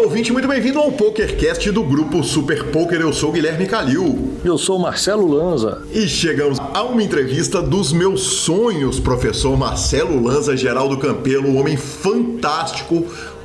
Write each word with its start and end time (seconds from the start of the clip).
ouvinte, 0.00 0.32
muito 0.32 0.48
bem-vindo 0.48 0.78
ao 0.78 0.90
PokerCast 0.90 1.70
do 1.70 1.82
grupo 1.82 2.24
Super 2.24 2.64
Poker. 2.70 3.02
Eu 3.02 3.12
sou 3.12 3.30
Guilherme 3.30 3.66
Calil. 3.66 4.30
Eu 4.42 4.56
sou 4.56 4.78
Marcelo 4.78 5.28
Lanza. 5.28 5.82
E 5.92 6.08
chegamos 6.08 6.58
a 6.58 6.82
uma 6.82 7.02
entrevista 7.02 7.60
dos 7.60 7.92
meus 7.92 8.22
sonhos, 8.22 8.98
professor 8.98 9.54
Marcelo 9.58 10.22
Lanza, 10.22 10.56
Geraldo 10.56 10.96
Campelo, 10.96 11.48
um 11.48 11.58
homem 11.58 11.76
fantástico 11.76 12.39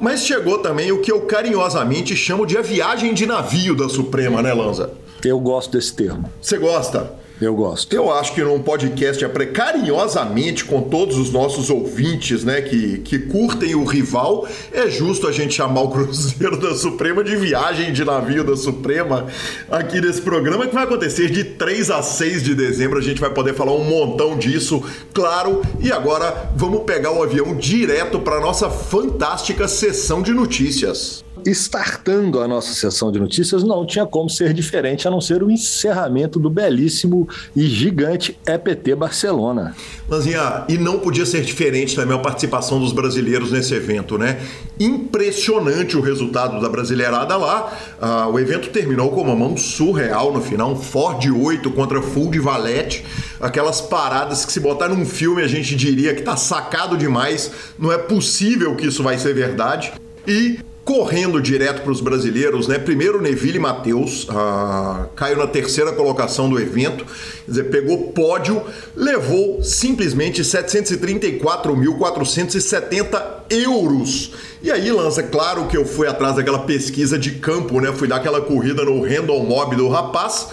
Mas 0.00 0.22
chegou 0.22 0.58
também 0.58 0.90
o 0.92 1.00
que 1.00 1.10
eu 1.10 1.22
carinhosamente 1.22 2.16
chamo 2.16 2.44
de 2.44 2.58
a 2.58 2.62
viagem 2.62 3.14
de 3.14 3.26
navio 3.26 3.74
da 3.74 3.88
Suprema, 3.88 4.42
né, 4.42 4.52
Lanza? 4.52 4.90
Eu 5.24 5.38
gosto 5.40 5.72
desse 5.72 5.94
termo. 5.94 6.30
Você 6.40 6.58
gosta? 6.58 7.25
Eu 7.38 7.54
gosto. 7.54 7.94
Eu 7.94 8.10
acho 8.10 8.32
que 8.32 8.42
num 8.42 8.62
podcast 8.62 9.22
é 9.22 9.28
carinhosamente 9.46 10.64
com 10.64 10.80
todos 10.80 11.18
os 11.18 11.30
nossos 11.30 11.68
ouvintes, 11.68 12.42
né, 12.42 12.62
que, 12.62 12.98
que 12.98 13.18
curtem 13.18 13.74
o 13.74 13.84
rival, 13.84 14.48
é 14.72 14.88
justo 14.88 15.28
a 15.28 15.32
gente 15.32 15.52
chamar 15.52 15.82
o 15.82 15.90
Cruzeiro 15.90 16.56
da 16.56 16.74
Suprema 16.74 17.22
de 17.22 17.36
viagem 17.36 17.92
de 17.92 18.04
navio 18.06 18.42
da 18.42 18.56
Suprema 18.56 19.26
aqui 19.70 20.00
nesse 20.00 20.22
programa 20.22 20.66
que 20.66 20.74
vai 20.74 20.84
acontecer 20.84 21.30
de 21.30 21.44
3 21.44 21.90
a 21.90 22.02
6 22.02 22.42
de 22.42 22.54
dezembro. 22.54 22.98
A 22.98 23.02
gente 23.02 23.20
vai 23.20 23.30
poder 23.30 23.54
falar 23.54 23.72
um 23.72 23.84
montão 23.84 24.38
disso, 24.38 24.82
claro. 25.12 25.60
E 25.78 25.92
agora 25.92 26.50
vamos 26.56 26.84
pegar 26.84 27.12
o 27.12 27.22
avião 27.22 27.54
direto 27.54 28.18
para 28.18 28.40
nossa 28.40 28.70
fantástica 28.70 29.68
sessão 29.68 30.22
de 30.22 30.32
notícias 30.32 31.25
startando 31.50 32.40
a 32.40 32.48
nossa 32.48 32.74
sessão 32.74 33.12
de 33.12 33.18
notícias, 33.18 33.62
não 33.62 33.86
tinha 33.86 34.06
como 34.06 34.28
ser 34.28 34.52
diferente 34.52 35.06
a 35.06 35.10
não 35.10 35.20
ser 35.20 35.42
o 35.42 35.50
encerramento 35.50 36.38
do 36.38 36.50
belíssimo 36.50 37.28
e 37.54 37.66
gigante 37.66 38.38
EPT 38.46 38.94
Barcelona. 38.94 39.74
Lanzinha, 40.08 40.64
e 40.68 40.78
não 40.78 40.98
podia 40.98 41.26
ser 41.26 41.42
diferente 41.42 41.94
também 41.96 42.16
a 42.16 42.20
participação 42.20 42.78
dos 42.80 42.92
brasileiros 42.92 43.50
nesse 43.50 43.74
evento, 43.74 44.16
né? 44.16 44.40
Impressionante 44.78 45.96
o 45.96 46.00
resultado 46.00 46.60
da 46.60 46.68
brasileirada 46.68 47.36
lá. 47.36 47.72
Ah, 48.00 48.28
o 48.28 48.38
evento 48.38 48.70
terminou 48.70 49.10
com 49.10 49.22
uma 49.22 49.34
mão 49.34 49.56
surreal 49.56 50.32
no 50.32 50.40
final, 50.40 50.72
um 50.72 50.76
Ford 50.76 51.24
8 51.30 51.70
contra 51.70 52.00
Full 52.02 52.30
de 52.30 52.38
Valete, 52.38 53.04
aquelas 53.40 53.80
paradas 53.80 54.44
que 54.44 54.52
se 54.52 54.60
botar 54.60 54.88
num 54.88 55.04
filme 55.04 55.42
a 55.42 55.48
gente 55.48 55.74
diria 55.74 56.14
que 56.14 56.22
tá 56.22 56.36
sacado 56.36 56.96
demais, 56.96 57.50
não 57.78 57.92
é 57.92 57.98
possível 57.98 58.74
que 58.76 58.86
isso 58.86 59.02
vai 59.02 59.18
ser 59.18 59.34
verdade. 59.34 59.92
E 60.26 60.58
correndo 60.86 61.42
direto 61.42 61.82
para 61.82 61.90
os 61.90 62.00
brasileiros, 62.00 62.68
né? 62.68 62.78
Primeiro 62.78 63.20
Neville 63.20 63.58
Matheus, 63.58 64.24
ah, 64.30 65.08
caiu 65.16 65.36
na 65.36 65.48
terceira 65.48 65.90
colocação 65.90 66.48
do 66.48 66.60
evento, 66.60 67.04
quer 67.04 67.50
dizer, 67.50 67.64
pegou 67.64 68.12
pódio, 68.12 68.62
levou 68.94 69.60
simplesmente 69.64 70.42
734.470 70.42 73.20
euros. 73.50 74.30
E 74.62 74.70
aí, 74.70 74.92
Lança, 74.92 75.24
claro 75.24 75.66
que 75.66 75.76
eu 75.76 75.84
fui 75.84 76.06
atrás 76.06 76.36
daquela 76.36 76.60
pesquisa 76.60 77.18
de 77.18 77.32
campo, 77.32 77.80
né? 77.80 77.92
Fui 77.92 78.06
dar 78.06 78.18
aquela 78.18 78.40
corrida 78.40 78.84
no 78.84 79.02
Random 79.02 79.40
Mob 79.40 79.74
do 79.74 79.88
rapaz. 79.88 80.50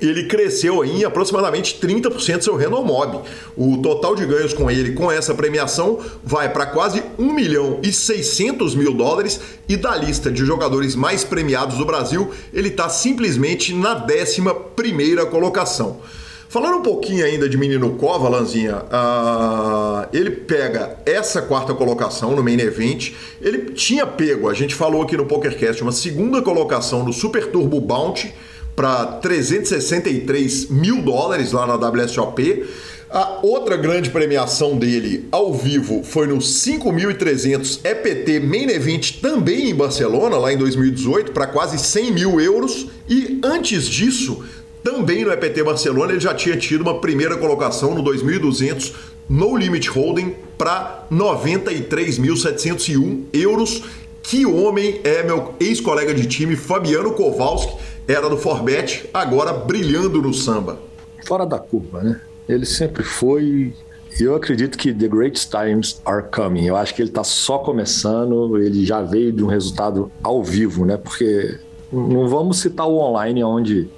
ele 0.00 0.24
cresceu 0.24 0.84
em 0.84 1.04
aproximadamente 1.04 1.78
30% 1.80 2.42
seu 2.42 2.56
Renault 2.56 2.86
Mob. 2.86 3.20
O 3.56 3.78
total 3.78 4.14
de 4.14 4.26
ganhos 4.26 4.52
com 4.52 4.70
ele, 4.70 4.92
com 4.92 5.10
essa 5.10 5.34
premiação, 5.34 5.98
vai 6.22 6.52
para 6.52 6.66
quase 6.66 7.02
1 7.18 7.32
milhão 7.32 7.80
e 7.82 7.92
600 7.92 8.74
mil 8.74 8.92
dólares 8.92 9.40
e 9.68 9.76
da 9.76 9.96
lista 9.96 10.30
de 10.30 10.44
jogadores 10.44 10.94
mais 10.94 11.24
premiados 11.24 11.78
do 11.78 11.84
Brasil, 11.84 12.30
ele 12.52 12.68
está 12.68 12.88
simplesmente 12.88 13.74
na 13.74 13.94
11 13.94 14.42
primeira 14.74 15.26
colocação. 15.26 16.00
Falando 16.48 16.76
um 16.76 16.82
pouquinho 16.82 17.24
ainda 17.24 17.48
de 17.48 17.58
Menino 17.58 17.94
Cova, 17.96 18.28
Lanzinha, 18.28 18.76
uh, 18.76 20.06
ele 20.12 20.30
pega 20.30 20.96
essa 21.04 21.42
quarta 21.42 21.74
colocação 21.74 22.36
no 22.36 22.42
Main 22.42 22.60
Event. 22.60 23.12
Ele 23.40 23.72
tinha 23.72 24.06
pego, 24.06 24.48
a 24.48 24.54
gente 24.54 24.74
falou 24.74 25.02
aqui 25.02 25.16
no 25.16 25.26
PokerCast, 25.26 25.82
uma 25.82 25.90
segunda 25.90 26.40
colocação 26.40 27.04
no 27.04 27.12
Super 27.12 27.50
Turbo 27.50 27.80
Bounty, 27.80 28.32
para 28.76 29.06
363 29.06 30.68
mil 30.68 31.02
dólares 31.02 31.50
lá 31.50 31.66
na 31.66 31.74
WSOP. 31.74 32.64
A 33.10 33.38
outra 33.42 33.76
grande 33.76 34.10
premiação 34.10 34.76
dele 34.76 35.26
ao 35.32 35.54
vivo 35.54 36.02
foi 36.04 36.26
no 36.26 36.38
5.300 36.38 37.80
EPT 37.84 38.40
Main 38.40 38.68
Event 38.68 39.20
também 39.20 39.70
em 39.70 39.74
Barcelona, 39.74 40.36
lá 40.36 40.52
em 40.52 40.58
2018, 40.58 41.32
para 41.32 41.46
quase 41.46 41.78
100 41.78 42.12
mil 42.12 42.40
euros. 42.40 42.88
E 43.08 43.40
antes 43.42 43.88
disso, 43.88 44.44
também 44.86 45.24
no 45.24 45.32
EPT 45.32 45.64
Barcelona, 45.64 46.12
ele 46.12 46.20
já 46.20 46.32
tinha 46.32 46.56
tido 46.56 46.82
uma 46.82 47.00
primeira 47.00 47.36
colocação 47.36 47.92
no 47.92 48.04
2.200 48.04 48.94
No 49.28 49.56
Limit 49.56 49.90
Holding 49.90 50.36
para 50.56 51.04
93.701 51.10 53.24
euros. 53.32 53.82
Que 54.22 54.46
homem 54.46 55.00
é 55.02 55.24
meu 55.24 55.56
ex-colega 55.58 56.14
de 56.14 56.28
time, 56.28 56.54
Fabiano 56.54 57.14
Kowalski 57.14 57.74
era 58.06 58.30
do 58.30 58.36
Forbet, 58.36 59.10
agora 59.12 59.52
brilhando 59.52 60.22
no 60.22 60.32
samba. 60.32 60.78
Fora 61.26 61.44
da 61.44 61.58
curva, 61.58 62.04
né? 62.04 62.20
Ele 62.48 62.64
sempre 62.64 63.02
foi. 63.02 63.72
Eu 64.20 64.36
acredito 64.36 64.78
que 64.78 64.94
the 64.94 65.08
great 65.08 65.50
times 65.50 66.00
are 66.04 66.24
coming. 66.32 66.64
Eu 66.64 66.76
acho 66.76 66.94
que 66.94 67.02
ele 67.02 67.08
está 67.08 67.24
só 67.24 67.58
começando, 67.58 68.56
ele 68.56 68.86
já 68.86 69.02
veio 69.02 69.32
de 69.32 69.42
um 69.42 69.48
resultado 69.48 70.12
ao 70.22 70.44
vivo, 70.44 70.84
né? 70.84 70.96
Porque 70.96 71.58
não 71.92 72.28
vamos 72.28 72.60
citar 72.60 72.86
o 72.86 72.98
online, 72.98 73.42
onde 73.42 73.88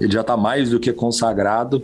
ele 0.00 0.12
já 0.12 0.20
está 0.20 0.36
mais 0.36 0.70
do 0.70 0.80
que 0.80 0.92
consagrado. 0.92 1.82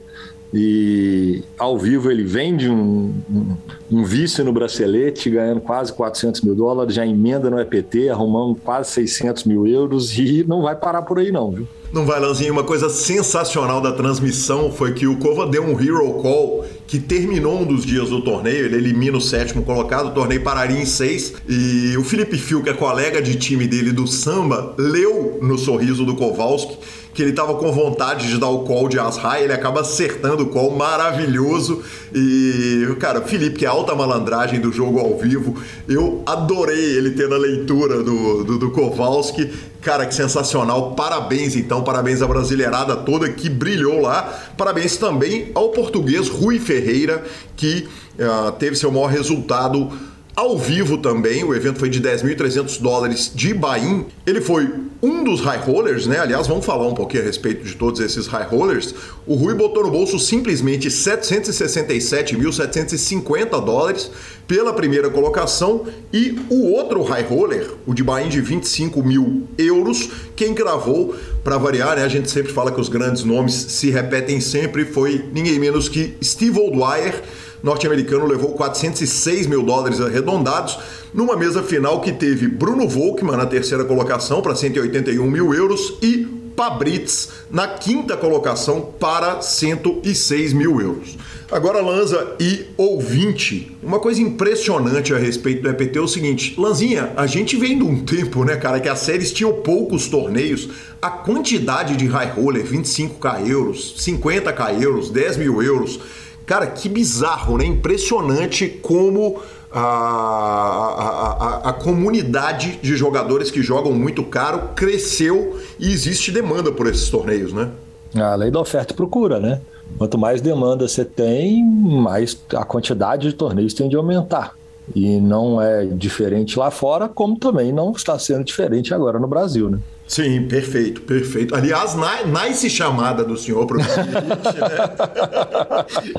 E 0.56 1.42
ao 1.58 1.76
vivo 1.76 2.08
ele 2.12 2.22
vende 2.22 2.70
um, 2.70 3.12
um, 3.28 3.56
um 3.90 4.04
vício 4.04 4.44
no 4.44 4.52
bracelete, 4.52 5.28
ganhando 5.28 5.60
quase 5.60 5.92
400 5.92 6.42
mil 6.42 6.54
dólares, 6.54 6.94
já 6.94 7.04
emenda 7.04 7.50
no 7.50 7.58
EPT, 7.58 8.08
arrumando 8.08 8.54
quase 8.62 8.92
600 8.92 9.44
mil 9.44 9.66
euros 9.66 10.16
e 10.16 10.44
não 10.46 10.62
vai 10.62 10.76
parar 10.76 11.02
por 11.02 11.18
aí 11.18 11.32
não, 11.32 11.50
viu? 11.50 11.66
Não 11.94 12.04
vai, 12.04 12.18
Lanzinho. 12.18 12.52
Uma 12.52 12.64
coisa 12.64 12.88
sensacional 12.88 13.80
da 13.80 13.92
transmissão 13.92 14.72
foi 14.72 14.94
que 14.94 15.06
o 15.06 15.16
Kova 15.16 15.46
deu 15.46 15.62
um 15.62 15.80
hero 15.80 16.14
call 16.14 16.66
que 16.88 16.98
terminou 16.98 17.60
um 17.60 17.64
dos 17.64 17.86
dias 17.86 18.10
do 18.10 18.20
torneio. 18.20 18.64
Ele 18.64 18.74
elimina 18.74 19.16
o 19.16 19.20
sétimo 19.20 19.62
colocado, 19.62 20.08
o 20.08 20.10
torneio 20.10 20.42
pararia 20.42 20.76
em 20.76 20.84
seis. 20.84 21.34
E 21.48 21.96
o 21.96 22.02
Felipe 22.02 22.36
Fio, 22.36 22.64
que 22.64 22.68
é 22.68 22.72
colega 22.72 23.22
de 23.22 23.36
time 23.36 23.68
dele 23.68 23.92
do 23.92 24.08
samba, 24.08 24.74
leu 24.76 25.38
no 25.40 25.56
sorriso 25.56 26.04
do 26.04 26.16
Kowalski 26.16 26.78
que 27.14 27.22
ele 27.22 27.30
estava 27.30 27.54
com 27.54 27.70
vontade 27.70 28.28
de 28.28 28.36
dar 28.38 28.48
o 28.48 28.64
call 28.64 28.88
de 28.88 28.98
Ashai, 28.98 29.44
ele 29.44 29.52
acaba 29.52 29.82
acertando 29.82 30.42
o 30.42 30.46
call 30.46 30.76
maravilhoso. 30.76 31.80
E, 32.12 32.86
cara, 32.98 33.22
Felipe, 33.22 33.58
que 33.58 33.64
é 33.64 33.68
alta 33.68 33.94
malandragem 33.94 34.60
do 34.60 34.72
jogo 34.72 34.98
ao 34.98 35.16
vivo, 35.16 35.56
eu 35.88 36.22
adorei 36.26 36.96
ele 36.96 37.12
ter 37.12 37.28
na 37.28 37.36
leitura 37.36 38.02
do, 38.02 38.42
do, 38.42 38.58
do 38.58 38.70
Kowalski. 38.72 39.48
Cara, 39.84 40.06
que 40.06 40.14
sensacional. 40.14 40.92
Parabéns, 40.92 41.54
então. 41.54 41.84
Parabéns 41.84 42.22
à 42.22 42.26
brasileirada 42.26 42.96
toda 42.96 43.28
que 43.28 43.50
brilhou 43.50 44.00
lá. 44.00 44.22
Parabéns 44.56 44.96
também 44.96 45.52
ao 45.54 45.68
português 45.68 46.30
Rui 46.30 46.58
Ferreira, 46.58 47.22
que 47.54 47.86
uh, 48.18 48.50
teve 48.52 48.76
seu 48.76 48.90
maior 48.90 49.08
resultado 49.08 49.92
ao 50.34 50.58
vivo 50.58 50.98
também. 50.98 51.44
O 51.44 51.54
evento 51.54 51.78
foi 51.78 51.88
de 51.88 52.00
10.300 52.00 52.80
dólares 52.80 53.30
de 53.34 53.54
buy-in. 53.54 54.06
Ele 54.26 54.40
foi 54.40 54.68
um 55.02 55.22
dos 55.22 55.40
high 55.40 55.58
rollers, 55.58 56.06
né? 56.06 56.18
Aliás, 56.18 56.46
vamos 56.46 56.64
falar 56.64 56.86
um 56.86 56.94
pouquinho 56.94 57.22
a 57.22 57.26
respeito 57.26 57.62
de 57.64 57.74
todos 57.74 58.00
esses 58.00 58.26
high 58.26 58.46
rollers. 58.46 58.94
O 59.26 59.34
Rui 59.34 59.54
botou 59.54 59.84
no 59.84 59.90
bolso 59.90 60.18
simplesmente 60.18 60.88
767.750 60.88 63.64
dólares 63.64 64.10
pela 64.48 64.72
primeira 64.72 65.10
colocação 65.10 65.84
e 66.12 66.38
o 66.50 66.72
outro 66.72 67.02
high 67.02 67.22
roller, 67.22 67.70
o 67.86 67.94
de 67.94 68.02
buy-in 68.02 68.28
de 68.28 68.40
25 68.40 69.00
mil 69.02 69.44
euros, 69.56 70.10
quem 70.36 70.52
cravou, 70.52 71.14
para 71.42 71.56
variar, 71.56 71.96
né? 71.96 72.04
A 72.04 72.08
gente 72.08 72.30
sempre 72.30 72.52
fala 72.52 72.72
que 72.72 72.80
os 72.80 72.88
grandes 72.88 73.24
nomes 73.24 73.54
se 73.54 73.90
repetem 73.90 74.40
sempre, 74.40 74.84
foi 74.84 75.24
ninguém 75.32 75.58
menos 75.58 75.88
que 75.88 76.14
Steve 76.22 76.58
Oldwyer 76.58 77.22
norte-americano 77.64 78.26
levou 78.26 78.50
406 78.50 79.46
mil 79.46 79.62
dólares 79.62 79.98
arredondados 79.98 80.78
numa 81.14 81.34
mesa 81.34 81.62
final 81.62 82.02
que 82.02 82.12
teve 82.12 82.46
Bruno 82.46 82.86
Volkmann 82.86 83.38
na 83.38 83.46
terceira 83.46 83.84
colocação 83.84 84.42
para 84.42 84.54
181 84.54 85.24
mil 85.28 85.54
euros 85.54 85.94
e 86.02 86.28
Pabritz 86.54 87.30
na 87.50 87.66
quinta 87.66 88.16
colocação 88.16 88.92
para 89.00 89.40
106 89.40 90.52
mil 90.52 90.80
euros. 90.80 91.16
Agora, 91.50 91.80
Lanza 91.80 92.36
e 92.38 92.66
ouvinte, 92.76 93.76
uma 93.82 93.98
coisa 93.98 94.20
impressionante 94.20 95.14
a 95.14 95.18
respeito 95.18 95.62
do 95.62 95.70
EPT 95.70 95.98
é 95.98 96.00
o 96.00 96.08
seguinte: 96.08 96.54
Lanzinha, 96.58 97.12
a 97.16 97.26
gente 97.26 97.56
vem 97.56 97.78
de 97.78 97.84
um 97.84 98.04
tempo, 98.04 98.44
né, 98.44 98.56
cara, 98.56 98.78
que 98.78 98.88
as 98.88 99.00
séries 99.00 99.32
tinham 99.32 99.52
poucos 99.52 100.06
torneios, 100.06 100.68
a 101.00 101.10
quantidade 101.10 101.96
de 101.96 102.06
high 102.06 102.30
roller, 102.30 102.64
25k 102.64 103.48
euros, 103.48 103.94
50k 103.98 104.82
euros, 104.82 105.10
10 105.10 105.38
mil 105.38 105.62
euros 105.62 105.98
Cara, 106.46 106.66
que 106.66 106.88
bizarro, 106.88 107.56
né? 107.56 107.64
Impressionante 107.64 108.68
como 108.68 109.40
a, 109.72 109.80
a, 109.80 111.46
a, 111.66 111.70
a, 111.70 111.72
comunidade 111.72 112.78
de 112.82 112.96
jogadores 112.96 113.50
que 113.50 113.62
jogam 113.62 113.92
muito 113.92 114.22
caro 114.22 114.70
cresceu 114.76 115.58
e 115.80 115.90
existe 115.90 116.30
demanda 116.30 116.70
por 116.70 116.86
esses 116.86 117.08
torneios, 117.08 117.52
né? 117.52 117.70
A 118.14 118.34
lei 118.36 118.50
da 118.50 118.60
oferta 118.60 118.92
e 118.92 118.96
procura, 118.96 119.40
né? 119.40 119.60
Quanto 119.98 120.16
mais 120.16 120.40
demanda 120.40 120.86
você 120.86 121.04
tem, 121.04 121.64
mais 121.64 122.38
a 122.54 122.64
quantidade 122.64 123.28
de 123.28 123.34
torneios 123.34 123.74
tem 123.74 123.88
de 123.88 123.96
aumentar. 123.96 124.54
E 124.94 125.18
não 125.18 125.60
é 125.60 125.86
diferente 125.86 126.58
lá 126.58 126.70
fora, 126.70 127.08
como 127.08 127.38
também 127.38 127.72
não 127.72 127.92
está 127.92 128.18
sendo 128.18 128.44
diferente 128.44 128.92
agora 128.92 129.18
no 129.18 129.26
Brasil, 129.26 129.70
né? 129.70 129.78
Sim, 130.06 130.46
perfeito, 130.46 131.00
perfeito. 131.00 131.54
Aliás, 131.54 131.96
nice 132.26 132.68
chamada 132.68 133.24
do 133.24 133.38
senhor 133.38 133.64
o 133.64 133.76
né? 133.76 133.84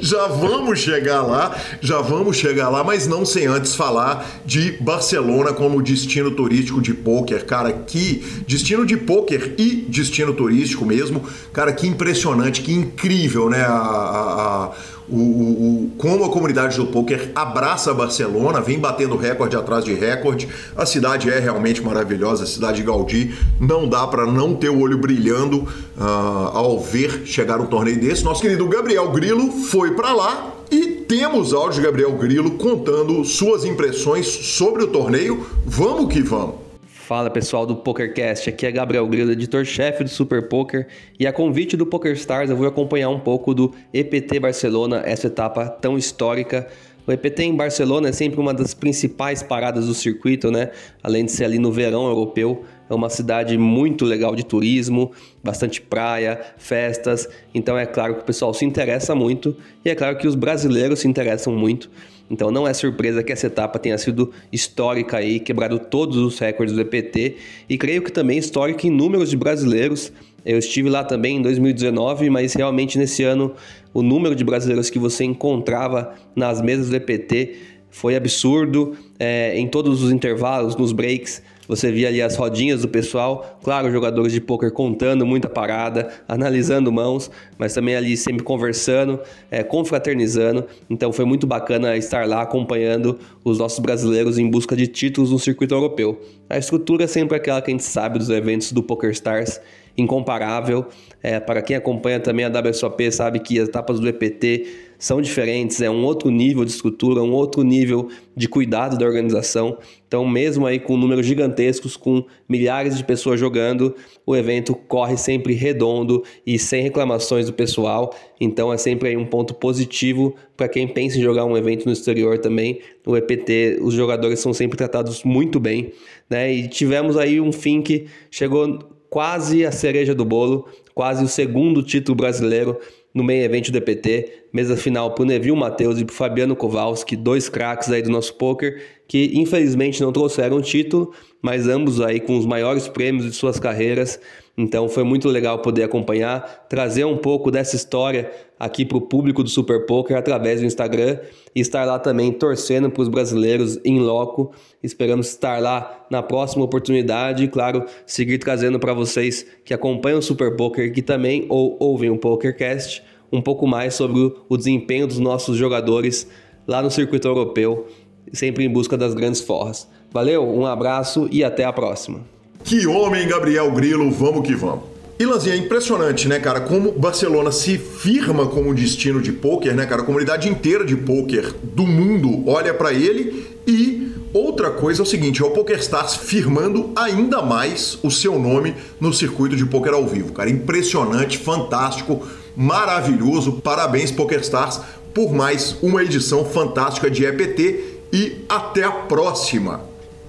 Já 0.02 0.28
vamos 0.28 0.80
chegar 0.80 1.22
lá, 1.22 1.56
já 1.82 2.02
vamos 2.02 2.38
chegar 2.38 2.70
lá, 2.70 2.84
mas 2.84 3.08
não 3.08 3.26
sem 3.26 3.46
antes 3.46 3.76
falar 3.76 4.26
de 4.46 4.72
Barcelona 4.82 5.54
como 5.54 5.82
destino 5.82 6.32
turístico 6.32 6.82
de 6.82 6.94
pôquer. 6.94 7.46
Cara, 7.46 7.72
que 7.72 8.26
destino 8.48 8.86
de 8.86 8.98
pôquer 8.98 9.56
e 9.58 9.86
destino 9.88 10.34
turístico 10.34 10.86
mesmo. 10.86 11.24
Cara, 11.54 11.72
que 11.72 11.88
impressionante, 11.88 12.62
que 12.62 12.74
incrível, 12.74 13.50
né? 13.50 13.64
a, 13.64 13.72
a, 13.72 14.66
a 14.66 14.72
o, 15.08 15.16
o, 15.16 15.92
como 15.98 16.24
a 16.26 16.30
comunidade 16.30 16.78
do 16.78 16.88
poker 16.88 17.32
abraça 17.36 17.94
Barcelona, 17.94 18.62
vem 18.62 18.80
batendo 18.80 19.16
recorde 19.16 19.56
atrás 19.56 19.86
de 19.86 19.94
recorde. 19.94 20.48
A 20.76 20.86
cidade 20.86 21.30
é 21.30 21.40
realmente 21.40 21.82
maravilhosa, 21.82 22.44
a 22.44 22.48
cidade 22.48 22.78
de 22.78 22.84
Gaudí. 22.84 23.34
Não 23.60 23.88
dá 23.88 24.08
para 24.08 24.26
não 24.26 24.56
ter 24.56 24.70
o 24.70 24.80
olho 24.80 24.98
brilhando 24.98 25.60
uh, 25.98 26.48
ao 26.54 26.80
ver 26.80 27.24
chegar 27.26 27.60
um 27.60 27.68
torneio 27.68 28.00
desse. 28.00 28.24
Nosso 28.24 28.42
querido 28.42 28.68
Gabriel 28.68 29.12
Grilo 29.12 29.52
foi 29.52 29.92
para 29.92 30.14
lá 30.14 30.54
e 30.72 31.04
temos 31.08 31.54
áudio 31.54 31.80
de 31.80 31.86
Gabriel 31.86 32.12
Grilo 32.14 32.52
contando 32.52 33.24
suas 33.24 33.64
impressões 33.64 34.28
sobre 34.28 34.84
o 34.84 34.88
torneio. 34.88 35.46
Vamos 35.66 36.12
que 36.12 36.22
vamos! 36.22 36.65
Fala 37.06 37.30
pessoal 37.30 37.68
do 37.68 37.76
PokerCast, 37.76 38.50
aqui 38.50 38.66
é 38.66 38.72
Gabriel 38.72 39.08
Grilo, 39.08 39.32
editor-chefe 39.32 40.04
do 40.04 40.10
Super 40.10 40.50
Poker, 40.50 40.88
e 41.20 41.28
a 41.28 41.32
convite 41.32 41.78
do 41.78 41.86
PokerStars 41.86 42.50
eu 42.50 42.58
vou 42.58 42.66
acompanhar 42.66 43.10
um 43.10 43.20
pouco 43.20 43.54
do 43.54 43.72
EPT 43.94 44.40
Barcelona, 44.40 45.04
essa 45.06 45.28
etapa 45.28 45.68
tão 45.68 46.00
histórica. 46.00 46.68
O 47.06 47.12
EPT 47.12 47.44
em 47.44 47.56
Barcelona 47.56 48.10
é 48.10 48.12
sempre 48.12 48.40
uma 48.40 48.52
das 48.56 48.74
principais 48.74 49.44
paradas 49.44 49.86
do 49.86 49.94
circuito, 49.94 50.50
né? 50.50 50.72
Além 51.04 51.26
de 51.26 51.32
ser 51.32 51.46
ali 51.46 51.60
no 51.60 51.72
verão 51.72 52.08
europeu, 52.08 52.66
é 52.90 52.96
uma 52.96 53.12
cidade 53.12 53.56
muito 53.56 54.04
legal 54.04 54.36
de 54.36 54.44
turismo, 54.44 55.12
bastante 55.44 55.80
praia, 55.84 56.42
festas, 56.58 57.30
então 57.54 57.78
é 57.78 57.86
claro 57.86 58.16
que 58.16 58.22
o 58.22 58.26
pessoal 58.26 58.52
se 58.52 58.66
interessa 58.66 59.14
muito 59.14 59.56
e 59.86 59.92
é 59.92 59.94
claro 59.94 60.18
que 60.18 60.28
os 60.28 60.34
brasileiros 60.34 61.02
se 61.02 61.08
interessam 61.08 61.54
muito. 61.54 61.88
Então 62.30 62.50
não 62.50 62.68
é 62.68 62.74
surpresa 62.74 63.24
que 63.24 63.32
essa 63.32 63.48
etapa 63.48 63.78
tenha 63.78 63.98
sido 63.98 64.32
histórica 64.52 65.18
aí, 65.18 65.40
quebrado 65.40 65.78
todos 65.78 66.18
os 66.18 66.40
recordes 66.40 66.74
do 66.74 66.82
EPT 66.82 67.38
e 67.70 67.78
creio 67.78 68.02
que 68.02 68.12
também 68.12 68.38
histórica 68.38 68.88
em 68.88 68.90
números 68.90 69.30
de 69.30 69.38
brasileiros 69.38 70.12
Eu 70.44 70.58
estive 70.58 70.90
lá 70.90 71.04
também 71.04 71.38
em 71.38 71.42
2019, 71.42 72.30
mas 72.30 72.54
realmente 72.54 72.98
nesse 72.98 73.24
ano 73.24 73.54
o 73.94 74.02
número 74.02 74.36
de 74.36 74.44
brasileiros 74.44 74.90
que 74.90 75.00
você 75.00 75.24
encontrava 75.24 76.14
nas 76.36 76.62
mesas 76.62 76.90
do 76.90 76.96
EPT 76.96 77.56
foi 77.90 78.16
absurdo. 78.16 78.96
É, 79.18 79.58
em 79.58 79.68
todos 79.68 80.04
os 80.04 80.12
intervalos, 80.12 80.76
nos 80.76 80.92
breaks, 80.92 81.42
você 81.68 81.92
via 81.92 82.08
ali 82.08 82.22
as 82.22 82.36
rodinhas 82.36 82.82
do 82.82 82.88
pessoal, 82.88 83.60
claro, 83.64 83.92
jogadores 83.92 84.32
de 84.32 84.42
poker 84.42 84.72
contando 84.72 85.26
muita 85.26 85.50
parada, 85.50 86.10
analisando 86.28 86.92
mãos, 86.92 87.30
mas 87.58 87.74
também 87.74 87.96
ali 87.96 88.16
sempre 88.16 88.44
conversando, 88.44 89.20
é, 89.50 89.64
confraternizando. 89.64 90.66
Então 90.90 91.12
foi 91.12 91.26
muito 91.26 91.48
bacana 91.48 91.96
estar 91.98 92.28
lá 92.28 92.42
acompanhando 92.42 93.20
os 93.44 93.60
nossos 93.60 93.80
brasileiros 93.80 94.38
em 94.38 94.50
busca 94.50 94.76
de 94.76 94.88
títulos 94.88 95.32
no 95.32 95.40
circuito 95.40 95.74
europeu. 95.74 96.22
A 96.50 96.58
estrutura 96.58 97.06
é 97.06 97.08
sempre 97.08 97.38
aquela 97.38 97.62
que 97.62 97.72
a 97.72 97.74
gente 97.74 97.84
sabe 97.84 98.20
dos 98.20 98.30
eventos 98.30 98.72
do 98.72 98.84
Poker 98.84 99.10
Stars, 99.12 99.60
incomparável. 99.98 100.86
É, 101.24 101.40
para 101.40 101.62
quem 101.62 101.76
acompanha 101.76 102.20
também 102.20 102.46
a 102.46 102.50
WSOP 102.50 103.12
sabe 103.12 103.40
que 103.40 103.60
as 103.60 103.68
etapas 103.68 104.00
do 104.00 104.08
EPT 104.08 104.85
são 104.98 105.22
diferentes, 105.22 105.82
é 105.82 105.90
um 105.90 106.04
outro 106.04 106.30
nível 106.30 106.64
de 106.64 106.72
estrutura, 106.72 107.22
um 107.22 107.32
outro 107.32 107.64
nível 107.64 108.10
de 108.36 108.48
cuidado 108.48 108.98
da 108.98 109.06
organização. 109.06 109.78
Então, 110.08 110.26
mesmo 110.28 110.66
aí 110.66 110.80
com 110.80 110.96
números 110.98 111.26
gigantescos, 111.26 111.98
com 111.98 112.24
milhares 112.48 112.98
de 112.98 113.04
pessoas 113.04 113.40
jogando, 113.40 113.96
o 114.26 114.36
evento 114.36 114.74
corre 114.74 115.18
sempre 115.18 115.54
redondo 115.54 116.24
e 116.46 116.58
sem 116.58 116.84
reclamações 116.84 117.48
do 117.48 117.54
pessoal. 117.54 118.16
Então, 118.40 118.72
é 118.72 118.78
sempre 118.78 119.10
aí 119.10 119.18
um 119.18 119.26
ponto 119.26 119.54
positivo 119.54 120.36
para 120.56 120.70
quem 120.70 120.88
pensa 120.88 121.18
em 121.18 121.22
jogar 121.22 121.46
um 121.46 121.58
evento 121.58 121.86
no 121.86 121.92
exterior 121.92 122.38
também. 122.40 122.80
O 123.06 123.18
EPT, 123.18 123.80
os 123.82 123.94
jogadores 123.94 124.40
são 124.40 124.54
sempre 124.54 124.78
tratados 124.78 125.24
muito 125.24 125.60
bem, 125.60 125.92
né? 126.30 126.54
E 126.54 126.68
tivemos 126.68 127.18
aí 127.18 127.42
um 127.42 127.52
fim 127.52 127.82
que 127.82 128.06
chegou 128.32 128.80
quase 129.10 129.66
a 129.66 129.72
cereja 129.72 130.14
do 130.14 130.26
bolo, 130.26 130.68
quase 130.94 131.24
o 131.24 131.28
segundo 131.28 131.82
título 131.84 132.16
brasileiro 132.16 132.78
no 133.14 133.24
meio 133.24 133.44
evento 133.46 133.72
do 133.72 133.78
EPT, 133.78 134.45
mesa 134.56 134.78
final 134.78 135.12
para 135.12 135.24
o 135.24 135.26
Neville 135.26 135.58
Matheus 135.58 136.00
e 136.00 136.06
para 136.06 136.14
o 136.14 136.16
Fabiano 136.16 136.56
Kowalski, 136.56 137.18
dois 137.18 137.50
craques 137.50 137.92
aí 137.92 138.02
do 138.02 138.10
nosso 138.10 138.36
poker, 138.36 138.82
que 139.06 139.34
infelizmente 139.36 140.00
não 140.02 140.14
trouxeram 140.14 140.62
título, 140.62 141.12
mas 141.42 141.68
ambos 141.68 142.00
aí 142.00 142.22
com 142.22 142.38
os 142.38 142.46
maiores 142.46 142.88
prêmios 142.88 143.26
de 143.26 143.34
suas 143.34 143.60
carreiras. 143.60 144.18
Então 144.58 144.88
foi 144.88 145.04
muito 145.04 145.28
legal 145.28 145.60
poder 145.60 145.84
acompanhar, 145.84 146.68
trazer 146.70 147.04
um 147.04 147.18
pouco 147.18 147.52
dessa 147.52 147.76
história 147.76 148.32
aqui 148.58 148.86
para 148.86 148.98
o 148.98 149.02
público 149.02 149.44
do 149.44 149.50
Super 149.50 149.86
Poker 149.86 150.16
através 150.16 150.62
do 150.62 150.66
Instagram 150.66 151.20
e 151.54 151.60
estar 151.60 151.84
lá 151.84 152.00
também 152.00 152.32
torcendo 152.32 152.90
para 152.90 153.02
os 153.02 153.10
brasileiros 153.10 153.78
em 153.84 154.00
loco. 154.00 154.54
Esperamos 154.82 155.28
estar 155.28 155.62
lá 155.62 156.08
na 156.10 156.24
próxima 156.24 156.64
oportunidade 156.64 157.44
e, 157.44 157.50
claro, 157.50 157.84
seguir 158.06 158.38
trazendo 158.38 158.80
para 158.80 158.94
vocês 158.94 159.46
que 159.66 159.74
acompanham 159.74 160.20
o 160.20 160.24
Super 160.24 160.56
Poker, 160.56 160.94
que 160.94 161.02
também 161.02 161.46
ou 161.50 161.76
ouvem 161.78 162.10
o 162.10 162.18
PokerCast, 162.18 163.04
um 163.32 163.42
pouco 163.42 163.68
mais 163.68 163.94
sobre 163.94 164.34
o 164.48 164.58
desempenho 164.58 165.08
dos 165.08 165.20
nossos 165.20 165.58
jogadores 165.58 166.28
lá 166.68 166.82
no 166.82 166.90
circuito 166.90 167.28
europeu, 167.28 167.88
sempre 168.34 168.66
em 168.66 168.70
busca 168.70 168.98
das 168.98 169.14
grandes 169.14 169.42
forras. 169.42 169.88
Valeu, 170.12 170.44
um 170.48 170.66
abraço 170.66 171.28
e 171.32 171.44
até 171.44 171.64
a 171.64 171.74
próxima. 171.74 172.22
Que 172.64 172.88
homem, 172.88 173.28
Gabriel 173.28 173.72
Grilo, 173.72 174.10
vamos 174.12 174.48
que 174.48 174.56
vamos. 174.56 174.96
E 175.18 175.26
Lanzinha, 175.26 175.56
é 175.56 175.58
impressionante, 175.58 176.28
né, 176.28 176.40
cara, 176.40 176.60
como 176.60 176.92
Barcelona 176.92 177.50
se 177.50 177.78
firma 177.78 178.48
como 178.48 178.74
destino 178.74 179.22
de 179.22 179.32
pôquer, 179.32 179.74
né, 179.74 179.86
cara? 179.86 180.02
A 180.02 180.06
comunidade 180.06 180.50
inteira 180.50 180.84
de 180.84 180.94
pôquer 180.94 181.54
do 181.64 181.88
mundo 181.88 182.44
olha 182.46 182.74
para 182.74 182.92
ele 182.92 183.46
e 183.66 184.12
outra 184.34 184.72
coisa 184.72 185.02
é 185.02 185.04
o 185.04 185.06
seguinte, 185.06 185.42
é 185.42 185.46
o 185.46 185.52
PokerStars 185.52 186.18
firmando 186.18 186.92
ainda 186.98 187.42
mais 187.42 187.98
o 188.04 188.12
seu 188.12 188.38
nome 188.38 188.76
no 189.00 189.14
circuito 189.14 189.56
de 189.56 189.66
pôquer 189.66 189.94
ao 189.94 190.06
vivo, 190.06 190.34
cara. 190.34 190.50
Impressionante, 190.50 191.38
fantástico, 191.38 192.28
maravilhoso. 192.56 193.54
Parabéns 193.54 194.12
PokerStars 194.12 194.82
por 195.14 195.34
mais 195.34 195.78
uma 195.82 196.04
edição 196.04 196.44
fantástica 196.44 197.10
de 197.10 197.26
EPT 197.26 198.00
e 198.12 198.46
até 198.50 198.84
a 198.84 198.92
próxima. 198.92 199.82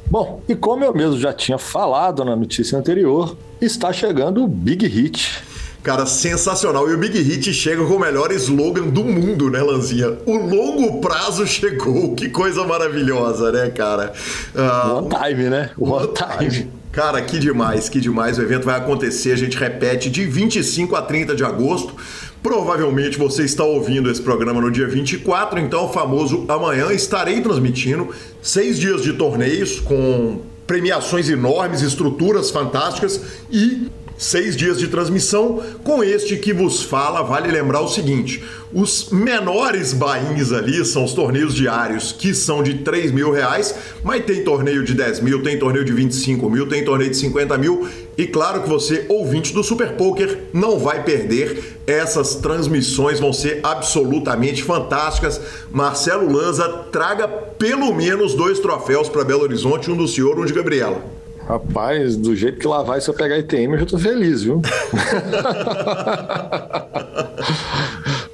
Bom, 0.09 0.41
e 0.49 0.55
como 0.55 0.85
eu 0.85 0.95
mesmo 0.95 1.19
já 1.19 1.33
tinha 1.33 1.59
falado 1.59 2.25
na 2.25 2.37
notícia 2.37 2.79
anterior, 2.79 3.37
está 3.61 3.93
chegando 3.93 4.45
o 4.45 4.47
Big 4.49 4.87
Hit. 4.87 5.43
Cara, 5.83 6.05
sensacional. 6.05 6.89
E 6.91 6.95
o 6.95 6.99
Big 6.99 7.17
Hit 7.21 7.53
chega 7.53 7.85
com 7.85 7.95
o 7.95 7.99
melhor 8.01 8.33
slogan 8.33 8.89
do 8.89 9.05
mundo, 9.05 9.51
né, 9.51 9.61
Lanzinha? 9.61 10.19
O 10.27 10.37
longo 10.37 11.01
prazo 11.01 11.47
chegou. 11.47 12.15
Que 12.15 12.29
coisa 12.29 12.65
maravilhosa, 12.65 13.53
né, 13.53 13.71
cara? 13.71 14.13
Uh, 14.53 14.99
one 14.99 15.09
time, 15.09 15.49
né? 15.49 15.71
One, 15.79 15.93
one 15.93 16.09
time. 16.13 16.51
time. 16.51 16.71
Cara, 16.97 17.21
que 17.21 17.39
demais, 17.39 17.91
que 17.91 18.01
demais. 18.01 18.39
O 18.39 18.43
evento 18.43 18.65
vai 18.65 18.75
acontecer, 18.75 19.33
a 19.33 19.37
gente 19.37 19.55
repete, 19.59 20.09
de 20.09 20.25
25 20.25 20.97
a 20.97 21.03
30 21.03 21.37
de 21.37 21.45
agosto. 21.45 21.95
Provavelmente 22.43 23.19
você 23.19 23.45
está 23.45 23.63
ouvindo 23.63 24.11
esse 24.11 24.23
programa 24.23 24.63
no 24.63 24.71
dia 24.71 24.89
24, 24.89 25.61
então 25.61 25.85
o 25.85 25.93
famoso 25.93 26.47
amanhã 26.49 26.91
estarei 26.93 27.43
transmitindo 27.43 28.09
seis 28.41 28.79
dias 28.79 29.03
de 29.03 29.13
torneios 29.13 29.79
com 29.79 30.41
premiações 30.67 31.29
enormes, 31.29 31.83
estruturas 31.83 32.51
fantásticas 32.51 33.21
e 33.51 33.91
seis 34.19 34.57
dias 34.57 34.79
de 34.79 34.89
transmissão 34.89 35.63
com 35.85 36.03
este 36.03 36.37
que 36.37 36.53
vos 36.53 36.83
fala. 36.83 37.23
Vale 37.23 37.51
lembrar 37.51 37.81
o 37.81 37.89
seguinte: 37.89 38.43
os 38.73 39.11
menores 39.11 39.93
bains 39.93 40.53
ali 40.53 40.85
são 40.85 41.05
os 41.05 41.13
torneios 41.13 41.55
diários, 41.55 42.13
que 42.13 42.35
são 42.35 42.63
de 42.63 42.79
3 42.79 43.13
mil 43.13 43.31
reais, 43.31 43.75
mas 44.03 44.25
tem 44.25 44.43
torneio 44.43 44.85
de 44.85 44.95
10 44.95 45.21
mil, 45.21 45.43
tem 45.43 45.59
torneio 45.59 45.85
de 45.85 45.93
25 45.93 46.51
mil, 46.51 46.69
tem 46.69 46.85
torneio 46.85 47.11
de 47.11 47.17
50 47.17 47.57
mil. 47.59 47.89
E 48.19 48.27
claro 48.27 48.63
que 48.63 48.69
você, 48.69 49.05
ouvinte 49.09 49.53
do 49.53 49.63
Super 49.63 49.93
Poker, 49.93 50.45
não 50.53 50.79
vai 50.79 51.05
perder. 51.05 51.79
Essas 51.87 52.37
transmissões 52.37 53.21
vão 53.21 53.33
ser 53.33 53.61
absolutamente 53.63 54.63
fantásticas. 54.63 55.41
Marcelo 55.71 56.33
Lanza 56.33 56.69
traga 56.91 57.29
pelo 57.29 57.95
menos 57.95 58.35
dois 58.35 58.59
troféus 58.59 59.09
para 59.09 59.25
Belo 59.25 59.43
Horizonte, 59.43 59.91
um 59.91 59.97
do 59.97 60.09
senhor, 60.09 60.39
um 60.39 60.45
de 60.45 60.53
Gabriela. 60.53 61.16
Rapaz, 61.49 62.17
do 62.17 62.35
jeito 62.35 62.59
que 62.59 62.67
lá 62.67 62.83
vai, 62.83 63.01
se 63.01 63.09
eu 63.09 63.15
pegar 63.15 63.39
ITM, 63.39 63.75
eu 63.75 63.79
já 63.79 63.87
tô 63.87 63.99
feliz, 63.99 64.43
viu? 64.43 64.61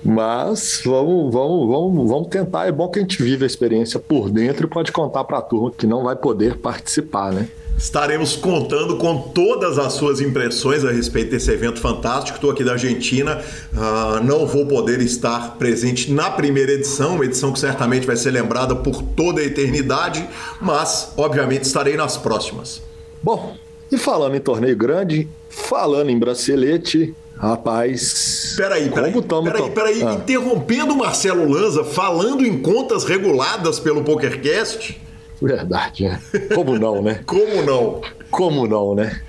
Mas 0.03 0.81
vamos, 0.85 1.33
vamos, 1.33 1.69
vamos, 1.69 2.09
vamos 2.09 2.29
tentar. 2.29 2.67
É 2.67 2.73
bom 2.73 2.89
que 2.89 2.99
a 2.99 3.03
gente 3.03 3.23
vive 3.23 3.45
a 3.45 3.47
experiência 3.47 4.01
por 4.01 4.31
dentro 4.31 4.67
e 4.67 4.69
pode 4.69 4.91
contar 4.93 5.25
para 5.25 5.39
a 5.39 5.43
turma 5.43 5.71
que 5.71 5.87
não 5.87 6.03
vai 6.03 6.17
poder 6.17 6.57
participar, 6.57 7.33
né? 7.33 7.49
Estaremos 7.79 8.37
contando 8.37 8.97
com 8.97 9.19
todas 9.19 9.79
as 9.79 9.93
suas 9.95 10.21
impressões 10.21 10.85
a 10.85 10.91
respeito 10.91 11.31
desse 11.31 11.51
evento 11.51 11.81
fantástico. 11.81 12.37
Estou 12.37 12.51
aqui 12.51 12.63
da 12.63 12.73
Argentina, 12.73 13.43
uh, 13.73 14.23
não 14.25 14.47
vou 14.47 14.67
poder 14.67 15.01
estar 15.01 15.57
presente 15.57 16.13
na 16.13 16.31
primeira 16.31 16.73
edição, 16.73 17.17
uma 17.17 17.25
edição 17.25 17.53
que 17.53 17.59
certamente 17.59 18.07
vai 18.07 18.17
ser 18.17 18.31
lembrada 18.31 18.75
por 18.77 19.03
toda 19.03 19.41
a 19.41 19.45
eternidade, 19.45 20.27
mas 20.61 21.13
obviamente 21.17 21.65
estarei 21.65 21.97
nas 21.97 22.17
próximas. 22.17 22.92
Bom, 23.23 23.57
e 23.91 23.97
falando 23.99 24.35
em 24.35 24.41
torneio 24.41 24.77
grande, 24.77 25.29
falando 25.49 26.11
em 26.11 26.19
bracelete, 26.19 27.15
rapaz. 27.37 28.55
Peraí, 28.57 28.91
peraí. 28.91 29.13
Como 29.13 29.51
peraí, 29.51 29.71
peraí. 29.71 30.03
Ah. 30.03 30.15
Interrompendo 30.15 30.95
o 30.95 30.97
Marcelo 30.97 31.49
Lanza, 31.49 31.85
falando 31.85 32.45
em 32.45 32.61
contas 32.61 33.05
reguladas 33.05 33.79
pelo 33.79 34.03
PokerCast. 34.03 35.01
Verdade, 35.41 36.05
né? 36.05 36.21
Como 36.55 36.79
não, 36.79 37.03
né? 37.03 37.21
Como 37.27 37.63
não? 37.63 38.01
Como 38.31 38.67
não, 38.67 38.95
né? 38.95 39.21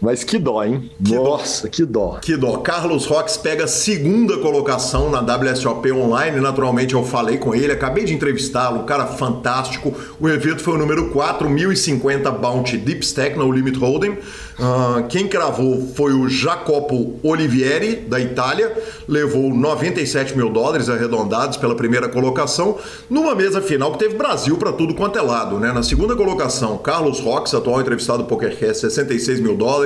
Mas 0.00 0.22
que 0.22 0.38
dó, 0.38 0.62
hein? 0.62 0.90
Que 1.02 1.14
Nossa, 1.14 1.66
dó. 1.66 1.70
que 1.70 1.84
dó. 1.84 2.18
Que 2.20 2.36
dó. 2.36 2.58
Carlos 2.58 3.06
Rox 3.06 3.36
pega 3.36 3.66
segunda 3.66 4.36
colocação 4.38 5.10
na 5.10 5.20
WSOP 5.20 5.90
Online. 5.90 6.38
Naturalmente, 6.40 6.94
eu 6.94 7.04
falei 7.04 7.38
com 7.38 7.54
ele, 7.54 7.72
acabei 7.72 8.04
de 8.04 8.14
entrevistá-lo, 8.14 8.80
um 8.80 8.84
cara 8.84 9.06
fantástico. 9.06 9.94
O 10.20 10.28
evento 10.28 10.62
foi 10.62 10.74
o 10.74 10.78
número 10.78 11.10
4, 11.10 11.48
1050 11.48 12.30
Bounty 12.30 12.76
Deep 12.76 13.04
Stack 13.04 13.38
no 13.38 13.50
Limit 13.50 13.78
Hold'em. 13.78 14.18
Uh, 14.58 15.06
quem 15.08 15.28
cravou 15.28 15.92
foi 15.94 16.14
o 16.14 16.28
Jacopo 16.28 17.18
Olivieri, 17.22 17.96
da 17.96 18.18
Itália, 18.18 18.72
levou 19.06 19.52
97 19.54 20.34
mil 20.34 20.48
dólares 20.48 20.88
arredondados 20.88 21.58
pela 21.58 21.74
primeira 21.74 22.08
colocação, 22.08 22.78
numa 23.10 23.34
mesa 23.34 23.60
final 23.60 23.92
que 23.92 23.98
teve 23.98 24.16
Brasil 24.16 24.56
para 24.56 24.72
tudo 24.72 24.94
quanto 24.94 25.18
é 25.18 25.22
lado. 25.22 25.58
Né? 25.58 25.72
Na 25.72 25.82
segunda 25.82 26.16
colocação, 26.16 26.78
Carlos 26.78 27.20
Rox, 27.20 27.52
atual 27.54 27.82
entrevistado 27.82 28.22
do 28.22 28.28
PokerCast, 28.28 28.80
66 28.80 29.40
mil 29.40 29.56
dólares. 29.56 29.85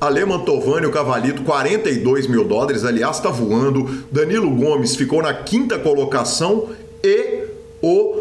Ale 0.00 0.24
Mantovani, 0.24 0.86
o 0.86 0.90
Cavalito, 0.90 1.42
42 1.42 2.26
mil 2.26 2.44
dólares, 2.44 2.84
aliás, 2.84 3.16
está 3.16 3.28
voando. 3.28 4.04
Danilo 4.10 4.50
Gomes 4.50 4.96
ficou 4.96 5.22
na 5.22 5.34
quinta 5.34 5.78
colocação 5.78 6.68
e 7.04 7.44
o 7.82 8.20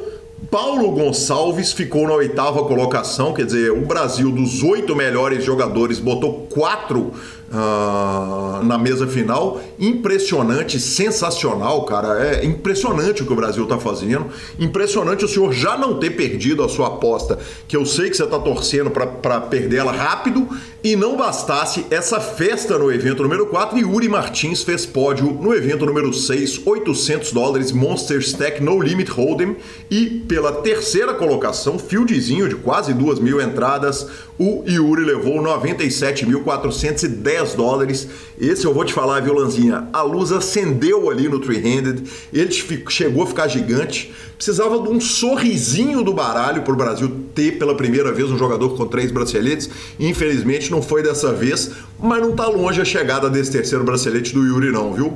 Paulo 0.50 0.92
Gonçalves 0.92 1.72
ficou 1.72 2.08
na 2.08 2.14
oitava 2.14 2.64
colocação, 2.64 3.34
quer 3.34 3.46
dizer, 3.46 3.72
o 3.72 3.86
Brasil, 3.86 4.32
dos 4.32 4.64
oito 4.64 4.96
melhores 4.96 5.44
jogadores, 5.44 6.00
botou 6.00 6.48
quatro 6.50 7.14
uh, 7.52 8.64
na 8.64 8.78
mesa 8.78 9.06
final. 9.06 9.62
Impressionante, 9.78 10.80
sensacional, 10.80 11.84
cara. 11.84 12.26
É 12.26 12.46
impressionante 12.46 13.22
o 13.22 13.26
que 13.26 13.34
o 13.34 13.36
Brasil 13.36 13.64
está 13.64 13.78
fazendo. 13.78 14.28
Impressionante 14.58 15.26
o 15.26 15.28
senhor 15.28 15.52
já 15.52 15.78
não 15.78 16.00
ter 16.00 16.12
perdido 16.12 16.64
a 16.64 16.70
sua 16.70 16.88
aposta, 16.88 17.38
que 17.68 17.76
eu 17.76 17.86
sei 17.86 18.10
que 18.10 18.18
você 18.18 18.24
está 18.24 18.40
torcendo 18.40 18.90
para 18.90 19.42
perder 19.42 19.78
ela 19.78 19.92
rápido. 19.92 20.48
E 20.82 20.96
não 20.96 21.18
bastasse 21.18 21.86
essa 21.92 22.22
festa 22.22 22.78
no 22.78 22.90
evento 22.90 23.22
número 23.22 23.48
4, 23.48 23.78
Yuri 23.78 24.08
Martins 24.08 24.64
fez 24.64 24.86
pódio 24.86 25.26
no 25.26 25.54
evento 25.54 25.86
número 25.86 26.14
6, 26.14 26.62
800 26.66 27.34
dólares 27.34 27.74
Monster 27.74 28.22
Stack 28.22 28.64
No 28.64 28.82
Limit 28.82 29.12
Hold'em. 29.12 29.58
E 29.92 30.24
pela 30.26 30.62
terceira 30.62 31.14
colocação, 31.14 31.78
fieldzinho 31.78 32.48
de 32.48 32.56
quase 32.56 32.94
duas 32.94 33.20
mil 33.20 33.42
entradas, 33.42 34.08
o 34.38 34.64
Yuri 34.66 35.04
levou 35.04 35.44
97.410 35.44 37.58
dólares. 37.58 38.08
Esse 38.40 38.66
eu 38.66 38.74
vou 38.74 38.86
te 38.86 38.94
falar, 38.94 39.20
viu, 39.20 39.34
Lanzinha? 39.34 39.90
A 39.92 40.02
luz 40.02 40.32
acendeu 40.32 41.10
ali 41.10 41.28
no 41.28 41.42
three-handed, 41.42 42.04
ele 42.32 42.54
chegou 42.88 43.24
a 43.24 43.28
ficar 43.28 43.50
gigante. 43.50 44.14
Precisava 44.40 44.80
de 44.80 44.88
um 44.88 45.02
sorrisinho 45.02 46.02
do 46.02 46.14
baralho 46.14 46.62
para 46.62 46.72
o 46.72 46.78
Brasil 46.78 47.12
ter 47.36 47.60
pela 47.60 47.76
primeira 47.76 48.14
vez 48.14 48.32
um 48.32 48.38
jogador 48.38 48.70
com 48.70 48.88
três 48.88 49.12
braceletes. 49.12 49.70
Infelizmente 50.00 50.72
não 50.72 50.82
foi 50.82 51.04
dessa 51.04 51.34
vez, 51.34 51.72
mas 52.00 52.22
não 52.22 52.30
está 52.30 52.48
longe 52.48 52.80
a 52.80 52.86
chegada 52.86 53.30
desse 53.30 53.52
terceiro 53.52 53.84
bracelete 53.84 54.34
do 54.34 54.46
Yuri, 54.46 54.72
não, 54.72 54.94
viu? 54.94 55.14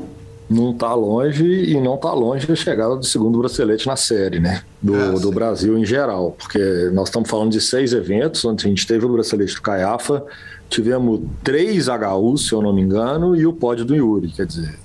não 0.49 0.71
está 0.71 0.93
longe 0.93 1.45
e 1.45 1.79
não 1.79 1.95
está 1.95 2.11
longe 2.11 2.45
da 2.45 2.53
chegada 2.53 2.97
do 2.97 3.05
segundo 3.05 3.39
bracelete 3.39 3.87
na 3.87 3.95
série, 3.95 4.41
né? 4.41 4.61
Do, 4.81 4.93
é, 4.93 5.11
do 5.13 5.31
Brasil 5.31 5.77
em 5.77 5.85
geral, 5.85 6.35
porque 6.37 6.59
nós 6.93 7.07
estamos 7.07 7.29
falando 7.29 7.51
de 7.51 7.61
seis 7.61 7.93
eventos, 7.93 8.43
onde 8.43 8.65
a 8.65 8.69
gente 8.69 8.85
teve 8.85 9.05
o 9.05 9.09
bracelete 9.09 9.55
do 9.55 9.61
Caiafa, 9.61 10.21
tivemos 10.69 11.21
três 11.41 11.87
HUs, 11.87 12.45
se 12.45 12.53
eu 12.53 12.61
não 12.61 12.73
me 12.73 12.81
engano, 12.81 13.37
e 13.37 13.47
o 13.47 13.53
pódio 13.53 13.85
do 13.85 13.95
Yuri, 13.95 14.27
quer 14.27 14.45
dizer. 14.45 14.82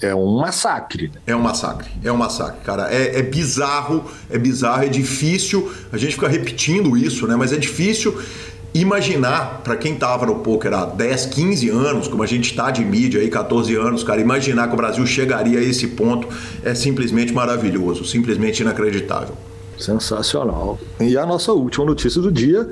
É, 0.00 0.08
é 0.08 0.14
um 0.14 0.38
massacre. 0.38 1.08
Né? 1.08 1.20
É 1.26 1.36
um 1.36 1.40
massacre, 1.40 1.90
é 2.04 2.12
um 2.12 2.16
massacre, 2.16 2.60
cara. 2.64 2.92
É, 2.92 3.18
é 3.18 3.22
bizarro, 3.22 4.04
é 4.30 4.38
bizarro, 4.38 4.84
é 4.84 4.88
difícil. 4.88 5.72
A 5.92 5.96
gente 5.96 6.14
fica 6.14 6.28
repetindo 6.28 6.96
isso, 6.96 7.26
né? 7.26 7.34
Mas 7.34 7.52
é 7.52 7.56
difícil 7.56 8.16
imaginar, 8.74 9.62
para 9.64 9.76
quem 9.76 9.94
estava 9.94 10.26
no 10.26 10.36
poker 10.36 10.72
há 10.72 10.84
10, 10.84 11.26
15 11.26 11.68
anos, 11.70 12.08
como 12.08 12.22
a 12.22 12.26
gente 12.26 12.50
está 12.50 12.70
de 12.70 12.84
mídia 12.84 13.20
aí, 13.20 13.28
14 13.28 13.74
anos, 13.74 14.04
cara, 14.04 14.20
imaginar 14.20 14.68
que 14.68 14.74
o 14.74 14.76
Brasil 14.76 15.06
chegaria 15.06 15.58
a 15.58 15.62
esse 15.62 15.88
ponto 15.88 16.28
é 16.62 16.74
simplesmente 16.74 17.32
maravilhoso, 17.32 18.04
simplesmente 18.04 18.60
inacreditável. 18.60 19.34
Sensacional. 19.78 20.78
E 21.00 21.16
a 21.16 21.26
nossa 21.26 21.52
última 21.52 21.84
notícia 21.84 22.20
do 22.20 22.30
dia 22.30 22.68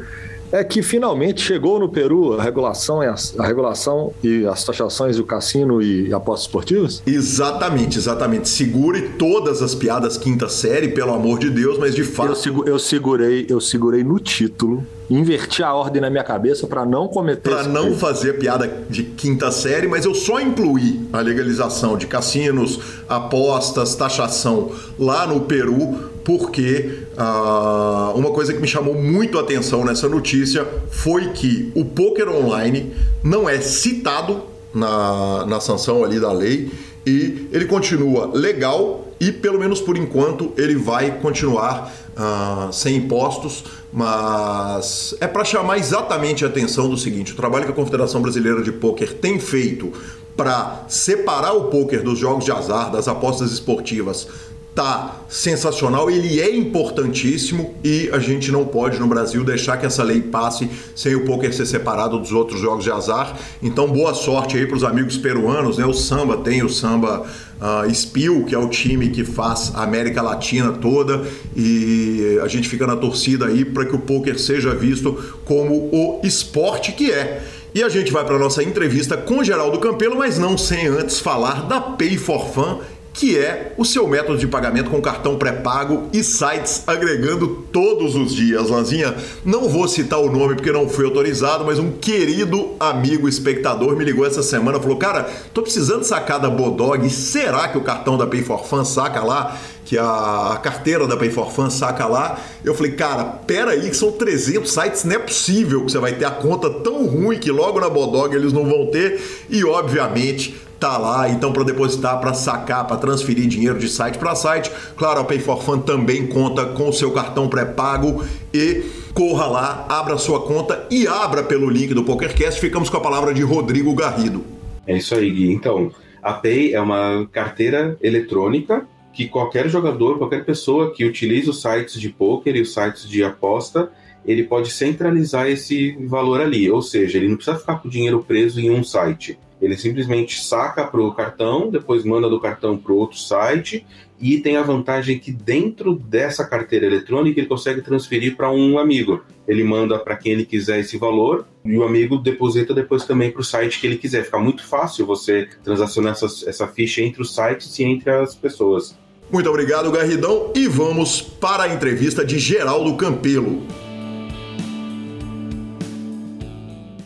é 0.54 0.62
que 0.62 0.82
finalmente 0.82 1.40
chegou 1.40 1.80
no 1.80 1.88
Peru 1.88 2.38
a 2.38 2.42
regulação, 2.42 3.00
a 3.00 3.44
regulação 3.44 4.12
e 4.22 4.46
as 4.46 4.62
taxações 4.62 5.16
do 5.16 5.24
cassino 5.24 5.82
e 5.82 6.14
apostas 6.14 6.46
esportivas? 6.46 7.02
Exatamente, 7.04 7.98
exatamente. 7.98 8.48
Segure 8.48 9.02
todas 9.18 9.62
as 9.62 9.74
piadas 9.74 10.16
quinta 10.16 10.48
série, 10.48 10.88
pelo 10.88 11.12
amor 11.12 11.40
de 11.40 11.50
Deus, 11.50 11.76
mas 11.76 11.92
de 11.92 12.04
fato. 12.04 12.38
Eu, 12.46 12.64
eu 12.66 12.78
segurei, 12.78 13.46
eu 13.48 13.60
segurei 13.60 14.04
no 14.04 14.20
título, 14.20 14.86
inverti 15.10 15.60
a 15.60 15.74
ordem 15.74 16.00
na 16.00 16.08
minha 16.08 16.22
cabeça 16.22 16.68
para 16.68 16.86
não 16.86 17.08
cometer. 17.08 17.50
Para 17.50 17.64
não 17.64 17.96
fazer 17.96 18.34
piada 18.34 18.70
de 18.88 19.02
quinta 19.02 19.50
série, 19.50 19.88
mas 19.88 20.04
eu 20.04 20.14
só 20.14 20.40
incluí 20.40 21.00
a 21.12 21.20
legalização 21.20 21.98
de 21.98 22.06
cassinos, 22.06 22.78
apostas, 23.08 23.96
taxação 23.96 24.70
lá 24.96 25.26
no 25.26 25.40
Peru 25.40 26.13
porque 26.24 27.00
ah, 27.16 28.12
uma 28.16 28.30
coisa 28.30 28.52
que 28.52 28.60
me 28.60 28.66
chamou 28.66 28.94
muito 28.94 29.38
a 29.38 29.42
atenção 29.42 29.84
nessa 29.84 30.08
notícia 30.08 30.66
foi 30.90 31.28
que 31.32 31.70
o 31.74 31.84
poker 31.84 32.28
online 32.28 32.94
não 33.22 33.48
é 33.48 33.60
citado 33.60 34.42
na, 34.74 35.46
na 35.46 35.60
sanção 35.60 36.02
ali 36.02 36.18
da 36.18 36.32
lei 36.32 36.70
e 37.06 37.48
ele 37.52 37.66
continua 37.66 38.30
legal 38.34 39.06
e 39.20 39.30
pelo 39.30 39.58
menos 39.58 39.80
por 39.80 39.96
enquanto 39.96 40.52
ele 40.56 40.74
vai 40.74 41.18
continuar 41.20 41.92
ah, 42.16 42.68
sem 42.72 42.96
impostos, 42.96 43.64
mas 43.92 45.14
é 45.20 45.26
para 45.26 45.44
chamar 45.44 45.78
exatamente 45.78 46.44
a 46.44 46.48
atenção 46.48 46.88
do 46.88 46.96
seguinte: 46.96 47.32
o 47.32 47.36
trabalho 47.36 47.64
que 47.64 47.70
a 47.70 47.74
Confederação 47.74 48.22
Brasileira 48.22 48.62
de 48.62 48.72
Poker 48.72 49.12
tem 49.14 49.38
feito 49.38 49.92
para 50.36 50.84
separar 50.88 51.52
o 51.52 51.64
poker 51.64 52.02
dos 52.02 52.18
jogos 52.18 52.44
de 52.44 52.50
azar, 52.50 52.90
das 52.90 53.06
apostas 53.06 53.52
esportivas, 53.52 54.26
tá 54.74 55.20
sensacional, 55.28 56.10
ele 56.10 56.40
é 56.40 56.54
importantíssimo 56.54 57.74
e 57.84 58.10
a 58.12 58.18
gente 58.18 58.50
não 58.50 58.64
pode 58.64 58.98
no 58.98 59.06
Brasil 59.06 59.44
deixar 59.44 59.76
que 59.76 59.86
essa 59.86 60.02
lei 60.02 60.20
passe 60.20 60.68
sem 60.96 61.14
o 61.14 61.24
poker 61.24 61.54
ser 61.54 61.64
separado 61.64 62.18
dos 62.18 62.32
outros 62.32 62.60
jogos 62.60 62.82
de 62.82 62.90
azar. 62.90 63.38
Então, 63.62 63.86
boa 63.86 64.12
sorte 64.14 64.56
aí 64.56 64.66
para 64.66 64.76
os 64.76 64.82
amigos 64.82 65.16
peruanos, 65.16 65.78
né? 65.78 65.86
O 65.86 65.92
samba 65.92 66.38
tem 66.38 66.64
o 66.64 66.68
samba 66.68 67.24
uh, 67.60 67.94
Spill, 67.94 68.44
que 68.46 68.54
é 68.54 68.58
o 68.58 68.68
time 68.68 69.10
que 69.10 69.24
faz 69.24 69.70
a 69.74 69.84
América 69.84 70.20
Latina 70.20 70.72
toda 70.72 71.24
e 71.56 72.38
a 72.42 72.48
gente 72.48 72.68
fica 72.68 72.84
na 72.84 72.96
torcida 72.96 73.46
aí 73.46 73.64
para 73.64 73.84
que 73.84 73.94
o 73.94 74.00
poker 74.00 74.38
seja 74.40 74.74
visto 74.74 75.12
como 75.44 75.74
o 75.92 76.20
esporte 76.24 76.90
que 76.92 77.12
é. 77.12 77.44
E 77.74 77.82
a 77.82 77.88
gente 77.88 78.12
vai 78.12 78.24
para 78.24 78.38
nossa 78.38 78.62
entrevista 78.62 79.16
com 79.16 79.42
Geraldo 79.42 79.80
Campelo, 79.80 80.16
mas 80.16 80.38
não 80.38 80.56
sem 80.56 80.86
antes 80.86 81.18
falar 81.18 81.66
da 81.66 81.80
Pay 81.80 82.16
for 82.16 82.48
Fun 82.50 82.78
que 83.14 83.38
é 83.38 83.72
o 83.78 83.84
seu 83.84 84.08
método 84.08 84.36
de 84.36 84.48
pagamento 84.48 84.90
com 84.90 85.00
cartão 85.00 85.38
pré-pago 85.38 86.08
e 86.12 86.22
sites 86.24 86.82
agregando 86.84 87.64
todos 87.72 88.16
os 88.16 88.34
dias. 88.34 88.68
Lanzinha, 88.68 89.14
não 89.44 89.68
vou 89.68 89.86
citar 89.86 90.18
o 90.18 90.30
nome 90.30 90.56
porque 90.56 90.72
não 90.72 90.88
fui 90.88 91.04
autorizado, 91.04 91.64
mas 91.64 91.78
um 91.78 91.92
querido 91.92 92.72
amigo 92.80 93.28
espectador 93.28 93.96
me 93.96 94.04
ligou 94.04 94.26
essa 94.26 94.42
semana 94.42 94.78
e 94.78 94.82
falou: 94.82 94.96
Cara, 94.96 95.30
tô 95.54 95.62
precisando 95.62 96.02
sacar 96.02 96.40
da 96.40 96.50
Bodog, 96.50 97.08
será 97.08 97.68
que 97.68 97.78
o 97.78 97.82
cartão 97.82 98.18
da 98.18 98.26
Pay 98.26 98.42
for 98.42 98.66
Fun 98.66 98.84
saca 98.84 99.22
lá? 99.22 99.56
que 99.84 99.98
a 99.98 100.58
carteira 100.62 101.06
da 101.06 101.16
Pay 101.16 101.30
for 101.30 101.52
Fun 101.52 101.68
saca 101.68 102.06
lá. 102.06 102.38
Eu 102.64 102.74
falei, 102.74 102.92
cara, 102.92 103.24
pera 103.24 103.72
aí 103.72 103.90
que 103.90 103.96
são 103.96 104.10
300 104.10 104.72
sites, 104.72 105.04
não 105.04 105.16
é 105.16 105.18
possível 105.18 105.84
que 105.84 105.92
você 105.92 105.98
vai 105.98 106.14
ter 106.14 106.24
a 106.24 106.30
conta 106.30 106.70
tão 106.70 107.06
ruim 107.06 107.38
que 107.38 107.50
logo 107.50 107.78
na 107.78 107.90
Bodog 107.90 108.34
eles 108.34 108.52
não 108.52 108.64
vão 108.64 108.86
ter. 108.86 109.20
E 109.50 109.62
obviamente 109.64 110.56
tá 110.78 110.98
lá, 110.98 111.28
então 111.28 111.52
para 111.52 111.64
depositar, 111.64 112.20
para 112.20 112.34
sacar, 112.34 112.86
para 112.86 112.96
transferir 112.96 113.46
dinheiro 113.46 113.78
de 113.78 113.88
site 113.88 114.18
para 114.18 114.34
site. 114.34 114.70
Claro, 114.96 115.20
a 115.20 115.24
Pay 115.24 115.38
for 115.38 115.62
Fun 115.62 115.80
também 115.80 116.26
conta 116.26 116.66
com 116.66 116.88
o 116.88 116.92
seu 116.92 117.10
cartão 117.10 117.48
pré-pago 117.48 118.24
e 118.52 118.84
corra 119.14 119.46
lá, 119.46 119.86
abra 119.88 120.18
sua 120.18 120.42
conta 120.42 120.86
e 120.90 121.06
abra 121.06 121.42
pelo 121.42 121.70
link 121.70 121.94
do 121.94 122.04
PokerCast. 122.04 122.60
Ficamos 122.60 122.90
com 122.90 122.96
a 122.96 123.00
palavra 123.00 123.32
de 123.32 123.42
Rodrigo 123.42 123.94
Garrido. 123.94 124.44
É 124.86 124.96
isso 124.96 125.14
aí, 125.14 125.30
Gui. 125.30 125.52
Então, 125.52 125.90
a 126.22 126.32
Pay 126.32 126.74
é 126.74 126.80
uma 126.80 127.28
carteira 127.32 127.96
eletrônica 128.02 128.86
que 129.12 129.28
qualquer 129.28 129.68
jogador, 129.68 130.18
qualquer 130.18 130.44
pessoa 130.44 130.92
que 130.92 131.04
utilize 131.04 131.48
os 131.48 131.62
sites 131.62 132.00
de 132.00 132.08
poker 132.08 132.56
e 132.56 132.60
os 132.60 132.74
sites 132.74 133.08
de 133.08 133.22
aposta, 133.22 133.90
ele 134.26 134.42
pode 134.42 134.70
centralizar 134.70 135.46
esse 135.48 135.96
valor 136.06 136.40
ali, 136.40 136.70
ou 136.70 136.82
seja, 136.82 137.18
ele 137.18 137.28
não 137.28 137.36
precisa 137.36 137.58
ficar 137.58 137.76
com 137.76 137.88
o 137.88 137.90
dinheiro 137.90 138.24
preso 138.26 138.60
em 138.60 138.70
um 138.70 138.82
site. 138.82 139.38
Ele 139.60 139.76
simplesmente 139.76 140.42
saca 140.42 140.84
para 140.84 141.00
o 141.00 141.14
cartão, 141.14 141.70
depois 141.70 142.04
manda 142.04 142.28
do 142.28 142.40
cartão 142.40 142.76
para 142.76 142.92
outro 142.92 143.18
site 143.18 143.86
e 144.20 144.38
tem 144.38 144.56
a 144.56 144.62
vantagem 144.62 145.18
que 145.18 145.32
dentro 145.32 145.94
dessa 145.94 146.44
carteira 146.44 146.86
eletrônica 146.86 147.38
ele 147.38 147.48
consegue 147.48 147.80
transferir 147.80 148.36
para 148.36 148.50
um 148.50 148.78
amigo. 148.78 149.22
Ele 149.46 149.64
manda 149.64 149.98
para 149.98 150.16
quem 150.16 150.32
ele 150.32 150.44
quiser 150.44 150.80
esse 150.80 150.96
valor 150.96 151.46
e 151.64 151.76
o 151.76 151.84
amigo 151.84 152.18
deposita 152.18 152.74
depois 152.74 153.04
também 153.04 153.30
para 153.30 153.40
o 153.40 153.44
site 153.44 153.80
que 153.80 153.86
ele 153.86 153.96
quiser. 153.96 154.24
Fica 154.24 154.38
muito 154.38 154.66
fácil 154.66 155.06
você 155.06 155.48
transacionar 155.62 156.12
essa, 156.12 156.26
essa 156.48 156.66
ficha 156.66 157.00
entre 157.00 157.22
os 157.22 157.34
sites 157.34 157.78
e 157.78 157.84
entre 157.84 158.10
as 158.10 158.34
pessoas. 158.34 158.96
Muito 159.30 159.48
obrigado, 159.48 159.90
Garridão, 159.90 160.52
e 160.54 160.68
vamos 160.68 161.20
para 161.20 161.64
a 161.64 161.68
entrevista 161.74 162.24
de 162.24 162.38
Geraldo 162.38 162.94
Campelo. 162.96 163.66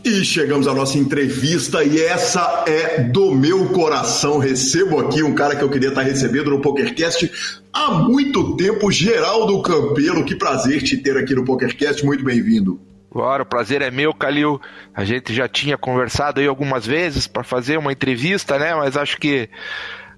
E 0.08 0.24
chegamos 0.24 0.66
à 0.66 0.72
nossa 0.72 0.96
entrevista 0.96 1.84
e 1.84 2.00
essa 2.00 2.64
é 2.66 3.02
do 3.02 3.30
meu 3.30 3.68
coração. 3.68 4.38
Recebo 4.38 5.00
aqui 5.00 5.22
um 5.22 5.34
cara 5.34 5.54
que 5.54 5.62
eu 5.62 5.68
queria 5.68 5.90
estar 5.90 6.00
recebendo 6.00 6.48
no 6.48 6.62
PokerCast 6.62 7.30
há 7.70 7.90
muito 7.90 8.56
tempo, 8.56 8.90
Geraldo 8.90 9.60
Campelo. 9.60 10.24
Que 10.24 10.34
prazer 10.34 10.82
te 10.82 10.96
ter 10.96 11.14
aqui 11.18 11.34
no 11.34 11.44
PokerCast, 11.44 12.06
muito 12.06 12.24
bem-vindo. 12.24 12.80
Claro, 13.10 13.42
o 13.42 13.46
prazer 13.46 13.82
é 13.82 13.90
meu, 13.90 14.14
Calil. 14.14 14.58
A 14.94 15.04
gente 15.04 15.34
já 15.34 15.46
tinha 15.46 15.76
conversado 15.76 16.40
aí 16.40 16.46
algumas 16.46 16.86
vezes 16.86 17.26
para 17.26 17.44
fazer 17.44 17.78
uma 17.78 17.92
entrevista, 17.92 18.58
né? 18.58 18.74
Mas 18.74 18.96
acho 18.96 19.18
que 19.18 19.50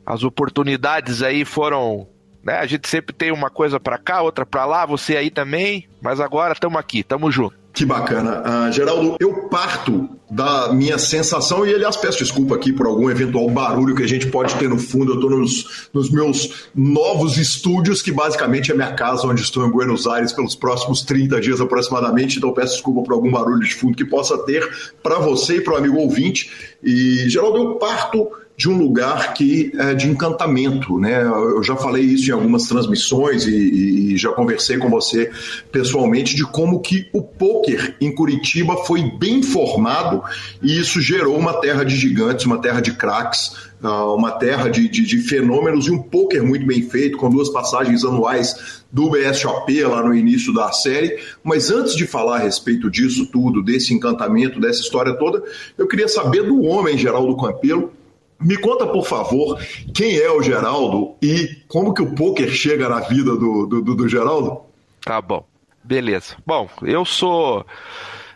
as 0.07 0.22
oportunidades 0.22 1.20
aí 1.20 1.44
foram 1.44 2.07
né? 2.44 2.59
A 2.59 2.66
gente 2.66 2.88
sempre 2.88 3.12
tem 3.12 3.33
uma 3.33 3.50
coisa 3.50 3.81
para 3.81 3.98
cá, 3.98 4.22
outra 4.22 4.46
para 4.46 4.64
lá, 4.64 4.87
você 4.87 5.16
aí 5.16 5.31
também, 5.31 5.88
mas 6.00 6.20
agora 6.20 6.53
estamos 6.53 6.79
aqui, 6.79 7.00
estamos 7.00 7.35
juntos. 7.35 7.60
Que 7.81 7.87
bacana. 7.87 8.43
Uh, 8.43 8.73
Geraldo, 8.73 9.16
eu 9.19 9.49
parto 9.49 10.07
da 10.31 10.71
minha 10.71 10.99
sensação, 10.99 11.66
e 11.66 11.75
aliás, 11.75 11.97
peço 11.97 12.19
desculpa 12.19 12.55
aqui 12.55 12.75
por 12.75 12.85
algum 12.85 13.09
eventual 13.09 13.49
barulho 13.49 13.97
que 13.97 14.03
a 14.03 14.07
gente 14.07 14.27
pode 14.27 14.55
ter 14.57 14.69
no 14.69 14.77
fundo. 14.79 15.12
Eu 15.12 15.14
estou 15.14 15.31
nos, 15.31 15.88
nos, 15.90 16.11
meus 16.11 16.69
novos 16.75 17.38
estúdios, 17.38 18.03
que 18.03 18.12
basicamente 18.12 18.71
é 18.71 18.75
minha 18.75 18.93
casa, 18.93 19.27
onde 19.27 19.40
estou 19.40 19.66
em 19.66 19.71
Buenos 19.71 20.07
Aires 20.07 20.31
pelos 20.31 20.55
próximos 20.55 21.01
30 21.01 21.40
dias 21.40 21.59
aproximadamente. 21.59 22.37
Então, 22.37 22.53
peço 22.53 22.75
desculpa 22.75 23.03
por 23.03 23.14
algum 23.14 23.31
barulho 23.31 23.61
de 23.61 23.75
fundo 23.75 23.97
que 23.97 24.05
possa 24.05 24.37
ter 24.45 24.62
para 25.03 25.19
você 25.19 25.57
e 25.57 25.61
para 25.62 25.73
o 25.73 25.77
amigo 25.79 25.97
ouvinte. 25.97 26.51
E, 26.85 27.31
Geraldo, 27.31 27.57
eu 27.57 27.75
parto 27.77 28.29
de 28.61 28.68
um 28.68 28.77
lugar 28.77 29.33
que 29.33 29.73
é 29.75 29.94
de 29.94 30.07
encantamento, 30.07 30.99
né? 30.99 31.23
Eu 31.23 31.62
já 31.62 31.75
falei 31.77 32.03
isso 32.03 32.29
em 32.29 32.35
algumas 32.35 32.64
transmissões 32.64 33.46
e, 33.46 34.12
e, 34.12 34.16
já 34.18 34.33
conversei 34.33 34.77
com 34.77 34.90
você 34.90 35.31
pessoalmente 35.73 36.37
de 36.37 36.44
como 36.44 36.79
que 36.81 37.09
o 37.11 37.23
poker 37.23 37.96
em 37.99 38.14
Curitiba 38.14 38.77
foi 38.85 39.11
bem 39.18 39.42
formado 39.42 40.23
e 40.62 40.79
isso 40.79 41.01
gerou 41.01 41.38
uma 41.38 41.55
terra 41.55 41.85
de 41.85 41.96
gigantes, 41.96 42.44
uma 42.44 42.59
terra 42.59 42.83
de 42.83 42.92
craques, 42.92 43.57
ah, 43.83 44.12
uma 44.12 44.33
terra 44.33 44.68
de, 44.68 44.90
de, 44.90 45.07
de 45.07 45.18
fenômenos 45.23 45.87
e 45.87 45.90
um 45.90 46.03
poker 46.03 46.44
muito 46.44 46.66
bem 46.66 46.83
feito, 46.83 47.16
com 47.16 47.31
duas 47.31 47.49
passagens 47.49 48.05
anuais 48.05 48.83
do 48.92 49.09
BSOP 49.09 49.85
lá 49.85 50.03
no 50.03 50.14
início 50.14 50.53
da 50.53 50.70
série. 50.70 51.18
Mas 51.42 51.70
antes 51.70 51.96
de 51.96 52.07
falar 52.07 52.37
a 52.37 52.40
respeito 52.40 52.90
disso 52.90 53.25
tudo, 53.25 53.62
desse 53.62 53.94
encantamento, 53.94 54.61
dessa 54.61 54.83
história 54.83 55.14
toda, 55.14 55.42
eu 55.79 55.88
queria 55.88 56.09
saber 56.09 56.42
do 56.42 56.61
homem 56.61 56.99
Geraldo 56.99 57.35
Campelo 57.38 57.99
me 58.40 58.57
conta, 58.57 58.87
por 58.87 59.07
favor, 59.07 59.61
quem 59.94 60.16
é 60.16 60.31
o 60.31 60.42
Geraldo 60.42 61.14
e 61.22 61.62
como 61.68 61.92
que 61.92 62.03
o 62.03 62.14
poker 62.14 62.50
chega 62.50 62.88
na 62.88 63.00
vida 63.00 63.37
do, 63.37 63.66
do, 63.66 63.83
do 63.83 64.09
Geraldo? 64.09 64.62
Tá 65.03 65.20
bom, 65.20 65.44
beleza. 65.85 66.37
Bom, 66.46 66.68
eu 66.83 67.05
sou 67.05 67.64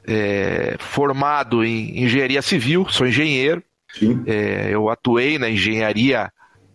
é, 0.07 0.77
formado 0.79 1.65
em 1.65 2.05
engenharia 2.05 2.43
civil, 2.43 2.87
sou 2.89 3.07
engenheiro. 3.07 3.63
É, 4.27 4.71
eu 4.71 4.89
atuei 4.89 5.39
na 5.39 5.49
engenharia 5.49 6.31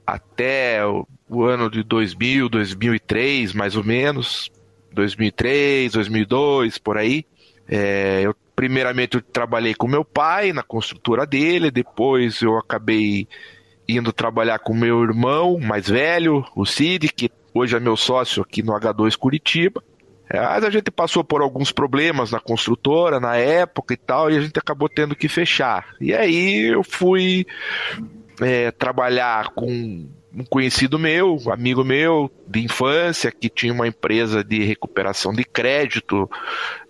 até 0.07 0.85
o, 0.85 1.05
o 1.29 1.43
ano 1.43 1.69
de 1.69 1.83
2000, 1.83 2.49
2003, 2.49 3.53
mais 3.53 3.75
ou 3.75 3.83
menos. 3.83 4.49
2003, 4.93 5.91
2002, 5.93 6.77
por 6.77 6.97
aí. 6.97 7.25
É, 7.67 8.21
eu 8.23 8.35
primeiramente 8.59 9.15
eu 9.15 9.21
trabalhei 9.21 9.73
com 9.73 9.87
meu 9.87 10.03
pai 10.03 10.51
na 10.51 10.61
construtora 10.61 11.25
dele, 11.25 11.71
depois 11.71 12.41
eu 12.41 12.57
acabei 12.57 13.25
indo 13.87 14.11
trabalhar 14.11 14.59
com 14.59 14.73
meu 14.73 15.01
irmão 15.01 15.57
mais 15.61 15.87
velho, 15.87 16.43
o 16.53 16.65
Cid, 16.65 17.07
que 17.07 17.31
hoje 17.53 17.77
é 17.77 17.79
meu 17.79 17.95
sócio 17.95 18.43
aqui 18.43 18.61
no 18.61 18.73
H2 18.73 19.15
Curitiba. 19.15 19.81
Mas 20.29 20.65
a 20.65 20.69
gente 20.69 20.91
passou 20.91 21.23
por 21.23 21.41
alguns 21.41 21.71
problemas 21.71 22.31
na 22.31 22.39
construtora 22.41 23.17
na 23.17 23.37
época 23.37 23.93
e 23.93 23.97
tal, 23.97 24.29
e 24.29 24.35
a 24.35 24.41
gente 24.41 24.59
acabou 24.59 24.89
tendo 24.89 25.15
que 25.15 25.29
fechar. 25.29 25.95
E 26.01 26.13
aí 26.13 26.65
eu 26.65 26.83
fui 26.83 27.45
é, 28.41 28.71
trabalhar 28.71 29.51
com 29.51 30.05
um 30.33 30.43
conhecido 30.43 30.99
meu, 30.99 31.39
amigo 31.51 31.83
meu 31.83 32.31
de 32.47 32.63
infância, 32.63 33.31
que 33.31 33.49
tinha 33.49 33.73
uma 33.73 33.87
empresa 33.87 34.43
de 34.43 34.63
recuperação 34.63 35.33
de 35.33 35.43
crédito, 35.43 36.29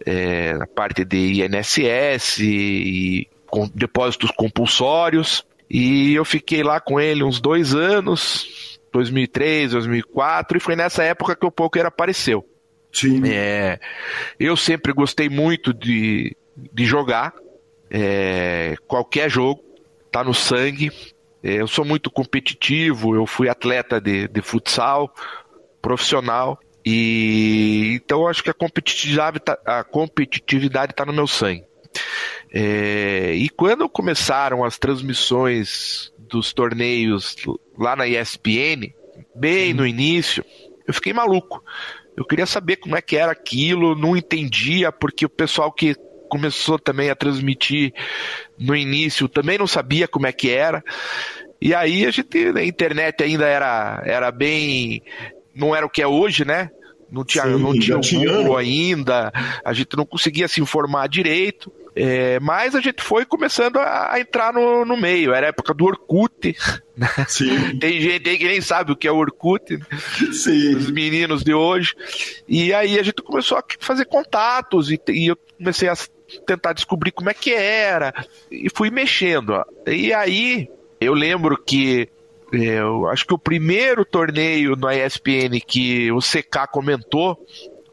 é, 0.06 0.54
na 0.54 0.67
parte 0.67 1.06
de 1.06 1.41
INSS 1.43 2.39
e 2.39 3.28
com 3.47 3.69
depósitos 3.73 4.32
compulsórios. 4.32 5.45
E 5.69 6.13
eu 6.13 6.25
fiquei 6.25 6.63
lá 6.63 6.80
com 6.80 6.99
ele 6.99 7.23
uns 7.23 7.39
dois 7.39 7.75
anos, 7.75 8.80
2003, 8.91 9.71
2004, 9.71 10.58
e 10.58 10.62
foi 10.62 10.75
nessa 10.75 11.04
época 11.04 11.36
que 11.36 11.45
o 11.45 11.52
poker 11.52 11.86
apareceu. 11.86 12.45
Sim. 12.91 13.21
É, 13.30 13.80
eu 14.39 14.58
sempre 14.58 14.91
gostei 14.93 15.30
muito 15.30 15.73
de, 15.73 16.36
de 16.73 16.86
jogar, 16.86 17.34
é, 17.89 18.75
qualquer 18.88 19.30
jogo, 19.30 19.63
tá 20.12 20.23
no 20.23 20.34
sangue, 20.34 20.91
eu 21.43 21.67
sou 21.67 21.86
muito 21.86 22.12
competitivo, 22.12 23.15
eu 23.15 23.25
fui 23.25 23.47
atleta 23.49 23.99
de, 23.99 24.28
de 24.28 24.41
futsal 24.41 25.13
profissional 25.82 26.60
e 26.86 27.93
então 27.95 28.28
acho 28.28 28.43
que 28.43 28.49
a 28.49 28.54
competitividade 28.54 29.39
tá, 29.39 29.58
a 29.65 29.84
competitividade 29.84 30.91
está 30.91 31.06
no 31.06 31.13
meu 31.13 31.28
sangue. 31.28 31.65
É, 32.52 33.34
e 33.36 33.49
quando 33.49 33.88
começaram 33.88 34.63
as 34.63 34.78
transmissões 34.78 36.12
dos 36.17 36.52
torneios 36.54 37.36
lá 37.78 37.95
na 37.95 38.08
ESPN, 38.08 38.93
bem 39.36 39.73
no 39.73 39.86
início, 39.86 40.43
eu 40.88 40.93
fiquei 40.93 41.13
maluco. 41.13 41.63
Eu 42.17 42.25
queria 42.25 42.45
saber 42.45 42.78
como 42.78 42.97
é 42.97 43.02
que 43.02 43.15
era 43.15 43.32
aquilo, 43.32 43.95
não 43.95 44.17
entendia, 44.17 44.91
porque 44.91 45.25
o 45.25 45.30
pessoal 45.30 45.71
que 45.71 45.95
começou 46.30 46.80
também 46.80 47.10
a 47.10 47.15
transmitir 47.15 47.94
no 48.58 48.76
início, 48.76 49.28
também 49.28 49.58
não 49.58 49.68
sabia 49.68 50.08
como 50.08 50.28
é 50.28 50.32
que 50.32 50.50
era. 50.50 50.84
E 51.62 51.74
aí 51.74 52.06
a 52.06 52.12
gente, 52.12 52.38
a 52.56 52.63
internet 52.63 53.22
ainda 53.24 53.46
era, 53.46 54.02
era 54.06 54.32
bem. 54.32 55.02
não 55.54 55.76
era 55.76 55.86
o 55.86 55.89
que 55.89 56.02
é 56.02 56.08
hoje, 56.08 56.46
né? 56.46 56.70
Não 57.12 57.26
tinha, 57.26 57.44
Sim, 57.44 57.58
não 57.58 57.74
tinha 57.80 57.98
o 57.98 58.02
Google 58.02 58.56
ainda, 58.56 59.32
a 59.65 59.74
gente 59.74 59.98
não 59.98 60.06
conseguia 60.06 60.48
se 60.48 60.62
informar 60.62 61.10
direito. 61.10 61.72
É, 61.96 62.39
mas 62.39 62.76
a 62.76 62.82
gente 62.82 63.02
foi 63.02 63.26
começando 63.26 63.78
a, 63.78 64.13
a, 64.13 64.20
entrar 64.20 64.54
no, 64.54 64.86
no 64.86 64.96
meio. 64.96 65.34
Era 65.34 65.48
a 65.48 65.50
época 65.50 65.74
do 65.74 65.86
Orkut. 65.86 66.56
Né? 66.96 67.08
Tem 67.82 68.00
gente 68.00 68.30
aí 68.30 68.38
que 68.38 68.48
nem 68.48 68.62
sabe 68.62 68.92
o 68.92 68.96
que 68.96 69.08
é 69.08 69.12
o 69.12 69.18
Orkut. 69.18 69.76
Né? 69.76 69.86
Sim. 70.32 70.76
Os 70.76 70.89
meninos 70.92 71.44
de 71.44 71.54
hoje. 71.54 71.96
E 72.48 72.74
aí 72.74 72.98
a 73.00 73.04
gente 73.04 73.22
começou 73.22 73.58
a 73.58 73.63
fazer 73.80 74.06
contatos 74.06 74.92
e, 74.92 75.02
e 75.10 75.28
eu 75.28 75.38
comecei 75.58 75.89
a 75.89 75.96
tentar 76.46 76.74
descobrir 76.74 77.12
como 77.12 77.30
é 77.30 77.34
que 77.34 77.54
era. 77.54 78.13
E 78.52 78.70
fui 78.70 78.89
mexendo. 78.89 79.63
E 79.88 80.13
aí 80.13 80.70
eu 81.00 81.13
lembro 81.13 81.58
que 81.58 82.10
é, 82.54 82.80
eu 82.80 83.08
acho 83.08 83.26
que 83.26 83.34
o 83.34 83.39
primeiro 83.39 84.04
torneio 84.04 84.76
na 84.76 84.96
ESPN 84.96 85.60
que 85.65 86.12
o 86.12 86.20
CK 86.20 86.68
comentou 86.72 87.38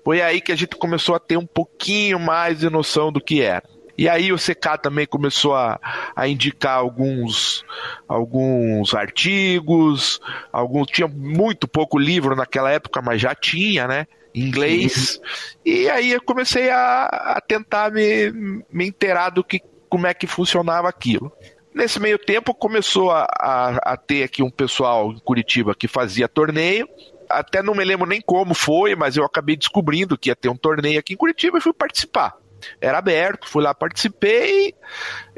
foi 0.05 0.23
aí 0.23 0.41
que 0.41 0.53
a 0.53 0.57
gente 0.57 0.77
começou 0.77 1.15
a 1.15 1.21
ter 1.21 1.37
um 1.37 1.47
pouquinho 1.47 2.19
mais 2.19 2.61
de 2.61 2.71
noção 2.71 3.13
do 3.13 3.21
que 3.21 3.43
era. 3.43 3.65
E 3.99 4.09
aí 4.09 4.31
o 4.31 4.37
CK 4.37 4.79
também 4.83 5.07
começou 5.07 5.55
a, 5.55 5.81
a 6.15 6.29
indicar 6.29 6.77
alguns, 6.77 7.65
alguns 8.07 8.95
artigos, 8.95 10.21
alguns 10.53 10.89
tinha 10.89 11.09
muito 11.09 11.67
pouco 11.67 11.99
livro 11.99 12.37
naquela 12.37 12.71
época, 12.71 13.01
mas 13.01 13.23
já 13.23 13.35
tinha, 13.35 13.89
né? 13.89 14.07
Inglês. 14.37 15.21
E 15.65 15.89
aí 15.89 16.13
eu 16.13 16.23
comecei 16.23 16.71
a, 16.71 17.05
a 17.07 17.41
tentar 17.41 17.91
me, 17.91 18.31
me 18.71 18.87
inteirar 18.87 19.31
do 19.31 19.43
que 19.43 19.61
como 19.89 20.07
é 20.07 20.15
que 20.15 20.27
funcionava 20.27 20.89
aquilo. 20.89 21.33
Nesse 21.75 21.99
meio 21.99 22.19
tempo 22.19 22.55
começou 22.55 23.11
a, 23.11 23.27
a, 23.39 23.93
a, 23.93 23.97
ter 23.97 24.23
aqui 24.23 24.43
um 24.43 24.51
pessoal 24.51 25.13
em 25.13 25.19
Curitiba 25.19 25.75
que 25.75 25.89
fazia 25.89 26.29
torneio. 26.29 26.89
Até 27.29 27.63
não 27.63 27.75
me 27.75 27.85
lembro 27.85 28.07
nem 28.07 28.21
como 28.21 28.55
foi, 28.55 28.95
mas 28.95 29.17
eu 29.17 29.25
acabei 29.25 29.57
descobrindo 29.57 30.17
que 30.17 30.31
ia 30.31 30.37
ter 30.37 30.49
um 30.49 30.57
torneio 30.57 30.99
aqui 30.99 31.15
em 31.15 31.17
Curitiba 31.17 31.59
e 31.59 31.61
fui 31.61 31.73
participar. 31.73 32.37
Era 32.81 32.99
aberto, 32.99 33.49
fui 33.49 33.63
lá, 33.63 33.75
participei, 33.75 34.75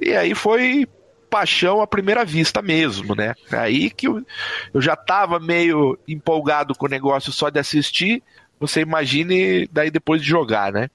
e 0.01 0.15
aí 0.15 0.35
foi 0.35 0.87
paixão 1.29 1.81
à 1.81 1.87
primeira 1.87 2.25
vista 2.25 2.63
mesmo, 2.63 3.15
né? 3.15 3.35
Aí 3.51 3.91
que 3.91 4.09
eu, 4.09 4.25
eu 4.73 4.81
já 4.81 4.95
estava 4.95 5.39
meio 5.39 5.99
empolgado 6.07 6.75
com 6.75 6.87
o 6.87 6.91
negócio 6.91 7.33
só 7.33 7.51
de 7.51 7.59
assistir, 7.59 8.23
você 8.59 8.81
imagine 8.81 9.68
daí 9.73 9.90
depois 9.90 10.21
de 10.21 10.29
jogar, 10.29 10.73
né? 10.73 10.88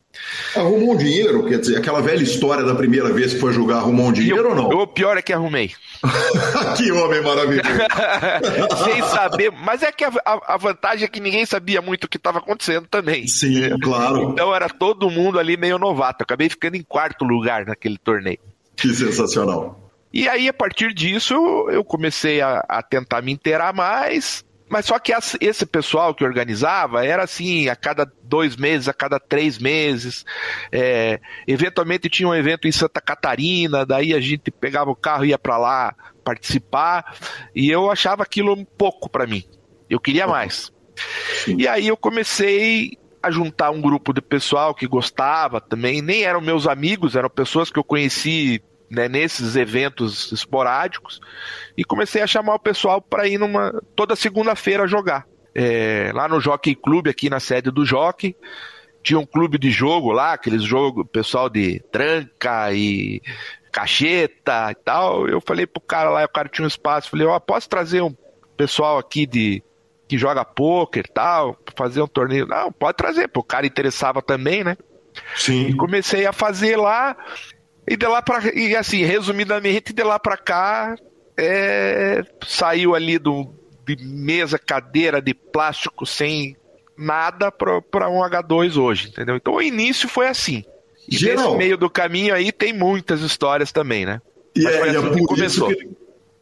Arrumou 0.56 0.94
um 0.94 0.98
dinheiro? 0.98 1.46
Quer 1.46 1.60
dizer, 1.60 1.78
aquela 1.78 2.02
velha 2.02 2.22
história 2.22 2.64
da 2.64 2.76
primeira 2.76 3.12
vez 3.12 3.34
que 3.34 3.40
foi 3.40 3.52
jogar, 3.52 3.78
arrumou 3.78 4.08
um 4.08 4.12
dinheiro 4.12 4.44
eu, 4.44 4.50
ou 4.50 4.56
não? 4.56 4.70
O 4.70 4.88
pior 4.88 5.18
é 5.18 5.22
que 5.22 5.34
arrumei. 5.34 5.72
que 6.78 6.92
homem 6.92 7.22
maravilhoso! 7.22 7.70
Sem 8.84 9.02
saber, 9.04 9.52
mas 9.52 9.82
é 9.82 9.92
que 9.92 10.04
a, 10.04 10.12
a, 10.26 10.58
vantagem 10.58 11.06
é 11.06 11.08
que 11.08 11.20
ninguém 11.20 11.46
sabia 11.46 11.82
muito 11.82 12.04
o 12.04 12.10
que 12.10 12.18
estava 12.18 12.40
acontecendo 12.40 12.88
também. 12.88 13.28
Sim, 13.28 13.78
claro. 13.80 14.32
Então 14.32 14.54
era 14.54 14.70
todo 14.70 15.10
mundo 15.10 15.40
ali 15.40 15.58
meio 15.58 15.80
novato. 15.80 16.22
Eu 16.22 16.26
acabei 16.26 16.50
ficando 16.50 16.76
em 16.76 16.84
quarto 16.84 17.26
lugar 17.26 17.66
naquele 17.66 17.98
torneio. 17.98 18.40
Que 18.76 18.94
sensacional. 18.94 19.80
E 20.14 20.28
aí, 20.30 20.48
a 20.48 20.54
partir 20.54 20.94
disso, 20.94 21.34
eu 21.72 21.84
comecei 21.84 22.40
a, 22.40 22.64
a 22.70 22.84
tentar 22.84 23.22
me 23.24 23.32
inteirar 23.32 23.74
mais 23.74 24.46
mas 24.74 24.88
só 24.88 24.98
que 24.98 25.14
esse 25.40 25.68
pessoal 25.68 26.16
que 26.16 26.24
organizava 26.24 27.06
era 27.06 27.26
assim, 27.26 27.70
a 27.70 27.76
cada 27.76 28.12
dois 28.24 28.56
meses, 28.56 28.88
a 28.90 28.94
cada 28.94 29.20
três 29.20 29.60
meses. 29.60 30.26
É, 30.72 31.22
eventualmente 31.48 32.10
tinha 32.10 32.28
um 32.28 32.34
evento 32.34 32.68
em 32.68 32.72
Santa 32.72 33.00
Catarina, 33.00 33.86
daí 33.86 34.16
a 34.16 34.20
gente 34.20 34.50
pegava 34.50 34.90
o 34.90 34.96
carro 34.96 35.26
e 35.26 35.28
ia 35.30 35.38
para 35.38 35.60
lá 35.60 35.96
participar. 36.24 37.16
E 37.54 37.70
eu 37.70 37.92
achava 37.92 38.24
aquilo 38.24 38.52
um 38.52 38.66
pouco 38.66 39.08
para 39.08 39.28
mim. 39.28 39.44
Eu 39.88 40.00
queria 40.00 40.26
mais. 40.26 40.74
Sim. 41.46 41.58
E 41.60 41.68
aí 41.68 41.88
eu 41.88 41.96
comecei 41.96 42.98
a 43.22 43.30
juntar 43.30 43.70
um 43.70 43.80
grupo 43.80 44.12
de 44.12 44.24
pessoal 44.24 44.74
que 44.74 44.88
gostava 44.88 45.62
também. 45.62 46.02
Nem 46.02 46.24
eram 46.24 46.42
meus 46.42 46.66
amigos, 46.66 47.16
eram 47.16 47.30
pessoas 47.30 47.70
que 47.70 47.78
eu 47.78 47.84
conheci 47.84 48.60
né, 48.94 49.10
nesses 49.10 49.56
eventos 49.56 50.32
esporádicos 50.32 51.20
e 51.78 51.84
comecei 51.84 52.22
a 52.22 52.28
chamar 52.28 52.56
o 52.56 52.60
pessoal 52.60 53.02
para 53.02 53.28
ir 53.28 53.38
numa 53.38 53.82
toda 53.96 54.16
segunda-feira 54.16 54.88
jogar. 54.88 55.26
É, 55.56 56.12
lá 56.14 56.28
no 56.28 56.40
Jockey 56.40 56.76
Club, 56.76 57.08
aqui 57.08 57.30
na 57.30 57.40
sede 57.40 57.70
do 57.70 57.86
Jockey. 57.86 58.36
tinha 59.04 59.20
um 59.20 59.26
clube 59.26 59.58
de 59.58 59.70
jogo 59.70 60.12
lá, 60.12 60.34
aqueles 60.34 60.64
jogos, 60.64 61.06
pessoal 61.12 61.50
de 61.50 61.80
tranca 61.92 62.74
e 62.74 63.22
cacheta 63.72 64.72
e 64.72 64.76
tal. 64.76 65.28
Eu 65.28 65.42
falei 65.42 65.68
pro 65.68 65.82
cara 65.82 66.10
lá, 66.10 66.24
o 66.24 66.30
cara 66.30 66.48
tinha 66.48 66.66
um 66.66 66.68
espaço, 66.68 67.10
falei, 67.10 67.28
ó, 67.28 67.36
oh, 67.36 67.40
posso 67.42 67.68
trazer 67.68 68.02
um 68.02 68.16
pessoal 68.56 68.98
aqui 68.98 69.26
de 69.26 69.64
que 70.08 70.18
joga 70.18 70.46
poker 70.46 71.06
e 71.08 71.12
tal, 71.12 71.58
fazer 71.76 72.02
um 72.02 72.08
torneio? 72.08 72.46
Não, 72.46 72.72
pode 72.72 72.98
trazer, 72.98 73.28
pô, 73.28 73.40
o 73.40 73.44
cara 73.44 73.66
interessava 73.66 74.22
também, 74.22 74.64
né? 74.64 74.78
Sim. 75.36 75.68
E 75.68 75.76
comecei 75.76 76.26
a 76.26 76.34
fazer 76.34 76.78
lá, 76.78 77.16
e 77.88 77.98
de 77.98 78.08
lá 78.08 78.22
pra. 78.22 78.42
E 78.54 78.76
assim, 78.76 79.04
resumidamente, 79.04 79.94
de 79.94 80.04
lá 80.04 80.18
pra 80.20 80.38
cá, 80.38 80.96
é, 81.38 82.24
saiu 82.46 82.96
ali 82.96 83.18
do, 83.18 83.54
de 83.86 83.98
mesa, 84.04 84.58
cadeira 84.58 85.22
de 85.22 85.34
plástico 85.34 86.06
sem 86.06 86.56
nada 86.98 87.52
para 87.52 88.10
um 88.10 88.20
H2 88.22 88.78
hoje, 88.78 89.10
entendeu? 89.10 89.36
Então 89.36 89.56
o 89.56 89.62
início 89.62 90.08
foi 90.08 90.28
assim. 90.28 90.64
E 91.08 91.18
Geral. 91.18 91.46
nesse 91.46 91.58
meio 91.58 91.78
do 91.78 91.90
caminho 91.90 92.34
aí 92.34 92.52
tem 92.52 92.72
muitas 92.72 93.22
histórias 93.22 93.72
também, 93.72 94.06
né? 94.06 94.22
E 94.56 94.64
Mas 94.64 94.76
é, 94.76 94.82
assim 94.82 94.92
e 94.92 94.96
é 94.96 95.02
por 95.02 95.16
que 95.16 95.26
começou. 95.26 95.68
Que, 95.70 95.90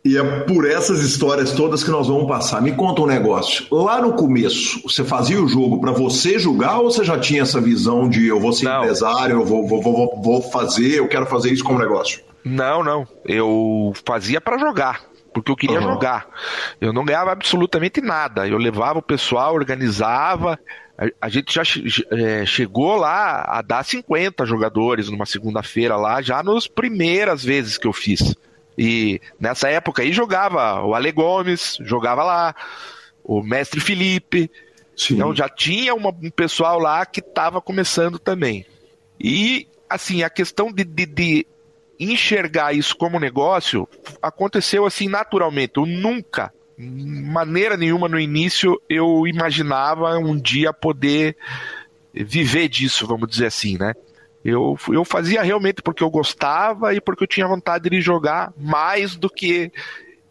e 0.03 0.17
é 0.17 0.23
por 0.41 0.69
essas 0.69 1.03
histórias 1.03 1.51
todas 1.51 1.83
que 1.83 1.91
nós 1.91 2.07
vamos 2.07 2.27
passar. 2.27 2.61
Me 2.61 2.71
conta 2.71 3.01
um 3.01 3.05
negócio. 3.05 3.67
Lá 3.71 4.01
no 4.01 4.13
começo, 4.13 4.81
você 4.83 5.03
fazia 5.03 5.41
o 5.41 5.47
jogo 5.47 5.79
para 5.79 5.91
você 5.91 6.39
julgar 6.39 6.79
ou 6.79 6.91
você 6.91 7.03
já 7.03 7.19
tinha 7.19 7.43
essa 7.43 7.61
visão 7.61 8.09
de 8.09 8.27
eu 8.27 8.39
vou 8.39 8.51
ser 8.51 8.65
não. 8.65 8.79
empresário, 8.79 9.37
eu 9.37 9.45
vou, 9.45 9.67
vou, 9.67 9.81
vou, 9.81 10.21
vou 10.21 10.41
fazer, 10.41 10.95
eu 10.95 11.07
quero 11.07 11.25
fazer 11.27 11.51
isso 11.51 11.63
como 11.63 11.77
negócio? 11.77 12.21
Não, 12.43 12.83
não. 12.83 13.07
Eu 13.23 13.93
fazia 14.03 14.41
para 14.41 14.57
jogar 14.57 15.11
porque 15.33 15.51
eu 15.51 15.55
queria 15.55 15.79
uhum. 15.79 15.93
jogar. 15.93 16.27
Eu 16.79 16.91
não 16.91 17.05
ganhava 17.05 17.31
absolutamente 17.31 18.01
nada. 18.01 18.47
Eu 18.47 18.57
levava 18.57 18.99
o 18.99 19.03
pessoal, 19.03 19.53
organizava. 19.53 20.59
A, 20.97 21.05
a 21.21 21.29
gente 21.29 21.53
já 21.53 21.63
é, 22.11 22.45
chegou 22.45 22.95
lá 22.95 23.45
a 23.47 23.61
dar 23.61 23.83
50 23.83 24.45
jogadores 24.45 25.09
numa 25.09 25.25
segunda-feira 25.25 25.95
lá, 25.95 26.21
já 26.21 26.43
nas 26.43 26.67
primeiras 26.67 27.43
vezes 27.43 27.77
que 27.77 27.87
eu 27.87 27.93
fiz. 27.93 28.35
E 28.77 29.19
nessa 29.39 29.69
época 29.69 30.01
aí 30.01 30.11
jogava 30.11 30.83
o 30.83 30.95
Ale 30.95 31.11
Gomes, 31.11 31.77
jogava 31.81 32.23
lá, 32.23 32.55
o 33.23 33.41
mestre 33.43 33.79
Felipe. 33.79 34.49
Sim. 34.95 35.15
Então 35.15 35.35
já 35.35 35.49
tinha 35.49 35.93
uma, 35.93 36.09
um 36.09 36.29
pessoal 36.29 36.79
lá 36.79 37.05
que 37.05 37.19
estava 37.19 37.61
começando 37.61 38.17
também. 38.17 38.65
E 39.19 39.67
assim, 39.89 40.23
a 40.23 40.29
questão 40.29 40.71
de, 40.71 40.83
de, 40.83 41.05
de 41.05 41.47
enxergar 41.99 42.73
isso 42.73 42.95
como 42.95 43.19
negócio 43.19 43.87
aconteceu 44.21 44.85
assim 44.85 45.07
naturalmente. 45.07 45.73
Eu 45.77 45.85
nunca, 45.85 46.51
maneira 46.77 47.77
nenhuma 47.77 48.07
no 48.07 48.19
início, 48.19 48.81
eu 48.89 49.27
imaginava 49.27 50.17
um 50.17 50.35
dia 50.35 50.73
poder 50.73 51.37
viver 52.13 52.67
disso, 52.67 53.05
vamos 53.05 53.29
dizer 53.29 53.47
assim, 53.47 53.77
né? 53.77 53.93
Eu, 54.43 54.77
eu 54.89 55.05
fazia 55.05 55.41
realmente 55.41 55.81
porque 55.81 56.03
eu 56.03 56.09
gostava 56.09 56.93
e 56.93 57.01
porque 57.01 57.23
eu 57.23 57.27
tinha 57.27 57.47
vontade 57.47 57.89
de 57.89 58.01
jogar 58.01 58.51
mais 58.57 59.15
do 59.15 59.29
que 59.29 59.71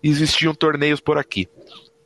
existiam 0.03 0.55
torneios 0.55 1.01
por 1.01 1.17
aqui. 1.17 1.49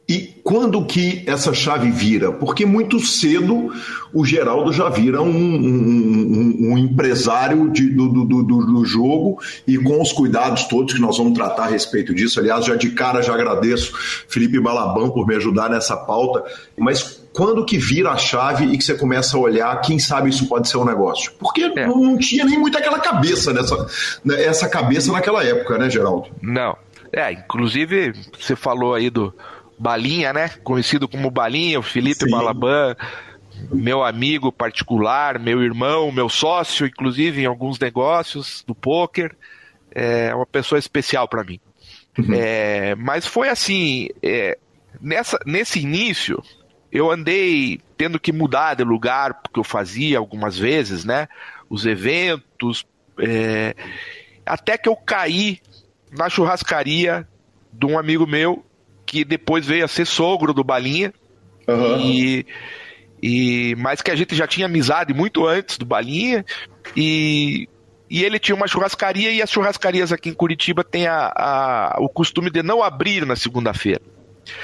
E 0.07 0.35
quando 0.45 0.85
que 0.85 1.25
essa 1.27 1.55
chave 1.55 1.91
vira? 1.91 2.31
Porque 2.31 2.67
muito 2.67 3.01
cedo 3.01 3.73
o 4.13 4.23
Geraldo 4.23 4.71
já 4.71 4.91
vira 4.91 5.23
um, 5.23 5.31
um, 5.31 6.59
um, 6.61 6.73
um 6.73 6.79
empresário 6.79 7.71
de, 7.71 7.89
do, 7.89 8.09
do, 8.09 8.43
do, 8.43 8.85
jogo 8.85 9.41
e 9.67 9.79
com 9.79 10.03
os 10.03 10.13
cuidados 10.13 10.65
todos 10.65 10.93
que 10.93 11.01
nós 11.01 11.17
vamos 11.17 11.33
tratar 11.33 11.65
a 11.65 11.69
respeito 11.69 12.15
disso. 12.15 12.39
Aliás, 12.39 12.67
já 12.67 12.77
de 12.77 12.91
cara 12.91 13.23
já 13.23 13.33
agradeço 13.33 13.95
Felipe 14.29 14.61
Balaban 14.61 15.09
por 15.09 15.27
me 15.27 15.37
ajudar 15.37 15.71
nessa 15.71 15.97
pauta. 15.97 16.45
Mas 16.77 17.24
quando 17.35 17.65
que 17.65 17.77
vira 17.77 18.13
a 18.13 18.17
chave 18.17 18.67
e 18.67 18.79
que 18.79 18.85
você 18.85 18.97
começa 18.97 19.37
a 19.37 19.41
olhar, 19.41 19.81
quem 19.81 19.99
sabe 19.99 20.31
isso 20.31 20.49
pode 20.49 20.69
ser 20.69 20.77
um 20.77 20.85
negócio? 20.85 21.33
Porque 21.33 21.65
é. 21.65 21.87
não, 21.87 21.97
não, 21.97 22.17
tinha 22.17 22.45
nem 22.45 22.57
muito 22.57 22.79
aquela 22.79 23.01
cabeça 23.01 23.53
nessa 23.53 23.77
né, 24.25 24.45
essa 24.45 24.69
cabeça 24.69 25.13
naquela 25.13 25.43
época, 25.45 25.77
né, 25.77 25.91
Geraldo? 25.91 26.29
Não. 26.41 26.77
É, 27.13 27.33
inclusive 27.33 28.13
você 28.39 28.55
falou 28.55 28.95
aí 28.95 29.11
do 29.11 29.35
Balinha, 29.77 30.33
né? 30.33 30.49
Conhecido 30.63 31.09
como 31.09 31.29
Balinha, 31.29 31.81
o 31.81 31.83
Felipe 31.83 32.25
Sim. 32.25 32.31
Balaban, 32.31 32.95
meu 33.73 34.05
amigo 34.05 34.53
particular, 34.53 35.37
meu 35.41 35.61
irmão, 35.61 36.13
meu 36.13 36.29
sócio, 36.29 36.87
inclusive 36.87 37.43
em 37.43 37.47
alguns 37.47 37.81
negócios 37.81 38.63
do 38.65 38.77
poker. 38.77 39.35
É 39.91 40.33
uma 40.33 40.47
pessoa 40.47 40.79
especial 40.79 41.27
para 41.27 41.43
mim. 41.43 41.59
Uhum. 42.17 42.33
É, 42.33 42.95
mas 42.95 43.27
foi 43.27 43.49
assim, 43.49 44.09
é, 44.23 44.57
nessa, 45.01 45.39
nesse 45.45 45.81
início, 45.81 46.41
eu 46.95 47.11
andei 47.11 47.81
tendo 47.97 48.21
que 48.21 48.33
mudar 48.33 48.75
de 48.75 48.85
lugar, 48.85 49.35
porque 49.43 49.59
eu 49.59 49.65
fazia 49.65 50.17
algumas 50.17 50.57
vezes, 50.57 51.05
né? 51.05 51.27
Os 51.69 51.85
eventos, 51.85 52.87
é, 53.19 53.75
até 54.47 54.79
que 54.79 54.89
eu 54.89 54.95
caí 54.95 55.61
na 56.17 56.31
churrascaria 56.31 57.27
de 57.73 57.85
um 57.85 57.99
amigo 57.99 58.29
meu 58.29 58.65
que 59.05 59.25
depois 59.25 59.67
veio 59.67 59.85
a 59.85 59.89
ser 59.89 60.07
sogro 60.07 60.55
do 60.55 60.63
Balinha. 60.63 61.13
Uhum. 61.67 62.01
E, 62.01 62.47
e 63.21 63.75
mas 63.77 64.01
que 64.01 64.13
a 64.13 64.17
gente 64.17 64.37
já 64.37 64.47
tinha 64.47 64.67
amizade 64.67 65.13
muito 65.13 65.45
antes 65.49 65.77
do 65.77 65.85
Balinha. 65.85 66.45
E, 66.97 67.69
e 68.09 68.23
ele 68.23 68.39
tinha 68.39 68.55
uma 68.55 68.69
churrascaria 68.69 69.33
e 69.33 69.43
as 69.43 69.51
churrascarias 69.51 70.13
aqui 70.13 70.29
em 70.29 70.35
Curitiba 70.35 70.85
têm 70.85 71.09
a, 71.09 71.33
a 71.35 71.97
o 71.99 72.09
costume 72.09 72.51
de 72.51 72.63
não 72.63 72.85
abrir 72.85 73.27
na 73.27 73.35
segunda-feira. 73.35 74.03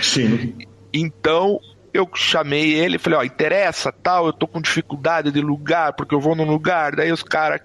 Sim. 0.01 0.55
Então 0.93 1.61
eu 1.93 2.09
chamei 2.15 2.73
ele 2.75 2.97
e 2.97 2.99
falei, 2.99 3.19
ó, 3.19 3.23
interessa, 3.25 3.93
tal, 3.93 4.27
eu 4.27 4.33
tô 4.33 4.47
com 4.47 4.61
dificuldade 4.61 5.31
de 5.31 5.41
lugar, 5.41 5.93
porque 5.95 6.15
eu 6.15 6.21
vou 6.21 6.35
num 6.35 6.45
lugar, 6.45 6.97
daí 6.97 7.13
os 7.13 7.23
caras 7.23 7.61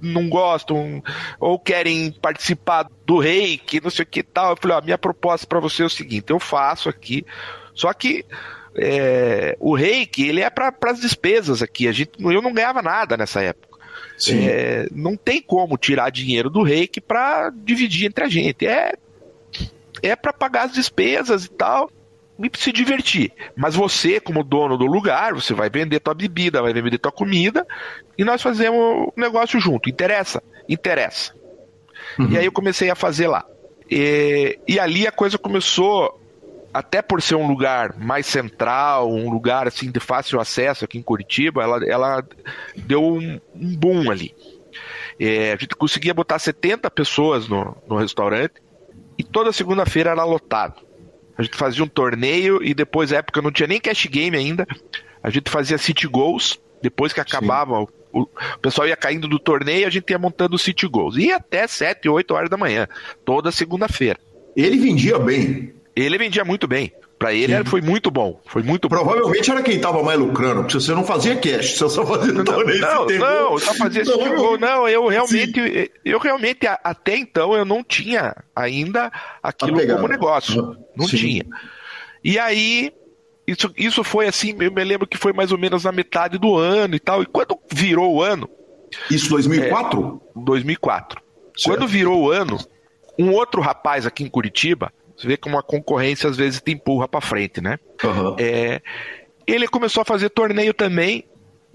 não 0.00 0.28
gostam 0.28 1.02
ou 1.38 1.58
querem 1.58 2.10
participar 2.10 2.86
do 3.06 3.18
reiki, 3.18 3.80
não 3.82 3.90
sei 3.90 4.04
o 4.04 4.06
que 4.06 4.22
tal. 4.22 4.52
Eu 4.52 4.56
falei, 4.56 4.76
ó, 4.76 4.80
minha 4.80 4.98
proposta 4.98 5.46
para 5.46 5.60
você 5.60 5.82
é 5.82 5.86
o 5.86 5.90
seguinte, 5.90 6.30
eu 6.30 6.38
faço 6.38 6.88
aqui, 6.88 7.24
só 7.74 7.92
que 7.92 8.24
é, 8.74 9.56
o 9.58 9.74
reiki, 9.74 10.28
ele 10.28 10.40
é 10.40 10.50
para 10.50 10.74
as 10.86 11.00
despesas 11.00 11.62
aqui. 11.62 11.88
A 11.88 11.92
gente, 11.92 12.12
eu 12.18 12.42
não 12.42 12.52
ganhava 12.52 12.82
nada 12.82 13.16
nessa 13.16 13.42
época. 13.42 13.78
É, 14.28 14.86
não 14.92 15.16
tem 15.16 15.40
como 15.40 15.78
tirar 15.78 16.10
dinheiro 16.10 16.50
do 16.50 16.62
reiki 16.62 17.00
para 17.00 17.50
dividir 17.50 18.06
entre 18.06 18.24
a 18.24 18.28
gente. 18.28 18.66
É, 18.66 18.94
é 20.02 20.14
para 20.14 20.32
pagar 20.32 20.66
as 20.66 20.72
despesas 20.72 21.46
e 21.46 21.50
tal 21.50 21.90
se 22.54 22.72
divertir. 22.72 23.32
Mas 23.56 23.74
você, 23.74 24.20
como 24.20 24.44
dono 24.44 24.76
do 24.76 24.86
lugar, 24.86 25.34
você 25.34 25.54
vai 25.54 25.68
vender 25.68 26.00
tua 26.00 26.14
bebida, 26.14 26.62
vai 26.62 26.72
vender 26.72 26.98
tua 26.98 27.12
comida 27.12 27.66
e 28.16 28.24
nós 28.24 28.42
fazemos 28.42 28.78
o 28.78 29.12
negócio 29.16 29.60
junto. 29.60 29.88
Interessa? 29.88 30.42
Interessa. 30.68 31.34
Uhum. 32.18 32.30
E 32.30 32.38
aí 32.38 32.44
eu 32.44 32.52
comecei 32.52 32.90
a 32.90 32.94
fazer 32.94 33.28
lá. 33.28 33.44
E, 33.90 34.58
e 34.66 34.78
ali 34.78 35.06
a 35.06 35.12
coisa 35.12 35.36
começou, 35.36 36.20
até 36.72 37.02
por 37.02 37.20
ser 37.20 37.34
um 37.34 37.46
lugar 37.46 37.96
mais 37.98 38.26
central, 38.26 39.10
um 39.10 39.28
lugar 39.30 39.66
assim 39.66 39.90
de 39.90 40.00
fácil 40.00 40.40
acesso 40.40 40.84
aqui 40.84 40.98
em 40.98 41.02
Curitiba, 41.02 41.62
ela, 41.62 41.84
ela 41.84 42.24
deu 42.76 43.02
um, 43.02 43.40
um 43.54 43.76
boom 43.76 44.10
ali. 44.10 44.34
É, 45.18 45.52
a 45.52 45.56
gente 45.56 45.74
conseguia 45.74 46.14
botar 46.14 46.38
70 46.38 46.90
pessoas 46.90 47.48
no, 47.48 47.76
no 47.86 47.96
restaurante 47.96 48.54
e 49.18 49.22
toda 49.22 49.52
segunda-feira 49.52 50.10
era 50.10 50.24
lotado. 50.24 50.89
A 51.40 51.42
gente 51.42 51.56
fazia 51.56 51.82
um 51.82 51.88
torneio 51.88 52.62
e 52.62 52.74
depois, 52.74 53.10
na 53.10 53.16
época, 53.16 53.40
não 53.40 53.50
tinha 53.50 53.66
nem 53.66 53.80
cash 53.80 54.04
game 54.04 54.36
ainda. 54.36 54.66
A 55.22 55.30
gente 55.30 55.48
fazia 55.48 55.78
city 55.78 56.06
goals. 56.06 56.60
Depois 56.82 57.14
que 57.14 57.20
acabava, 57.20 57.80
o, 57.80 57.88
o, 58.12 58.28
pessoal 58.60 58.86
ia 58.86 58.94
caindo 58.96 59.26
do 59.26 59.38
torneio 59.38 59.86
a 59.86 59.90
gente 59.90 60.10
ia 60.10 60.18
montando 60.18 60.58
city 60.58 60.86
goals. 60.86 61.16
E 61.16 61.32
até 61.32 61.66
7, 61.66 62.06
8 62.10 62.34
horas 62.34 62.50
da 62.50 62.58
manhã, 62.58 62.86
toda 63.24 63.50
segunda-feira. 63.50 64.20
Ele 64.54 64.76
vendia 64.76 65.18
bem. 65.18 65.72
Ele 66.02 66.18
vendia 66.18 66.44
muito 66.44 66.66
bem. 66.66 66.92
Para 67.18 67.34
ele 67.34 67.54
Sim. 67.54 67.64
foi 67.66 67.82
muito 67.82 68.10
bom. 68.10 68.40
Foi 68.46 68.62
muito 68.62 68.88
Provavelmente 68.88 69.46
bom. 69.48 69.52
era 69.52 69.62
quem 69.62 69.76
estava 69.76 70.02
mais 70.02 70.18
lucrando, 70.18 70.62
porque 70.62 70.80
você 70.80 70.94
não 70.94 71.04
fazia 71.04 71.36
cash, 71.36 71.76
você 71.76 71.88
só 71.90 72.06
fazia 72.06 72.32
não, 72.32 72.44
torneio. 72.44 72.80
Não, 72.80 73.06
não, 73.06 73.58
só 73.58 73.74
fazia 73.74 74.00
esse 74.00 74.18
tipo, 74.18 74.56
não, 74.56 74.88
eu 74.88 75.06
realmente, 75.06 75.60
Sim. 75.60 75.88
eu 76.02 76.18
realmente 76.18 76.66
até 76.66 77.16
então 77.16 77.52
eu 77.54 77.66
não 77.66 77.84
tinha 77.84 78.34
ainda 78.56 79.12
aquilo 79.42 79.86
como 79.86 80.08
negócio. 80.08 80.74
Não 80.96 81.06
Sim. 81.06 81.16
tinha. 81.18 81.44
E 82.24 82.38
aí 82.38 82.90
isso, 83.46 83.70
isso 83.76 84.04
foi 84.04 84.26
assim, 84.26 84.54
eu 84.58 84.72
me 84.72 84.84
lembro 84.84 85.06
que 85.06 85.18
foi 85.18 85.32
mais 85.32 85.50
ou 85.50 85.58
menos 85.58 85.84
na 85.84 85.92
metade 85.92 86.38
do 86.38 86.56
ano 86.56 86.94
e 86.94 87.00
tal. 87.00 87.22
E 87.22 87.26
quando 87.26 87.58
virou 87.70 88.14
o 88.14 88.22
ano. 88.22 88.48
Isso 89.10 89.28
2004? 89.28 90.22
É, 90.36 90.40
2004. 90.40 91.20
Certo. 91.56 91.76
Quando 91.76 91.88
virou 91.88 92.22
o 92.22 92.30
ano, 92.30 92.58
um 93.18 93.32
outro 93.32 93.60
rapaz 93.60 94.06
aqui 94.06 94.22
em 94.22 94.28
Curitiba, 94.28 94.92
você 95.20 95.26
vê 95.26 95.36
como 95.36 95.58
a 95.58 95.62
concorrência 95.62 96.30
às 96.30 96.36
vezes 96.38 96.62
te 96.62 96.72
empurra 96.72 97.06
para 97.06 97.20
frente, 97.20 97.60
né? 97.60 97.78
Uhum. 98.02 98.36
É, 98.38 98.80
ele 99.46 99.68
começou 99.68 100.00
a 100.00 100.04
fazer 100.04 100.30
torneio 100.30 100.72
também 100.72 101.24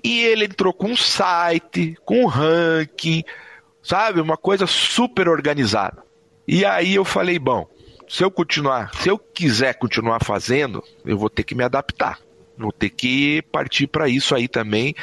e 0.03 0.23
ele 0.23 0.45
entrou 0.45 0.73
com 0.73 0.87
um 0.87 0.97
site, 0.97 1.95
com 2.03 2.23
um 2.23 2.25
ranking, 2.25 3.23
sabe? 3.83 4.19
Uma 4.19 4.35
coisa 4.35 4.65
super 4.65 5.29
organizada. 5.29 6.03
E 6.47 6.65
aí 6.65 6.95
eu 6.95 7.05
falei, 7.05 7.37
bom, 7.37 7.67
se 8.07 8.23
eu 8.23 8.31
continuar, 8.31 8.91
se 8.95 9.09
eu 9.09 9.19
quiser 9.19 9.75
continuar 9.75 10.23
fazendo, 10.23 10.83
eu 11.05 11.17
vou 11.17 11.29
ter 11.29 11.43
que 11.43 11.53
me 11.53 11.63
adaptar. 11.63 12.19
Vou 12.57 12.71
ter 12.71 12.89
que 12.89 13.43
partir 13.51 13.85
para 13.85 14.07
isso 14.09 14.33
aí 14.33 14.47
também. 14.47 14.95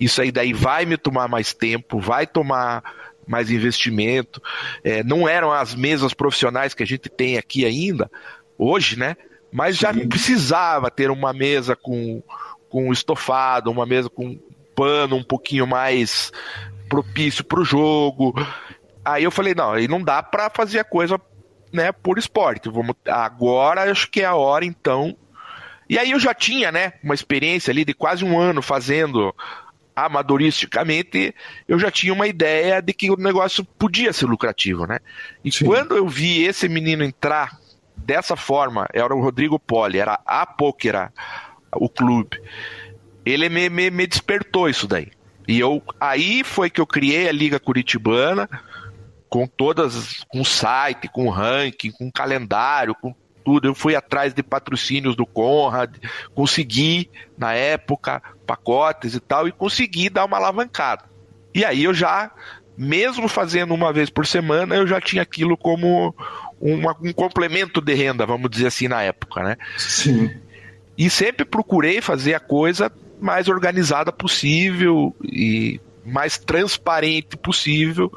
Isso 0.00 0.20
aí 0.20 0.32
daí 0.32 0.52
vai 0.52 0.84
me 0.84 0.96
tomar 0.96 1.28
mais 1.28 1.54
tempo, 1.54 2.00
vai 2.00 2.26
tomar 2.26 2.82
mais 3.26 3.50
investimento. 3.50 4.42
É, 4.82 5.02
não 5.02 5.28
eram 5.28 5.52
as 5.52 5.74
mesas 5.74 6.14
profissionais 6.14 6.74
que 6.74 6.82
a 6.82 6.86
gente 6.86 7.08
tem 7.08 7.38
aqui 7.38 7.64
ainda, 7.64 8.10
hoje, 8.58 8.98
né? 8.98 9.16
Mas 9.52 9.76
já 9.76 9.92
Sim. 9.92 10.08
precisava 10.08 10.90
ter 10.90 11.10
uma 11.10 11.32
mesa 11.32 11.76
com, 11.76 12.22
com 12.68 12.92
estofado, 12.92 13.70
uma 13.70 13.86
mesa 13.86 14.10
com 14.10 14.38
pano 14.74 15.16
um 15.16 15.22
pouquinho 15.22 15.66
mais 15.66 16.32
propício 16.88 17.44
para 17.44 17.60
o 17.60 17.64
jogo. 17.64 18.34
Aí 19.04 19.24
eu 19.24 19.30
falei, 19.30 19.54
não, 19.54 19.72
aí 19.72 19.86
não 19.86 20.02
dá 20.02 20.22
para 20.22 20.50
fazer 20.50 20.80
a 20.80 20.84
coisa 20.84 21.20
né, 21.72 21.92
por 21.92 22.18
esporte. 22.18 22.68
Vamos, 22.68 22.96
agora 23.06 23.90
acho 23.90 24.10
que 24.10 24.22
é 24.22 24.24
a 24.24 24.34
hora, 24.34 24.64
então. 24.64 25.16
E 25.88 25.98
aí 25.98 26.12
eu 26.12 26.18
já 26.18 26.32
tinha, 26.32 26.72
né, 26.72 26.94
uma 27.02 27.14
experiência 27.14 27.70
ali 27.70 27.84
de 27.84 27.92
quase 27.92 28.24
um 28.24 28.38
ano 28.38 28.62
fazendo 28.62 29.34
amadoristicamente, 29.94 31.34
eu 31.68 31.78
já 31.78 31.90
tinha 31.90 32.12
uma 32.12 32.26
ideia 32.26 32.80
de 32.80 32.92
que 32.92 33.10
o 33.10 33.16
negócio 33.16 33.64
podia 33.64 34.12
ser 34.12 34.26
lucrativo, 34.26 34.86
né? 34.86 34.98
E 35.44 35.52
Sim. 35.52 35.66
quando 35.66 35.96
eu 35.96 36.08
vi 36.08 36.44
esse 36.44 36.68
menino 36.68 37.04
entrar 37.04 37.58
dessa 37.96 38.36
forma, 38.36 38.86
era 38.92 39.14
o 39.14 39.20
Rodrigo 39.20 39.58
Poli, 39.58 39.98
era 39.98 40.20
a 40.26 40.44
Pokera, 40.44 41.12
o 41.72 41.88
clube, 41.88 42.40
ele 43.24 43.48
me, 43.48 43.68
me, 43.68 43.90
me 43.90 44.06
despertou 44.06 44.68
isso 44.68 44.86
daí. 44.86 45.10
E 45.46 45.60
eu 45.60 45.82
aí 46.00 46.42
foi 46.42 46.70
que 46.70 46.80
eu 46.80 46.86
criei 46.86 47.28
a 47.28 47.32
Liga 47.32 47.60
Curitibana, 47.60 48.48
com 49.28 49.46
todas, 49.46 50.24
com 50.28 50.44
site, 50.44 51.08
com 51.08 51.28
ranking, 51.28 51.90
com 51.90 52.10
calendário, 52.10 52.94
com 52.94 53.14
tudo. 53.44 53.68
Eu 53.68 53.74
fui 53.74 53.94
atrás 53.94 54.32
de 54.32 54.42
patrocínios 54.42 55.14
do 55.14 55.26
Conrad, 55.26 55.96
consegui, 56.34 57.10
na 57.36 57.52
época, 57.52 58.22
pacotes 58.46 59.14
e 59.14 59.20
tal, 59.20 59.46
e 59.46 59.52
consegui 59.52 60.08
dar 60.08 60.24
uma 60.24 60.36
alavancada. 60.36 61.04
E 61.54 61.64
aí 61.64 61.84
eu 61.84 61.94
já, 61.94 62.30
mesmo 62.76 63.28
fazendo 63.28 63.74
uma 63.74 63.92
vez 63.92 64.10
por 64.10 64.26
semana, 64.26 64.74
eu 64.74 64.86
já 64.86 65.00
tinha 65.00 65.22
aquilo 65.22 65.56
como 65.56 66.14
uma, 66.60 66.96
um 67.02 67.12
complemento 67.12 67.80
de 67.80 67.94
renda, 67.94 68.26
vamos 68.26 68.50
dizer 68.50 68.68
assim, 68.68 68.88
na 68.88 69.02
época, 69.02 69.42
né? 69.42 69.56
Sim. 69.76 70.30
E 70.96 71.10
sempre 71.10 71.44
procurei 71.44 72.00
fazer 72.00 72.34
a 72.34 72.40
coisa 72.40 72.90
mais 73.20 73.48
organizada 73.48 74.12
possível 74.12 75.14
e 75.22 75.80
mais 76.04 76.38
transparente 76.38 77.36
possível 77.36 78.12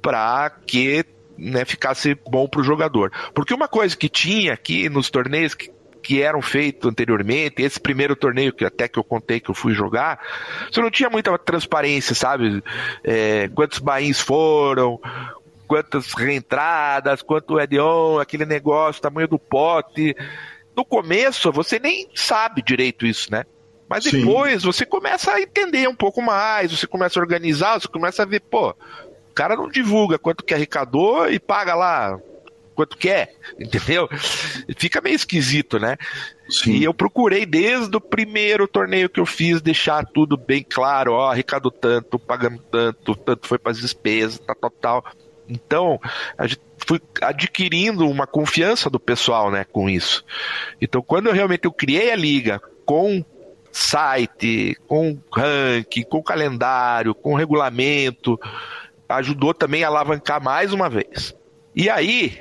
para 0.00 0.50
que 0.66 1.04
né, 1.38 1.64
ficasse 1.64 2.18
bom 2.28 2.48
para 2.48 2.60
o 2.60 2.64
jogador. 2.64 3.12
Porque 3.32 3.54
uma 3.54 3.68
coisa 3.68 3.96
que 3.96 4.08
tinha 4.08 4.52
aqui 4.52 4.88
nos 4.88 5.08
torneios 5.08 5.54
que, 5.54 5.70
que 6.02 6.20
eram 6.20 6.42
feitos 6.42 6.90
anteriormente, 6.90 7.62
esse 7.62 7.78
primeiro 7.78 8.16
torneio 8.16 8.52
que 8.52 8.64
até 8.64 8.88
que 8.88 8.98
eu 8.98 9.04
contei 9.04 9.38
que 9.38 9.50
eu 9.50 9.54
fui 9.54 9.72
jogar, 9.72 10.18
você 10.70 10.80
não 10.80 10.90
tinha 10.90 11.08
muita 11.08 11.36
transparência, 11.38 12.14
sabe? 12.14 12.62
É, 13.04 13.48
quantos 13.54 13.78
bains 13.78 14.20
foram, 14.20 15.00
quantas 15.68 16.12
reentradas, 16.12 17.22
quanto 17.22 17.58
é 17.58 17.66
on, 17.80 18.18
aquele 18.18 18.44
negócio, 18.44 19.00
tamanho 19.00 19.28
do 19.28 19.38
pote. 19.38 20.16
No 20.76 20.84
começo, 20.84 21.52
você 21.52 21.78
nem 21.78 22.08
sabe 22.14 22.62
direito 22.62 23.06
isso, 23.06 23.30
né? 23.30 23.44
Mas 23.88 24.04
depois 24.04 24.60
Sim. 24.60 24.66
você 24.66 24.84
começa 24.84 25.32
a 25.32 25.40
entender 25.40 25.88
um 25.88 25.94
pouco 25.94 26.20
mais, 26.20 26.70
você 26.70 26.86
começa 26.86 27.18
a 27.18 27.22
organizar, 27.22 27.80
você 27.80 27.88
começa 27.88 28.22
a 28.22 28.26
ver, 28.26 28.40
pô, 28.40 28.74
cara 29.38 29.54
não 29.54 29.68
divulga 29.68 30.18
quanto 30.18 30.42
que 30.42 30.52
arrecadou 30.52 31.30
e 31.30 31.38
paga 31.38 31.72
lá 31.72 32.18
quanto 32.74 32.96
quer, 32.96 33.36
entendeu? 33.56 34.08
Fica 34.76 35.00
meio 35.00 35.14
esquisito, 35.14 35.78
né? 35.78 35.96
Sim. 36.50 36.72
E 36.72 36.82
eu 36.82 36.92
procurei 36.92 37.46
desde 37.46 37.96
o 37.96 38.00
primeiro 38.00 38.66
torneio 38.66 39.08
que 39.08 39.20
eu 39.20 39.26
fiz 39.26 39.62
deixar 39.62 40.04
tudo 40.06 40.36
bem 40.36 40.66
claro, 40.68 41.12
ó, 41.12 41.30
arrecadou 41.30 41.70
tanto, 41.70 42.18
pagando 42.18 42.58
tanto, 42.68 43.14
tanto 43.14 43.46
foi 43.46 43.58
para 43.58 43.70
as 43.70 43.78
despesas, 43.78 44.40
tal, 44.40 44.56
tal, 44.56 44.70
tal. 44.70 45.04
Então, 45.48 46.00
a 46.36 46.48
gente 46.48 46.60
fui 46.84 47.00
adquirindo 47.22 48.08
uma 48.08 48.26
confiança 48.26 48.90
do 48.90 48.98
pessoal, 48.98 49.52
né, 49.52 49.64
com 49.64 49.88
isso. 49.88 50.24
Então, 50.80 51.00
quando 51.00 51.28
eu 51.28 51.32
realmente 51.32 51.64
eu 51.64 51.72
criei 51.72 52.10
a 52.10 52.16
liga 52.16 52.60
com 52.84 53.24
site, 53.70 54.76
com 54.86 55.18
ranking, 55.32 56.02
com 56.02 56.22
calendário, 56.22 57.14
com 57.14 57.34
regulamento, 57.34 58.38
ajudou 59.08 59.54
também 59.54 59.84
a 59.84 59.88
alavancar 59.88 60.42
mais 60.42 60.72
uma 60.72 60.88
vez. 60.88 61.34
E 61.74 61.88
aí, 61.88 62.38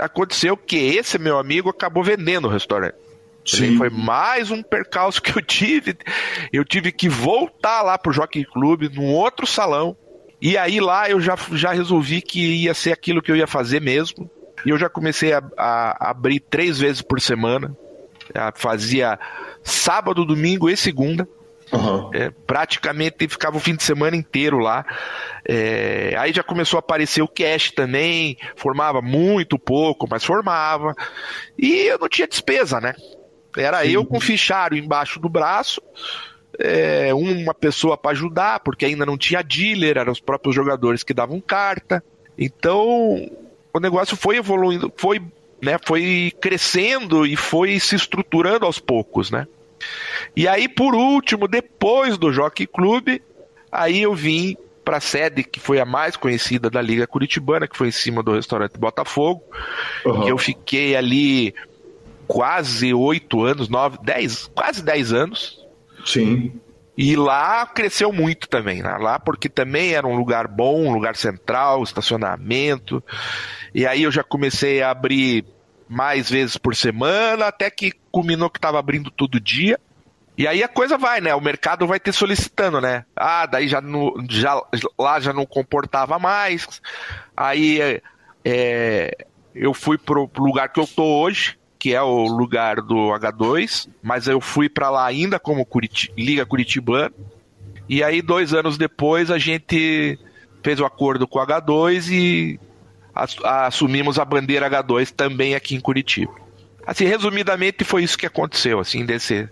aconteceu 0.00 0.56
que 0.56 0.76
esse 0.76 1.18
meu 1.18 1.38
amigo 1.38 1.68
acabou 1.68 2.04
vendendo 2.04 2.46
o 2.46 2.50
restaurante. 2.50 2.96
Sim. 3.44 3.76
Foi 3.76 3.90
mais 3.90 4.50
um 4.50 4.62
percalço 4.62 5.20
que 5.20 5.36
eu 5.36 5.42
tive. 5.42 5.96
Eu 6.52 6.64
tive 6.64 6.90
que 6.90 7.08
voltar 7.08 7.82
lá 7.82 7.98
pro 7.98 8.12
Jockey 8.12 8.44
Club, 8.44 8.84
num 8.94 9.12
outro 9.12 9.46
salão. 9.46 9.96
E 10.40 10.56
aí 10.56 10.80
lá 10.80 11.08
eu 11.10 11.20
já, 11.20 11.36
já 11.52 11.72
resolvi 11.72 12.22
que 12.22 12.40
ia 12.40 12.74
ser 12.74 12.92
aquilo 12.92 13.22
que 13.22 13.30
eu 13.30 13.36
ia 13.36 13.46
fazer 13.46 13.80
mesmo. 13.80 14.30
E 14.64 14.70
eu 14.70 14.78
já 14.78 14.88
comecei 14.88 15.32
a, 15.32 15.42
a, 15.56 16.06
a 16.06 16.10
abrir 16.10 16.40
três 16.40 16.78
vezes 16.78 17.02
por 17.02 17.20
semana. 17.20 17.76
fazia 18.54 19.18
sábado, 19.62 20.24
domingo 20.24 20.70
e 20.70 20.76
segunda. 20.76 21.28
Uhum. 21.72 22.10
É, 22.12 22.30
praticamente 22.46 23.26
ficava 23.28 23.56
o 23.56 23.60
fim 23.60 23.74
de 23.74 23.82
semana 23.82 24.16
inteiro 24.16 24.58
lá. 24.58 24.84
É, 25.44 26.14
aí 26.18 26.32
já 26.32 26.42
começou 26.42 26.78
a 26.78 26.80
aparecer 26.80 27.22
o 27.22 27.28
cash 27.28 27.70
também, 27.70 28.36
formava 28.56 29.00
muito 29.00 29.58
pouco, 29.58 30.06
mas 30.08 30.24
formava. 30.24 30.94
E 31.58 31.72
eu 31.86 31.98
não 31.98 32.08
tinha 32.08 32.28
despesa, 32.28 32.80
né? 32.80 32.94
Era 33.56 33.82
Sim. 33.82 33.90
eu 33.90 34.04
com 34.04 34.20
fichário 34.20 34.76
embaixo 34.76 35.20
do 35.20 35.28
braço, 35.28 35.80
é, 36.58 37.12
uma 37.14 37.54
pessoa 37.54 37.96
para 37.96 38.12
ajudar, 38.12 38.60
porque 38.60 38.84
ainda 38.84 39.06
não 39.06 39.16
tinha 39.16 39.42
dealer, 39.42 39.96
eram 39.96 40.12
os 40.12 40.20
próprios 40.20 40.54
jogadores 40.54 41.02
que 41.02 41.14
davam 41.14 41.40
carta. 41.40 42.02
Então 42.38 43.30
o 43.72 43.80
negócio 43.80 44.16
foi 44.16 44.36
evoluindo, 44.36 44.92
foi, 44.96 45.20
né, 45.62 45.78
foi 45.84 46.32
crescendo 46.40 47.26
e 47.26 47.36
foi 47.36 47.78
se 47.80 47.96
estruturando 47.96 48.66
aos 48.66 48.78
poucos, 48.78 49.30
né? 49.30 49.46
E 50.36 50.48
aí, 50.48 50.68
por 50.68 50.94
último, 50.94 51.46
depois 51.46 52.18
do 52.18 52.32
Jockey 52.32 52.66
Clube, 52.66 53.22
aí 53.70 54.02
eu 54.02 54.14
vim 54.14 54.56
para 54.84 54.98
a 54.98 55.00
sede 55.00 55.42
que 55.42 55.58
foi 55.58 55.80
a 55.80 55.84
mais 55.84 56.16
conhecida 56.16 56.68
da 56.68 56.82
Liga 56.82 57.06
Curitibana, 57.06 57.66
que 57.66 57.76
foi 57.76 57.88
em 57.88 57.92
cima 57.92 58.22
do 58.22 58.32
restaurante 58.32 58.78
Botafogo, 58.78 59.42
uhum. 60.04 60.22
que 60.22 60.30
eu 60.30 60.38
fiquei 60.38 60.94
ali 60.94 61.54
quase 62.26 62.92
oito 62.92 63.42
anos, 63.42 63.68
nove, 63.68 63.98
dez, 64.02 64.50
quase 64.54 64.82
dez 64.82 65.12
anos. 65.12 65.64
Sim. 66.04 66.52
E 66.96 67.16
lá 67.16 67.66
cresceu 67.66 68.12
muito 68.12 68.48
também, 68.48 68.82
né? 68.82 68.96
lá 69.00 69.18
porque 69.18 69.48
também 69.48 69.94
era 69.94 70.06
um 70.06 70.16
lugar 70.16 70.46
bom, 70.46 70.86
um 70.86 70.92
lugar 70.92 71.16
central, 71.16 71.82
estacionamento. 71.82 73.02
E 73.74 73.84
aí 73.86 74.04
eu 74.04 74.12
já 74.12 74.22
comecei 74.22 74.80
a 74.80 74.90
abrir 74.90 75.44
mais 75.88 76.30
vezes 76.30 76.56
por 76.56 76.74
semana, 76.74 77.46
até 77.46 77.70
que 77.70 77.92
culminou 78.10 78.50
que 78.50 78.58
estava 78.58 78.78
abrindo 78.78 79.10
todo 79.10 79.40
dia. 79.40 79.78
E 80.36 80.48
aí 80.48 80.62
a 80.62 80.68
coisa 80.68 80.98
vai, 80.98 81.20
né? 81.20 81.34
O 81.34 81.40
mercado 81.40 81.86
vai 81.86 82.00
ter 82.00 82.12
solicitando, 82.12 82.80
né? 82.80 83.04
Ah, 83.14 83.46
daí 83.46 83.68
já, 83.68 83.80
no, 83.80 84.14
já 84.28 84.60
lá 84.98 85.20
já 85.20 85.32
não 85.32 85.46
comportava 85.46 86.18
mais. 86.18 86.80
Aí 87.36 88.00
é, 88.44 89.26
eu 89.54 89.72
fui 89.72 89.96
pro, 89.96 90.28
lugar 90.36 90.70
que 90.70 90.80
eu 90.80 90.86
tô 90.86 91.04
hoje, 91.22 91.56
que 91.78 91.94
é 91.94 92.02
o 92.02 92.24
lugar 92.24 92.76
do 92.76 93.10
H2, 93.10 93.88
mas 94.02 94.26
eu 94.26 94.40
fui 94.40 94.68
para 94.68 94.90
lá 94.90 95.06
ainda 95.06 95.38
como 95.38 95.64
Curiti 95.64 96.12
Liga 96.16 96.44
Curitibana. 96.44 97.12
E 97.88 98.02
aí, 98.02 98.22
dois 98.22 98.52
anos 98.54 98.78
depois, 98.78 99.30
a 99.30 99.38
gente 99.38 100.18
fez 100.62 100.80
o 100.80 100.86
acordo 100.86 101.28
com 101.28 101.38
o 101.38 101.46
H2 101.46 102.10
e 102.10 102.60
assumimos 103.14 104.18
a 104.18 104.24
bandeira 104.24 104.68
H2 104.68 105.10
também 105.10 105.54
aqui 105.54 105.74
em 105.74 105.80
Curitiba. 105.80 106.32
Assim, 106.86 107.04
resumidamente, 107.04 107.84
foi 107.84 108.02
isso 108.02 108.18
que 108.18 108.26
aconteceu, 108.26 108.78
assim, 108.78 109.06
desse, 109.06 109.48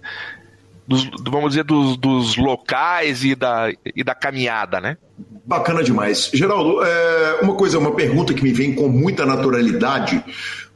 dos, 0.86 1.08
vamos 1.26 1.50
dizer, 1.50 1.64
dos, 1.64 1.96
dos, 1.96 2.36
locais 2.36 3.24
e 3.24 3.34
da, 3.34 3.72
e 3.84 4.04
da 4.04 4.14
caminhada, 4.14 4.80
né? 4.80 4.98
Bacana 5.44 5.82
demais. 5.82 6.30
Geraldo, 6.32 6.84
é, 6.84 7.38
uma 7.42 7.54
coisa, 7.54 7.78
uma 7.78 7.94
pergunta 7.94 8.34
que 8.34 8.42
me 8.42 8.52
vem 8.52 8.74
com 8.74 8.88
muita 8.88 9.24
naturalidade, 9.24 10.22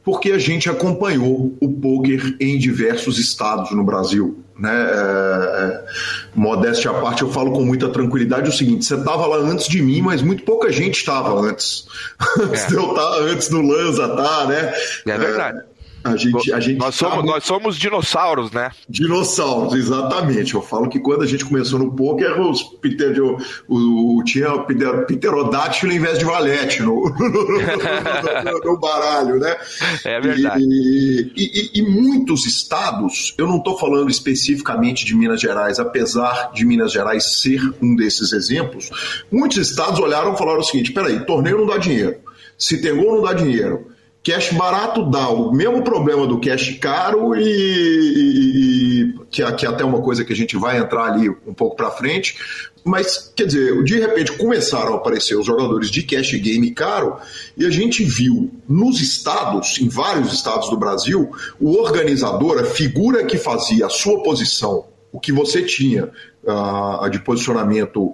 porque 0.07 0.31
a 0.31 0.39
gente 0.39 0.69
acompanhou 0.69 1.53
o 1.59 1.69
poker 1.69 2.37
em 2.39 2.57
diversos 2.57 3.19
estados 3.19 3.71
no 3.71 3.83
Brasil. 3.83 4.41
Né? 4.57 4.71
É, 4.71 4.93
é, 4.93 5.85
modéstia 6.33 6.91
à 6.91 6.93
parte, 6.93 7.23
eu 7.23 7.29
falo 7.29 7.51
com 7.51 7.65
muita 7.65 7.89
tranquilidade 7.89 8.47
o 8.47 8.53
seguinte: 8.53 8.85
você 8.85 8.95
estava 8.95 9.27
lá 9.27 9.35
antes 9.35 9.67
de 9.67 9.81
mim, 9.81 10.01
mas 10.01 10.21
muito 10.21 10.43
pouca 10.43 10.71
gente 10.71 10.95
estava 10.95 11.37
antes. 11.41 11.87
Antes 12.39 12.63
é. 12.63 12.67
de 12.67 12.75
eu 12.75 12.89
estar, 12.89 13.01
tá, 13.01 13.17
antes 13.19 13.49
do 13.49 13.61
Lanza 13.61 14.07
tá, 14.07 14.45
né? 14.45 14.73
É 15.05 15.17
verdade. 15.17 15.59
É, 15.59 15.76
A 16.13 16.17
gente, 16.17 16.53
a 16.53 16.59
gente 16.59 16.77
nós, 16.77 16.95
somos, 16.95 17.25
nós 17.25 17.43
somos 17.43 17.77
dinossauros, 17.77 18.51
né? 18.51 18.71
Dinossauros, 18.89 19.73
exatamente. 19.73 20.55
Eu 20.55 20.61
falo 20.61 20.89
que 20.89 20.99
quando 20.99 21.23
a 21.23 21.27
gente 21.27 21.45
começou 21.45 21.79
no 21.79 21.91
poker, 21.91 22.39
os 22.39 22.63
Peter, 22.63 23.15
o, 23.21 23.37
o, 23.67 24.23
tinha 24.23 24.57
Peter, 24.59 25.05
pterodátilo 25.05 25.91
em 25.91 25.99
vez 25.99 26.19
de 26.19 26.25
valete 26.25 26.81
no, 26.81 27.09
no, 27.17 28.51
no, 28.51 28.59
no 28.63 28.79
baralho, 28.79 29.39
né? 29.39 29.55
É 30.03 30.19
verdade. 30.19 30.63
E, 30.63 31.31
e, 31.35 31.43
e, 31.43 31.79
e 31.79 31.81
muitos 31.81 32.45
estados, 32.45 33.33
eu 33.37 33.47
não 33.47 33.57
estou 33.57 33.77
falando 33.77 34.09
especificamente 34.09 35.05
de 35.05 35.15
Minas 35.15 35.41
Gerais, 35.41 35.79
apesar 35.79 36.51
de 36.53 36.65
Minas 36.65 36.91
Gerais 36.91 37.41
ser 37.41 37.61
um 37.81 37.95
desses 37.95 38.31
exemplos, 38.33 38.89
muitos 39.31 39.57
estados 39.57 39.99
olharam 39.99 40.33
e 40.33 40.37
falaram 40.37 40.59
o 40.59 40.63
seguinte: 40.63 40.91
peraí, 40.91 41.19
torneio 41.25 41.57
não 41.57 41.65
dá 41.65 41.77
dinheiro. 41.77 42.15
Se 42.57 42.81
tem 42.81 42.95
gol, 42.95 43.17
não 43.17 43.23
dá 43.23 43.33
dinheiro. 43.33 43.96
Cash 44.27 44.51
barato 44.51 45.09
dá 45.09 45.29
o 45.29 45.53
mesmo 45.53 45.81
problema 45.81 46.27
do 46.27 46.37
cash 46.41 46.77
caro 46.81 47.33
e, 47.33 47.43
e, 47.47 49.13
que, 49.31 49.41
que 49.53 49.65
é 49.65 49.69
até 49.69 49.85
uma 49.85 50.01
coisa 50.01 50.25
que 50.25 50.33
a 50.33 50.35
gente 50.35 50.57
vai 50.57 50.77
entrar 50.77 51.13
ali 51.13 51.29
um 51.29 51.53
pouco 51.53 51.77
para 51.77 51.89
frente. 51.91 52.37
Mas, 52.83 53.31
quer 53.33 53.45
dizer, 53.45 53.81
de 53.85 53.97
repente 53.97 54.33
começaram 54.33 54.95
a 54.95 54.97
aparecer 54.97 55.37
os 55.37 55.45
jogadores 55.45 55.89
de 55.89 56.03
cash 56.03 56.33
game 56.41 56.71
caro 56.71 57.15
e 57.55 57.65
a 57.65 57.69
gente 57.69 58.03
viu 58.03 58.51
nos 58.67 58.99
estados, 58.99 59.79
em 59.79 59.87
vários 59.87 60.33
estados 60.33 60.69
do 60.69 60.75
Brasil, 60.75 61.31
o 61.57 61.77
organizador, 61.77 62.59
a 62.59 62.65
figura 62.65 63.23
que 63.23 63.37
fazia 63.37 63.85
a 63.85 63.89
sua 63.89 64.21
posição, 64.23 64.87
o 65.09 65.21
que 65.21 65.31
você 65.31 65.61
tinha 65.63 66.11
uh, 66.43 67.09
de 67.09 67.19
posicionamento 67.19 68.13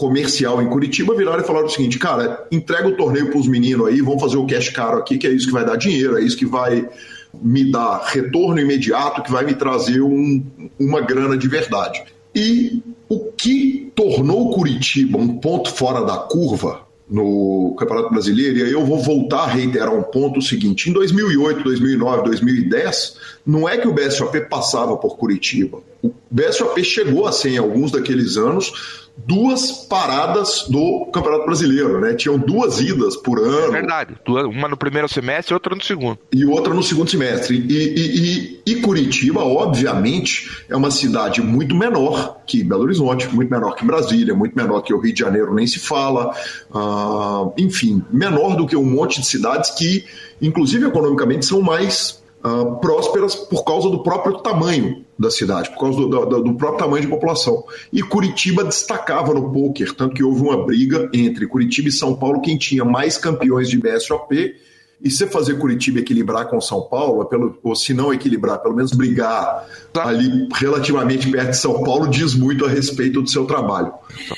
comercial 0.00 0.62
em 0.62 0.66
Curitiba 0.66 1.14
viraram 1.14 1.42
e 1.42 1.46
falaram 1.46 1.66
o 1.66 1.70
seguinte, 1.70 1.98
cara, 1.98 2.46
entrega 2.50 2.88
o 2.88 2.96
torneio 2.96 3.28
para 3.28 3.38
os 3.38 3.46
meninos 3.46 3.86
aí, 3.86 4.00
vamos 4.00 4.22
fazer 4.22 4.38
o 4.38 4.46
cash 4.46 4.70
caro 4.70 4.96
aqui, 4.96 5.18
que 5.18 5.26
é 5.26 5.30
isso 5.30 5.46
que 5.46 5.52
vai 5.52 5.64
dar 5.64 5.76
dinheiro, 5.76 6.16
é 6.16 6.22
isso 6.22 6.38
que 6.38 6.46
vai 6.46 6.88
me 7.34 7.70
dar 7.70 8.02
retorno 8.06 8.58
imediato, 8.58 9.22
que 9.22 9.30
vai 9.30 9.44
me 9.44 9.54
trazer 9.54 10.00
um, 10.00 10.42
uma 10.78 11.02
grana 11.02 11.36
de 11.36 11.46
verdade. 11.46 12.02
E 12.34 12.82
o 13.10 13.30
que 13.32 13.92
tornou 13.94 14.50
Curitiba 14.54 15.18
um 15.18 15.36
ponto 15.36 15.70
fora 15.70 16.02
da 16.02 16.16
curva 16.16 16.80
no 17.06 17.74
Campeonato 17.78 18.08
Brasileiro, 18.10 18.58
e 18.58 18.62
aí 18.62 18.72
eu 18.72 18.86
vou 18.86 19.02
voltar 19.02 19.40
a 19.40 19.46
reiterar 19.48 19.94
um 19.94 20.02
ponto 20.02 20.38
o 20.38 20.42
seguinte: 20.42 20.88
em 20.88 20.92
2008, 20.94 21.62
2009, 21.62 22.22
2010, 22.22 23.16
não 23.44 23.68
é 23.68 23.76
que 23.76 23.86
o 23.86 23.92
BSOP 23.92 24.48
passava 24.48 24.96
por 24.96 25.18
Curitiba. 25.18 25.82
O 26.02 26.10
BSOP 26.30 26.82
chegou 26.84 27.26
a 27.26 27.32
ser, 27.32 27.50
em 27.50 27.58
alguns 27.58 27.90
daqueles 27.90 28.38
anos, 28.38 29.09
duas 29.26 29.72
paradas 29.72 30.66
do 30.68 31.06
Campeonato 31.12 31.46
Brasileiro, 31.46 32.00
né? 32.00 32.14
Tinham 32.14 32.38
duas 32.38 32.80
idas 32.80 33.16
por 33.16 33.38
ano. 33.38 33.68
É 33.68 33.70
verdade. 33.70 34.16
Uma 34.26 34.68
no 34.68 34.76
primeiro 34.76 35.08
semestre 35.08 35.52
e 35.52 35.54
outra 35.54 35.74
no 35.74 35.82
segundo. 35.82 36.18
E 36.32 36.44
outra 36.44 36.72
no 36.72 36.82
segundo 36.82 37.10
semestre. 37.10 37.56
E, 37.56 37.72
e, 37.72 38.60
e, 38.66 38.72
e, 38.72 38.80
Curitiba, 38.80 39.42
obviamente, 39.42 40.64
é 40.68 40.76
uma 40.76 40.90
cidade 40.90 41.42
muito 41.42 41.74
menor 41.74 42.40
que 42.46 42.62
Belo 42.62 42.82
Horizonte, 42.82 43.28
muito 43.28 43.50
menor 43.50 43.74
que 43.74 43.84
Brasília, 43.84 44.34
muito 44.34 44.56
menor 44.56 44.82
que 44.82 44.92
o 44.92 45.00
Rio 45.00 45.12
de 45.12 45.20
Janeiro, 45.20 45.54
nem 45.54 45.66
se 45.66 45.78
fala. 45.78 46.34
Uh, 46.70 47.52
enfim, 47.58 48.02
menor 48.10 48.56
do 48.56 48.66
que 48.66 48.76
um 48.76 48.84
monte 48.84 49.20
de 49.20 49.26
cidades 49.26 49.70
que, 49.70 50.04
inclusive 50.40 50.86
economicamente, 50.86 51.46
são 51.46 51.60
mais 51.60 52.22
uh, 52.44 52.76
prósperas 52.80 53.34
por 53.34 53.64
causa 53.64 53.88
do 53.90 54.02
próprio 54.02 54.38
tamanho 54.38 55.04
da 55.20 55.30
cidade, 55.30 55.68
por 55.68 55.80
causa 55.80 55.98
do, 55.98 56.08
do, 56.08 56.42
do, 56.42 56.54
próprio 56.54 56.78
tamanho 56.78 57.02
de 57.02 57.08
população. 57.08 57.62
E 57.92 58.02
Curitiba 58.02 58.64
destacava 58.64 59.34
no 59.34 59.52
poker, 59.52 59.94
tanto 59.94 60.14
que 60.14 60.24
houve 60.24 60.40
uma 60.40 60.64
briga 60.64 61.10
entre 61.12 61.46
Curitiba 61.46 61.88
e 61.88 61.92
São 61.92 62.16
Paulo, 62.16 62.40
quem 62.40 62.56
tinha 62.56 62.86
mais 62.86 63.18
campeões 63.18 63.68
de 63.68 63.78
BSOP. 63.78 64.56
E 65.02 65.10
se 65.10 65.26
fazer 65.26 65.58
Curitiba 65.58 65.98
equilibrar 65.98 66.48
com 66.48 66.58
São 66.60 66.82
Paulo, 66.82 67.24
pelo, 67.26 67.58
ou 67.62 67.74
se 67.74 67.92
não 67.92 68.12
equilibrar, 68.12 68.60
pelo 68.60 68.74
menos 68.74 68.92
brigar 68.92 69.66
tá. 69.92 70.06
ali 70.08 70.48
relativamente 70.54 71.30
perto 71.30 71.50
de 71.50 71.56
São 71.56 71.82
Paulo, 71.82 72.08
diz 72.08 72.34
muito 72.34 72.64
a 72.64 72.68
respeito 72.68 73.20
do 73.20 73.28
seu 73.28 73.44
trabalho. 73.44 73.92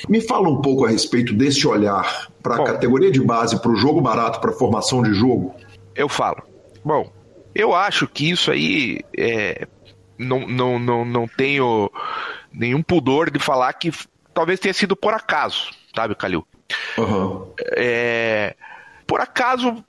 Me 0.09 0.19
fala 0.19 0.49
um 0.49 0.61
pouco 0.61 0.85
a 0.85 0.89
respeito 0.89 1.33
desse 1.33 1.65
olhar 1.65 2.29
para 2.41 2.55
a 2.55 2.63
categoria 2.65 3.11
de 3.11 3.21
base, 3.21 3.61
para 3.61 3.71
o 3.71 3.75
jogo 3.75 4.01
barato, 4.01 4.41
para 4.41 4.51
a 4.51 4.53
formação 4.53 5.01
de 5.01 5.13
jogo. 5.13 5.53
Eu 5.95 6.09
falo. 6.09 6.43
Bom, 6.83 7.09
eu 7.55 7.73
acho 7.73 8.07
que 8.07 8.29
isso 8.29 8.49
aí 8.49 8.99
é, 9.17 9.67
não, 10.17 10.47
não, 10.47 10.79
não, 10.79 11.05
não 11.05 11.27
tenho 11.27 11.91
nenhum 12.51 12.81
pudor 12.81 13.31
de 13.31 13.39
falar 13.39 13.73
que 13.73 13.91
talvez 14.33 14.59
tenha 14.59 14.73
sido 14.73 14.95
por 14.95 15.13
acaso, 15.13 15.71
sabe, 15.95 16.15
Calil? 16.15 16.45
Uhum. 16.97 17.51
É, 17.75 18.55
por 19.05 19.21
acaso, 19.21 19.83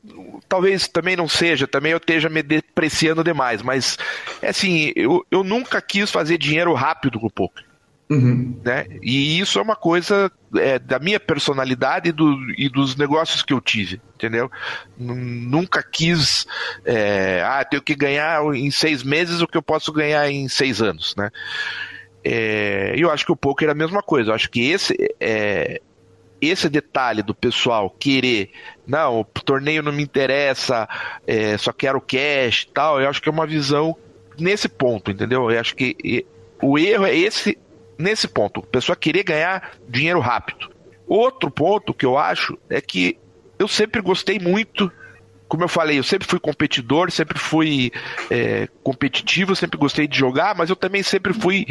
talvez 0.48 0.88
também 0.88 1.16
não 1.16 1.28
seja, 1.28 1.66
também 1.66 1.92
eu 1.92 1.98
esteja 1.98 2.28
me 2.28 2.42
depreciando 2.42 3.24
demais, 3.24 3.62
mas 3.62 3.96
é 4.42 4.48
assim, 4.48 4.92
eu, 4.96 5.24
eu 5.30 5.44
nunca 5.44 5.80
quis 5.80 6.10
fazer 6.10 6.38
dinheiro 6.38 6.72
rápido 6.74 7.18
com 7.20 7.26
o 7.26 7.32
poker. 7.32 7.64
Uhum. 8.11 8.61
Né? 8.62 8.86
E 9.02 9.40
isso 9.40 9.59
é 9.59 9.62
uma 9.62 9.76
coisa 9.76 10.30
é, 10.57 10.78
da 10.78 10.98
minha 10.98 11.18
personalidade 11.18 12.11
e, 12.11 12.12
do, 12.12 12.36
e, 12.57 12.68
dos 12.68 12.96
negócios 12.96 13.42
que 13.42 13.52
eu 13.52 13.61
tive, 13.61 14.00
entendeu? 14.14 14.50
Nunca 14.98 15.82
quis, 15.82 16.46
é, 16.84 17.42
ah, 17.44 17.64
tenho 17.64 17.82
que 17.82 17.94
ganhar 17.94 18.44
em 18.55 18.70
seis 18.70 19.02
meses 19.02 19.40
o 19.40 19.46
que 19.46 19.57
eu 19.57 19.62
posso 19.62 19.90
ganhar 19.92 20.30
em 20.30 20.48
seis 20.48 20.82
anos, 20.82 21.14
né? 21.16 21.30
É, 22.22 22.94
eu 22.96 23.11
acho 23.11 23.24
que 23.24 23.32
o 23.32 23.36
poker 23.36 23.68
é 23.68 23.72
a 23.72 23.74
mesma 23.74 24.02
coisa. 24.02 24.30
Eu 24.30 24.34
acho 24.34 24.50
que 24.50 24.70
esse 24.70 24.96
é, 25.20 25.80
esse 26.40 26.68
detalhe 26.68 27.22
do 27.22 27.34
pessoal 27.34 27.90
querer, 27.90 28.50
não, 28.86 29.20
o 29.20 29.24
torneio 29.24 29.82
não 29.82 29.92
me 29.92 30.02
interessa, 30.02 30.88
é, 31.26 31.57
só 31.59 31.72
quero 31.72 32.00
cash, 32.00 32.66
tal. 32.72 33.00
Eu 33.00 33.09
acho 33.09 33.20
que 33.20 33.28
é 33.28 33.32
uma 33.32 33.46
visão 33.46 33.96
nesse 34.38 34.68
ponto, 34.68 35.11
entendeu? 35.11 35.50
Eu 35.50 35.61
acho 35.61 35.74
que 35.74 36.26
o 36.61 36.78
erro 36.78 37.07
é 37.07 37.16
esse 37.16 37.59
nesse 37.99 38.28
ponto, 38.28 38.61
a 38.61 38.66
pessoa 38.66 38.97
querer 38.97 39.22
ganhar 39.22 39.72
dinheiro 39.88 40.20
rápido. 40.20 40.70
Outro 41.07 41.51
ponto 41.51 41.95
que 41.95 42.07
eu 42.07 42.16
acho 42.16 42.59
é 42.68 42.80
que 42.80 43.18
eu 43.59 43.68
sempre 43.68 44.01
gostei 44.01 44.38
muito, 44.38 44.90
como 45.49 45.64
eu 45.64 45.68
falei, 45.68 45.99
eu 45.99 46.03
sempre 46.03 46.26
fui 46.26 46.40
competidor, 46.40 47.11
sempre 47.11 47.38
fui 47.38 47.92
é, 48.30 48.66
competitivo, 48.82 49.55
sempre 49.55 49.78
gostei 49.78 50.09
de 50.09 50.18
jogar, 50.18 50.55
mas 50.55 50.70
eu 50.70 50.76
também 50.76 51.03
sempre 51.03 51.32
fui, 51.32 51.66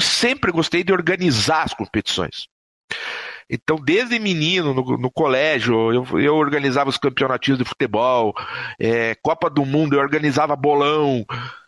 sempre 0.00 0.52
gostei 0.52 0.84
de 0.84 0.92
organizar 0.92 1.62
as 1.62 1.74
competições. 1.74 2.46
Então, 3.48 3.76
desde 3.76 4.18
menino, 4.18 4.74
no, 4.74 4.98
no 4.98 5.10
colégio, 5.10 5.92
eu, 5.92 6.20
eu, 6.20 6.34
organizava 6.34 6.90
os 6.90 6.98
campeonatos 6.98 7.56
de 7.56 7.64
futebol, 7.64 8.34
é, 8.78 9.14
Copa 9.22 9.48
do 9.48 9.64
Mundo, 9.64 9.94
eu 9.94 10.00
organizava 10.00 10.56
bolão, 10.56 11.24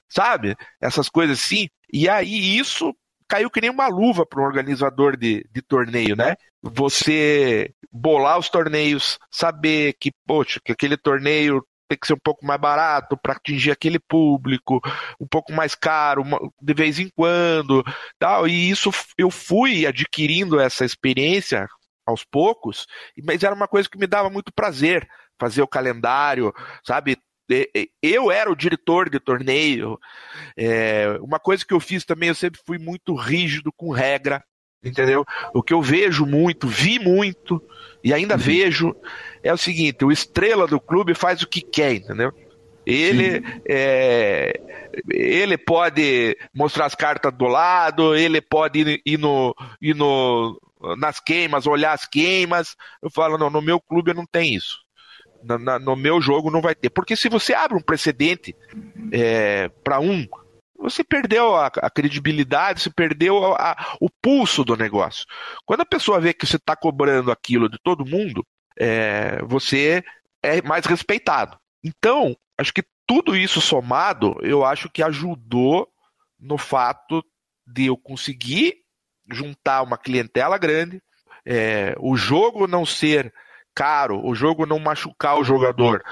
sabe? 0.08 0.56
Essas 0.80 1.08
coisas 1.08 1.38
assim. 1.38 1.68
E 1.92 2.08
aí, 2.08 2.58
isso 2.58 2.94
caiu 3.28 3.50
que 3.50 3.60
nem 3.60 3.70
uma 3.70 3.86
luva 3.88 4.26
para 4.26 4.40
um 4.40 4.44
organizador 4.44 5.16
de, 5.16 5.46
de 5.52 5.62
torneio, 5.62 6.16
né? 6.16 6.34
Você 6.62 7.72
bolar 7.92 8.38
os 8.38 8.48
torneios, 8.48 9.18
saber 9.30 9.94
que, 10.00 10.10
poxa, 10.26 10.60
que 10.64 10.72
aquele 10.72 10.96
torneio 10.96 11.62
tem 11.88 11.98
que 11.98 12.06
ser 12.06 12.14
um 12.14 12.20
pouco 12.22 12.44
mais 12.44 12.60
barato 12.60 13.16
para 13.16 13.32
atingir 13.32 13.70
aquele 13.70 13.98
público, 13.98 14.80
um 15.18 15.26
pouco 15.26 15.52
mais 15.52 15.74
caro 15.74 16.22
de 16.60 16.74
vez 16.74 16.98
em 16.98 17.08
quando, 17.08 17.82
tal. 18.18 18.46
E 18.46 18.70
isso 18.70 18.90
eu 19.16 19.30
fui 19.30 19.86
adquirindo 19.86 20.60
essa 20.60 20.84
experiência 20.84 21.66
aos 22.06 22.24
poucos, 22.24 22.86
mas 23.24 23.42
era 23.42 23.54
uma 23.54 23.68
coisa 23.68 23.88
que 23.88 23.98
me 23.98 24.06
dava 24.06 24.30
muito 24.30 24.52
prazer 24.52 25.06
fazer 25.40 25.62
o 25.62 25.68
calendário, 25.68 26.52
sabe? 26.84 27.16
Eu 28.02 28.30
era 28.30 28.50
o 28.50 28.56
diretor 28.56 29.08
de 29.08 29.18
torneio. 29.18 29.98
É, 30.56 31.18
uma 31.20 31.38
coisa 31.38 31.64
que 31.64 31.72
eu 31.72 31.80
fiz 31.80 32.04
também, 32.04 32.28
eu 32.28 32.34
sempre 32.34 32.60
fui 32.66 32.78
muito 32.78 33.14
rígido 33.14 33.72
com 33.72 33.90
regra, 33.90 34.42
entendeu? 34.84 35.24
O 35.54 35.62
que 35.62 35.72
eu 35.72 35.80
vejo 35.80 36.26
muito, 36.26 36.66
vi 36.66 36.98
muito 36.98 37.62
e 38.04 38.12
ainda 38.12 38.34
uhum. 38.34 38.40
vejo 38.40 38.96
é 39.42 39.52
o 39.52 39.58
seguinte: 39.58 40.04
o 40.04 40.12
estrela 40.12 40.66
do 40.66 40.80
clube 40.80 41.14
faz 41.14 41.42
o 41.42 41.48
que 41.48 41.60
quer, 41.60 41.94
entendeu? 41.94 42.32
Ele, 42.86 43.42
é, 43.68 44.58
ele 45.10 45.58
pode 45.58 46.34
mostrar 46.54 46.86
as 46.86 46.94
cartas 46.94 47.30
do 47.34 47.44
lado, 47.44 48.16
ele 48.16 48.40
pode 48.40 48.80
ir, 48.80 49.02
ir, 49.04 49.18
no, 49.18 49.54
ir 49.78 49.94
no, 49.94 50.58
nas 50.96 51.20
queimas, 51.20 51.66
olhar 51.66 51.92
as 51.92 52.06
queimas. 52.06 52.74
Eu 53.02 53.10
falo, 53.10 53.36
não, 53.36 53.50
no 53.50 53.60
meu 53.60 53.78
clube 53.78 54.14
não 54.14 54.24
tem 54.24 54.54
isso 54.54 54.87
na, 55.42 55.58
na, 55.58 55.78
no 55.78 55.96
meu 55.96 56.20
jogo 56.20 56.50
não 56.50 56.60
vai 56.60 56.74
ter. 56.74 56.90
Porque 56.90 57.16
se 57.16 57.28
você 57.28 57.54
abre 57.54 57.76
um 57.76 57.82
precedente 57.82 58.54
é, 59.12 59.68
para 59.82 60.00
um, 60.00 60.26
você 60.78 61.02
perdeu 61.02 61.56
a, 61.56 61.66
a 61.66 61.90
credibilidade, 61.90 62.80
você 62.80 62.90
perdeu 62.90 63.54
a, 63.54 63.72
a, 63.72 63.96
o 64.00 64.08
pulso 64.08 64.64
do 64.64 64.76
negócio. 64.76 65.26
Quando 65.66 65.80
a 65.80 65.86
pessoa 65.86 66.20
vê 66.20 66.32
que 66.32 66.46
você 66.46 66.56
está 66.56 66.76
cobrando 66.76 67.32
aquilo 67.32 67.68
de 67.68 67.78
todo 67.82 68.06
mundo, 68.06 68.46
é, 68.78 69.42
você 69.42 70.04
é 70.42 70.62
mais 70.62 70.86
respeitado. 70.86 71.58
Então, 71.82 72.36
acho 72.56 72.72
que 72.72 72.84
tudo 73.06 73.36
isso 73.36 73.60
somado, 73.60 74.36
eu 74.42 74.64
acho 74.64 74.88
que 74.88 75.02
ajudou 75.02 75.88
no 76.38 76.56
fato 76.56 77.24
de 77.66 77.86
eu 77.86 77.96
conseguir 77.96 78.76
juntar 79.30 79.82
uma 79.82 79.98
clientela 79.98 80.56
grande, 80.58 81.02
é, 81.44 81.94
o 81.98 82.16
jogo 82.16 82.66
não 82.66 82.86
ser 82.86 83.32
caro, 83.78 84.20
o 84.26 84.34
jogo 84.34 84.66
não 84.66 84.80
machucar 84.80 85.38
o 85.38 85.44
jogador, 85.44 86.02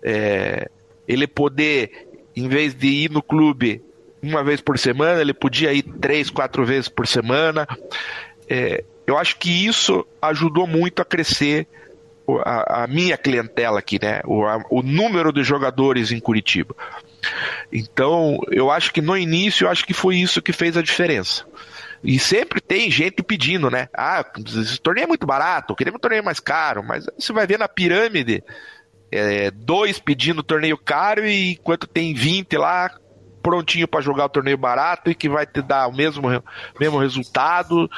é, 0.00 0.70
ele 1.08 1.26
poder 1.26 2.06
em 2.36 2.46
vez 2.46 2.76
de 2.76 2.86
ir 2.86 3.10
no 3.10 3.20
clube 3.20 3.82
uma 4.22 4.44
vez 4.44 4.60
por 4.60 4.78
semana, 4.78 5.20
ele 5.20 5.34
podia 5.34 5.72
ir 5.72 5.82
três, 5.82 6.30
quatro 6.30 6.64
vezes 6.64 6.88
por 6.88 7.08
semana. 7.08 7.66
É, 8.48 8.84
eu 9.04 9.18
acho 9.18 9.36
que 9.36 9.50
isso 9.66 10.06
ajudou 10.22 10.64
muito 10.64 11.02
a 11.02 11.04
crescer 11.04 11.66
a, 12.44 12.84
a 12.84 12.86
minha 12.86 13.16
clientela 13.16 13.80
aqui, 13.80 13.98
né? 14.00 14.20
O, 14.24 14.44
a, 14.44 14.62
o 14.70 14.80
número 14.80 15.32
de 15.32 15.42
jogadores 15.42 16.12
em 16.12 16.20
Curitiba. 16.20 16.76
Então, 17.72 18.38
eu 18.52 18.70
acho 18.70 18.92
que 18.92 19.00
no 19.00 19.16
início, 19.16 19.64
eu 19.64 19.70
acho 19.70 19.84
que 19.84 19.94
foi 19.94 20.16
isso 20.16 20.40
que 20.40 20.52
fez 20.52 20.76
a 20.76 20.82
diferença. 20.82 21.44
E 22.02 22.18
sempre 22.18 22.60
tem 22.60 22.90
gente 22.90 23.22
pedindo, 23.22 23.70
né? 23.70 23.88
Ah, 23.96 24.24
esse 24.56 24.80
torneio 24.80 25.04
é 25.04 25.08
muito 25.08 25.26
barato, 25.26 25.74
queremos 25.74 25.98
um 25.98 26.00
torneio 26.00 26.24
mais 26.24 26.40
caro, 26.40 26.82
mas 26.82 27.06
você 27.18 27.32
vai 27.32 27.46
ver 27.46 27.58
na 27.58 27.68
pirâmide, 27.68 28.42
é, 29.10 29.50
dois 29.50 29.98
pedindo 29.98 30.42
torneio 30.42 30.76
caro 30.76 31.26
e 31.26 31.52
enquanto 31.52 31.86
tem 31.86 32.14
20 32.14 32.56
lá 32.56 32.90
prontinho 33.42 33.88
para 33.88 34.00
jogar 34.00 34.26
o 34.26 34.30
torneio 34.30 34.58
barato 34.58 35.10
e 35.10 35.14
que 35.14 35.28
vai 35.28 35.46
te 35.46 35.62
dar 35.62 35.88
o 35.88 35.94
mesmo, 35.94 36.28
mesmo 36.78 36.98
resultado 36.98 37.90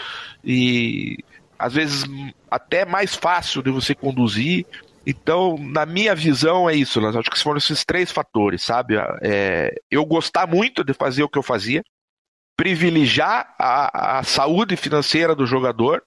e 0.44 1.18
às 1.58 1.74
vezes 1.74 2.04
até 2.50 2.84
mais 2.84 3.14
fácil 3.14 3.62
de 3.62 3.70
você 3.70 3.94
conduzir. 3.94 4.64
Então, 5.06 5.56
na 5.58 5.84
minha 5.84 6.14
visão, 6.14 6.68
é 6.68 6.74
isso, 6.74 7.00
Lance. 7.00 7.18
Acho 7.18 7.30
que 7.30 7.42
foram 7.42 7.58
esses 7.58 7.84
três 7.84 8.12
fatores, 8.12 8.62
sabe? 8.62 8.94
É, 9.22 9.74
eu 9.90 10.04
gostar 10.04 10.46
muito 10.46 10.84
de 10.84 10.92
fazer 10.92 11.22
o 11.22 11.28
que 11.28 11.38
eu 11.38 11.42
fazia, 11.42 11.82
privilegiar 12.60 13.54
a, 13.58 14.18
a 14.18 14.22
saúde 14.22 14.76
financeira 14.76 15.34
do 15.34 15.46
jogador, 15.46 16.02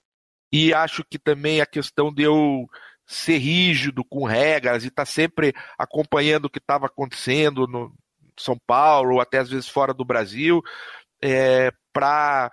e 0.52 0.72
acho 0.72 1.02
que 1.02 1.18
também 1.18 1.60
a 1.60 1.66
questão 1.66 2.14
de 2.14 2.22
eu 2.22 2.68
ser 3.04 3.38
rígido 3.38 4.04
com 4.04 4.24
regras 4.24 4.84
e 4.84 4.86
estar 4.86 5.04
tá 5.04 5.06
sempre 5.06 5.52
acompanhando 5.76 6.44
o 6.44 6.48
que 6.50 6.60
estava 6.60 6.86
acontecendo 6.86 7.66
no 7.66 7.92
São 8.38 8.56
Paulo, 8.68 9.14
ou 9.14 9.20
até 9.20 9.38
às 9.38 9.50
vezes 9.50 9.68
fora 9.68 9.92
do 9.92 10.04
Brasil, 10.04 10.62
é, 11.20 11.72
para 11.92 12.52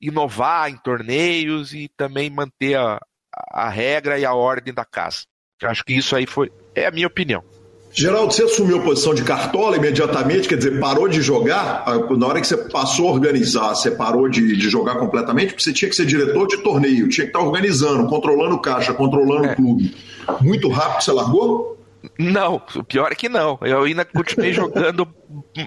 inovar 0.00 0.70
em 0.70 0.78
torneios 0.78 1.74
e 1.74 1.90
também 1.94 2.30
manter 2.30 2.78
a, 2.78 2.98
a 3.50 3.68
regra 3.68 4.18
e 4.18 4.24
a 4.24 4.32
ordem 4.32 4.72
da 4.72 4.86
casa. 4.86 5.26
Eu 5.60 5.68
acho 5.68 5.84
que 5.84 5.92
isso 5.92 6.16
aí 6.16 6.24
foi 6.24 6.50
é 6.74 6.86
a 6.86 6.90
minha 6.90 7.06
opinião. 7.06 7.44
Geraldo, 7.98 8.34
você 8.34 8.42
assumiu 8.42 8.76
a 8.76 8.82
posição 8.82 9.14
de 9.14 9.24
cartola 9.24 9.78
imediatamente, 9.78 10.46
quer 10.46 10.58
dizer, 10.58 10.78
parou 10.78 11.08
de 11.08 11.22
jogar? 11.22 11.82
Ah, 11.86 12.14
na 12.14 12.26
hora 12.26 12.42
que 12.42 12.46
você 12.46 12.58
passou 12.68 13.08
a 13.08 13.12
organizar, 13.12 13.70
você 13.70 13.90
parou 13.90 14.28
de, 14.28 14.54
de 14.54 14.68
jogar 14.68 14.96
completamente? 14.96 15.54
Porque 15.54 15.62
você 15.62 15.72
tinha 15.72 15.88
que 15.88 15.96
ser 15.96 16.04
diretor 16.04 16.46
de 16.46 16.58
torneio, 16.58 17.08
tinha 17.08 17.24
que 17.24 17.30
estar 17.30 17.40
organizando, 17.40 18.06
controlando 18.06 18.60
caixa, 18.60 18.92
controlando 18.92 19.44
o 19.44 19.50
é. 19.50 19.54
clube. 19.54 19.96
Muito 20.42 20.68
rápido 20.68 21.04
você 21.04 21.10
largou? 21.10 21.82
Não, 22.18 22.60
o 22.74 22.84
pior 22.84 23.10
é 23.10 23.14
que 23.14 23.30
não. 23.30 23.58
Eu 23.62 23.84
ainda 23.84 24.04
continuei 24.04 24.52
jogando 24.54 25.08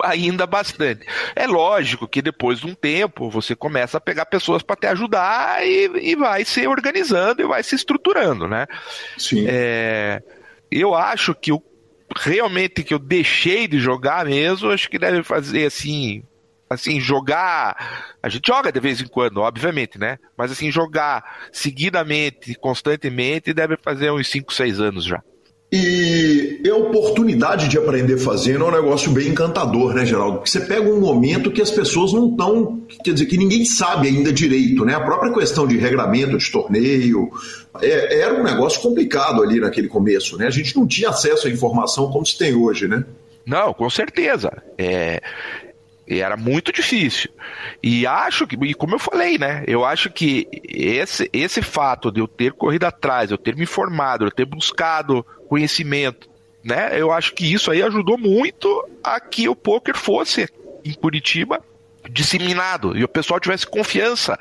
ainda 0.04 0.46
bastante. 0.46 1.08
É 1.36 1.48
lógico 1.48 2.08
que 2.08 2.22
depois 2.22 2.60
de 2.60 2.68
um 2.68 2.76
tempo 2.76 3.28
você 3.32 3.56
começa 3.56 3.98
a 3.98 4.02
pegar 4.02 4.28
pessoas 4.28 4.62
para 4.62 4.76
te 4.76 4.86
ajudar 4.86 5.66
e, 5.66 6.12
e, 6.12 6.16
vai 6.16 6.46
se 6.46 6.68
organizando 6.68 7.42
e 7.42 7.48
vai 7.48 7.64
se 7.64 7.74
estruturando, 7.74 8.48
né? 8.48 8.68
Sim. 9.18 9.46
É, 9.48 10.22
eu 10.72 10.94
acho 10.94 11.34
que 11.34 11.52
o, 11.52 11.60
realmente 12.16 12.84
que 12.84 12.94
eu 12.94 13.00
deixei 13.00 13.68
de 13.68 13.80
jogar 13.80 14.26
mesmo, 14.26 14.72
acho 14.72 14.90
que 14.90 15.00
deve 15.00 15.24
fazer 15.24 15.66
assim. 15.66 16.24
Assim, 16.70 17.00
jogar. 17.00 18.16
A 18.22 18.30
gente 18.30 18.46
joga 18.46 18.72
de 18.72 18.80
vez 18.80 19.02
em 19.02 19.08
quando, 19.08 19.38
obviamente, 19.38 19.98
né? 19.98 20.20
Mas 20.38 20.52
assim, 20.52 20.72
jogar 20.72 21.50
seguidamente, 21.52 22.54
constantemente, 22.54 23.54
deve 23.56 23.76
fazer 23.78 24.12
uns 24.12 24.28
5, 24.28 24.54
6 24.54 24.80
anos 24.80 25.06
já. 25.06 25.20
E 25.72 26.19
a 26.70 26.76
oportunidade 26.76 27.68
de 27.68 27.78
aprender 27.78 28.18
fazendo 28.18 28.66
é 28.66 28.68
um 28.68 28.72
negócio 28.72 29.12
bem 29.12 29.30
encantador, 29.30 29.94
né, 29.94 30.06
Geraldo? 30.06 30.38
Porque 30.38 30.50
você 30.50 30.62
pega 30.62 30.90
um 30.90 31.00
momento 31.00 31.52
que 31.52 31.62
as 31.62 31.72
pessoas 31.72 32.14
não 32.14 32.30
estão, 32.30 32.82
quer 33.04 33.14
dizer, 33.14 33.26
que 33.26 33.38
ninguém 33.38 33.66
sabe 33.66 34.08
ainda 34.08 34.32
direito, 34.32 34.86
né? 34.86 34.96
A 34.96 35.02
própria 35.02 35.34
questão 35.34 35.68
de 35.68 35.78
regramento 35.78 36.38
de 36.38 36.52
torneio 36.52 37.30
é, 37.82 38.22
era 38.22 38.34
um 38.34 38.44
negócio 38.44 38.82
complicado 38.82 39.42
ali 39.42 39.60
naquele 39.60 39.88
começo, 39.88 40.38
né? 40.38 40.48
A 40.48 40.52
gente 40.52 40.76
não 40.76 40.88
tinha 40.88 41.10
acesso 41.10 41.48
à 41.48 41.50
informação 41.50 42.12
como 42.12 42.26
se 42.26 42.38
tem 42.38 42.54
hoje, 42.54 42.88
né? 42.88 43.04
Não, 43.46 43.74
com 43.74 43.90
certeza. 43.90 44.52
É, 44.78 45.22
era 46.18 46.36
muito 46.36 46.72
difícil. 46.72 47.30
E 47.84 48.08
acho 48.08 48.48
que, 48.48 48.56
e 48.56 48.74
como 48.74 48.96
eu 48.96 49.00
falei, 49.00 49.38
né? 49.38 49.64
Eu 49.68 49.86
acho 49.86 50.10
que 50.10 50.48
esse, 50.64 51.30
esse 51.32 51.62
fato 51.62 52.12
de 52.12 52.20
eu 52.20 52.28
ter 52.28 52.54
corrido 52.54 52.86
atrás, 52.86 53.30
eu 53.30 53.38
ter 53.38 53.56
me 53.56 53.64
informado, 53.64 54.26
eu 54.26 54.32
ter 54.32 54.46
buscado 54.46 55.26
conhecimento, 55.48 56.29
né? 56.64 56.92
Eu 57.00 57.12
acho 57.12 57.34
que 57.34 57.52
isso 57.52 57.72
aí 57.72 57.82
ajudou 57.82 58.18
muito 58.18 58.88
a 59.04 59.20
que 59.20 59.48
o 59.48 59.56
poker 59.56 59.98
fosse 59.98 60.50
em 60.84 60.94
Curitiba 60.94 61.64
disseminado 62.10 62.98
e 62.98 63.04
o 63.04 63.08
pessoal 63.08 63.40
tivesse 63.40 63.68
confiança 63.68 64.38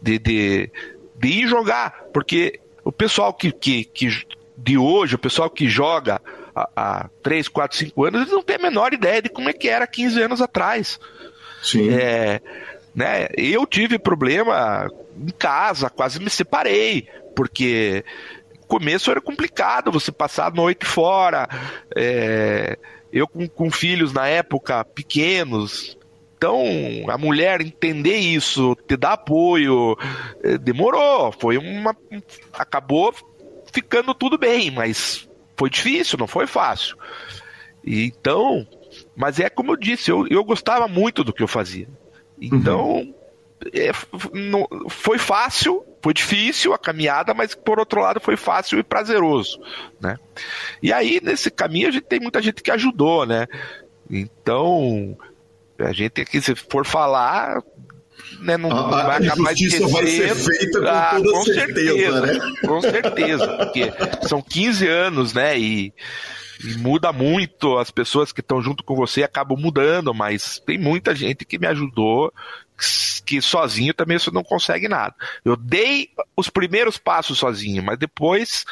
de, 0.00 0.18
de, 0.18 0.70
de 1.16 1.28
ir 1.28 1.48
jogar, 1.48 2.04
porque 2.12 2.60
o 2.84 2.92
pessoal 2.92 3.32
que, 3.32 3.52
que, 3.52 3.84
que 3.84 4.24
de 4.56 4.78
hoje, 4.78 5.14
o 5.14 5.18
pessoal 5.18 5.50
que 5.50 5.68
joga 5.68 6.20
há, 6.54 6.68
há 6.74 7.10
3, 7.22 7.48
4, 7.48 7.76
5 7.76 8.04
anos, 8.04 8.20
eles 8.22 8.32
não 8.32 8.42
tem 8.42 8.56
a 8.56 8.62
menor 8.62 8.92
ideia 8.92 9.22
de 9.22 9.28
como 9.28 9.48
é 9.48 9.52
que 9.52 9.68
era 9.68 9.86
15 9.86 10.22
anos 10.22 10.40
atrás. 10.40 10.98
Sim. 11.62 11.90
É, 11.90 12.40
né, 12.94 13.28
eu 13.36 13.66
tive 13.66 13.98
problema 13.98 14.90
em 15.16 15.32
casa, 15.38 15.90
quase 15.90 16.20
me 16.20 16.30
separei, 16.30 17.08
porque 17.34 18.04
começo 18.72 19.10
era 19.10 19.20
complicado 19.20 19.92
você 19.92 20.10
passar 20.10 20.46
a 20.46 20.50
noite 20.50 20.86
fora. 20.86 21.46
É, 21.94 22.78
eu 23.12 23.28
com, 23.28 23.46
com 23.46 23.70
filhos 23.70 24.14
na 24.14 24.26
época 24.26 24.82
pequenos, 24.82 25.98
então, 26.38 26.64
a 27.08 27.18
mulher 27.18 27.60
entender 27.60 28.16
isso, 28.16 28.74
te 28.88 28.96
dar 28.96 29.12
apoio, 29.12 29.96
é, 30.42 30.56
demorou. 30.56 31.30
Foi 31.32 31.58
uma. 31.58 31.94
Acabou 32.52 33.14
ficando 33.72 34.14
tudo 34.14 34.38
bem, 34.38 34.70
mas 34.70 35.28
foi 35.56 35.68
difícil, 35.68 36.18
não 36.18 36.26
foi 36.26 36.46
fácil. 36.46 36.96
Então, 37.84 38.66
mas 39.14 39.38
é 39.38 39.50
como 39.50 39.72
eu 39.72 39.76
disse, 39.76 40.10
eu, 40.10 40.26
eu 40.28 40.42
gostava 40.42 40.88
muito 40.88 41.22
do 41.22 41.32
que 41.32 41.42
eu 41.42 41.48
fazia. 41.48 41.88
Então, 42.40 42.94
uhum. 42.94 43.14
é, 43.72 43.92
não, 44.32 44.66
foi 44.88 45.18
fácil, 45.18 45.84
foi 46.02 46.12
difícil 46.12 46.74
a 46.74 46.78
caminhada, 46.78 47.32
mas 47.32 47.54
por 47.54 47.78
outro 47.78 48.00
lado 48.00 48.20
foi 48.20 48.36
fácil 48.36 48.78
e 48.78 48.82
prazeroso, 48.82 49.60
né? 50.00 50.18
E 50.82 50.92
aí 50.92 51.20
nesse 51.22 51.50
caminho 51.50 51.88
a 51.88 51.92
gente 51.92 52.04
tem 52.04 52.20
muita 52.20 52.42
gente 52.42 52.62
que 52.62 52.70
ajudou, 52.70 53.24
né? 53.24 53.46
Então 54.10 55.16
a 55.78 55.92
gente 55.92 56.20
aqui 56.20 56.40
se 56.40 56.54
for 56.56 56.84
falar 56.84 57.62
né, 58.40 58.56
não, 58.56 58.70
a, 58.70 59.04
vai 59.06 59.16
acabar 59.18 59.44
vai 59.44 59.56
ser 60.06 60.34
feita 60.34 60.80
com 60.80 60.86
ah, 60.88 61.10
toda 61.16 61.30
com 61.30 61.44
certeza, 61.44 61.74
certeza, 61.74 62.20
né? 62.20 62.52
Com 62.66 62.80
certeza, 62.80 63.48
porque 63.56 63.92
são 64.26 64.42
15 64.42 64.88
anos, 64.88 65.32
né? 65.32 65.58
E, 65.58 65.92
e 66.64 66.76
muda 66.78 67.12
muito, 67.12 67.78
as 67.78 67.90
pessoas 67.90 68.32
que 68.32 68.40
estão 68.40 68.60
junto 68.60 68.82
com 68.82 68.96
você 68.96 69.22
acabam 69.22 69.58
mudando, 69.58 70.12
mas 70.12 70.60
tem 70.66 70.78
muita 70.78 71.14
gente 71.14 71.44
que 71.44 71.58
me 71.58 71.66
ajudou 71.68 72.32
que 73.24 73.40
sozinho 73.40 73.94
também 73.94 74.18
você 74.18 74.30
não 74.30 74.42
consegue 74.42 74.88
nada. 74.88 75.14
Eu 75.44 75.56
dei 75.56 76.08
os 76.36 76.50
primeiros 76.50 76.98
passos 76.98 77.38
sozinho, 77.38 77.82
mas 77.82 77.98
depois 77.98 78.64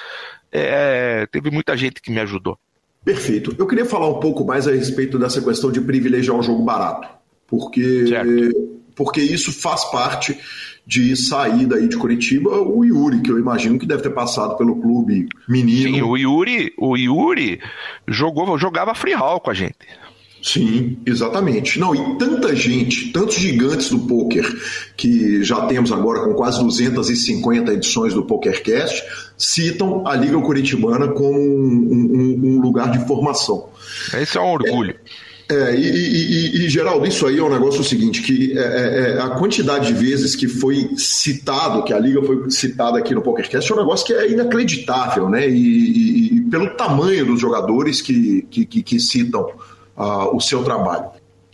é, 0.53 1.27
teve 1.31 1.51
muita 1.51 1.77
gente 1.77 2.01
que 2.01 2.11
me 2.11 2.21
ajudou. 2.21 2.59
Perfeito. 3.05 3.55
Eu 3.59 3.67
queria 3.67 3.87
falar 3.87 4.09
um 4.09 4.21
pouco 4.21 4.45
mais 4.45 4.69
a 4.69 4.73
respeito 4.73 5.19
dessa 5.19 5.41
questão 5.41 5.73
de 5.73 5.81
privilegiar 5.81 6.37
o 6.37 6.43
jogo 6.43 6.63
barato, 6.63 7.09
porque, 7.47 8.05
porque 8.95 9.21
isso 9.21 9.53
faz 9.53 9.85
parte 9.87 10.39
de 10.87 11.15
sair 11.17 11.67
daí 11.67 11.89
de 11.89 11.97
Curitiba 11.97 12.51
o 12.51 12.85
Yuri, 12.85 13.21
que 13.21 13.31
eu 13.31 13.39
imagino 13.39 13.79
que 13.79 13.87
deve 13.87 14.03
ter 14.03 14.11
passado 14.11 14.57
pelo 14.57 14.81
clube 14.81 15.29
menino. 15.49 15.95
Sim, 15.95 16.03
o 16.03 16.17
Yuri, 16.17 16.73
o 16.77 16.97
Yuri 16.97 17.61
jogou, 18.09 18.59
jogava 18.59 18.95
freehall 18.95 19.41
com 19.41 19.51
a 19.51 19.55
gente. 19.55 19.77
Sim, 20.43 20.97
exatamente. 21.05 21.79
Não, 21.79 21.95
e 21.95 22.19
tanta 22.19 22.55
gente, 22.57 23.13
tantos 23.13 23.35
gigantes 23.37 23.91
do 23.91 23.99
poker 24.01 24.47
que 24.97 25.43
já 25.45 25.67
temos 25.67 25.93
agora 25.93 26.21
com 26.21 26.35
quase 26.35 26.63
250 26.63 27.73
edições 27.73 28.15
do 28.15 28.25
PokerCast, 28.25 29.05
citam 29.37 30.07
a 30.07 30.15
Liga 30.15 30.41
Curitibana 30.41 31.09
como 31.09 31.39
um, 31.39 32.09
um, 32.13 32.41
um 32.43 32.61
lugar 32.61 32.91
de 32.91 33.07
formação. 33.07 33.69
Esse 34.15 34.39
é 34.39 34.41
um 34.41 34.53
orgulho. 34.53 34.95
É, 35.51 35.55
é 35.55 35.77
e, 35.77 35.83
e, 35.83 36.65
e, 36.65 36.69
Geraldo, 36.69 37.07
isso 37.07 37.27
aí 37.27 37.39
é 37.39 37.43
um 37.43 37.51
negócio 37.51 37.83
seguinte, 37.83 38.23
que 38.23 38.57
é, 38.57 38.63
é, 38.63 39.17
é, 39.17 39.21
a 39.21 39.31
quantidade 39.31 39.89
de 39.89 39.95
vezes 39.95 40.37
que 40.37 40.47
foi 40.47 40.91
citado, 40.97 41.83
que 41.83 41.93
a 41.93 41.99
Liga 41.99 42.23
foi 42.23 42.51
citada 42.51 42.99
aqui 42.99 43.15
no 43.15 43.21
PokerCast, 43.21 43.71
é 43.71 43.75
um 43.75 43.79
negócio 43.79 44.07
que 44.07 44.15
é 44.15 44.31
inacreditável, 44.31 45.29
né? 45.29 45.49
E, 45.49 46.37
e 46.37 46.41
pelo 46.43 46.71
tamanho 46.77 47.27
dos 47.27 47.41
jogadores 47.41 48.01
que, 48.01 48.43
que, 48.51 48.65
que, 48.65 48.83
que 48.83 49.01
citam 49.01 49.47
uh, 50.01 50.35
o 50.35 50.41
seu 50.41 50.65
trabalho. 50.65 51.11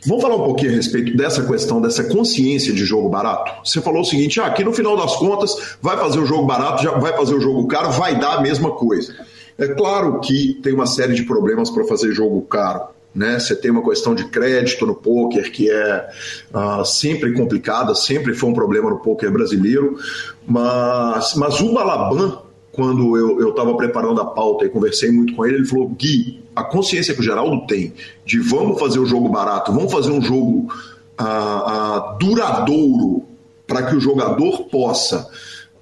Vamos 0.07 0.23
falar 0.23 0.37
um 0.37 0.45
pouquinho 0.45 0.73
a 0.73 0.75
respeito 0.77 1.17
dessa 1.17 1.45
questão, 1.45 1.81
dessa 1.81 2.05
consciência 2.05 2.73
de 2.73 2.85
jogo 2.85 3.09
barato? 3.09 3.53
Você 3.65 3.81
falou 3.81 4.03
o 4.03 4.05
seguinte: 4.05 4.41
ah, 4.41 4.55
no 4.65 4.73
final 4.73 4.97
das 4.97 5.17
contas, 5.17 5.77
vai 5.83 5.97
fazer 5.97 6.21
o 6.21 6.27
jogo 6.27 6.47
barato, 6.47 6.83
já 6.83 6.93
vai 6.93 7.13
fazer 7.17 7.35
o 7.35 7.41
jogo 7.41 7.67
caro, 7.67 7.91
vai 7.91 8.19
dar 8.19 8.35
a 8.35 8.41
mesma 8.41 8.71
coisa. 8.71 9.15
É 9.59 9.67
claro 9.69 10.21
que 10.21 10.61
tem 10.63 10.73
uma 10.73 10.87
série 10.87 11.15
de 11.15 11.25
problemas 11.25 11.71
para 11.71 11.85
fazer 11.85 12.13
jogo 12.13 12.43
caro, 12.43 12.89
né? 13.15 13.39
Você 13.39 13.57
tem 13.57 13.71
uma 13.71 13.83
questão 13.83 14.15
de 14.15 14.27
crédito 14.27 14.87
no 14.87 14.95
poker 14.95 15.51
que 15.51 15.71
é 15.71 16.09
uh, 16.55 16.85
sempre 16.85 17.33
complicada, 17.33 17.95
sempre 17.95 18.35
foi 18.35 18.51
um 18.51 18.55
problema 18.55 18.91
no 18.91 18.99
poker 18.99 19.33
brasileiro, 19.33 19.99
mas, 20.47 21.35
mas 21.35 21.61
o 21.61 21.73
Balaban, 21.73 22.43
quando 22.77 23.17
eu 23.17 23.49
estava 23.49 23.75
preparando 23.75 24.21
a 24.21 24.27
pauta 24.27 24.67
e 24.67 24.69
conversei 24.69 25.11
muito 25.11 25.35
com 25.35 25.47
ele, 25.47 25.57
ele 25.57 25.65
falou: 25.65 25.89
Gui, 25.89 26.45
a 26.55 26.63
consciência 26.63 27.15
que 27.15 27.21
o 27.21 27.25
Geraldo 27.25 27.67
tem 27.67 27.95
de 28.25 28.39
vamos 28.39 28.79
fazer 28.79 28.99
o 28.99 29.07
jogo 29.07 29.31
barato, 29.31 29.73
vamos 29.73 29.91
fazer 29.91 30.11
um 30.11 30.21
jogo 30.21 30.71
uh, 31.19 31.25
uh, 31.25 32.19
duradouro 32.19 33.25
para 33.67 33.85
que 33.85 33.97
o 33.97 34.01
jogador 34.01 34.65
possa 34.67 35.27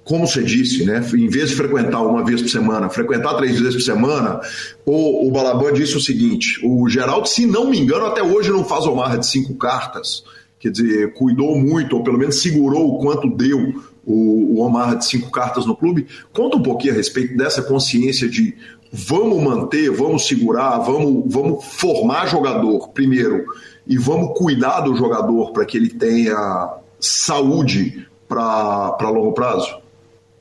como 0.05 0.27
você 0.27 0.43
disse, 0.43 0.85
né, 0.85 1.03
em 1.15 1.27
vez 1.27 1.49
de 1.49 1.55
frequentar 1.55 1.99
uma 2.03 2.23
vez 2.23 2.39
por 2.39 2.49
semana, 2.49 2.89
frequentar 2.89 3.35
três 3.37 3.59
vezes 3.59 3.73
por 3.73 3.81
semana, 3.81 4.39
o, 4.85 5.27
o 5.27 5.31
Balaban 5.31 5.73
disse 5.73 5.97
o 5.97 5.99
seguinte: 5.99 6.61
o 6.63 6.87
Geraldo, 6.87 7.27
se 7.27 7.47
não 7.47 7.71
me 7.71 7.79
engano, 7.79 8.05
até 8.05 8.21
hoje 8.21 8.51
não 8.51 8.63
faz 8.63 8.85
o 8.85 8.95
marra 8.95 9.17
de 9.17 9.25
cinco 9.25 9.55
cartas, 9.55 10.23
quer 10.59 10.69
dizer, 10.69 11.13
cuidou 11.15 11.57
muito, 11.57 11.97
ou 11.97 12.03
pelo 12.03 12.19
menos 12.19 12.39
segurou 12.39 12.93
o 12.93 12.99
quanto 12.99 13.27
deu 13.35 13.83
o, 14.05 14.55
o 14.55 14.59
Omar 14.61 14.97
de 14.97 15.05
cinco 15.05 15.31
cartas 15.31 15.65
no 15.65 15.75
clube. 15.75 16.07
Conta 16.33 16.57
um 16.57 16.63
pouquinho 16.63 16.93
a 16.93 16.97
respeito 16.97 17.35
dessa 17.35 17.61
consciência 17.61 18.29
de 18.29 18.55
vamos 18.91 19.41
manter, 19.41 19.89
vamos 19.89 20.27
segurar, 20.27 20.79
vamos, 20.79 21.23
vamos 21.27 21.65
formar 21.65 22.27
jogador 22.27 22.89
primeiro 22.89 23.45
e 23.85 23.97
vamos 23.97 24.37
cuidar 24.37 24.81
do 24.81 24.95
jogador 24.95 25.51
para 25.51 25.65
que 25.65 25.77
ele 25.77 25.89
tenha 25.89 26.77
saúde 26.99 28.07
para 28.27 29.09
longo 29.09 29.33
prazo? 29.33 29.85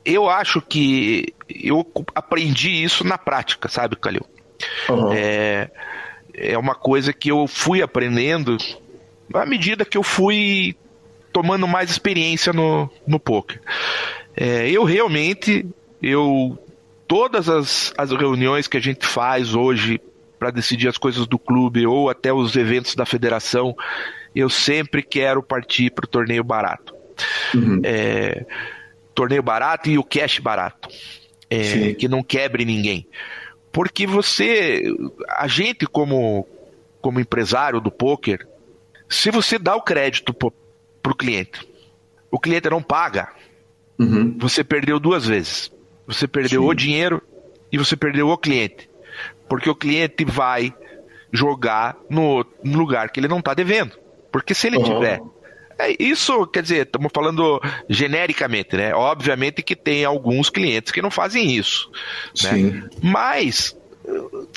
eu 0.04 0.28
acho 0.28 0.60
que 0.60 1.34
eu 1.48 1.86
aprendi 2.14 2.70
isso 2.70 3.04
na 3.04 3.16
prática, 3.16 3.68
sabe, 3.68 3.96
Calil? 3.96 4.26
Uhum. 4.88 5.12
É, 5.12 5.70
é 6.34 6.58
uma 6.58 6.74
coisa 6.74 7.12
que 7.12 7.30
eu 7.30 7.46
fui 7.46 7.80
aprendendo 7.80 8.56
à 9.32 9.46
medida 9.46 9.84
que 9.84 9.96
eu 9.96 10.02
fui 10.02 10.76
tomando 11.34 11.66
mais 11.66 11.90
experiência 11.90 12.52
no, 12.52 12.88
no 13.04 13.18
poker. 13.18 13.60
É, 14.36 14.70
eu 14.70 14.84
realmente, 14.84 15.66
eu 16.00 16.56
todas 17.08 17.48
as, 17.48 17.92
as 17.98 18.12
reuniões 18.12 18.68
que 18.68 18.76
a 18.76 18.80
gente 18.80 19.04
faz 19.04 19.52
hoje 19.52 20.00
para 20.38 20.52
decidir 20.52 20.86
as 20.86 20.96
coisas 20.96 21.26
do 21.26 21.36
clube 21.36 21.84
ou 21.86 22.08
até 22.08 22.32
os 22.32 22.54
eventos 22.54 22.94
da 22.94 23.04
federação, 23.04 23.76
eu 24.34 24.48
sempre 24.48 25.02
quero 25.02 25.42
partir 25.42 25.90
para 25.90 26.04
o 26.04 26.08
torneio 26.08 26.44
barato. 26.44 26.94
Uhum. 27.52 27.80
É, 27.82 28.46
torneio 29.12 29.42
barato 29.42 29.90
e 29.90 29.98
o 29.98 30.04
cash 30.04 30.38
barato. 30.38 30.88
É, 31.50 31.94
que 31.94 32.08
não 32.08 32.22
quebre 32.22 32.64
ninguém. 32.64 33.06
Porque 33.72 34.06
você, 34.06 34.82
a 35.28 35.46
gente 35.46 35.84
como, 35.86 36.46
como 37.00 37.20
empresário 37.20 37.80
do 37.80 37.90
poker, 37.90 38.46
se 39.08 39.30
você 39.30 39.58
dá 39.58 39.76
o 39.76 39.82
crédito 39.82 40.32
para 41.04 41.12
o 41.12 41.14
cliente, 41.14 41.60
o 42.30 42.40
cliente 42.40 42.70
não 42.70 42.82
paga, 42.82 43.28
uhum. 43.98 44.38
você 44.38 44.64
perdeu 44.64 44.98
duas 44.98 45.26
vezes. 45.26 45.70
Você 46.06 46.26
perdeu 46.26 46.62
Sim. 46.62 46.68
o 46.68 46.74
dinheiro 46.74 47.22
e 47.70 47.76
você 47.76 47.94
perdeu 47.94 48.28
o 48.28 48.38
cliente. 48.38 48.88
Porque 49.46 49.68
o 49.68 49.74
cliente 49.74 50.24
vai 50.24 50.74
jogar 51.30 51.94
no, 52.08 52.44
lugar 52.64 53.10
que 53.10 53.20
ele 53.20 53.28
não 53.28 53.40
está 53.40 53.52
devendo. 53.52 53.98
Porque 54.32 54.54
se 54.54 54.66
ele 54.66 54.78
uhum. 54.78 54.84
tiver 54.84 55.20
é, 55.78 55.94
isso, 56.02 56.46
quer 56.46 56.62
dizer, 56.62 56.86
estamos 56.86 57.10
falando 57.12 57.60
genericamente, 57.86 58.74
né? 58.74 58.94
Obviamente 58.94 59.62
que 59.62 59.76
tem 59.76 60.06
alguns 60.06 60.48
clientes 60.48 60.90
que 60.90 61.02
não 61.02 61.10
fazem 61.10 61.54
isso. 61.54 61.90
Né? 62.42 62.50
Sim. 62.50 62.82
Mas 63.02 63.76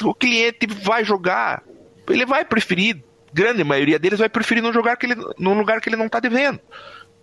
o 0.02 0.14
cliente 0.14 0.66
vai 0.68 1.04
jogar, 1.04 1.62
ele 2.10 2.26
vai 2.26 2.46
preferir, 2.46 3.04
grande 3.34 3.64
maioria 3.64 4.00
deles 4.00 4.20
vai 4.20 4.30
preferir 4.30 4.64
não 4.64 4.74
jogar 4.74 4.96
que 4.98 5.06
ele, 5.06 5.16
num 5.38 5.58
lugar 5.58 5.82
que 5.82 5.90
ele 5.90 5.96
não 5.96 6.06
está 6.06 6.20
devendo. 6.20 6.60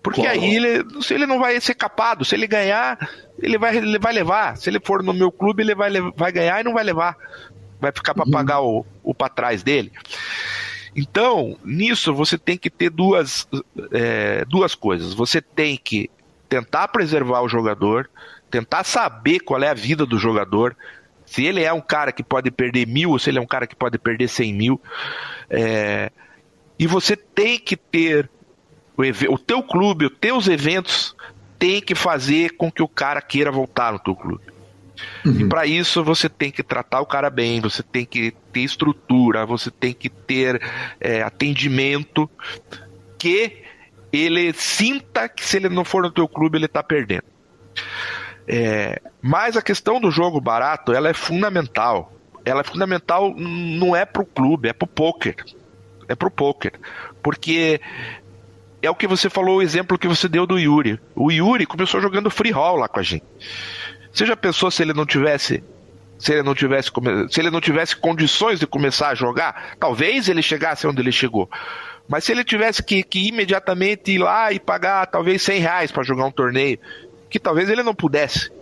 Porque 0.02 0.20
claro. 0.20 0.38
aí 0.38 0.54
ele, 0.54 1.02
se 1.02 1.14
ele 1.14 1.24
não 1.24 1.38
vai 1.38 1.58
ser 1.60 1.74
capado, 1.74 2.24
se 2.24 2.34
ele 2.34 2.46
ganhar, 2.46 2.98
ele 3.38 3.56
vai, 3.56 3.76
ele 3.76 3.98
vai 3.98 4.12
levar. 4.12 4.56
Se 4.56 4.68
ele 4.68 4.78
for 4.78 5.02
no 5.02 5.14
meu 5.14 5.32
clube, 5.32 5.62
ele 5.62 5.74
vai, 5.74 5.90
vai 6.14 6.30
ganhar 6.30 6.60
e 6.60 6.64
não 6.64 6.74
vai 6.74 6.84
levar. 6.84 7.16
Vai 7.80 7.90
ficar 7.90 8.12
para 8.12 8.24
uhum. 8.24 8.30
pagar 8.30 8.60
o, 8.60 8.84
o 9.02 9.14
para 9.14 9.30
trás 9.30 9.62
dele. 9.62 9.90
Então, 10.94 11.56
nisso 11.64 12.14
você 12.14 12.38
tem 12.38 12.56
que 12.56 12.70
ter 12.70 12.90
duas, 12.90 13.48
é, 13.92 14.44
duas 14.44 14.74
coisas. 14.74 15.14
Você 15.14 15.40
tem 15.40 15.76
que 15.76 16.10
tentar 16.48 16.88
preservar 16.88 17.40
o 17.40 17.48
jogador, 17.48 18.08
tentar 18.50 18.84
saber 18.84 19.40
qual 19.40 19.62
é 19.62 19.68
a 19.68 19.74
vida 19.74 20.06
do 20.06 20.18
jogador, 20.18 20.76
se 21.26 21.44
ele 21.44 21.62
é 21.62 21.72
um 21.72 21.80
cara 21.80 22.12
que 22.12 22.22
pode 22.22 22.50
perder 22.50 22.86
mil 22.86 23.10
ou 23.10 23.18
se 23.18 23.30
ele 23.30 23.38
é 23.38 23.42
um 23.42 23.46
cara 23.46 23.66
que 23.66 23.74
pode 23.74 23.98
perder 23.98 24.28
cem 24.28 24.52
mil. 24.52 24.80
É, 25.54 26.10
e 26.78 26.86
você 26.86 27.16
tem 27.16 27.58
que 27.58 27.76
ter 27.76 28.28
o, 28.96 29.02
o 29.34 29.38
teu 29.38 29.62
clube, 29.62 30.06
os 30.06 30.18
teus 30.18 30.48
eventos 30.48 31.14
tem 31.58 31.80
que 31.80 31.94
fazer 31.94 32.56
com 32.56 32.70
que 32.70 32.82
o 32.82 32.88
cara 32.88 33.22
queira 33.22 33.50
voltar 33.50 33.92
no 33.92 33.98
teu 33.98 34.14
clube. 34.14 34.44
Uhum. 35.24 35.40
E 35.40 35.48
para 35.48 35.66
isso 35.66 36.04
você 36.04 36.28
tem 36.28 36.50
que 36.50 36.62
tratar 36.62 37.00
o 37.00 37.06
cara 37.06 37.30
bem, 37.30 37.60
você 37.60 37.82
tem 37.82 38.04
que 38.04 38.32
ter 38.52 38.60
estrutura, 38.60 39.46
você 39.46 39.70
tem 39.70 39.92
que 39.92 40.08
ter 40.08 40.60
é, 41.00 41.22
atendimento 41.22 42.28
que 43.18 43.62
ele 44.12 44.52
sinta 44.52 45.28
que 45.28 45.44
se 45.44 45.56
ele 45.56 45.68
não 45.68 45.84
for 45.84 46.02
no 46.02 46.10
teu 46.10 46.28
clube 46.28 46.58
ele 46.58 46.66
está 46.66 46.82
perdendo. 46.82 47.24
É, 48.46 49.00
mas 49.22 49.56
a 49.56 49.62
questão 49.62 50.00
do 50.00 50.10
jogo 50.10 50.40
barato 50.40 50.92
ela 50.92 51.08
é 51.08 51.14
fundamental. 51.14 52.12
Ela 52.44 52.60
é 52.60 52.64
fundamental 52.64 53.34
não 53.34 53.96
é 53.96 54.04
pro 54.04 54.24
clube, 54.24 54.68
é 54.68 54.72
pro 54.72 54.86
poker. 54.86 55.36
É 56.08 56.14
pro 56.14 56.30
poker. 56.30 56.72
Porque 57.22 57.80
é 58.82 58.90
o 58.90 58.94
que 58.94 59.06
você 59.06 59.30
falou, 59.30 59.56
o 59.56 59.62
exemplo 59.62 59.98
que 59.98 60.06
você 60.06 60.28
deu 60.28 60.46
do 60.46 60.58
Yuri. 60.58 61.00
O 61.14 61.30
Yuri 61.32 61.64
começou 61.64 62.00
jogando 62.00 62.30
free 62.30 62.50
roll 62.50 62.76
lá 62.76 62.88
com 62.88 63.00
a 63.00 63.02
gente. 63.02 63.24
Você 64.12 64.26
já 64.26 64.36
pensou 64.36 64.70
se 64.70 64.82
ele 64.82 64.92
não 64.92 65.06
tivesse 65.06 65.62
se 66.18 66.32
ele 66.32 66.42
não 66.42 66.54
tivesse 66.54 66.90
se 67.28 67.40
ele 67.40 67.50
não 67.50 67.60
tivesse 67.60 67.96
condições 67.96 68.60
de 68.60 68.66
começar 68.66 69.08
a 69.08 69.14
jogar, 69.14 69.76
talvez 69.80 70.28
ele 70.28 70.42
chegasse 70.42 70.86
onde 70.86 71.00
ele 71.00 71.10
chegou. 71.12 71.50
Mas 72.06 72.24
se 72.24 72.32
ele 72.32 72.44
tivesse 72.44 72.82
que, 72.82 73.02
que 73.02 73.26
imediatamente 73.28 74.12
ir 74.12 74.18
lá 74.18 74.52
e 74.52 74.60
pagar 74.60 75.06
talvez 75.06 75.42
100 75.42 75.60
reais 75.60 75.90
para 75.90 76.02
jogar 76.02 76.26
um 76.26 76.30
torneio, 76.30 76.78
que 77.30 77.38
talvez 77.38 77.68
ele 77.68 77.82
não 77.82 77.94
pudesse. 77.94 78.52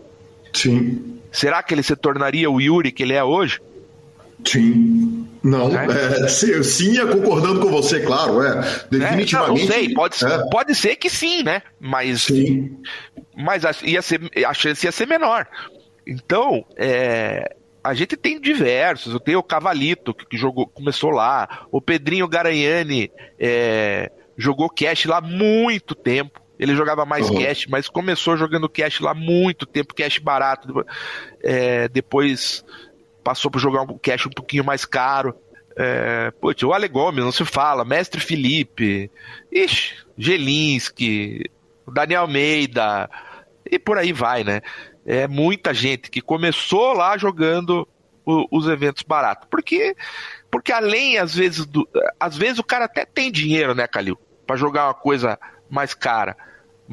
Sim. 0.52 1.18
Será 1.30 1.62
que 1.62 1.74
ele 1.74 1.82
se 1.82 1.96
tornaria 1.96 2.50
o 2.50 2.60
Yuri 2.60 2.92
que 2.92 3.02
ele 3.02 3.14
é 3.14 3.24
hoje? 3.24 3.60
Sim. 4.44 5.28
Não, 5.42 5.76
é? 5.76 5.86
É, 6.24 6.28
sim, 6.28 6.98
é 6.98 7.06
concordando 7.06 7.60
com 7.60 7.68
você, 7.68 8.00
claro, 8.00 8.42
é. 8.42 8.60
Definitivamente. 8.90 9.34
É, 9.34 9.38
não, 9.38 9.48
não 9.48 9.56
sei, 9.56 9.92
pode, 9.92 10.24
é. 10.24 10.50
pode 10.50 10.74
ser 10.74 10.96
que 10.96 11.10
sim, 11.10 11.42
né? 11.42 11.62
Mas, 11.80 12.22
sim. 12.22 12.78
mas 13.36 13.64
ia 13.82 14.00
ser, 14.02 14.20
a 14.46 14.54
chance 14.54 14.86
ia 14.86 14.92
ser 14.92 15.06
menor. 15.06 15.48
Então, 16.06 16.64
é, 16.76 17.56
a 17.82 17.92
gente 17.92 18.16
tem 18.16 18.40
diversos. 18.40 19.14
Eu 19.14 19.20
tenho 19.20 19.40
o 19.40 19.42
Cavalito, 19.42 20.14
que, 20.14 20.26
que 20.26 20.36
jogou, 20.36 20.66
começou 20.66 21.10
lá. 21.10 21.66
O 21.72 21.80
Pedrinho 21.80 22.28
Garanhani 22.28 23.10
é, 23.38 24.12
jogou 24.36 24.70
cash 24.70 25.06
lá 25.06 25.20
muito 25.20 25.94
tempo. 25.94 26.40
Ele 26.58 26.76
jogava 26.76 27.04
mais 27.04 27.28
uhum. 27.28 27.42
cash, 27.42 27.66
mas 27.66 27.88
começou 27.88 28.36
jogando 28.36 28.68
cash 28.68 29.00
lá 29.00 29.12
muito 29.12 29.66
tempo, 29.66 29.94
cash 29.94 30.18
barato. 30.18 30.86
É, 31.42 31.88
depois 31.88 32.64
passou 33.22 33.50
por 33.50 33.58
jogar 33.58 33.82
um 33.82 33.98
cash 33.98 34.26
um 34.26 34.30
pouquinho 34.30 34.64
mais 34.64 34.84
caro. 34.84 35.34
É, 35.76 36.30
putz, 36.32 36.62
o 36.62 36.72
Ale 36.72 36.88
Gomes, 36.88 37.24
não 37.24 37.32
se 37.32 37.44
fala, 37.44 37.84
Mestre 37.84 38.20
Felipe, 38.20 39.10
ixi, 39.50 39.94
Gelinski, 40.18 41.50
Daniel 41.90 42.22
Almeida, 42.22 43.08
e 43.70 43.78
por 43.78 43.96
aí 43.96 44.12
vai, 44.12 44.44
né? 44.44 44.60
É 45.06 45.26
muita 45.26 45.72
gente 45.72 46.10
que 46.10 46.20
começou 46.20 46.92
lá 46.92 47.16
jogando 47.16 47.88
o, 48.24 48.46
os 48.50 48.68
eventos 48.68 49.02
baratos. 49.02 49.48
Porque, 49.50 49.96
porque 50.50 50.72
além, 50.72 51.16
às 51.16 51.34
vezes, 51.34 51.64
do, 51.64 51.88
às 52.20 52.36
vezes 52.36 52.58
o 52.58 52.64
cara 52.64 52.84
até 52.84 53.06
tem 53.06 53.32
dinheiro, 53.32 53.74
né, 53.74 53.86
Calil? 53.86 54.18
para 54.46 54.56
jogar 54.56 54.88
uma 54.88 54.94
coisa 54.94 55.38
mais 55.70 55.94
cara 55.94 56.36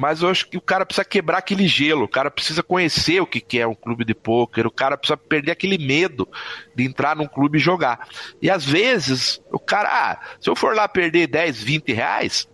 mas 0.00 0.22
eu 0.22 0.30
acho 0.30 0.48
que 0.48 0.56
o 0.56 0.62
cara 0.62 0.86
precisa 0.86 1.04
quebrar 1.04 1.36
aquele 1.36 1.68
gelo, 1.68 2.04
o 2.04 2.08
cara 2.08 2.30
precisa 2.30 2.62
conhecer 2.62 3.20
o 3.20 3.26
que 3.26 3.58
é 3.58 3.66
um 3.66 3.74
clube 3.74 4.02
de 4.02 4.14
pôquer, 4.14 4.66
o 4.66 4.70
cara 4.70 4.96
precisa 4.96 5.14
perder 5.14 5.50
aquele 5.50 5.76
medo 5.76 6.26
de 6.74 6.86
entrar 6.86 7.14
num 7.14 7.26
clube 7.26 7.58
e 7.58 7.60
jogar. 7.60 8.08
E 8.40 8.48
às 8.48 8.64
vezes, 8.64 9.42
o 9.52 9.58
cara, 9.58 9.90
ah, 9.92 10.36
se 10.40 10.48
eu 10.48 10.56
for 10.56 10.74
lá 10.74 10.88
perder 10.88 11.26
10, 11.26 11.62
20 11.62 11.92
reais, 11.92 12.48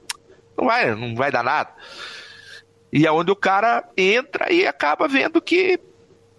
não 0.58 0.66
vai, 0.66 0.92
não 0.96 1.14
vai 1.14 1.30
dar 1.30 1.44
nada. 1.44 1.70
E 2.92 3.06
é 3.06 3.12
onde 3.12 3.30
o 3.30 3.36
cara 3.36 3.88
entra 3.96 4.52
e 4.52 4.66
acaba 4.66 5.06
vendo 5.06 5.40
que 5.40 5.78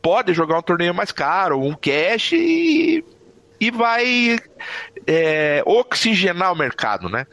pode 0.02 0.34
jogar 0.34 0.60
um 0.60 0.62
torneio 0.62 0.94
mais 0.94 1.14
caro, 1.14 1.62
um 1.62 1.74
cash 1.74 2.34
e, 2.34 3.06
e 3.62 3.72
vai 3.72 4.38
é, 5.08 5.64
oxigenar 5.66 6.52
o 6.52 6.58
mercado, 6.58 7.08
né? 7.08 7.26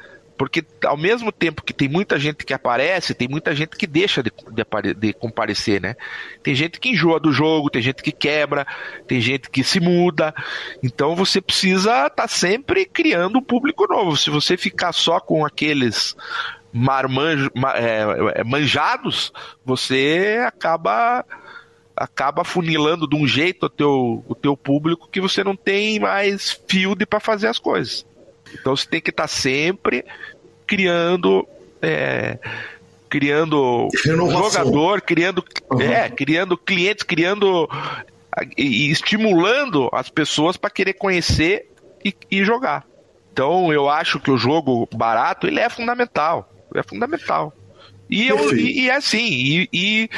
Porque 0.44 0.62
ao 0.84 0.96
mesmo 0.96 1.32
tempo 1.32 1.62
que 1.62 1.72
tem 1.72 1.88
muita 1.88 2.18
gente 2.18 2.44
que 2.44 2.52
aparece, 2.52 3.14
tem 3.14 3.26
muita 3.26 3.54
gente 3.54 3.78
que 3.78 3.86
deixa 3.86 4.22
de, 4.22 4.30
de, 4.30 4.94
de, 4.94 5.12
comparecer, 5.14 5.80
né? 5.80 5.96
Tem 6.42 6.54
gente 6.54 6.78
que 6.78 6.90
enjoa 6.90 7.18
do 7.18 7.32
jogo, 7.32 7.70
tem 7.70 7.80
gente 7.80 8.02
que 8.02 8.12
quebra, 8.12 8.66
tem 9.06 9.22
gente 9.22 9.48
que 9.48 9.64
se 9.64 9.80
muda. 9.80 10.34
Então 10.82 11.16
você 11.16 11.40
precisa 11.40 11.92
estar 11.92 12.10
tá 12.10 12.28
sempre 12.28 12.84
criando 12.84 13.38
um 13.38 13.42
público 13.42 13.86
novo. 13.88 14.18
Se 14.18 14.28
você 14.28 14.54
ficar 14.54 14.92
só 14.92 15.18
com 15.18 15.46
aqueles 15.46 16.14
marmanjo, 16.70 17.50
é, 17.74 18.40
é, 18.40 18.44
manjados, 18.44 19.32
você 19.64 20.44
acaba 20.46 21.24
acaba 21.96 22.44
funilando 22.44 23.08
de 23.08 23.16
um 23.16 23.26
jeito 23.26 23.64
o 23.64 23.70
teu, 23.70 24.24
o 24.28 24.34
teu 24.34 24.54
público 24.54 25.08
que 25.10 25.22
você 25.22 25.42
não 25.42 25.56
tem 25.56 25.98
mais 25.98 26.60
field 26.68 27.06
para 27.06 27.18
fazer 27.18 27.48
as 27.48 27.58
coisas. 27.58 28.04
Então 28.52 28.76
você 28.76 28.88
tem 28.88 29.00
que 29.00 29.10
estar 29.10 29.24
tá 29.24 29.28
sempre 29.28 30.04
criando. 30.74 31.46
É, 31.80 32.38
criando 33.08 33.88
Renovação. 34.04 34.64
jogador, 34.64 35.00
criando, 35.00 35.44
uhum. 35.70 35.80
é, 35.80 36.08
criando 36.08 36.56
clientes, 36.56 37.04
criando 37.04 37.68
e, 38.56 38.90
estimulando 38.90 39.88
as 39.92 40.08
pessoas 40.08 40.56
para 40.56 40.70
querer 40.70 40.94
conhecer 40.94 41.70
e, 42.04 42.12
e, 42.28 42.44
jogar. 42.44 42.84
Então 43.32 43.72
eu 43.72 43.88
acho 43.88 44.18
que 44.18 44.30
o 44.30 44.36
jogo 44.36 44.88
barato 44.92 45.46
ele 45.46 45.60
é 45.60 45.68
fundamental, 45.68 46.52
é 46.74 46.82
fundamental. 46.82 47.52
E, 48.10 48.26
eu, 48.26 48.56
e, 48.56 48.82
e, 48.82 48.90
é 48.90 48.96
assim, 48.96 49.28
e, 49.30 49.68
e, 49.72 50.10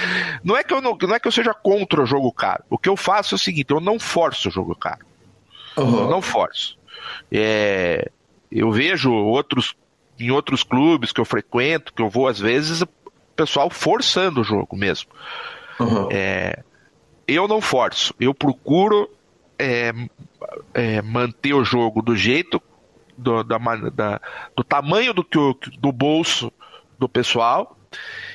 não, 0.43 0.57
é 0.57 0.65
que 0.65 0.73
eu 0.73 0.81
não, 0.81 0.97
não 1.01 1.15
é 1.15 1.21
que 1.21 1.29
eu 1.29 1.33
seja 1.33 1.53
contra 1.53 2.03
o 2.03 2.07
jogo 2.07 2.33
caro. 2.33 2.65
O 2.71 2.79
que 2.79 2.89
eu 2.89 2.97
faço 2.97 3.35
é 3.35 3.37
o 3.37 3.39
seguinte, 3.39 3.71
eu 3.71 3.81
não 3.81 3.99
forço 3.99 4.49
o 4.49 4.53
jogo 4.53 4.75
caro. 4.75 5.05
Uhum. 5.77 6.01
Eu 6.01 6.11
não 6.11 6.23
forço. 6.23 6.79
É, 7.31 8.11
eu 8.51 8.73
vejo 8.73 9.13
outros 9.13 9.77
em 10.19 10.31
outros 10.31 10.63
clubes 10.63 11.13
que 11.13 11.21
eu 11.21 11.25
frequento, 11.25 11.93
que 11.93 12.03
eu 12.03 12.09
vou 12.09 12.29
às 12.29 12.39
vezes, 12.39 12.83
o 12.83 12.89
pessoal 13.35 13.71
forçando 13.71 14.41
o 14.41 14.45
jogo 14.45 14.77
mesmo. 14.77 15.11
Uhum. 15.79 16.09
É, 16.11 16.63
eu 17.27 17.47
não 17.47 17.61
forço, 17.61 18.15
eu 18.19 18.33
procuro 18.33 19.11
é, 19.59 19.93
é, 20.73 21.03
manter 21.03 21.55
o 21.55 21.65
jogo 21.65 22.03
do 22.03 22.17
jeito, 22.17 22.63
do, 23.17 23.43
da, 23.43 23.59
da, 23.59 24.21
do 24.55 24.63
tamanho 24.63 25.13
do, 25.13 25.25
que 25.25 25.39
do 25.79 25.93
bolso 25.93 26.53
do 26.99 27.09
pessoal, 27.09 27.77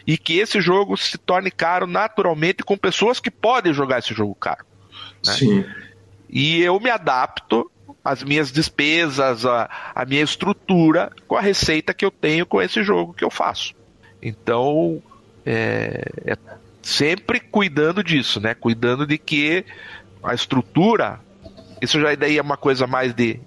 e 0.05 0.17
que 0.17 0.39
esse 0.39 0.59
jogo 0.59 0.97
se 0.97 1.17
torne 1.17 1.51
caro 1.51 1.85
naturalmente 1.85 2.63
com 2.63 2.77
pessoas 2.77 3.19
que 3.19 3.29
podem 3.29 3.73
jogar 3.73 3.99
esse 3.99 4.13
jogo 4.13 4.33
caro. 4.35 4.65
Né? 5.25 5.33
Sim. 5.33 5.65
E 6.29 6.61
eu 6.61 6.79
me 6.79 6.89
adapto 6.89 7.69
as 8.03 8.23
minhas 8.23 8.51
despesas, 8.51 9.45
a, 9.45 9.69
a 9.93 10.05
minha 10.05 10.23
estrutura 10.23 11.11
com 11.27 11.35
a 11.35 11.41
receita 11.41 11.93
que 11.93 12.03
eu 12.03 12.11
tenho 12.11 12.45
com 12.45 12.61
esse 12.61 12.83
jogo 12.83 13.13
que 13.13 13.23
eu 13.23 13.29
faço. 13.29 13.73
Então, 14.21 15.01
é, 15.45 16.03
é 16.25 16.37
sempre 16.81 17.39
cuidando 17.39 18.03
disso, 18.03 18.39
né? 18.39 18.53
Cuidando 18.53 19.05
de 19.05 19.17
que 19.17 19.65
a 20.23 20.33
estrutura, 20.33 21.19
isso 21.81 21.99
já 21.99 22.13
daí 22.15 22.37
é 22.37 22.41
uma 22.41 22.57
coisa 22.57 22.87
mais 22.87 23.13
de 23.13 23.39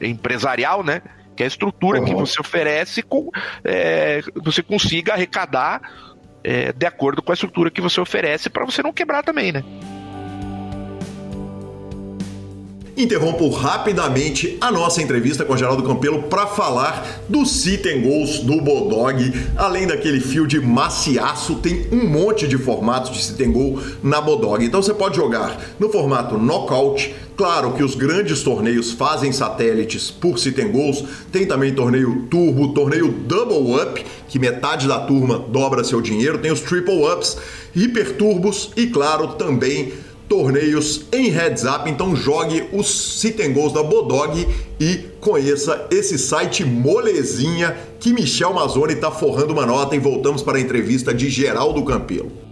empresarial, 0.00 0.84
né? 0.84 1.02
Que 1.36 1.42
é 1.42 1.46
a 1.46 1.48
estrutura 1.48 2.00
uhum. 2.00 2.04
que 2.04 2.14
você 2.14 2.40
oferece, 2.40 3.02
com, 3.02 3.30
é, 3.64 4.22
você 4.36 4.62
consiga 4.62 5.12
arrecadar 5.12 5.82
é, 6.42 6.72
de 6.72 6.86
acordo 6.86 7.22
com 7.22 7.32
a 7.32 7.34
estrutura 7.34 7.70
que 7.70 7.80
você 7.80 8.00
oferece 8.00 8.48
para 8.48 8.64
você 8.64 8.82
não 8.82 8.92
quebrar 8.92 9.22
também, 9.22 9.52
né? 9.52 9.64
Interrompo 12.96 13.48
rapidamente 13.50 14.56
a 14.60 14.72
nossa 14.72 15.02
entrevista 15.02 15.44
com 15.44 15.52
o 15.52 15.56
Geraldo 15.56 15.82
Campelo 15.82 16.22
para 16.24 16.46
falar 16.46 17.22
do 17.28 17.44
sit 17.44 17.84
and 17.86 18.00
goals 18.00 18.38
do 18.38 18.60
Bodog. 18.60 19.32
Além 19.54 19.86
daquele 19.86 20.20
fio 20.20 20.46
de 20.46 20.58
maciaço, 20.58 21.56
tem 21.56 21.86
um 21.92 22.08
monte 22.08 22.48
de 22.48 22.56
formatos 22.56 23.10
de 23.10 23.22
sit 23.22 23.40
and 23.42 23.52
goal 23.52 23.78
na 24.02 24.20
Bodog. 24.20 24.64
Então 24.64 24.80
você 24.80 24.94
pode 24.94 25.16
jogar 25.16 25.60
no 25.78 25.90
formato 25.90 26.38
knockout, 26.38 27.14
Claro 27.36 27.74
que 27.74 27.82
os 27.82 27.94
grandes 27.94 28.42
torneios 28.42 28.92
fazem 28.92 29.30
satélites 29.30 30.10
por 30.10 30.38
sit 30.38 30.58
and 30.58 30.68
goals. 30.68 31.04
Tem 31.30 31.44
também 31.44 31.74
torneio 31.74 32.26
turbo, 32.30 32.72
torneio 32.72 33.08
double 33.08 33.74
up, 33.74 34.02
que 34.26 34.38
metade 34.38 34.88
da 34.88 35.00
turma 35.00 35.38
dobra 35.38 35.84
seu 35.84 36.00
dinheiro. 36.00 36.38
Tem 36.38 36.50
os 36.50 36.62
triple 36.62 37.04
ups, 37.04 37.36
hiperturbos 37.74 38.70
e, 38.74 38.86
claro, 38.86 39.34
também 39.34 39.92
torneios 40.28 41.02
em 41.12 41.28
heads 41.28 41.64
up. 41.64 41.88
Então 41.88 42.14
jogue 42.14 42.64
os 42.72 42.86
sit 43.20 43.36
goals 43.48 43.72
da 43.72 43.82
Bodog 43.82 44.46
e 44.80 44.96
conheça 45.20 45.86
esse 45.90 46.18
site 46.18 46.64
molezinha 46.64 47.76
que 48.00 48.12
Michel 48.12 48.52
Mazzoni 48.52 48.94
está 48.94 49.10
forrando 49.10 49.52
uma 49.52 49.66
nota 49.66 49.96
e 49.96 49.98
voltamos 49.98 50.42
para 50.42 50.58
a 50.58 50.60
entrevista 50.60 51.12
de 51.12 51.28
Geraldo 51.28 51.84
Campelo. 51.84 52.45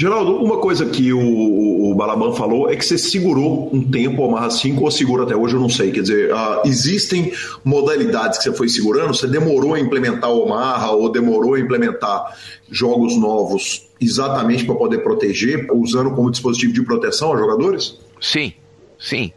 Geraldo, 0.00 0.42
uma 0.42 0.56
coisa 0.56 0.86
que 0.86 1.12
o, 1.12 1.90
o 1.90 1.94
Balaban 1.94 2.32
falou 2.32 2.70
é 2.70 2.74
que 2.74 2.82
você 2.82 2.96
segurou 2.96 3.68
um 3.70 3.82
tempo 3.82 4.24
o 4.24 4.32
Marra 4.32 4.48
5 4.48 4.82
ou 4.82 4.90
segura 4.90 5.24
até 5.24 5.36
hoje, 5.36 5.56
eu 5.56 5.60
não 5.60 5.68
sei. 5.68 5.92
Quer 5.92 6.00
dizer, 6.00 6.32
uh, 6.32 6.62
existem 6.64 7.34
modalidades 7.62 8.38
que 8.38 8.44
você 8.44 8.54
foi 8.54 8.66
segurando? 8.70 9.12
Você 9.12 9.26
demorou 9.26 9.74
a 9.74 9.78
implementar 9.78 10.30
o 10.30 10.46
Omaha 10.46 10.92
ou 10.92 11.12
demorou 11.12 11.52
a 11.52 11.60
implementar 11.60 12.34
jogos 12.70 13.14
novos 13.14 13.90
exatamente 14.00 14.64
para 14.64 14.74
poder 14.74 15.02
proteger, 15.02 15.66
usando 15.70 16.12
como 16.12 16.30
dispositivo 16.30 16.72
de 16.72 16.82
proteção 16.82 17.28
aos 17.28 17.38
jogadores? 17.38 18.00
Sim, 18.18 18.54
sim. 18.98 19.34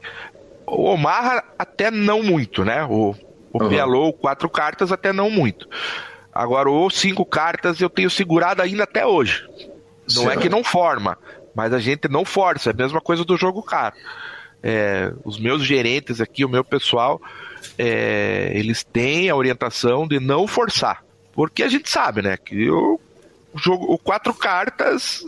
O 0.66 0.84
Omaha 0.84 1.44
até 1.60 1.92
não 1.92 2.24
muito, 2.24 2.64
né? 2.64 2.86
O, 2.86 3.14
o 3.52 3.62
uhum. 3.62 3.68
PLO, 3.68 4.14
quatro 4.14 4.50
cartas, 4.50 4.94
até 4.94 5.12
não 5.12 5.30
muito. 5.30 5.68
Agora, 6.34 6.72
o 6.72 6.90
cinco 6.90 7.26
cartas 7.26 7.82
eu 7.82 7.90
tenho 7.90 8.10
segurado 8.10 8.62
ainda 8.62 8.86
até 8.86 9.06
hoje. 9.06 9.44
Não 10.16 10.32
é 10.32 10.38
que 10.38 10.50
não 10.50 10.64
forma, 10.64 11.18
mas 11.56 11.74
a 11.74 11.80
gente 11.80 12.08
não 12.08 12.26
força. 12.26 12.70
É 12.70 12.74
a 12.74 12.76
mesma 12.76 13.02
coisa 13.02 13.24
do 13.24 13.38
jogo 13.38 13.62
caro. 13.62 13.96
É, 14.62 15.12
os 15.26 15.40
meus 15.40 15.64
gerentes 15.64 16.22
aqui, 16.22 16.46
o 16.46 16.50
meu 16.50 16.64
pessoal, 16.64 17.22
é, 17.78 18.52
eles 18.56 18.84
têm 18.84 19.30
a 19.30 19.36
orientação 19.36 20.08
de 20.08 20.20
não 20.20 20.48
forçar. 20.48 21.04
Porque 21.34 21.64
a 21.64 21.68
gente 21.68 21.90
sabe, 21.90 22.22
né, 22.22 22.38
que 22.38 22.70
o 22.70 23.00
o 23.54 23.60
jogo, 23.60 23.86
o 23.94 23.98
quatro 23.98 24.34
cartas, 24.34 25.24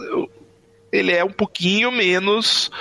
ele 0.92 1.12
é 1.12 1.24
um 1.24 1.32
pouquinho 1.32 1.92
menos, 1.92 2.72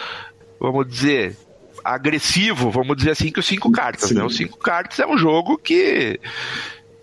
vamos 0.58 0.88
dizer, 0.88 1.36
agressivo, 1.84 2.70
vamos 2.70 2.96
dizer 2.96 3.10
assim, 3.10 3.30
que 3.30 3.40
os 3.40 3.46
cinco 3.46 3.70
cartas, 3.70 4.08
Sim. 4.08 4.14
né? 4.14 4.24
Os 4.24 4.36
cinco 4.36 4.58
cartas 4.58 4.98
é 4.98 5.06
um 5.06 5.18
jogo 5.18 5.58
que 5.58 6.18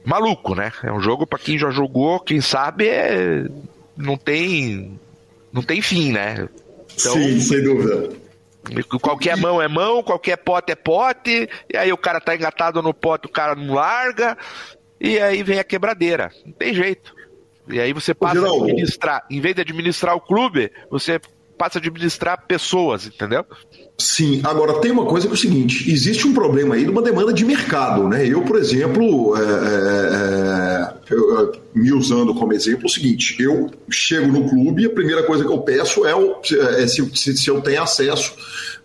maluco, 0.04 0.56
né? 0.56 0.74
É 0.84 0.92
um 0.92 1.00
jogo 1.00 1.28
para 1.28 1.38
quem 1.38 1.58
já 1.58 1.70
jogou, 1.70 2.20
quem 2.20 2.42
sabe 2.42 2.88
é 2.88 3.46
não 3.96 4.18
tem 4.18 5.00
não 5.52 5.62
tem 5.62 5.82
fim, 5.82 6.12
né? 6.12 6.48
Então, 6.94 7.14
Sim, 7.14 7.40
sem 7.40 7.64
dúvida. 7.64 8.10
Qualquer 9.02 9.36
mão 9.38 9.62
é 9.62 9.68
mão, 9.68 10.04
qualquer 10.04 10.38
pote 10.38 10.72
é 10.72 10.76
pote, 10.76 11.50
e 11.72 11.76
aí 11.76 11.92
o 11.92 11.98
cara 11.98 12.22
tá 12.22 12.36
engatado 12.36 12.82
no 12.82 12.94
pote, 12.94 13.28
o 13.28 13.32
cara 13.32 13.56
não 13.56 13.74
larga, 13.74 14.38
e 15.00 15.20
aí 15.20 15.42
vem 15.42 15.58
a 15.58 15.64
quebradeira. 15.64 16.32
Não 16.46 16.54
tem 16.54 16.74
jeito. 16.74 17.14
E 17.68 17.80
aí 17.80 17.92
você 17.92 18.14
passa 18.14 18.40
a 18.40 18.52
administrar, 18.52 19.26
em 19.30 19.40
vez 19.42 19.56
de 19.56 19.62
administrar 19.62 20.16
o 20.16 20.22
clube, 20.22 20.72
você 20.90 21.20
passa 21.62 21.78
a 21.78 21.80
administrar 21.80 22.48
pessoas, 22.48 23.06
entendeu? 23.06 23.46
Sim, 23.96 24.42
agora 24.44 24.82
tem 24.82 24.90
uma 24.90 25.06
coisa 25.06 25.28
que 25.28 25.34
é 25.34 25.36
o 25.36 25.38
seguinte: 25.38 25.92
existe 25.92 26.28
um 26.28 26.34
problema 26.34 26.74
aí 26.74 26.86
de 26.86 26.90
uma 26.90 27.04
demanda 27.04 27.32
de 27.32 27.46
mercado, 27.46 28.10
né? 28.10 28.26
Eu, 28.26 28.42
por 28.42 28.58
exemplo, 28.58 29.38
é, 29.38 29.42
é, 29.42 31.14
é 31.14 31.14
eu, 31.14 31.52
me 31.76 31.94
usando 31.94 32.34
como 32.34 32.52
exemplo, 32.52 32.86
é 32.86 32.86
o 32.88 32.90
seguinte: 32.90 33.36
eu 33.40 33.70
chego 33.92 34.26
no 34.26 34.50
clube 34.50 34.82
e 34.82 34.86
a 34.88 34.90
primeira 34.90 35.22
coisa 35.22 35.46
que 35.46 35.52
eu 35.52 35.60
peço 35.60 36.04
é, 36.04 36.16
o, 36.16 36.42
é 36.80 36.88
se, 36.88 37.08
se, 37.16 37.38
se 37.38 37.48
eu 37.48 37.62
tenho 37.62 37.84
acesso 37.84 38.34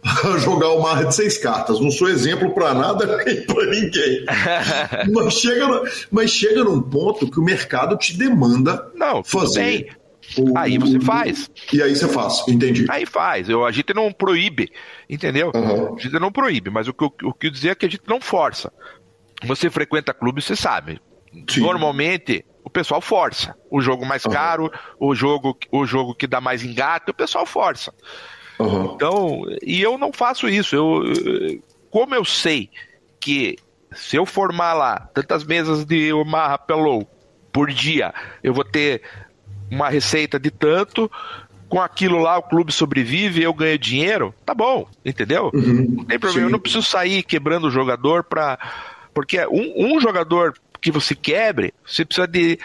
a 0.03 0.37
jogar 0.37 0.69
o 0.73 0.83
mar 0.83 1.03
de 1.07 1.15
seis 1.15 1.39
cartas. 1.39 1.81
Não 1.81 1.91
sou 1.91 2.11
exemplo 2.11 2.53
para 2.53 2.75
nada 2.75 3.07
nem 3.25 3.41
para 3.41 3.71
ninguém. 3.71 4.27
mas, 5.15 5.33
chega, 5.33 5.83
mas 6.11 6.31
chega 6.31 6.63
num 6.63 6.83
ponto 6.83 7.31
que 7.31 7.41
o 7.41 7.43
mercado 7.43 7.97
te 7.97 8.15
demanda 8.19 8.87
Não, 8.95 9.25
fazer. 9.25 9.97
O, 10.39 10.57
aí 10.59 10.79
você 10.79 11.01
faz. 11.01 11.51
E 11.73 11.83
aí 11.83 11.95
você 11.95 12.09
faz, 12.09 12.47
entendi. 12.49 12.87
Aí 12.89 13.07
faz. 13.07 13.49
Eu, 13.49 13.65
a 13.65 13.73
gente 13.73 13.95
não 13.95 14.13
proíbe, 14.13 14.73
entendeu? 15.09 15.53
Uhum. 15.55 15.95
A 15.95 16.01
gente 16.01 16.19
não 16.19 16.33
proíbe, 16.33 16.71
mas 16.71 16.89
o 16.89 16.95
que, 16.95 17.05
o 17.05 17.33
que 17.33 17.47
eu 17.47 17.51
dizer 17.51 17.71
é 17.71 17.75
que 17.75 17.87
a 17.87 17.91
gente 17.91 18.05
não 18.07 18.21
força. 18.21 18.73
Você 19.45 19.71
frequenta 19.71 20.15
clube, 20.15 20.43
você 20.43 20.57
sabe. 20.57 21.01
Sim. 21.49 21.61
Normalmente, 21.61 22.45
o 22.65 22.71
pessoal 22.71 23.01
força. 23.01 23.55
O 23.71 23.81
jogo 23.81 24.05
mais 24.05 24.25
uhum. 24.25 24.33
caro, 24.33 24.73
o 24.99 25.15
jogo, 25.15 25.57
o 25.71 25.87
jogo 25.87 26.15
que 26.15 26.27
dá 26.27 26.41
mais 26.41 26.65
engate, 26.65 27.11
o 27.11 27.15
pessoal 27.15 27.47
força. 27.47 27.93
Uhum. 28.59 28.95
Então, 28.95 29.43
e 29.63 29.81
eu 29.83 29.99
não 29.99 30.13
faço 30.13 30.49
isso. 30.49 30.75
Eu, 30.75 31.03
como 31.91 32.15
eu 32.15 32.25
sei 32.25 32.71
que 33.21 33.57
se 33.93 34.17
eu 34.17 34.27
formar 34.27 34.75
lá 34.75 35.09
tantas 35.15 35.45
mesas 35.45 35.85
de 35.85 36.13
Omaha 36.13 36.59
Pelou 36.59 37.09
por 37.53 37.71
dia, 37.71 38.13
eu 38.43 38.53
vou 38.53 38.65
ter 38.65 39.03
uma 39.71 39.89
receita 39.89 40.39
de 40.39 40.51
tanto, 40.51 41.11
com 41.69 41.81
aquilo 41.81 42.19
lá 42.19 42.39
o 42.39 42.43
clube 42.43 42.73
sobrevive, 42.73 43.43
eu 43.43 43.53
ganho 43.53 43.79
dinheiro, 43.79 44.35
tá 44.45 44.55
bom, 44.55 44.89
entendeu? 45.05 45.51
Uhum. 45.53 45.95
Não 45.99 46.05
tem 46.05 46.19
problema, 46.19 46.47
Sim. 46.47 46.47
eu 46.47 46.53
não 46.53 46.61
preciso 46.61 46.83
sair 46.83 47.23
quebrando 47.23 47.67
o 47.67 47.71
jogador 47.71 48.25
para 48.25 48.59
Porque 49.13 49.45
um, 49.47 49.97
um 49.97 50.01
jogador 50.01 50.55
que 50.81 50.91
você 50.91 51.15
quebre, 51.15 51.75
você 51.85 52.05
precisa 52.05 52.29
de 52.29 52.59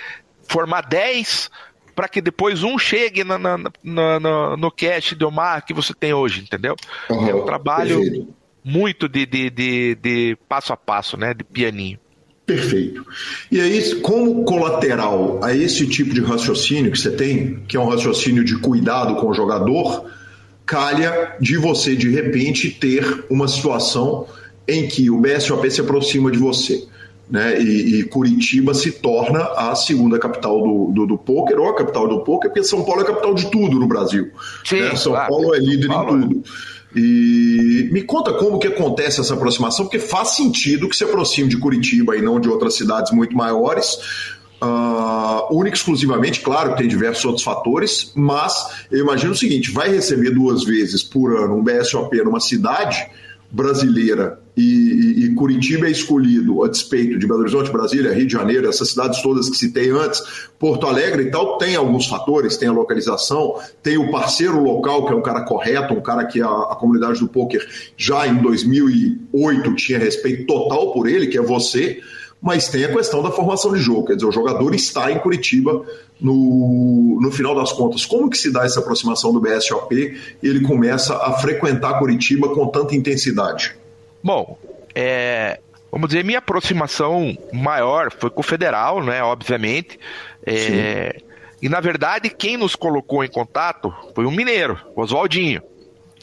formar 0.48 0.82
10 0.82 1.50
para 1.96 2.08
que 2.08 2.22
depois 2.22 2.64
um 2.64 2.78
chegue 2.78 3.24
na, 3.24 3.38
na, 3.38 3.58
na, 3.84 4.58
no 4.58 4.72
cache 4.72 5.16
do 5.16 5.32
mar 5.32 5.64
que 5.64 5.74
você 5.74 5.94
tem 5.94 6.14
hoje, 6.14 6.42
entendeu? 6.42 6.76
Uhum, 7.10 7.30
é 7.30 7.36
um 7.36 7.46
trabalho 7.46 8.00
perfeito. 8.00 8.36
muito 8.64 9.10
de, 9.10 9.26
de, 9.26 9.50
de, 9.50 9.96
de, 9.96 10.38
passo 10.48 10.72
a 10.74 10.78
passo, 10.78 11.18
né? 11.18 11.34
De 11.34 11.44
pianinho. 11.44 12.00
Perfeito. 12.46 13.06
E 13.52 13.60
aí, 13.62 13.96
como 14.02 14.44
colateral 14.44 15.40
a 15.44 15.56
esse 15.56 15.88
tipo 15.88 16.14
de 16.14 16.22
raciocínio 16.22 16.92
que 16.92 17.00
você 17.00 17.12
tem, 17.12 17.60
que 17.68 17.78
é 17.78 17.80
um 17.80 17.88
raciocínio 17.88 18.44
de 18.44 18.58
cuidado 18.58 19.16
com 19.16 19.30
o 19.30 19.34
jogador, 19.34 20.06
calha 20.66 21.36
de 21.40 21.58
você, 21.58 21.96
de 21.96 22.10
repente, 22.10 22.72
ter 22.72 23.26
uma 23.30 23.48
situação 23.48 24.28
em 24.68 24.88
que 24.88 25.10
o 25.10 25.20
BSOP 25.20 25.70
se 25.70 25.82
aproxima 25.82 26.32
de 26.32 26.38
você 26.38 26.88
né? 27.32 27.62
E, 27.62 28.00
e, 28.00 28.04
Curitiba 28.04 28.74
se 28.74 28.92
torna 28.92 29.40
a 29.56 29.74
segunda 29.74 30.20
capital 30.20 30.62
do, 30.62 30.92
do, 30.92 31.08
do 31.08 31.18
poker, 31.18 31.58
ou 31.58 31.70
a 31.70 31.76
capital 31.76 32.06
do 32.06 32.20
poker, 32.20 32.50
porque 32.50 32.62
São 32.62 32.84
Paulo 32.84 33.00
é 33.00 33.04
a 33.06 33.08
capital 33.08 33.34
de 33.34 33.50
tudo 33.50 33.80
no 33.80 33.88
Brasil. 33.88 34.30
Sim, 34.66 34.82
né? 34.82 34.96
São 34.98 35.14
claro. 35.14 35.30
Paulo 35.30 35.56
é 35.56 35.60
líder 35.60 35.88
Paulo. 35.88 36.18
em 36.18 36.22
tudo. 36.22 36.44
E 36.96 37.90
me 37.92 38.04
conta 38.04 38.34
como 38.34 38.60
que 38.60 38.68
acontece 38.68 39.22
essa 39.22 39.34
aproximação, 39.34 39.86
porque 39.86 40.00
faz 40.00 40.30
sentido 40.30 40.90
que 40.90 40.96
se 40.96 41.04
aproxime 41.04 41.48
de 41.48 41.58
Curitiba 41.58 42.18
e 42.18 42.22
não 42.22 42.40
de 42.40 42.50
outras 42.50 42.76
cidades 42.76 43.12
muito 43.12 43.36
maiores. 43.36 43.98
Uh, 44.62 45.58
única 45.58 45.76
exclusivamente, 45.76 46.42
claro 46.42 46.72
que 46.72 46.78
tem 46.78 46.88
diversos 46.88 47.26
outros 47.26 47.44
fatores, 47.44 48.12
mas 48.14 48.86
eu 48.92 49.00
imagino 49.00 49.32
o 49.32 49.36
seguinte: 49.36 49.72
vai 49.72 49.90
receber 49.90 50.32
duas 50.32 50.64
vezes 50.64 51.04
por 51.04 51.36
ano 51.36 51.56
um 51.56 51.64
BSOP 51.64 52.16
numa 52.24 52.40
cidade 52.40 53.10
brasileira. 53.52 54.40
E, 54.56 55.26
e, 55.26 55.34
Curitiba 55.34 55.88
é 55.88 55.92
escolhido 55.92 56.64
a 56.64 56.68
despeito 56.68 57.18
de 57.18 57.26
Belo 57.26 57.40
Horizonte, 57.40 57.72
Brasília, 57.72 58.14
Rio 58.14 58.28
de 58.28 58.34
Janeiro, 58.34 58.68
essas 58.68 58.90
cidades 58.90 59.22
todas 59.22 59.50
que 59.50 59.56
citei 59.56 59.90
antes, 59.90 60.22
Porto 60.60 60.88
Alegre 60.88 61.24
e 61.24 61.32
tal, 61.32 61.58
tem 61.58 61.76
alguns 61.76 62.06
fatores, 62.08 62.58
tem 62.58 62.68
a 62.68 62.74
localização, 62.74 63.56
tem 63.82 63.98
o 63.98 64.12
parceiro 64.12 64.62
local, 64.62 65.06
que 65.06 65.14
é 65.14 65.16
um 65.16 65.22
cara 65.22 65.42
correto, 65.44 65.94
um 65.94 66.02
cara 66.02 66.26
que 66.26 66.42
a, 66.42 66.48
a 66.48 66.76
comunidade 66.76 67.20
do 67.20 67.30
poker 67.30 67.66
já 67.96 68.28
em 68.28 68.42
2008 68.42 69.76
tinha 69.76 69.98
respeito 69.98 70.46
total 70.46 70.92
por 70.92 71.08
ele, 71.08 71.28
que 71.28 71.38
é 71.38 71.42
você, 71.42 72.02
mas 72.42 72.68
tem 72.68 72.84
a 72.84 72.92
questão 72.92 73.22
da 73.22 73.30
formação 73.32 73.72
de 73.74 73.80
jogo, 73.80 74.08
quer 74.08 74.16
dizer, 74.16 74.26
o 74.26 74.32
jogador 74.32 74.74
está 74.74 75.12
em 75.12 75.20
Curitiba 75.20 75.86
no, 76.20 77.20
no 77.22 77.32
final 77.32 77.54
das 77.54 77.72
contas. 77.72 78.04
Como 78.04 78.30
que 78.30 78.38
se 78.38 78.52
dá 78.52 78.66
essa 78.66 78.80
aproximação 78.80 79.32
do 79.32 79.40
BSOP 79.40 79.94
e 80.42 80.48
ele 80.48 80.62
começa 80.62 81.16
a 81.18 81.34
frequentar 81.34 82.00
Curitiba 82.00 82.50
com 82.50 82.68
tanta 82.68 82.96
intensidade? 82.96 83.76
Bom, 84.24 84.58
é, 84.96 85.60
vamos 85.92 86.10
dizer, 86.10 86.24
minha 86.24 86.40
aproximação 86.40 87.38
maior 87.54 88.12
foi 88.12 88.32
com 88.32 88.40
o 88.40 88.44
Federal, 88.44 89.04
né, 89.04 89.22
obviamente, 89.22 90.00
é, 90.44 91.22
e 91.62 91.70
na 91.70 91.80
verdade 91.80 92.28
quem 92.30 92.58
nos 92.58 92.76
colocou 92.76 93.24
em 93.24 93.30
contato 93.30 93.94
foi 94.16 94.26
um 94.26 94.32
mineiro, 94.32 94.80
o 94.96 95.02
Oswaldinho. 95.02 95.62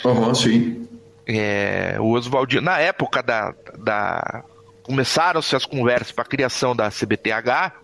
Aham, 0.04 0.28
uhum, 0.28 0.34
sim. 0.34 0.88
É, 1.26 1.96
o 2.00 2.10
Oswaldinho, 2.12 2.62
na 2.62 2.80
época 2.80 3.22
da, 3.22 3.54
da 3.76 4.44
começaram-se 4.88 5.54
as 5.54 5.66
conversas 5.66 6.12
para 6.12 6.24
a 6.24 6.26
criação 6.26 6.74
da 6.74 6.88
CBTH, 6.88 7.74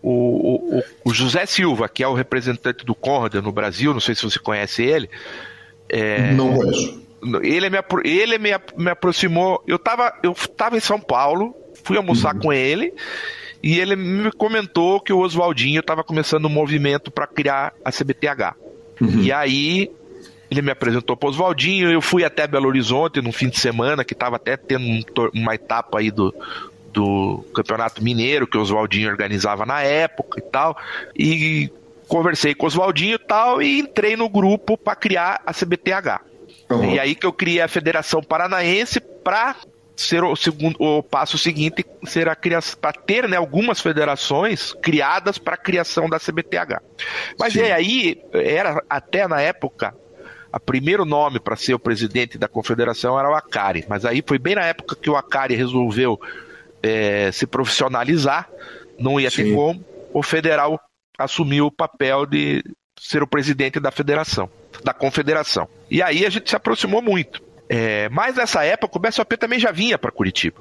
o, 0.00 0.78
o, 0.78 0.82
o, 1.04 1.12
José 1.12 1.44
Silva, 1.44 1.88
que 1.88 2.04
é 2.04 2.08
o 2.08 2.14
representante 2.14 2.84
do 2.84 2.94
Conrad 2.94 3.34
no 3.34 3.50
Brasil, 3.50 3.92
não 3.92 4.00
sei 4.00 4.14
se 4.14 4.22
você 4.22 4.38
conhece 4.38 4.84
ele. 4.84 5.10
É, 5.88 6.30
não 6.32 6.54
conheço. 6.54 7.02
Ele, 7.42 7.68
me, 7.68 7.78
ele 8.04 8.38
me, 8.38 8.50
me 8.76 8.90
aproximou. 8.90 9.62
Eu 9.66 9.76
estava 9.76 10.12
eu 10.22 10.34
tava 10.56 10.76
em 10.76 10.80
São 10.80 11.00
Paulo, 11.00 11.54
fui 11.82 11.96
almoçar 11.96 12.34
uhum. 12.34 12.40
com 12.40 12.52
ele, 12.52 12.94
e 13.60 13.80
ele 13.80 13.96
me 13.96 14.30
comentou 14.30 15.00
que 15.00 15.12
o 15.12 15.18
Oswaldinho 15.18 15.80
estava 15.80 16.04
começando 16.04 16.44
um 16.44 16.48
movimento 16.48 17.10
para 17.10 17.26
criar 17.26 17.74
a 17.84 17.90
CBTH. 17.90 18.54
Uhum. 19.00 19.20
E 19.20 19.32
aí 19.32 19.90
ele 20.52 20.62
me 20.62 20.70
apresentou 20.70 21.16
para 21.16 21.26
o 21.26 21.30
Oswaldinho, 21.30 21.90
eu 21.90 22.02
fui 22.02 22.24
até 22.24 22.46
Belo 22.46 22.68
Horizonte 22.68 23.22
no 23.22 23.32
fim 23.32 23.48
de 23.48 23.58
semana, 23.58 24.04
que 24.04 24.12
estava 24.12 24.36
até 24.36 24.56
tendo 24.56 24.84
um, 24.84 25.02
uma 25.34 25.54
etapa 25.54 25.98
aí 25.98 26.10
do, 26.10 26.34
do 26.92 27.44
Campeonato 27.54 28.04
Mineiro 28.04 28.46
que 28.46 28.58
o 28.58 28.60
Oswaldinho 28.60 29.08
organizava 29.08 29.64
na 29.64 29.82
época 29.82 30.38
e 30.38 30.42
tal. 30.42 30.76
E 31.16 31.70
conversei 32.06 32.54
com 32.54 32.64
o 32.64 32.66
Oswaldinho 32.66 33.14
e 33.14 33.18
tal 33.18 33.62
e 33.62 33.78
entrei 33.78 34.14
no 34.14 34.28
grupo 34.28 34.76
para 34.76 34.94
criar 34.94 35.40
a 35.46 35.54
CBTH. 35.54 36.20
Uhum. 36.70 36.94
E 36.94 37.00
aí 37.00 37.14
que 37.14 37.24
eu 37.24 37.32
criei 37.32 37.62
a 37.62 37.68
Federação 37.68 38.22
Paranaense 38.22 39.00
para 39.00 39.56
ser 39.96 40.22
o 40.22 40.36
segundo 40.36 40.76
o 40.78 41.02
passo 41.02 41.38
seguinte 41.38 41.84
será 42.04 42.36
para 42.80 42.92
ter 42.92 43.28
né, 43.28 43.36
algumas 43.36 43.80
federações 43.80 44.74
criadas 44.82 45.38
para 45.38 45.54
a 45.54 45.58
criação 45.58 46.08
da 46.10 46.18
CBTH. 46.18 46.82
Mas 47.38 47.54
Sim. 47.54 47.62
aí 47.62 48.22
era 48.34 48.82
até 48.88 49.26
na 49.26 49.40
época 49.40 49.94
o 50.52 50.60
primeiro 50.60 51.04
nome 51.04 51.40
para 51.40 51.56
ser 51.56 51.74
o 51.74 51.78
presidente 51.78 52.36
da 52.36 52.48
confederação 52.48 53.18
era 53.18 53.30
o 53.30 53.34
Acari, 53.34 53.84
mas 53.88 54.04
aí 54.04 54.22
foi 54.26 54.38
bem 54.38 54.54
na 54.54 54.66
época 54.66 54.96
que 54.96 55.08
o 55.08 55.16
Acari 55.16 55.54
resolveu 55.54 56.20
é, 56.82 57.30
se 57.32 57.46
profissionalizar, 57.46 58.48
não 58.98 59.18
ia 59.18 59.30
Sim. 59.30 59.44
ter 59.44 59.54
como, 59.54 59.84
o 60.12 60.22
federal 60.22 60.80
assumiu 61.18 61.66
o 61.66 61.70
papel 61.72 62.26
de 62.26 62.62
ser 63.00 63.22
o 63.22 63.26
presidente 63.26 63.80
da 63.80 63.90
federação, 63.90 64.48
da 64.84 64.92
confederação. 64.92 65.68
E 65.90 66.02
aí 66.02 66.26
a 66.26 66.30
gente 66.30 66.50
se 66.50 66.56
aproximou 66.56 67.02
muito. 67.02 67.42
É, 67.68 68.08
mas 68.10 68.36
nessa 68.36 68.64
época 68.64 68.98
o 68.98 69.00
BSOP 69.00 69.36
também 69.36 69.58
já 69.58 69.70
vinha 69.70 69.96
para 69.96 70.10
Curitiba. 70.10 70.60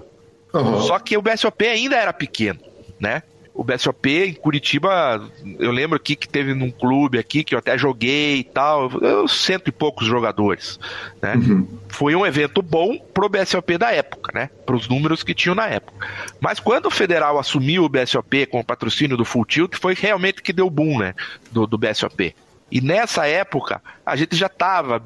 Uhum. 0.53 0.81
Só 0.81 0.97
que 0.99 1.17
o 1.17 1.21
BSOP 1.21 1.65
ainda 1.65 1.95
era 1.95 2.13
pequeno, 2.13 2.59
né? 2.99 3.23
O 3.61 3.63
BSOP 3.63 4.07
em 4.07 4.33
Curitiba, 4.33 5.23
eu 5.59 5.71
lembro 5.71 5.95
aqui 5.95 6.15
que 6.15 6.27
teve 6.27 6.55
num 6.55 6.71
clube 6.71 7.19
aqui 7.19 7.43
que 7.43 7.53
eu 7.53 7.59
até 7.59 7.77
joguei 7.77 8.39
e 8.39 8.43
tal, 8.43 8.91
eu, 8.99 9.27
cento 9.27 9.67
e 9.67 9.71
poucos 9.71 10.07
jogadores, 10.07 10.79
né? 11.21 11.35
Uhum. 11.35 11.67
Foi 11.87 12.15
um 12.15 12.25
evento 12.25 12.59
bom 12.63 12.97
pro 12.97 13.29
BSOP 13.29 13.77
da 13.77 13.91
época, 13.91 14.31
né? 14.33 14.49
Para 14.65 14.75
os 14.75 14.87
números 14.87 15.21
que 15.21 15.35
tinham 15.35 15.53
na 15.53 15.67
época. 15.67 16.07
Mas 16.39 16.59
quando 16.59 16.87
o 16.87 16.91
Federal 16.91 17.37
assumiu 17.37 17.83
o 17.83 17.89
BSOP 17.89 18.47
com 18.47 18.61
o 18.61 18.65
patrocínio 18.65 19.15
do 19.15 19.23
Full 19.23 19.45
Tilt, 19.45 19.75
foi 19.75 19.93
realmente 19.93 20.41
que 20.41 20.51
deu 20.51 20.67
boom, 20.67 20.97
né? 20.97 21.13
Do, 21.51 21.67
do 21.67 21.77
BSOP. 21.77 22.35
E 22.71 22.81
nessa 22.81 23.27
época, 23.27 23.79
a 24.03 24.15
gente 24.15 24.35
já 24.35 24.47
estava 24.47 25.03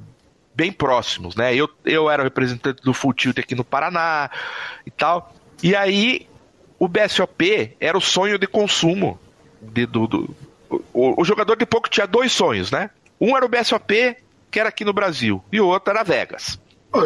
bem 0.55 0.71
próximos, 0.71 1.35
né? 1.35 1.53
Eu, 1.53 1.69
eu 1.83 2.09
era 2.09 2.23
representante 2.23 2.81
do 2.81 2.93
Full 2.93 3.13
Tilt 3.13 3.37
aqui 3.37 3.53
no 3.53 3.65
Paraná 3.65 4.29
e 4.85 4.91
tal. 4.91 5.35
E 5.61 5.75
aí 5.75 6.25
o 6.79 6.87
BSOP 6.87 7.75
era 7.79 7.97
o 7.97 8.01
sonho 8.01 8.37
de 8.37 8.47
consumo. 8.47 9.19
De, 9.61 9.85
do, 9.85 10.07
do 10.07 10.35
o, 10.93 11.21
o, 11.21 11.25
jogador 11.25 11.55
de 11.55 11.65
pouco 11.65 11.89
tinha 11.89 12.05
dois 12.05 12.31
sonhos, 12.31 12.71
né? 12.71 12.89
Um 13.19 13.35
era 13.35 13.45
o 13.45 13.49
BSOP, 13.49 14.17
que 14.51 14.59
era 14.59 14.69
aqui 14.69 14.83
no 14.83 14.93
Brasil, 14.93 15.43
e 15.51 15.59
o 15.59 15.67
outro 15.67 15.91
era 15.91 16.03
Vegas. 16.03 16.59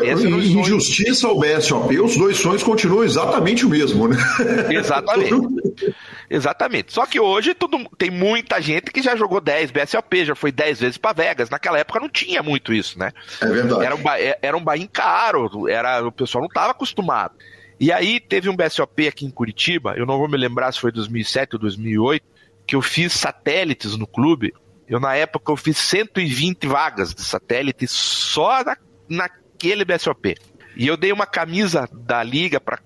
Em 0.03 0.63
justiça 0.63 1.27
ao 1.27 1.39
BSOP, 1.39 1.99
os 1.99 2.15
dois 2.15 2.37
sonhos 2.37 2.61
continuam 2.61 3.03
exatamente 3.03 3.65
o 3.65 3.69
mesmo, 3.69 4.07
né? 4.07 4.17
Exatamente. 4.69 5.95
exatamente. 6.29 6.93
Só 6.93 7.07
que 7.07 7.19
hoje 7.19 7.55
tudo, 7.55 7.89
tem 7.97 8.11
muita 8.11 8.61
gente 8.61 8.91
que 8.91 9.01
já 9.01 9.15
jogou 9.15 9.41
10 9.41 9.71
BSOP, 9.71 10.25
já 10.25 10.35
foi 10.35 10.51
10 10.51 10.79
vezes 10.79 10.97
para 10.97 11.13
Vegas. 11.13 11.49
Naquela 11.49 11.79
época 11.79 11.99
não 11.99 12.09
tinha 12.09 12.43
muito 12.43 12.71
isso, 12.71 12.99
né? 12.99 13.11
É 13.41 13.47
verdade. 13.47 13.83
Era 13.83 13.95
um, 13.95 13.99
era 14.41 14.57
um 14.57 14.63
bain 14.63 14.85
caro, 14.85 15.67
era, 15.67 16.05
o 16.05 16.11
pessoal 16.11 16.43
não 16.43 16.47
estava 16.47 16.71
acostumado. 16.71 17.33
E 17.79 17.91
aí 17.91 18.19
teve 18.19 18.49
um 18.49 18.55
BSOP 18.55 19.07
aqui 19.07 19.25
em 19.25 19.31
Curitiba, 19.31 19.93
eu 19.95 20.05
não 20.05 20.17
vou 20.17 20.27
me 20.27 20.37
lembrar 20.37 20.71
se 20.71 20.79
foi 20.79 20.91
2007 20.91 21.55
ou 21.55 21.59
2008, 21.59 22.25
que 22.67 22.75
eu 22.75 22.81
fiz 22.81 23.13
satélites 23.13 23.95
no 23.95 24.05
clube. 24.05 24.53
Eu, 24.87 24.99
na 24.99 25.15
época, 25.15 25.51
eu 25.51 25.55
fiz 25.55 25.77
120 25.77 26.67
vagas 26.67 27.13
de 27.13 27.21
satélite 27.21 27.87
só 27.87 28.63
na, 28.63 28.75
naquele 29.07 29.85
BSOP. 29.85 30.35
E 30.75 30.87
eu 30.87 30.97
dei 30.97 31.11
uma 31.11 31.25
camisa 31.25 31.87
da 31.91 32.21
liga 32.21 32.59
para 32.59 32.79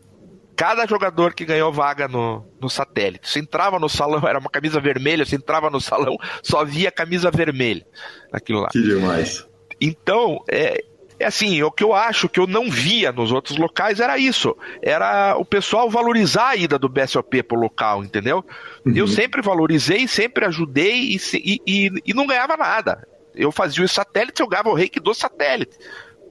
cada 0.56 0.86
jogador 0.86 1.34
que 1.34 1.46
ganhou 1.46 1.72
vaga 1.72 2.08
no, 2.08 2.46
no 2.62 2.70
satélite. 2.70 3.30
Você 3.30 3.40
entrava 3.40 3.80
no 3.80 3.90
salão, 3.90 4.22
era 4.28 4.40
uma 4.40 4.50
camisa 4.50 4.80
vermelha, 4.80 5.26
você 5.26 5.36
entrava 5.36 5.70
no 5.70 5.82
salão, 5.82 6.18
só 6.42 6.64
via 6.64 6.92
camisa 6.92 7.32
vermelha. 7.32 7.86
Aquilo 8.32 8.62
lá. 8.62 8.70
Que 8.70 8.82
demais. 8.82 9.46
Então, 9.82 10.44
é, 10.50 10.84
é 11.20 11.26
assim, 11.26 11.62
o 11.64 11.72
que 11.72 11.84
eu 11.84 11.94
acho 11.94 12.28
que 12.28 12.40
eu 12.40 12.48
não 12.48 12.70
via 12.70 13.12
nos 13.12 13.32
outros 13.32 13.58
locais 13.58 14.00
era 14.00 14.18
isso. 14.18 14.56
Era 14.82 15.36
o 15.38 15.46
pessoal 15.46 15.90
valorizar 15.90 16.50
a 16.50 16.56
ida 16.56 16.80
do 16.80 16.90
BSOP 16.90 17.44
pro 17.44 17.60
local, 17.60 18.04
entendeu? 18.04 18.44
Uhum. 18.86 18.94
Eu 18.96 19.08
sempre 19.08 19.42
valorizei, 19.42 20.08
sempre 20.08 20.46
ajudei 20.46 21.16
e, 21.16 21.62
e, 21.66 21.92
e, 22.06 22.14
não 22.14 22.28
ganhava 22.28 22.58
nada. 22.58 23.08
Eu 23.36 23.52
fazia 23.52 23.84
os 23.84 23.92
satélites, 23.92 24.40
eu 24.40 24.48
ganhava 24.48 24.70
o 24.70 24.74
reiki 24.74 25.00
do 25.00 25.14
satélite. 25.14 25.78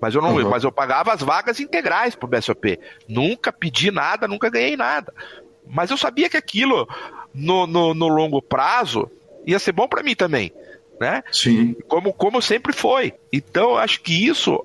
Mas 0.01 0.15
eu 0.15 0.21
não, 0.23 0.35
uhum. 0.35 0.51
mas 0.51 0.65
eu 0.65 0.73
pagava 0.73 1.13
as 1.13 1.23
vagas 1.23 1.61
integrais 1.61 2.15
pro 2.15 2.29
BSOP. 2.29 2.79
Nunca 3.09 3.53
pedi 3.53 3.91
nada, 3.91 4.27
nunca 4.27 4.51
ganhei 4.51 4.77
nada. 4.77 5.15
Mas 5.67 5.91
eu 5.91 5.97
sabia 5.97 6.29
que 6.29 6.37
aquilo, 6.37 6.89
no, 7.33 7.67
no, 7.67 7.95
no 7.95 8.09
longo 8.09 8.43
prazo, 8.43 9.09
ia 9.47 9.59
ser 9.59 9.73
bom 9.73 9.87
para 9.87 10.03
mim 10.03 10.17
também. 10.17 10.53
Né? 11.01 11.23
Sim. 11.33 11.75
Como, 11.89 12.13
como 12.13 12.43
sempre 12.43 12.73
foi. 12.73 13.15
Então, 13.33 13.77
acho 13.77 14.01
que 14.03 14.27
isso 14.27 14.65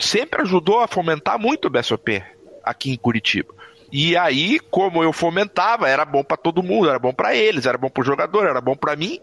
sempre 0.00 0.42
ajudou 0.42 0.80
a 0.80 0.88
fomentar 0.88 1.38
muito 1.38 1.66
o 1.66 1.70
BSOP 1.70 2.22
aqui 2.64 2.90
em 2.90 2.96
Curitiba. 2.96 3.54
E 3.92 4.16
aí, 4.16 4.58
como 4.70 5.02
eu 5.02 5.12
fomentava, 5.12 5.86
era 5.86 6.04
bom 6.06 6.24
para 6.24 6.38
todo 6.38 6.62
mundo, 6.62 6.88
era 6.88 6.98
bom 6.98 7.12
para 7.12 7.36
eles, 7.36 7.66
era 7.66 7.76
bom 7.76 7.90
para 7.90 8.00
o 8.00 8.04
jogador, 8.04 8.46
era 8.46 8.60
bom 8.60 8.74
para 8.74 8.96
mim. 8.96 9.20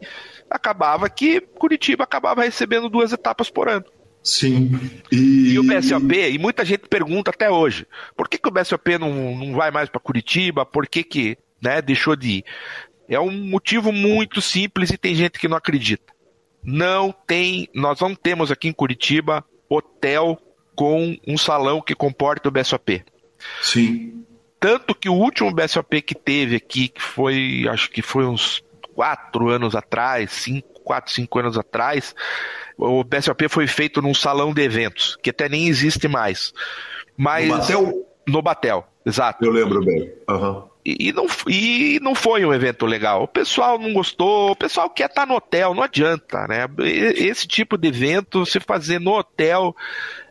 Acabava 0.48 1.10
que 1.10 1.42
Curitiba 1.42 2.04
acabava 2.04 2.44
recebendo 2.44 2.88
duas 2.88 3.12
etapas 3.12 3.50
por 3.50 3.68
ano. 3.68 3.86
Sim. 4.22 4.80
E, 5.12 5.54
e 5.54 5.60
o 5.60 5.64
BSOP, 5.64 6.14
e 6.14 6.38
muita 6.38 6.64
gente 6.64 6.88
pergunta 6.88 7.32
até 7.32 7.50
hoje, 7.50 7.88
por 8.16 8.30
que, 8.30 8.38
que 8.38 8.48
o 8.48 8.52
BSOP 8.52 9.00
não, 9.00 9.36
não 9.36 9.54
vai 9.54 9.72
mais 9.72 9.90
para 9.90 10.00
Curitiba? 10.00 10.66
Por 10.66 10.88
que, 10.88 11.04
que 11.04 11.38
né, 11.60 11.82
deixou 11.82 12.16
de 12.16 12.30
ir? 12.30 12.46
É 13.08 13.20
um 13.20 13.32
motivo 13.32 13.92
muito 13.92 14.40
simples 14.40 14.92
e 14.92 14.98
tem 14.98 15.16
gente 15.16 15.40
que 15.40 15.48
não 15.48 15.58
acredita. 15.58 16.14
Não 16.64 17.12
tem, 17.12 17.68
nós 17.74 18.00
não 18.00 18.14
temos 18.14 18.52
aqui 18.52 18.68
em 18.68 18.74
Curitiba 18.74 19.44
hotel 19.70 20.38
com 20.76 21.16
um 21.28 21.38
salão 21.38 21.82
que 21.82 21.94
comporta 21.94 22.50
o 22.50 22.52
BSOP. 22.52 23.04
Sim. 23.62 24.26
Tanto 24.60 24.94
que 24.94 25.08
o 25.08 25.14
último 25.14 25.54
BSOP 25.54 26.02
que 26.02 26.16
teve 26.16 26.56
aqui, 26.56 26.90
que 26.90 27.02
foi, 27.02 27.66
acho 27.70 27.90
que 27.90 28.02
foi 28.02 28.26
uns 28.26 28.64
quatro 28.94 29.50
anos 29.50 29.76
atrás, 29.76 30.32
cinco, 30.32 30.82
quatro, 30.82 31.14
cinco 31.14 31.40
anos 31.40 31.58
atrás, 31.58 32.14
o 32.78 33.04
BSOP 33.04 33.48
foi 33.48 33.68
feito 33.68 34.02
num 34.02 34.14
salão 34.14 34.54
de 34.54 34.62
eventos, 34.62 35.18
que 35.22 35.30
até 35.30 35.48
nem 35.48 35.68
existe 35.68 36.08
mais. 36.08 36.54
Mas, 37.16 37.48
no 37.48 37.58
Batel? 37.58 38.08
No 38.28 38.42
Batel, 38.42 38.88
exato. 39.06 39.46
Eu 39.46 39.52
lembro 39.52 39.84
bem. 39.84 40.12
Uhum. 40.30 40.64
E, 41.00 41.12
não, 41.12 41.28
e 41.48 42.00
não 42.02 42.16
foi 42.16 42.46
um 42.46 42.54
evento 42.54 42.86
legal. 42.86 43.24
O 43.24 43.28
pessoal 43.28 43.78
não 43.78 43.94
gostou, 43.94 44.52
o 44.52 44.56
pessoal 44.56 44.90
quer 44.90 45.10
estar 45.10 45.26
no 45.26 45.36
hotel, 45.36 45.74
não 45.74 45.84
adianta, 45.84 46.48
né? 46.48 46.66
Esse 47.16 47.48
tipo 47.48 47.78
de 47.78 47.88
evento, 47.88 48.46
se 48.46 48.60
fazer 48.60 49.00
no 49.00 49.12
hotel, 49.12 49.76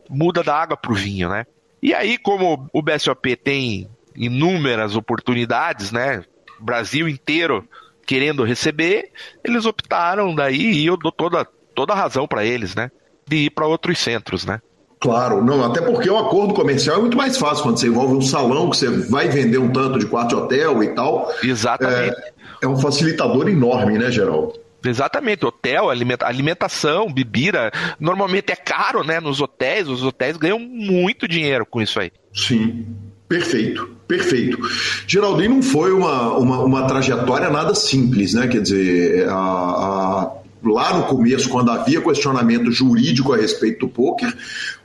muda 0.08 0.42
da 0.42 0.54
água 0.54 0.76
pro 0.76 0.94
vinho, 0.94 1.28
né? 1.28 1.46
E 1.82 1.94
aí, 1.94 2.18
como 2.18 2.68
o 2.72 2.82
BSOP 2.82 3.36
tem 3.36 3.88
inúmeras 4.16 4.96
oportunidades, 4.96 5.92
né? 5.92 6.24
Brasil 6.58 7.08
inteiro 7.08 7.68
querendo 8.06 8.42
receber, 8.42 9.10
eles 9.44 9.66
optaram 9.66 10.34
daí 10.34 10.72
e 10.72 10.86
eu 10.86 10.96
dou 10.96 11.12
toda, 11.12 11.44
toda 11.74 11.92
a 11.92 11.96
razão 11.96 12.26
para 12.26 12.44
eles, 12.44 12.74
né? 12.74 12.90
De 13.26 13.44
ir 13.44 13.50
para 13.50 13.66
outros 13.66 13.98
centros, 13.98 14.46
né? 14.46 14.60
Claro, 15.00 15.44
não, 15.44 15.64
até 15.64 15.80
porque 15.80 16.10
o 16.10 16.18
acordo 16.18 16.54
comercial 16.54 16.96
é 16.96 17.00
muito 17.00 17.16
mais 17.16 17.36
fácil 17.38 17.62
quando 17.62 17.78
você 17.78 17.86
envolve 17.86 18.14
um 18.14 18.22
salão 18.22 18.68
que 18.68 18.76
você 18.76 18.88
vai 18.88 19.28
vender 19.28 19.58
um 19.58 19.70
tanto 19.70 19.98
de 19.98 20.06
quarto 20.06 20.30
de 20.30 20.34
hotel 20.34 20.82
e 20.82 20.88
tal. 20.88 21.32
Exatamente. 21.42 22.16
É, 22.16 22.32
é 22.62 22.68
um 22.68 22.76
facilitador 22.76 23.48
enorme, 23.48 23.96
né, 23.96 24.10
Geraldo? 24.10 24.54
Exatamente, 24.84 25.44
hotel, 25.44 25.90
alimentação, 25.90 27.12
bebida, 27.12 27.70
normalmente 27.98 28.52
é 28.52 28.56
caro, 28.56 29.02
né, 29.04 29.18
nos 29.18 29.40
hotéis, 29.40 29.88
os 29.88 30.04
hotéis 30.04 30.36
ganham 30.36 30.58
muito 30.58 31.26
dinheiro 31.26 31.66
com 31.66 31.82
isso 31.82 31.98
aí. 31.98 32.12
Sim, 32.32 32.86
perfeito, 33.28 33.90
perfeito. 34.06 34.58
Geraldo, 35.06 35.42
e 35.42 35.48
não 35.48 35.62
foi 35.62 35.92
uma, 35.92 36.36
uma, 36.38 36.60
uma 36.60 36.86
trajetória 36.86 37.50
nada 37.50 37.74
simples, 37.74 38.34
né, 38.34 38.46
quer 38.46 38.62
dizer, 38.62 39.28
a, 39.28 39.34
a 39.34 40.32
lá 40.62 40.96
no 40.96 41.04
começo, 41.04 41.48
quando 41.48 41.70
havia 41.70 42.00
questionamento 42.00 42.70
jurídico 42.70 43.32
a 43.32 43.36
respeito 43.36 43.86
do 43.86 43.88
poker, 43.88 44.32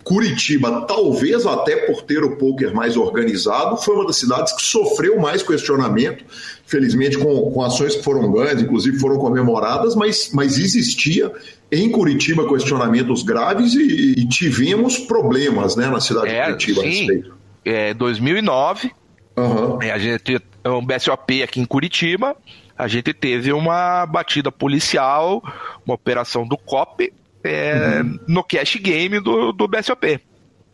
Curitiba, 0.03 0.81
talvez 0.81 1.45
até 1.45 1.75
por 1.87 2.01
ter 2.03 2.23
o 2.23 2.35
poker 2.35 2.73
mais 2.73 2.97
organizado, 2.97 3.77
foi 3.77 3.95
uma 3.95 4.05
das 4.05 4.17
cidades 4.17 4.53
que 4.53 4.61
sofreu 4.61 5.19
mais 5.19 5.41
questionamento, 5.41 6.25
felizmente 6.65 7.17
com, 7.17 7.51
com 7.51 7.61
ações 7.63 7.95
que 7.95 8.03
foram 8.03 8.31
ganhas, 8.31 8.61
inclusive 8.61 8.99
foram 8.99 9.17
comemoradas, 9.17 9.95
mas, 9.95 10.31
mas 10.33 10.57
existia 10.57 11.31
em 11.71 11.89
Curitiba 11.89 12.47
questionamentos 12.47 13.23
graves 13.23 13.73
e, 13.73 14.13
e 14.17 14.27
tivemos 14.27 14.97
problemas 14.97 15.75
né, 15.75 15.87
na 15.87 15.99
cidade 15.99 16.29
é, 16.29 16.41
de 16.41 16.45
Curitiba 16.47 16.81
sim. 16.81 16.87
a 16.87 16.91
respeito. 16.91 17.33
É, 17.65 17.93
2009, 17.93 18.91
uhum. 19.37 19.79
a 19.81 19.97
gente 19.97 20.41
um 20.65 20.85
BSOP 20.85 21.43
aqui 21.43 21.59
em 21.59 21.65
Curitiba, 21.65 22.35
a 22.77 22.87
gente 22.87 23.13
teve 23.13 23.53
uma 23.53 24.05
batida 24.05 24.51
policial, 24.51 25.41
uma 25.85 25.95
operação 25.95 26.47
do 26.47 26.57
COP 26.57 27.13
é, 27.43 28.01
uhum. 28.01 28.19
no 28.27 28.43
cash 28.43 28.77
game 28.77 29.19
do, 29.19 29.51
do 29.51 29.67
BSOP. 29.67 30.19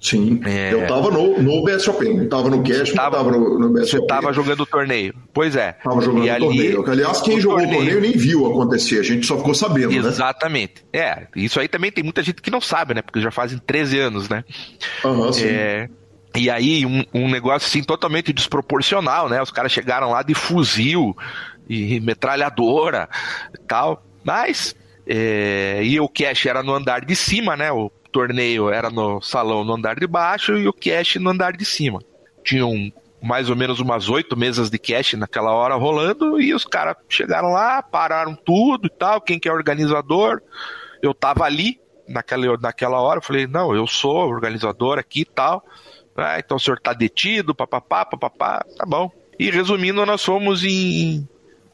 Sim, 0.02 0.40
é... 0.46 0.74
eu 0.74 0.88
tava 0.88 1.12
no, 1.12 1.42
no 1.42 1.62
BSOP, 1.62 2.06
não 2.06 2.30
tava 2.30 2.50
no 2.50 2.64
cash, 2.64 2.94
tava, 2.94 3.18
não 3.18 3.24
tava 3.26 3.38
no, 3.38 3.60
no 3.60 3.70
BSOP. 3.70 3.90
Você 3.90 4.08
tava 4.08 4.32
jogando 4.32 4.62
o 4.62 4.66
torneio, 4.66 5.14
pois 5.34 5.58
é. 5.58 5.74
Tava 5.74 6.00
jogando 6.00 6.24
o 6.24 6.40
torneio, 6.40 6.90
aliás, 6.90 7.22
quem 7.22 7.38
jogou 7.38 7.60
torneio... 7.60 7.82
o 7.82 7.84
torneio 7.84 8.02
nem 8.02 8.14
viu 8.14 8.46
acontecer, 8.46 9.00
a 9.00 9.04
gente 9.04 9.26
só 9.26 9.38
ficou 9.38 9.54
sabendo, 9.54 9.92
Exatamente. 9.92 10.06
né? 10.08 10.14
Exatamente, 10.14 10.86
é, 10.94 11.28
isso 11.36 11.60
aí 11.60 11.68
também 11.68 11.92
tem 11.92 12.02
muita 12.02 12.24
gente 12.24 12.42
que 12.42 12.50
não 12.50 12.62
sabe, 12.62 12.94
né, 12.94 13.02
porque 13.02 13.20
já 13.20 13.30
fazem 13.30 13.58
13 13.58 14.00
anos, 14.00 14.30
né? 14.30 14.46
Aham, 15.04 15.34
sim. 15.34 15.48
É... 15.48 15.90
E 16.36 16.50
aí, 16.50 16.86
um, 16.86 17.04
um, 17.14 17.28
negócio 17.28 17.68
assim 17.68 17.84
totalmente 17.84 18.32
desproporcional, 18.32 19.28
né? 19.28 19.42
Os 19.42 19.50
caras 19.50 19.72
chegaram 19.72 20.12
lá 20.12 20.22
de 20.22 20.36
fuzil 20.36 21.18
e 21.70 22.00
metralhadora 22.00 23.08
e 23.54 23.58
tal. 23.60 24.04
Mas, 24.24 24.76
é, 25.08 25.82
e 25.84 26.00
o 26.00 26.10
cash 26.10 26.48
era 26.48 26.64
no 26.64 26.74
andar 26.74 27.06
de 27.06 27.16
cima, 27.16 27.56
né? 27.56 27.72
O 27.72 27.92
torneio 28.12 28.70
era 28.70 28.90
no 28.90 29.22
salão 29.22 29.64
no 29.64 29.74
andar 29.74 30.00
de 30.00 30.08
baixo 30.08 30.58
e 30.58 30.68
o 30.68 30.74
cash 30.74 31.16
no 31.16 31.30
andar 31.30 31.56
de 31.56 31.64
cima. 31.64 32.00
Tinham 32.44 32.92
mais 33.22 33.50
ou 33.50 33.56
menos 33.56 33.80
umas 33.80 34.10
oito 34.10 34.36
mesas 34.38 34.70
de 34.70 34.80
cash 34.80 35.14
naquela 35.14 35.52
hora 35.52 35.76
rolando 35.76 36.42
e 36.42 36.54
os 36.54 36.66
caras 36.66 36.96
chegaram 37.08 37.50
lá, 37.50 37.84
pararam 37.84 38.36
tudo 38.36 38.88
e 38.88 38.90
tal. 38.90 39.22
Quem 39.22 39.40
que 39.40 39.48
é 39.48 39.54
organizador? 39.54 40.42
Eu 41.02 41.14
tava 41.14 41.44
ali 41.44 41.80
naquela, 42.08 42.58
naquela 42.58 43.00
hora, 43.00 43.20
eu 43.20 43.24
falei, 43.24 43.46
não, 43.46 43.76
eu 43.76 43.86
sou 43.86 44.28
organizador 44.28 44.98
aqui 44.98 45.22
e 45.22 45.26
tal. 45.26 45.64
Ah, 46.16 46.40
então 46.40 46.58
o 46.58 46.60
senhor 46.60 46.78
está 46.78 46.92
detido, 46.92 47.56
papapá, 47.56 48.04
papapá, 48.04 48.66
tá 48.78 48.86
bom. 48.86 49.12
E 49.38 49.50
resumindo, 49.50 50.06
nós 50.06 50.24
fomos 50.24 50.64
em 50.66 51.28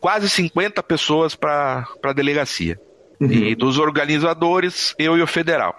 quase 0.06 0.30
50 0.30 0.84
pessoas 0.84 1.34
para 1.34 1.84
a 2.04 2.14
delegacia. 2.14 2.80
Uhum. 3.20 3.32
E 3.32 3.56
dos 3.56 3.80
organizadores, 3.80 4.94
eu 5.00 5.18
e 5.18 5.22
o 5.24 5.26
federal. 5.26 5.76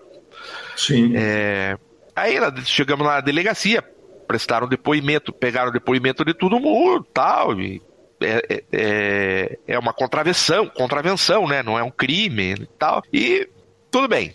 Sim. 0.74 1.12
É, 1.14 1.78
aí 2.16 2.34
chegamos 2.64 3.06
na 3.06 3.20
delegacia, 3.20 3.84
prestaram 4.26 4.66
depoimento, 4.66 5.32
pegaram 5.32 5.70
depoimento 5.70 6.24
de 6.24 6.34
todo 6.34 6.58
mundo 6.58 7.06
tal, 7.14 7.60
e 7.60 7.80
é, 8.20 8.42
é, 8.48 8.64
é, 8.72 9.58
é 9.68 9.78
uma 9.78 9.92
contravenção, 9.92 10.66
contravenção, 10.70 11.46
né? 11.46 11.62
Não 11.62 11.78
é 11.78 11.84
um 11.84 11.90
crime 11.92 12.54
e 12.54 12.66
tal. 12.76 13.04
E 13.12 13.48
tudo 13.92 14.08
bem 14.08 14.34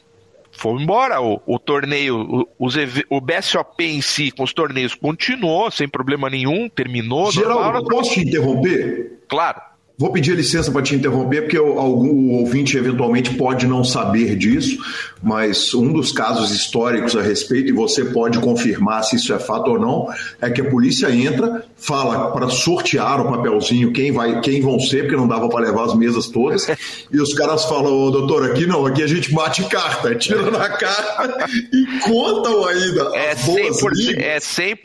foi 0.54 0.82
embora. 0.82 1.22
O, 1.22 1.42
o 1.46 1.60
torneio, 1.60 2.46
o, 2.58 2.68
o 3.10 3.20
BSOP 3.20 3.84
em 3.84 4.02
si, 4.02 4.32
com 4.32 4.44
os 4.44 4.54
torneios, 4.54 4.96
continuou 4.96 5.70
sem 5.70 5.90
problema 5.90 6.30
nenhum, 6.30 6.70
terminou. 6.70 7.30
Geraldo, 7.30 7.62
normal, 7.62 7.84
posso 7.84 8.14
te 8.14 8.22
interromper? 8.22 9.20
Claro. 9.28 9.71
Vou 10.02 10.12
pedir 10.12 10.36
licença 10.36 10.72
para 10.72 10.82
te 10.82 10.96
interromper, 10.96 11.44
porque 11.44 11.58
algum 11.58 12.32
ouvinte 12.32 12.76
eventualmente 12.76 13.36
pode 13.36 13.68
não 13.68 13.84
saber 13.84 14.36
disso, 14.36 14.80
mas 15.22 15.76
um 15.76 15.94
dos 15.94 16.12
casos 16.12 16.50
históricos 16.50 17.16
a 17.16 17.22
respeito, 17.22 17.70
e 17.70 17.72
você 17.72 18.06
pode 18.06 18.40
confirmar 18.40 19.04
se 19.04 19.18
isso 19.18 19.32
é 19.32 19.38
fato 19.38 19.70
ou 19.70 19.80
não, 19.80 20.08
é 20.42 20.50
que 20.50 20.60
a 20.60 20.68
polícia 20.68 21.12
entra, 21.12 21.64
fala 21.78 22.32
para 22.32 22.50
sortear 22.50 23.22
o 23.22 23.30
papelzinho 23.30 23.94
quem 23.94 24.12
vai, 24.12 24.42
quem 24.42 24.60
vão 24.60 24.80
ser, 24.80 25.04
porque 25.04 25.16
não 25.16 25.28
dava 25.28 25.48
para 25.48 25.68
levar 25.68 25.84
as 25.84 25.94
mesas 25.94 26.28
todas, 26.30 26.68
e 27.12 27.22
os 27.22 27.36
caras 27.36 27.66
falam, 27.66 28.10
doutor, 28.10 28.50
aqui 28.50 28.66
não, 28.66 28.88
aqui 28.88 29.04
a 29.04 29.08
gente 29.08 29.32
bate 29.32 29.64
carta, 29.66 30.16
tira 30.16 30.50
na 30.50 30.68
carta 30.68 31.46
e 31.72 32.00
contam 32.00 32.66
ainda. 32.66 33.12
É 33.14 33.36
100%, 33.36 34.18
é 34.18 34.40
100 34.40 34.76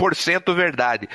verdade. 0.54 1.08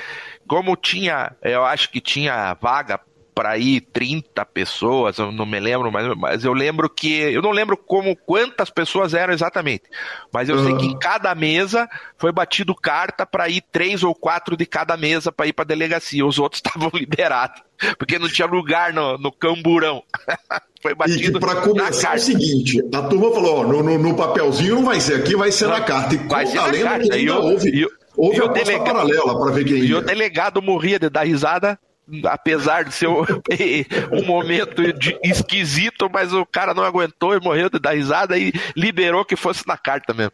Como 0.48 0.74
tinha, 0.74 1.36
eu 1.40 1.64
acho 1.64 1.88
que 1.88 2.00
tinha 2.00 2.52
vaga 2.60 2.98
para 3.34 3.56
ir 3.56 3.80
30 3.80 4.44
pessoas, 4.46 5.18
eu 5.18 5.32
não 5.32 5.46
me 5.46 5.58
lembro, 5.58 5.90
mas, 5.90 6.16
mas 6.16 6.44
eu 6.44 6.52
lembro 6.52 6.88
que. 6.88 7.12
Eu 7.12 7.42
não 7.42 7.50
lembro 7.50 7.76
como 7.76 8.14
quantas 8.14 8.70
pessoas 8.70 9.14
eram 9.14 9.32
exatamente. 9.32 9.84
Mas 10.32 10.48
eu 10.48 10.56
uhum. 10.56 10.64
sei 10.64 10.76
que 10.76 10.86
em 10.86 10.98
cada 10.98 11.34
mesa 11.34 11.88
foi 12.18 12.30
batido 12.30 12.74
carta 12.74 13.24
para 13.24 13.48
ir 13.48 13.62
três 13.72 14.02
ou 14.02 14.14
quatro 14.14 14.56
de 14.56 14.66
cada 14.66 14.96
mesa 14.96 15.32
para 15.32 15.46
ir 15.46 15.52
para 15.52 15.64
delegacia. 15.64 16.24
Os 16.24 16.38
outros 16.38 16.60
estavam 16.64 16.90
liberados. 16.92 17.62
Porque 17.98 18.18
não 18.18 18.28
tinha 18.28 18.46
lugar 18.46 18.92
no, 18.92 19.18
no 19.18 19.32
camburão. 19.32 20.02
foi 20.82 20.94
batido. 20.94 21.38
E 21.38 21.40
para 21.40 21.56
começar 21.62 22.14
é 22.14 22.16
o 22.16 22.20
seguinte: 22.20 22.80
a 22.94 23.02
turma 23.02 23.32
falou: 23.32 23.60
ó, 23.60 23.66
no, 23.66 23.82
no, 23.82 23.98
no, 23.98 24.16
papelzinho 24.16 24.76
não 24.76 24.84
vai 24.84 25.00
ser 25.00 25.14
aqui, 25.14 25.34
vai 25.34 25.50
ser 25.50 25.66
não, 25.66 25.78
na 25.78 25.80
carta. 25.80 26.14
E 26.14 26.18
vai 26.18 26.46
ser 26.46 26.56
na 26.56 26.70
carta. 26.70 27.08
Que 27.08 27.12
ainda 27.12 27.18
e 27.18 27.30
houve, 27.30 27.70
e, 27.70 27.88
houve 28.16 28.42
a 28.42 28.46
delegado, 28.48 28.84
paralela 28.84 29.38
para 29.40 29.52
ver 29.52 29.64
quem 29.64 29.78
E 29.78 29.88
ia. 29.88 29.98
o 29.98 30.02
delegado 30.02 30.60
morria 30.60 30.98
de 30.98 31.08
dar 31.08 31.26
risada 31.26 31.78
apesar 32.24 32.84
de 32.84 32.92
ser 32.92 33.08
um, 33.08 33.22
um 34.12 34.24
momento 34.24 34.92
de, 34.92 35.18
esquisito, 35.22 36.08
mas 36.12 36.32
o 36.32 36.44
cara 36.44 36.74
não 36.74 36.84
aguentou 36.84 37.34
e 37.34 37.40
morreu 37.40 37.70
de 37.70 37.78
dar 37.78 37.92
risada 37.92 38.36
e 38.36 38.52
liberou 38.76 39.24
que 39.24 39.36
fosse 39.36 39.66
na 39.66 39.76
carta 39.76 40.12
mesmo. 40.12 40.32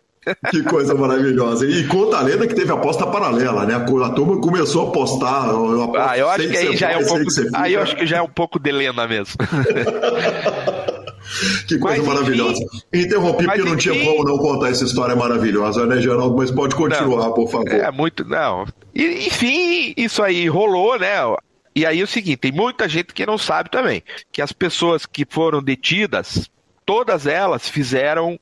Que 0.50 0.62
coisa 0.62 0.94
maravilhosa. 0.94 1.66
E 1.66 1.86
conta 1.86 2.18
a 2.18 2.22
lenda 2.22 2.46
que 2.46 2.54
teve 2.54 2.70
aposta 2.70 3.06
paralela, 3.06 3.64
né? 3.64 3.74
A 3.74 4.10
turma 4.10 4.38
começou 4.40 4.86
a 4.86 4.88
apostar. 4.90 5.48
Eu 5.48 5.96
ah, 5.96 6.18
eu 6.18 6.28
acho 6.28 6.48
que 6.48 6.56
aí 6.56 6.76
já 6.76 6.90
é 6.90 6.98
um 6.98 7.06
pouco. 7.06 7.24
Aí 7.54 7.72
eu 7.72 7.80
acho 7.80 7.96
que 7.96 8.06
já 8.06 8.18
é 8.18 8.22
um 8.22 8.28
pouco 8.28 8.58
de 8.58 8.70
lenda 8.70 9.06
mesmo. 9.06 9.36
Que 11.66 11.78
coisa 11.78 12.02
mas, 12.02 12.06
maravilhosa. 12.06 12.58
Enfim, 12.92 13.06
Interrompi 13.06 13.44
porque 13.44 13.62
não 13.62 13.76
tinha 13.76 14.04
como 14.04 14.24
não 14.24 14.38
contar 14.38 14.70
essa 14.70 14.84
história 14.84 15.14
maravilhosa, 15.14 15.84
né, 15.84 16.00
Geraldo? 16.00 16.34
Mas 16.36 16.50
pode 16.50 16.74
continuar, 16.74 17.26
não, 17.26 17.34
por 17.34 17.50
favor. 17.50 17.68
É 17.70 17.90
muito. 17.90 18.24
Não. 18.24 18.64
Enfim, 18.94 19.92
isso 19.96 20.22
aí 20.22 20.48
rolou, 20.48 20.98
né? 20.98 21.16
E 21.78 21.86
aí 21.86 22.00
é 22.00 22.02
o 22.02 22.08
seguinte: 22.08 22.38
tem 22.38 22.50
muita 22.50 22.88
gente 22.88 23.14
que 23.14 23.24
não 23.24 23.38
sabe 23.38 23.70
também 23.70 24.02
que 24.32 24.42
as 24.42 24.50
pessoas 24.50 25.06
que 25.06 25.24
foram 25.24 25.62
detidas, 25.62 26.50
todas 26.84 27.24
elas 27.24 27.68
fizeram. 27.68 28.38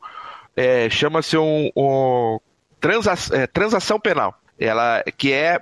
É, 0.57 0.89
chama-se 0.89 1.37
um, 1.37 1.70
um 1.76 2.41
transa, 2.80 3.12
é, 3.32 3.47
transação 3.47 4.01
penal. 4.01 4.41
Ela 4.59 5.05
que 5.18 5.34
é, 5.34 5.61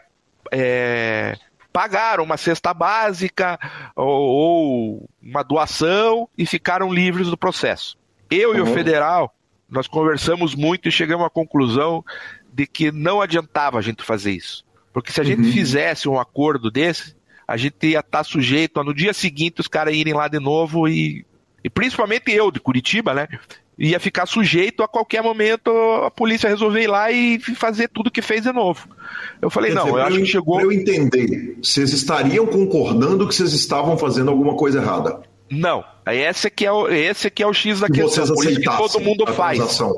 é 0.53 1.37
pagaram 1.73 2.23
uma 2.23 2.37
cesta 2.37 2.73
básica 2.73 3.59
ou, 3.97 4.07
ou, 4.07 5.11
uma 5.21 5.43
doação 5.43 6.29
e 6.39 6.47
ficaram 6.47 6.95
livres 6.95 7.27
do 7.27 7.37
processo. 7.37 7.99
Eu 8.31 8.51
uhum. 8.51 8.57
e 8.57 8.61
o 8.61 8.67
uhum. 8.67 8.75
federal, 8.75 9.35
nós 9.69 9.89
conversamos 9.89 10.55
muito 10.55 10.89
e 10.89 10.93
chegamos 10.93 11.27
à 11.27 11.31
conclusão 11.31 12.05
de 12.53 12.69
que 12.69 12.93
não 12.93 13.21
adiantava 13.21 13.79
a 13.79 13.83
gente 13.83 14.05
fazer 14.05 14.31
isso. 14.31 14.65
Porque 14.93 15.11
se 15.11 15.21
a 15.21 15.25
gente 15.25 15.43
uhum. 15.43 15.53
fizesse 15.53 16.09
um 16.09 16.21
acordo 16.21 16.71
desse, 16.71 17.17
a 17.47 17.57
gente 17.57 17.87
ia 17.87 18.01
estar 18.01 18.19
tá 18.19 18.25
sujeito 18.25 18.81
a 18.81 18.85
no 18.85 18.95
dia 18.95 19.13
seguinte 19.13 19.61
os 19.61 19.69
caras 19.69 19.95
irem 19.95 20.15
lá 20.15 20.29
de 20.29 20.39
novo 20.39 20.89
e, 20.89 21.25
e 21.63 21.71
principalmente 21.71 22.31
eu 22.33 22.51
de 22.51 22.61
Curitiba, 22.61 23.15
né? 23.15 23.29
ia 23.79 23.99
ficar 23.99 24.27
sujeito 24.27 24.83
a 24.83 24.89
qualquer 24.89 25.23
momento 25.23 25.71
a 26.05 26.11
polícia 26.11 26.49
resolver 26.49 26.83
ir 26.83 26.87
lá 26.87 27.11
e 27.11 27.39
fazer 27.41 27.89
tudo 27.89 28.11
que 28.11 28.23
fez 28.23 28.43
de 28.43 28.53
novo. 28.53 28.89
Eu 29.43 29.51
falei, 29.51 29.73
Quer 29.73 29.77
não, 29.77 29.85
dizer, 29.87 29.99
eu 29.99 30.03
acho 30.03 30.19
que 30.19 30.27
chegou. 30.27 30.61
Eu 30.61 30.73
entender, 30.73 31.59
vocês 31.63 31.93
estariam 31.93 32.47
concordando 32.47 33.27
que 33.27 33.35
vocês 33.35 33.53
estavam 33.53 33.99
fazendo 33.99 34.31
alguma 34.31 34.57
coisa 34.57 34.81
errada? 34.81 35.23
Não, 35.51 35.85
esse 36.07 36.51
que 36.51 36.65
é 36.65 36.73
o, 36.73 36.89
esse 36.89 37.31
que 37.31 37.43
é 37.43 37.47
o 37.47 37.53
X 37.53 37.81
da 37.81 37.89
questão, 37.89 38.27
por 38.35 38.47
isso 38.47 38.61
que 38.61 38.77
todo 38.77 39.01
mundo 39.01 39.27
faz. 39.27 39.81
Uhum. 39.81 39.95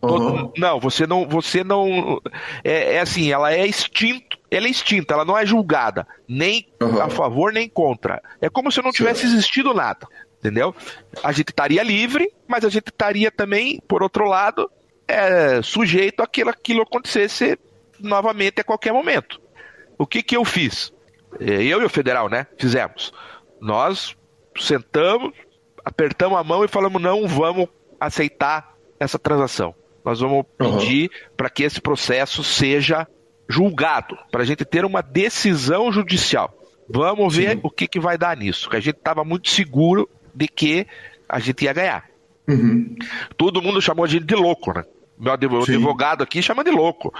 Todo, 0.00 0.52
não, 0.56 0.78
você 0.78 1.06
não, 1.06 1.26
você 1.26 1.64
não, 1.64 2.20
é, 2.62 2.96
é, 2.96 3.00
assim, 3.00 3.32
ela 3.32 3.52
é 3.52 3.66
extinto, 3.66 4.38
ela 4.56 4.66
é 4.66 4.70
extinta, 4.70 5.14
ela 5.14 5.24
não 5.24 5.36
é 5.36 5.44
julgada, 5.44 6.06
nem 6.28 6.68
uhum. 6.80 7.00
a 7.00 7.08
favor 7.08 7.52
nem 7.52 7.68
contra. 7.68 8.22
É 8.40 8.48
como 8.48 8.70
se 8.70 8.82
não 8.82 8.92
tivesse 8.92 9.24
existido 9.24 9.72
nada 9.74 10.06
entendeu? 10.44 10.74
A 11.22 11.32
gente 11.32 11.48
estaria 11.48 11.82
livre, 11.82 12.30
mas 12.46 12.66
a 12.66 12.68
gente 12.68 12.88
estaria 12.88 13.30
também, 13.30 13.80
por 13.88 14.02
outro 14.02 14.26
lado, 14.26 14.70
é, 15.08 15.62
sujeito 15.62 16.22
àquilo 16.22 16.50
aquilo 16.50 16.82
acontecesse 16.82 17.58
novamente 17.98 18.60
a 18.60 18.64
qualquer 18.64 18.92
momento. 18.92 19.40
O 19.96 20.06
que 20.06 20.22
que 20.22 20.36
eu 20.36 20.44
fiz? 20.44 20.92
É, 21.40 21.62
eu 21.62 21.80
e 21.80 21.84
o 21.84 21.88
federal, 21.88 22.28
né? 22.28 22.46
Fizemos. 22.58 23.10
Nós 23.58 24.14
sentamos, 24.58 25.32
apertamos 25.82 26.38
a 26.38 26.44
mão 26.44 26.62
e 26.62 26.68
falamos 26.68 27.00
não 27.00 27.26
vamos 27.26 27.66
aceitar 27.98 28.74
essa 29.00 29.18
transação. 29.18 29.74
Nós 30.04 30.20
vamos 30.20 30.44
pedir 30.58 31.10
uhum. 31.10 31.30
para 31.38 31.48
que 31.48 31.62
esse 31.62 31.80
processo 31.80 32.44
seja 32.44 33.08
julgado, 33.48 34.16
para 34.30 34.42
a 34.42 34.44
gente 34.44 34.64
ter 34.64 34.84
uma 34.84 35.02
decisão 35.02 35.92
judicial. 35.92 36.52
Vamos 36.88 37.36
ver 37.36 37.52
Sim. 37.52 37.60
o 37.62 37.70
que, 37.70 37.86
que 37.86 38.00
vai 38.00 38.18
dar 38.18 38.36
nisso. 38.36 38.68
Que 38.68 38.76
a 38.76 38.80
gente 38.80 38.96
estava 38.96 39.24
muito 39.24 39.48
seguro 39.48 40.08
de 40.34 40.48
que 40.48 40.86
a 41.28 41.38
gente 41.38 41.64
ia 41.64 41.72
ganhar. 41.72 42.04
Uhum. 42.46 42.94
Todo 43.36 43.62
mundo 43.62 43.80
chamou 43.80 44.04
a 44.04 44.08
gente 44.08 44.26
de 44.26 44.34
louco, 44.34 44.72
né? 44.72 44.84
Meu 45.18 45.32
advogado 45.32 46.22
aqui 46.22 46.42
chama 46.42 46.64
de 46.64 46.70
louco. 46.70 47.14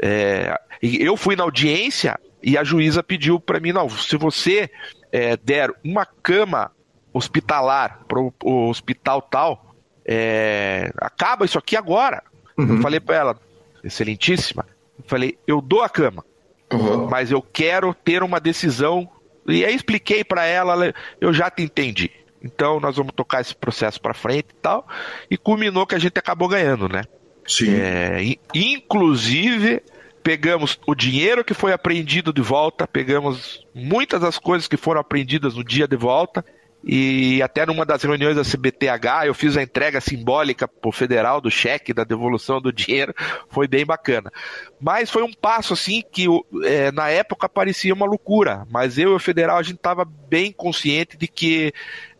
É, 0.00 0.58
eu 0.82 1.16
fui 1.16 1.36
na 1.36 1.44
audiência 1.44 2.18
e 2.42 2.56
a 2.56 2.64
juíza 2.64 3.02
pediu 3.02 3.38
para 3.38 3.60
mim: 3.60 3.72
não, 3.72 3.88
se 3.88 4.16
você 4.16 4.70
é, 5.12 5.36
der 5.36 5.70
uma 5.84 6.06
cama 6.06 6.72
hospitalar 7.12 8.00
para 8.08 8.18
o 8.18 8.68
hospital 8.68 9.22
tal, 9.22 9.74
é, 10.04 10.90
acaba 10.96 11.44
isso 11.44 11.58
aqui 11.58 11.76
agora. 11.76 12.22
Uhum. 12.56 12.76
Eu 12.76 12.82
falei 12.82 12.98
para 12.98 13.16
ela, 13.16 13.40
excelentíssima, 13.84 14.66
falei: 15.06 15.38
eu 15.46 15.60
dou 15.60 15.82
a 15.82 15.88
cama, 15.88 16.24
uhum. 16.72 17.08
mas 17.08 17.30
eu 17.30 17.42
quero 17.42 17.94
ter 17.94 18.22
uma 18.22 18.40
decisão. 18.40 19.08
E 19.46 19.64
aí 19.64 19.74
expliquei 19.74 20.24
para 20.24 20.46
ela, 20.46 20.94
eu 21.20 21.32
já 21.32 21.50
te 21.50 21.62
entendi. 21.62 22.10
Então 22.42 22.78
nós 22.78 22.96
vamos 22.96 23.12
tocar 23.14 23.40
esse 23.40 23.54
processo 23.54 24.00
para 24.00 24.14
frente 24.14 24.48
e 24.50 24.60
tal. 24.60 24.86
E 25.30 25.36
culminou 25.36 25.86
que 25.86 25.94
a 25.94 25.98
gente 25.98 26.18
acabou 26.18 26.48
ganhando, 26.48 26.88
né? 26.88 27.04
Sim. 27.46 27.74
É, 27.74 28.20
inclusive 28.54 29.82
pegamos 30.22 30.80
o 30.86 30.94
dinheiro 30.94 31.44
que 31.44 31.52
foi 31.52 31.72
apreendido 31.72 32.32
de 32.32 32.40
volta, 32.40 32.86
pegamos 32.86 33.66
muitas 33.74 34.22
das 34.22 34.38
coisas 34.38 34.66
que 34.66 34.76
foram 34.76 35.00
apreendidas 35.00 35.54
no 35.54 35.62
dia 35.62 35.86
de 35.86 35.96
volta. 35.96 36.44
E 36.86 37.42
até 37.42 37.64
numa 37.64 37.86
das 37.86 38.02
reuniões 38.02 38.36
da 38.36 38.42
CBTH 38.42 39.26
eu 39.26 39.32
fiz 39.32 39.56
a 39.56 39.62
entrega 39.62 40.02
simbólica 40.02 40.68
pro 40.68 40.92
federal 40.92 41.40
do 41.40 41.50
cheque 41.50 41.94
da 41.94 42.04
devolução 42.04 42.60
do 42.60 42.70
dinheiro, 42.70 43.14
foi 43.48 43.66
bem 43.66 43.86
bacana. 43.86 44.30
Mas 44.78 45.10
foi 45.10 45.22
um 45.22 45.32
passo 45.32 45.72
assim 45.72 46.02
que 46.12 46.26
é, 46.62 46.92
na 46.92 47.08
época 47.08 47.48
parecia 47.48 47.94
uma 47.94 48.04
loucura, 48.04 48.66
mas 48.70 48.98
eu 48.98 49.12
e 49.12 49.14
o 49.14 49.18
federal 49.18 49.56
a 49.56 49.62
gente 49.62 49.76
estava 49.76 50.04
bem 50.04 50.52
consciente 50.52 51.16
de 51.16 51.26
que 51.26 51.72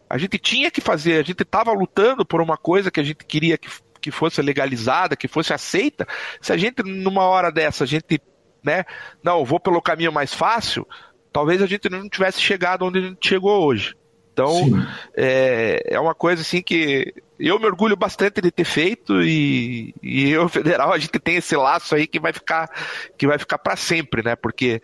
a 0.09 0.17
gente 0.17 0.39
tinha 0.39 0.71
que 0.71 0.81
fazer, 0.81 1.19
a 1.19 1.23
gente 1.23 1.43
estava 1.43 1.71
lutando 1.73 2.25
por 2.25 2.41
uma 2.41 2.57
coisa 2.57 2.91
que 2.91 3.01
a 3.01 3.05
gente 3.05 3.23
queria 3.23 3.59
que, 3.59 3.69
que 4.01 4.11
fosse 4.11 4.41
legalizada, 4.41 5.17
que 5.17 5.29
fosse 5.29 5.53
aceita. 5.53 6.07
Se 6.41 6.53
a 6.55 6.57
gente, 6.57 6.83
numa 6.83 7.25
hora 7.25 7.53
dessa, 7.53 7.85
a 7.85 7.87
gente, 7.87 8.19
né, 8.63 8.85
não, 9.23 9.45
vou 9.45 9.61
pelo 9.61 9.83
caminho 9.83 10.13
mais 10.13 10.33
fácil, 10.33 10.87
talvez 11.31 11.61
a 11.61 11.67
gente 11.67 11.91
não 11.91 12.09
tivesse 12.09 12.41
chegado 12.41 12.87
onde 12.87 12.99
a 12.99 13.03
gente 13.03 13.29
chegou 13.29 13.67
hoje. 13.67 13.95
Então, 14.35 14.85
é, 15.17 15.81
é 15.87 16.01
uma 16.01 16.15
coisa 16.15 16.43
assim 16.43 16.61
que 16.61 17.15
eu 17.39 17.59
me 17.61 17.67
orgulho 17.67 17.97
bastante 17.97 18.41
de 18.41 18.51
ter 18.51 18.65
feito 18.65 19.23
e, 19.23 19.95
e 20.03 20.31
eu, 20.31 20.49
federal, 20.51 20.93
a 20.93 20.99
gente 20.99 21.21
tem 21.21 21.37
esse 21.37 21.57
laço 21.57 21.95
aí 21.95 22.09
que 22.09 22.19
vai 22.19 22.33
ficar, 22.33 22.69
que 23.17 23.29
vai 23.29 23.39
ficar 23.39 23.59
para 23.59 23.77
sempre, 23.77 24.25
né? 24.25 24.35
Porque 24.35 24.83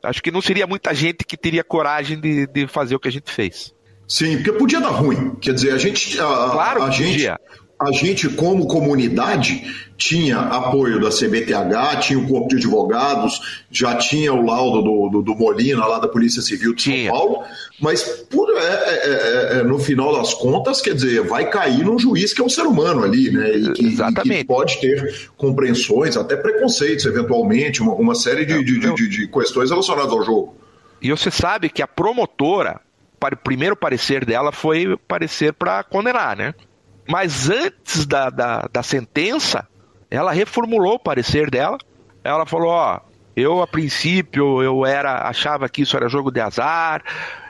acho 0.00 0.22
que 0.22 0.30
não 0.30 0.40
seria 0.40 0.66
muita 0.66 0.94
gente 0.94 1.24
que 1.24 1.36
teria 1.36 1.64
coragem 1.64 2.20
de, 2.20 2.46
de 2.46 2.68
fazer 2.68 2.94
o 2.94 3.00
que 3.00 3.08
a 3.08 3.12
gente 3.12 3.32
fez. 3.32 3.74
Sim, 4.06 4.36
porque 4.36 4.52
podia 4.52 4.80
dar 4.80 4.90
ruim. 4.90 5.34
Quer 5.40 5.54
dizer, 5.54 5.72
a 5.72 5.78
gente. 5.78 6.18
A, 6.20 6.50
claro 6.52 6.82
a 6.84 6.90
gente, 6.90 7.12
podia. 7.12 7.40
A 7.86 7.92
gente, 7.92 8.28
como 8.30 8.66
comunidade, 8.66 9.62
tinha 9.96 10.38
apoio 10.38 11.00
da 11.00 11.10
CBTH, 11.10 12.00
tinha 12.00 12.18
o 12.18 12.26
corpo 12.26 12.48
de 12.48 12.56
advogados, 12.56 13.64
já 13.70 13.94
tinha 13.96 14.32
o 14.32 14.44
laudo 14.44 14.82
do, 14.82 15.08
do, 15.10 15.22
do 15.22 15.34
Molina, 15.34 15.84
lá 15.86 15.98
da 15.98 16.08
Polícia 16.08 16.40
Civil 16.40 16.74
de. 16.74 16.82
São 16.82 17.16
Paulo, 17.16 17.42
mas 17.78 18.02
por, 18.02 18.48
é, 18.50 18.62
é, 18.62 19.56
é, 19.56 19.58
é, 19.58 19.62
no 19.62 19.78
final 19.78 20.16
das 20.16 20.32
contas, 20.34 20.80
quer 20.80 20.94
dizer, 20.94 21.22
vai 21.22 21.48
cair 21.50 21.84
num 21.84 21.98
juiz 21.98 22.32
que 22.32 22.40
é 22.40 22.44
um 22.44 22.48
ser 22.48 22.62
humano 22.62 23.04
ali, 23.04 23.30
né? 23.30 23.50
E 23.50 23.72
que, 23.72 23.86
e 23.86 24.14
que 24.22 24.44
pode 24.44 24.80
ter 24.80 25.30
compreensões, 25.36 26.16
até 26.16 26.36
preconceitos, 26.36 27.04
eventualmente, 27.04 27.82
uma, 27.82 27.94
uma 27.94 28.14
série 28.14 28.46
de, 28.46 28.64
de, 28.64 28.80
de, 28.94 29.08
de 29.08 29.28
questões 29.28 29.70
relacionadas 29.70 30.12
ao 30.12 30.24
jogo. 30.24 30.56
E 31.02 31.10
você 31.10 31.30
sabe 31.30 31.68
que 31.68 31.82
a 31.82 31.86
promotora, 31.86 32.80
o 33.20 33.36
primeiro 33.36 33.76
parecer 33.76 34.24
dela 34.24 34.52
foi 34.52 34.96
parecer 35.06 35.52
para 35.52 35.82
condenar, 35.84 36.36
né? 36.36 36.54
Mas 37.08 37.50
antes 37.50 38.06
da, 38.06 38.30
da, 38.30 38.68
da, 38.72 38.82
sentença, 38.82 39.66
ela 40.10 40.32
reformulou 40.32 40.94
o 40.94 40.98
parecer 40.98 41.50
dela. 41.50 41.78
Ela 42.22 42.46
falou: 42.46 42.68
ó, 42.68 43.00
eu 43.36 43.62
a 43.62 43.66
princípio 43.66 44.62
eu 44.62 44.86
era 44.86 45.28
achava 45.28 45.68
que 45.68 45.82
isso 45.82 45.96
era 45.96 46.08
jogo 46.08 46.30
de 46.30 46.40
azar, 46.40 47.02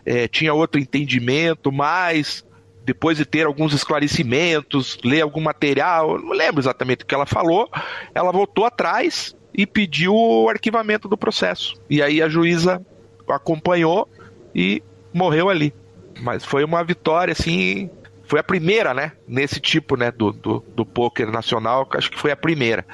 é, 0.04 0.26
tinha 0.26 0.52
outro 0.52 0.80
entendimento, 0.80 1.70
mas 1.70 2.44
depois 2.84 3.16
de 3.16 3.24
ter 3.24 3.46
alguns 3.46 3.72
esclarecimentos, 3.72 4.98
ler 5.02 5.22
algum 5.22 5.40
material, 5.40 6.18
não 6.18 6.32
lembro 6.32 6.60
exatamente 6.60 7.02
o 7.02 7.06
que 7.06 7.14
ela 7.14 7.26
falou, 7.26 7.70
ela 8.14 8.30
voltou 8.30 8.66
atrás 8.66 9.34
e 9.56 9.66
pediu 9.66 10.14
o 10.14 10.48
arquivamento 10.48 11.08
do 11.08 11.16
processo. 11.16 11.74
E 11.88 12.02
aí 12.02 12.20
a 12.20 12.28
juíza 12.28 12.84
acompanhou 13.28 14.08
e 14.54 14.82
morreu 15.12 15.48
ali. 15.48 15.72
Mas 16.20 16.44
foi 16.44 16.64
uma 16.64 16.82
vitória, 16.84 17.32
assim. 17.32 17.88
Foi 18.26 18.40
a 18.40 18.44
primeira, 18.44 18.94
né? 18.94 19.12
Nesse 19.26 19.60
tipo, 19.60 19.96
né? 19.96 20.10
Do, 20.10 20.32
do, 20.32 20.64
do 20.74 20.86
poker 20.86 21.30
nacional, 21.30 21.88
acho 21.92 22.10
que 22.10 22.18
foi 22.18 22.30
a 22.30 22.36
primeira. 22.36 22.84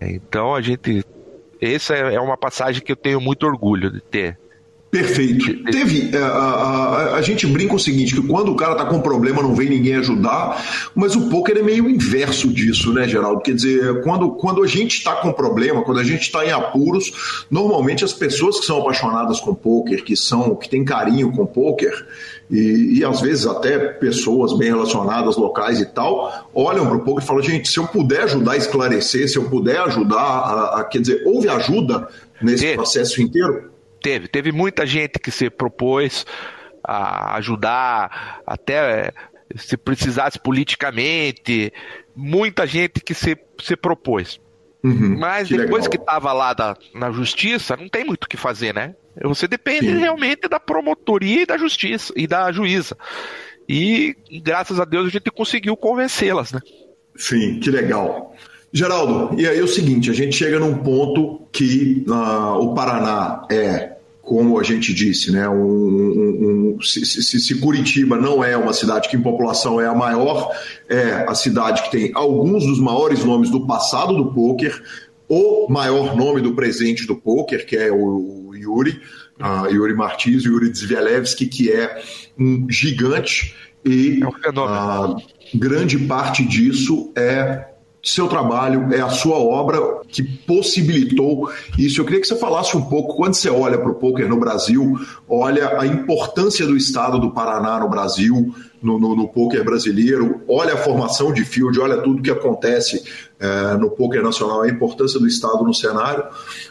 Então 0.00 0.54
a 0.54 0.60
gente. 0.60 1.04
Essa 1.60 1.94
é 1.94 2.18
uma 2.18 2.36
passagem 2.36 2.82
que 2.82 2.90
eu 2.90 2.96
tenho 2.96 3.20
muito 3.20 3.46
orgulho 3.46 3.90
de 3.90 4.00
ter. 4.00 4.38
Perfeito. 4.92 5.64
Teve. 5.64 6.14
A, 6.14 6.26
a, 6.26 7.14
a, 7.14 7.22
gente 7.22 7.46
brinca 7.46 7.74
o 7.74 7.78
seguinte: 7.78 8.14
que 8.14 8.26
quando 8.26 8.52
o 8.52 8.56
cara 8.56 8.74
tá 8.74 8.84
com 8.84 9.00
problema, 9.00 9.42
não 9.42 9.54
vem 9.54 9.70
ninguém 9.70 9.94
ajudar, 9.94 10.62
mas 10.94 11.16
o 11.16 11.30
poker 11.30 11.56
é 11.56 11.62
meio 11.62 11.88
inverso 11.88 12.52
disso, 12.52 12.92
né, 12.92 13.08
Geraldo? 13.08 13.40
Quer 13.40 13.54
dizer, 13.54 14.02
quando, 14.02 14.32
quando 14.32 14.62
a 14.62 14.66
gente 14.66 14.98
está 14.98 15.14
com 15.14 15.32
problema, 15.32 15.82
quando 15.82 15.98
a 15.98 16.04
gente 16.04 16.20
está 16.20 16.44
em 16.44 16.50
apuros, 16.50 17.46
normalmente 17.50 18.04
as 18.04 18.12
pessoas 18.12 18.60
que 18.60 18.66
são 18.66 18.82
apaixonadas 18.82 19.40
com 19.40 19.54
poker, 19.54 20.04
que 20.04 20.14
são, 20.14 20.54
que 20.54 20.68
têm 20.68 20.84
carinho 20.84 21.32
com 21.32 21.46
poker, 21.46 22.06
e, 22.52 22.98
e, 22.98 23.04
às 23.04 23.22
vezes 23.22 23.46
até 23.46 23.78
pessoas 23.78 24.56
bem 24.58 24.68
relacionadas, 24.68 25.38
locais 25.38 25.80
e 25.80 25.86
tal, 25.86 26.50
olham 26.52 26.86
para 26.86 26.96
o 26.96 27.00
poker 27.00 27.24
e 27.24 27.26
falam: 27.26 27.42
gente, 27.42 27.66
se 27.66 27.78
eu 27.78 27.86
puder 27.86 28.24
ajudar 28.24 28.52
a 28.52 28.56
esclarecer, 28.58 29.26
se 29.26 29.38
eu 29.38 29.48
puder 29.48 29.80
ajudar 29.80 30.20
a. 30.20 30.80
a 30.80 30.84
quer 30.84 31.00
dizer, 31.00 31.22
houve 31.24 31.48
ajuda 31.48 32.06
nesse 32.42 32.74
processo 32.74 33.22
inteiro? 33.22 33.72
Teve, 34.02 34.28
teve 34.28 34.52
muita 34.52 34.84
gente 34.84 35.18
que 35.18 35.30
se 35.30 35.48
propôs 35.48 36.26
a 36.84 37.36
ajudar, 37.36 38.42
até 38.46 39.14
se 39.56 39.78
precisasse 39.78 40.38
politicamente, 40.38 41.72
muita 42.14 42.66
gente 42.66 43.00
que 43.00 43.14
se, 43.14 43.34
se 43.62 43.76
propôs. 43.76 44.38
Uhum, 44.84 45.16
Mas 45.18 45.48
que 45.48 45.56
depois 45.56 45.84
legal. 45.84 45.90
que 45.90 45.96
estava 45.96 46.32
lá 46.32 46.52
da, 46.52 46.76
na 46.94 47.10
justiça, 47.10 47.76
não 47.76 47.88
tem 47.88 48.04
muito 48.04 48.24
o 48.24 48.28
que 48.28 48.36
fazer, 48.36 48.74
né? 48.74 48.94
Você 49.22 49.46
depende 49.46 49.86
Sim. 49.86 49.98
realmente 49.98 50.48
da 50.48 50.58
promotoria 50.58 51.42
e 51.42 51.46
da 51.46 51.58
justiça 51.58 52.12
e 52.16 52.26
da 52.26 52.50
juíza. 52.50 52.96
E 53.68 54.16
graças 54.42 54.80
a 54.80 54.84
Deus 54.84 55.06
a 55.06 55.10
gente 55.10 55.30
conseguiu 55.30 55.76
convencê-las, 55.76 56.52
né? 56.52 56.60
Sim, 57.16 57.60
que 57.60 57.70
legal. 57.70 58.34
Geraldo, 58.72 59.38
e 59.38 59.46
aí 59.46 59.58
é 59.58 59.62
o 59.62 59.68
seguinte, 59.68 60.10
a 60.10 60.14
gente 60.14 60.34
chega 60.34 60.58
num 60.58 60.78
ponto 60.78 61.46
que 61.52 62.04
uh, 62.08 62.58
o 62.58 62.74
Paraná 62.74 63.46
é, 63.50 63.92
como 64.22 64.58
a 64.58 64.62
gente 64.62 64.94
disse, 64.94 65.30
né, 65.32 65.46
um, 65.48 65.54
um, 65.54 66.76
um 66.76 66.80
se, 66.80 67.04
se, 67.04 67.40
se, 67.40 67.60
Curitiba 67.60 68.16
não 68.16 68.42
é 68.42 68.56
uma 68.56 68.72
cidade 68.72 69.08
que 69.08 69.16
em 69.16 69.20
população 69.20 69.80
é 69.80 69.86
a 69.86 69.94
maior, 69.94 70.50
é 70.88 71.26
a 71.28 71.34
cidade 71.34 71.82
que 71.82 71.90
tem 71.90 72.12
alguns 72.14 72.64
dos 72.64 72.80
maiores 72.80 73.24
nomes 73.24 73.50
do 73.50 73.66
passado 73.66 74.16
do 74.16 74.32
poker, 74.32 74.80
o 75.34 75.66
maior 75.66 76.14
nome 76.14 76.42
do 76.42 76.54
presente 76.54 77.06
do 77.06 77.16
poker, 77.16 77.64
que 77.64 77.74
é 77.74 77.90
o, 77.90 78.52
Yuri, 78.54 79.00
uh, 79.40 79.66
Yuri 79.72 79.94
Martins, 79.94 80.44
Yuri 80.44 80.70
Zvielewski, 80.74 81.46
que 81.46 81.72
é 81.72 82.02
um 82.38 82.66
gigante 82.68 83.54
e 83.82 84.20
é 84.22 84.26
um 84.26 84.30
uh, 84.30 85.16
grande 85.54 85.98
parte 86.00 86.44
disso 86.44 87.10
é 87.16 87.72
seu 88.02 88.26
trabalho, 88.26 88.92
é 88.92 89.00
a 89.00 89.08
sua 89.08 89.38
obra 89.38 90.00
que 90.08 90.22
possibilitou 90.22 91.50
isso. 91.78 92.00
Eu 92.00 92.04
queria 92.04 92.20
que 92.20 92.26
você 92.26 92.36
falasse 92.36 92.76
um 92.76 92.82
pouco, 92.82 93.14
quando 93.14 93.34
você 93.34 93.48
olha 93.48 93.78
para 93.78 93.90
o 93.90 93.94
poker 93.94 94.28
no 94.28 94.40
Brasil, 94.40 94.98
olha 95.28 95.80
a 95.80 95.86
importância 95.86 96.66
do 96.66 96.76
estado 96.76 97.20
do 97.20 97.30
Paraná 97.30 97.78
no 97.78 97.88
Brasil, 97.88 98.52
no, 98.82 98.98
no, 98.98 99.14
no 99.14 99.28
poker 99.28 99.64
brasileiro, 99.64 100.40
olha 100.48 100.74
a 100.74 100.78
formação 100.78 101.32
de 101.32 101.44
field, 101.44 101.78
olha 101.78 101.98
tudo 101.98 102.20
que 102.20 102.30
acontece 102.30 103.04
é, 103.42 103.76
no 103.76 103.90
poker 103.90 104.22
nacional, 104.22 104.62
a 104.62 104.68
importância 104.68 105.18
do 105.18 105.26
estado 105.26 105.64
no 105.64 105.74
cenário. 105.74 106.24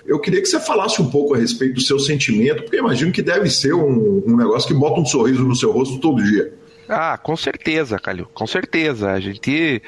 Eu 0.06 0.20
queria 0.20 0.42
que 0.42 0.48
você 0.48 0.60
falasse 0.60 1.02
um 1.02 1.10
pouco 1.10 1.36
a 1.36 1.38
respeito 1.38 1.76
do 1.76 1.82
seu 1.82 2.00
sentimento, 2.00 2.64
porque 2.64 2.78
imagino 2.78 3.12
que 3.12 3.22
deve 3.22 3.50
ser 3.50 3.74
um, 3.74 4.24
um 4.26 4.38
negócio 4.38 4.68
que 4.68 4.74
bota 4.74 5.00
um 5.02 5.06
sorriso 5.06 5.44
no 5.44 5.56
seu 5.56 5.72
rosto 5.72 6.00
todo 6.00 6.24
dia. 6.24 6.54
Ah, 6.88 7.18
com 7.18 7.36
certeza, 7.36 8.00
Calil, 8.00 8.28
com 8.34 8.48
certeza. 8.48 9.12
A 9.12 9.20
gente 9.20 9.82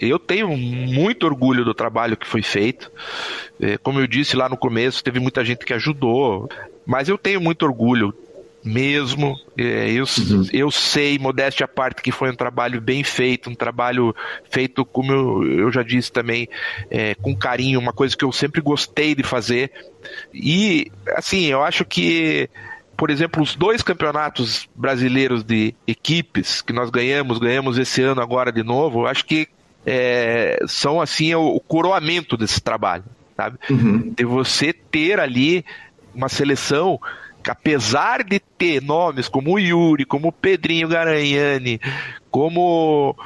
eu 0.00 0.18
tenho 0.18 0.48
muito 0.56 1.24
orgulho 1.24 1.64
do 1.64 1.74
trabalho 1.74 2.16
que 2.16 2.26
foi 2.26 2.42
feito. 2.42 2.90
É, 3.60 3.78
como 3.78 4.00
eu 4.00 4.06
disse 4.06 4.36
lá 4.36 4.48
no 4.48 4.56
começo, 4.56 5.04
teve 5.04 5.20
muita 5.20 5.44
gente 5.44 5.64
que 5.64 5.72
ajudou, 5.72 6.48
mas 6.84 7.08
eu 7.08 7.16
tenho 7.16 7.40
muito 7.40 7.64
orgulho 7.64 8.14
mesmo. 8.64 9.38
É, 9.56 9.90
eu, 9.90 10.04
uhum. 10.04 10.46
eu 10.52 10.70
sei, 10.70 11.18
modéstia 11.18 11.64
à 11.64 11.68
parte, 11.68 12.02
que 12.02 12.10
foi 12.10 12.30
um 12.30 12.34
trabalho 12.34 12.80
bem 12.80 13.04
feito, 13.04 13.50
um 13.50 13.54
trabalho 13.54 14.14
feito, 14.50 14.84
como 14.84 15.12
eu, 15.12 15.58
eu 15.58 15.72
já 15.72 15.82
disse 15.82 16.10
também, 16.10 16.48
é, 16.90 17.14
com 17.16 17.36
carinho, 17.36 17.78
uma 17.78 17.92
coisa 17.92 18.16
que 18.16 18.24
eu 18.24 18.32
sempre 18.32 18.60
gostei 18.60 19.14
de 19.14 19.22
fazer. 19.22 19.70
E, 20.32 20.90
assim, 21.14 21.46
eu 21.46 21.62
acho 21.62 21.84
que 21.84 22.48
por 22.96 23.10
exemplo, 23.10 23.42
os 23.42 23.56
dois 23.56 23.82
campeonatos 23.82 24.68
brasileiros 24.74 25.42
de 25.42 25.74
equipes 25.84 26.62
que 26.62 26.72
nós 26.72 26.90
ganhamos, 26.90 27.38
ganhamos 27.38 27.76
esse 27.76 28.00
ano 28.00 28.20
agora 28.20 28.52
de 28.52 28.62
novo, 28.62 29.06
acho 29.06 29.24
que 29.26 29.48
é, 29.84 30.58
são 30.68 31.00
assim 31.00 31.34
o, 31.34 31.56
o, 31.56 31.60
coroamento 31.60 32.36
desse 32.36 32.60
trabalho, 32.60 33.04
sabe? 33.36 33.58
Uhum. 33.68 34.14
De 34.16 34.24
você 34.24 34.72
ter 34.72 35.18
ali 35.18 35.64
uma 36.14 36.28
seleção 36.28 37.00
apesar 37.50 38.24
de 38.24 38.38
ter 38.38 38.82
nomes 38.82 39.28
como 39.28 39.54
o 39.54 39.58
Yuri, 39.58 40.04
como 40.04 40.28
o 40.28 40.32
Pedrinho 40.32 40.88
Garanhani, 40.88 41.80
como 42.30 43.16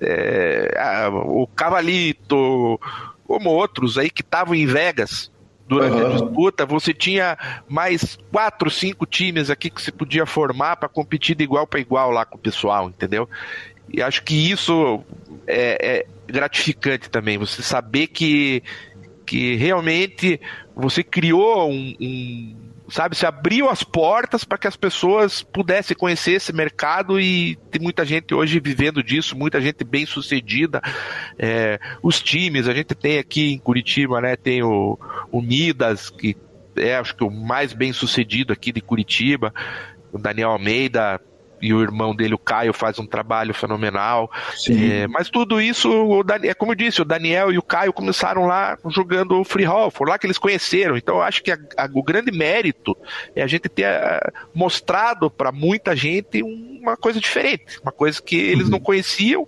é, 0.00 1.08
o 1.24 1.46
Cavalito, 1.46 2.80
como 3.26 3.50
outros 3.50 3.98
aí 3.98 4.10
que 4.10 4.22
estavam 4.22 4.54
em 4.54 4.66
Vegas 4.66 5.30
durante 5.68 5.96
uhum. 5.96 6.06
a 6.06 6.10
disputa, 6.12 6.64
você 6.64 6.94
tinha 6.94 7.36
mais 7.68 8.16
quatro, 8.30 8.70
cinco 8.70 9.04
times 9.04 9.50
aqui 9.50 9.68
que 9.68 9.82
você 9.82 9.90
podia 9.90 10.24
formar 10.24 10.76
para 10.76 10.88
competir 10.88 11.34
de 11.34 11.44
igual 11.44 11.66
para 11.66 11.80
igual 11.80 12.10
lá 12.10 12.24
com 12.24 12.36
o 12.36 12.40
pessoal, 12.40 12.88
entendeu? 12.88 13.28
E 13.92 14.00
acho 14.00 14.22
que 14.22 14.50
isso 14.50 15.02
é, 15.46 15.98
é 15.98 16.06
gratificante 16.26 17.10
também, 17.10 17.38
você 17.38 17.62
saber 17.62 18.08
que, 18.08 18.62
que 19.24 19.56
realmente 19.56 20.40
você 20.74 21.02
criou 21.02 21.70
um, 21.70 21.94
um 22.00 22.65
sabe, 22.88 23.16
se 23.16 23.26
abriu 23.26 23.68
as 23.68 23.82
portas 23.82 24.44
para 24.44 24.58
que 24.58 24.66
as 24.66 24.76
pessoas 24.76 25.42
pudessem 25.42 25.96
conhecer 25.96 26.32
esse 26.32 26.52
mercado 26.52 27.20
e 27.20 27.56
tem 27.70 27.80
muita 27.80 28.04
gente 28.04 28.34
hoje 28.34 28.60
vivendo 28.60 29.02
disso, 29.02 29.36
muita 29.36 29.60
gente 29.60 29.84
bem 29.84 30.06
sucedida. 30.06 30.80
É, 31.38 31.78
os 32.02 32.20
times, 32.20 32.68
a 32.68 32.74
gente 32.74 32.94
tem 32.94 33.18
aqui 33.18 33.52
em 33.52 33.58
Curitiba, 33.58 34.20
né, 34.20 34.36
tem 34.36 34.62
o, 34.62 34.98
o 35.30 35.42
Midas, 35.42 36.10
que 36.10 36.36
é 36.76 36.96
acho 36.96 37.16
que 37.16 37.24
o 37.24 37.30
mais 37.30 37.72
bem 37.72 37.92
sucedido 37.92 38.52
aqui 38.52 38.70
de 38.70 38.80
Curitiba, 38.80 39.52
o 40.12 40.18
Daniel 40.18 40.50
Almeida 40.50 41.20
e 41.60 41.72
o 41.72 41.82
irmão 41.82 42.14
dele, 42.14 42.34
o 42.34 42.38
Caio, 42.38 42.72
faz 42.72 42.98
um 42.98 43.06
trabalho 43.06 43.54
fenomenal. 43.54 44.30
É, 44.68 45.06
mas 45.06 45.30
tudo 45.30 45.60
isso, 45.60 45.90
o 45.90 46.24
é 46.42 46.54
como 46.54 46.72
eu 46.72 46.76
disse, 46.76 47.02
o 47.02 47.04
Daniel 47.04 47.52
e 47.52 47.58
o 47.58 47.62
Caio 47.62 47.92
começaram 47.92 48.46
lá 48.46 48.78
jogando 48.88 49.42
free 49.44 49.64
roll, 49.64 49.90
foi 49.90 50.08
lá 50.08 50.18
que 50.18 50.26
eles 50.26 50.38
conheceram. 50.38 50.96
Então 50.96 51.16
eu 51.16 51.22
acho 51.22 51.42
que 51.42 51.50
a, 51.50 51.58
a, 51.76 51.88
o 51.92 52.02
grande 52.02 52.30
mérito 52.30 52.96
é 53.34 53.42
a 53.42 53.46
gente 53.46 53.68
ter 53.68 53.84
a, 53.84 53.88
eh, 53.88 54.32
mostrado 54.54 55.30
para 55.30 55.50
muita 55.50 55.96
gente 55.96 56.42
uma 56.42 56.96
coisa 56.96 57.20
diferente, 57.20 57.80
uma 57.82 57.92
coisa 57.92 58.20
que 58.22 58.36
eles 58.36 58.64
uhum. 58.64 58.72
não 58.72 58.80
conheciam 58.80 59.46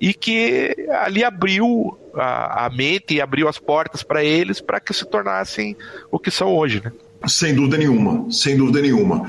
e 0.00 0.12
que 0.12 0.74
ali 0.90 1.22
abriu 1.22 1.98
a, 2.14 2.66
a 2.66 2.70
mente 2.70 3.14
e 3.14 3.20
abriu 3.20 3.48
as 3.48 3.58
portas 3.58 4.02
para 4.02 4.24
eles 4.24 4.60
para 4.60 4.80
que 4.80 4.92
se 4.92 5.04
tornassem 5.04 5.76
o 6.10 6.18
que 6.18 6.30
são 6.30 6.54
hoje, 6.54 6.82
né? 6.84 6.92
Sem 7.26 7.54
dúvida 7.54 7.78
nenhuma, 7.78 8.30
sem 8.32 8.56
dúvida 8.56 8.80
nenhuma. 8.80 9.28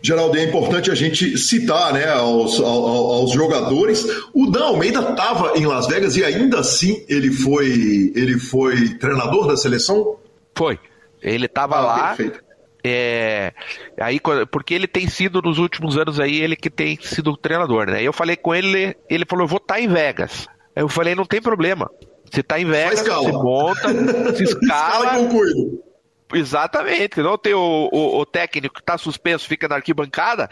Geraldo, 0.00 0.36
é 0.36 0.44
importante 0.44 0.90
a 0.90 0.94
gente 0.94 1.36
citar 1.36 1.92
né, 1.92 2.08
aos, 2.08 2.60
aos, 2.60 3.20
aos 3.20 3.32
jogadores. 3.32 4.06
O 4.32 4.50
Dan 4.50 4.64
Almeida 4.64 5.00
estava 5.00 5.58
em 5.58 5.66
Las 5.66 5.86
Vegas 5.86 6.16
e 6.16 6.24
ainda 6.24 6.60
assim 6.60 7.04
ele 7.08 7.30
foi, 7.30 8.12
ele 8.14 8.38
foi 8.38 8.90
treinador 8.98 9.46
da 9.48 9.56
seleção? 9.56 10.16
Foi. 10.54 10.78
Ele 11.22 11.46
estava 11.46 11.76
ah, 11.76 11.80
lá. 11.80 12.08
Perfeito. 12.14 12.48
É, 12.84 13.52
aí, 14.00 14.20
porque 14.50 14.72
ele 14.72 14.86
tem 14.86 15.08
sido 15.08 15.42
nos 15.42 15.58
últimos 15.58 15.98
anos 15.98 16.20
aí, 16.20 16.40
ele 16.40 16.54
que 16.54 16.70
tem 16.70 16.96
sido 17.02 17.36
treinador, 17.36 17.86
né? 17.86 18.02
Eu 18.02 18.12
falei 18.12 18.36
com 18.36 18.54
ele, 18.54 18.96
ele 19.10 19.24
falou: 19.28 19.44
eu 19.44 19.48
vou 19.48 19.58
estar 19.58 19.74
tá 19.74 19.80
em 19.80 19.88
Vegas. 19.88 20.46
Eu 20.76 20.88
falei: 20.88 21.14
não 21.14 21.26
tem 21.26 21.42
problema. 21.42 21.90
Você 22.30 22.40
está 22.40 22.60
em 22.60 22.64
Vegas, 22.64 23.00
você 23.00 23.32
monta, 23.32 24.34
se 24.36 24.44
escala. 24.44 25.06
escala. 25.06 25.87
Exatamente. 26.32 27.20
Não 27.22 27.38
tem 27.38 27.54
o, 27.54 27.88
o, 27.92 28.20
o 28.20 28.26
técnico 28.26 28.74
que 28.74 28.80
está 28.80 28.98
suspenso, 28.98 29.46
fica 29.46 29.68
na 29.68 29.76
arquibancada. 29.76 30.48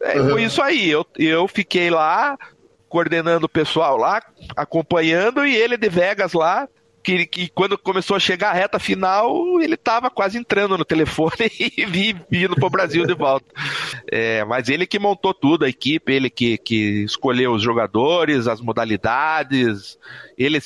É 0.00 0.20
uhum. 0.20 0.38
isso 0.38 0.62
aí. 0.62 0.90
Eu, 0.90 1.06
eu 1.18 1.46
fiquei 1.46 1.90
lá, 1.90 2.38
coordenando 2.88 3.46
o 3.46 3.50
pessoal 3.50 3.96
lá, 3.96 4.22
acompanhando, 4.56 5.46
e 5.46 5.54
ele 5.54 5.76
de 5.76 5.88
Vegas 5.88 6.32
lá, 6.32 6.68
que, 7.02 7.26
que 7.26 7.48
quando 7.48 7.78
começou 7.78 8.16
a 8.16 8.20
chegar 8.20 8.50
a 8.50 8.54
reta 8.54 8.78
final, 8.78 9.60
ele 9.60 9.74
estava 9.74 10.10
quase 10.10 10.38
entrando 10.38 10.76
no 10.76 10.84
telefone 10.84 11.50
e 11.58 11.86
vi, 11.86 12.14
vindo 12.30 12.54
para 12.54 12.66
o 12.66 12.70
Brasil 12.70 13.06
de 13.06 13.14
volta. 13.14 13.46
É, 14.10 14.44
mas 14.44 14.68
ele 14.68 14.86
que 14.86 14.98
montou 14.98 15.32
tudo, 15.32 15.64
a 15.64 15.68
equipe, 15.68 16.12
ele 16.12 16.28
que, 16.28 16.58
que 16.58 17.04
escolheu 17.04 17.52
os 17.52 17.62
jogadores, 17.62 18.46
as 18.46 18.60
modalidades. 18.60 19.98
Ele 20.36 20.58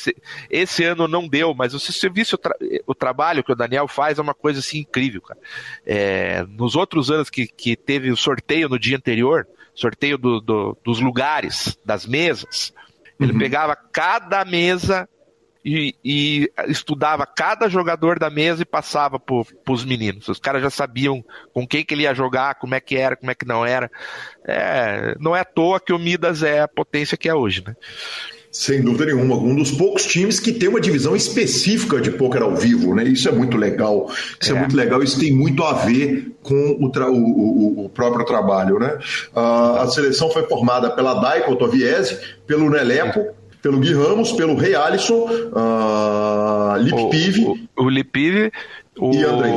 esse 0.50 0.84
ano 0.84 1.08
não 1.08 1.28
deu, 1.28 1.54
mas 1.54 1.72
você, 1.72 1.92
você 1.92 2.08
viu 2.08 2.24
o, 2.32 2.38
tra 2.38 2.54
o, 2.86 2.94
trabalho 2.94 3.44
que 3.44 3.52
o 3.52 3.56
Daniel 3.56 3.88
faz 3.88 4.18
é 4.18 4.22
uma 4.22 4.34
coisa 4.34 4.60
assim 4.60 4.78
incrível, 4.78 5.20
cara. 5.20 5.40
É, 5.86 6.44
nos 6.48 6.74
outros 6.76 7.10
anos 7.10 7.30
que, 7.30 7.46
que 7.46 7.76
teve 7.76 8.10
o 8.10 8.16
sorteio 8.16 8.68
no 8.68 8.78
dia 8.78 8.96
anterior, 8.96 9.46
sorteio 9.74 10.18
do, 10.18 10.40
do, 10.40 10.76
dos 10.84 11.00
lugares, 11.00 11.78
das 11.84 12.06
mesas, 12.06 12.72
ele 13.20 13.32
uhum. 13.32 13.38
pegava 13.38 13.76
cada 13.76 14.44
mesa 14.44 15.08
e, 15.64 15.94
e, 16.04 16.52
estudava 16.68 17.24
cada 17.24 17.68
jogador 17.68 18.18
da 18.18 18.28
mesa 18.28 18.62
e 18.62 18.66
passava 18.66 19.18
para 19.18 19.72
os 19.72 19.84
meninos. 19.84 20.28
Os 20.28 20.38
caras 20.38 20.62
já 20.62 20.70
sabiam 20.70 21.24
com 21.54 21.66
quem 21.66 21.84
que 21.84 21.94
ele 21.94 22.02
ia 22.02 22.14
jogar, 22.14 22.56
como 22.56 22.74
é 22.74 22.80
que 22.80 22.96
era, 22.96 23.16
como 23.16 23.30
é 23.30 23.34
que 23.34 23.46
não 23.46 23.64
era. 23.64 23.90
É, 24.46 25.16
não 25.18 25.34
é 25.34 25.40
à 25.40 25.44
toa 25.44 25.80
que 25.80 25.92
o 25.92 25.98
Midas 25.98 26.42
é 26.42 26.60
a 26.60 26.68
potência 26.68 27.16
que 27.16 27.28
é 27.28 27.34
hoje, 27.34 27.64
né? 27.66 27.74
Sem 28.54 28.82
dúvida 28.82 29.06
nenhuma, 29.06 29.34
um 29.34 29.56
dos 29.56 29.72
poucos 29.72 30.06
times 30.06 30.38
que 30.38 30.52
tem 30.52 30.68
uma 30.68 30.80
divisão 30.80 31.16
específica 31.16 32.00
de 32.00 32.12
pôquer 32.12 32.40
ao 32.40 32.54
vivo, 32.54 32.94
né? 32.94 33.02
Isso 33.02 33.28
é 33.28 33.32
muito 33.32 33.56
legal. 33.56 34.08
Isso 34.40 34.52
é, 34.52 34.56
é 34.56 34.58
muito 34.60 34.76
legal, 34.76 35.02
isso 35.02 35.18
tem 35.18 35.32
muito 35.32 35.64
a 35.64 35.72
ver 35.72 36.36
com 36.40 36.54
o, 36.54 36.84
o, 36.84 37.80
o, 37.80 37.84
o 37.86 37.88
próprio 37.88 38.24
trabalho, 38.24 38.78
né? 38.78 38.96
Uh, 39.34 39.78
a 39.80 39.88
seleção 39.88 40.30
foi 40.30 40.44
formada 40.44 40.94
pela 40.94 41.14
Daiko 41.14 41.56
Toviese, 41.56 42.16
pelo 42.46 42.70
Nelepo, 42.70 43.34
pelo 43.64 43.78
Gui 43.80 43.94
Ramos, 43.94 44.30
pelo 44.32 44.54
Rei 44.56 44.74
Alisson, 44.74 45.24
uh. 45.24 46.74
O, 46.92 47.82
o, 47.82 47.86
o 47.86 47.90
o, 48.98 49.14
e 49.14 49.24
Andrei. 49.24 49.52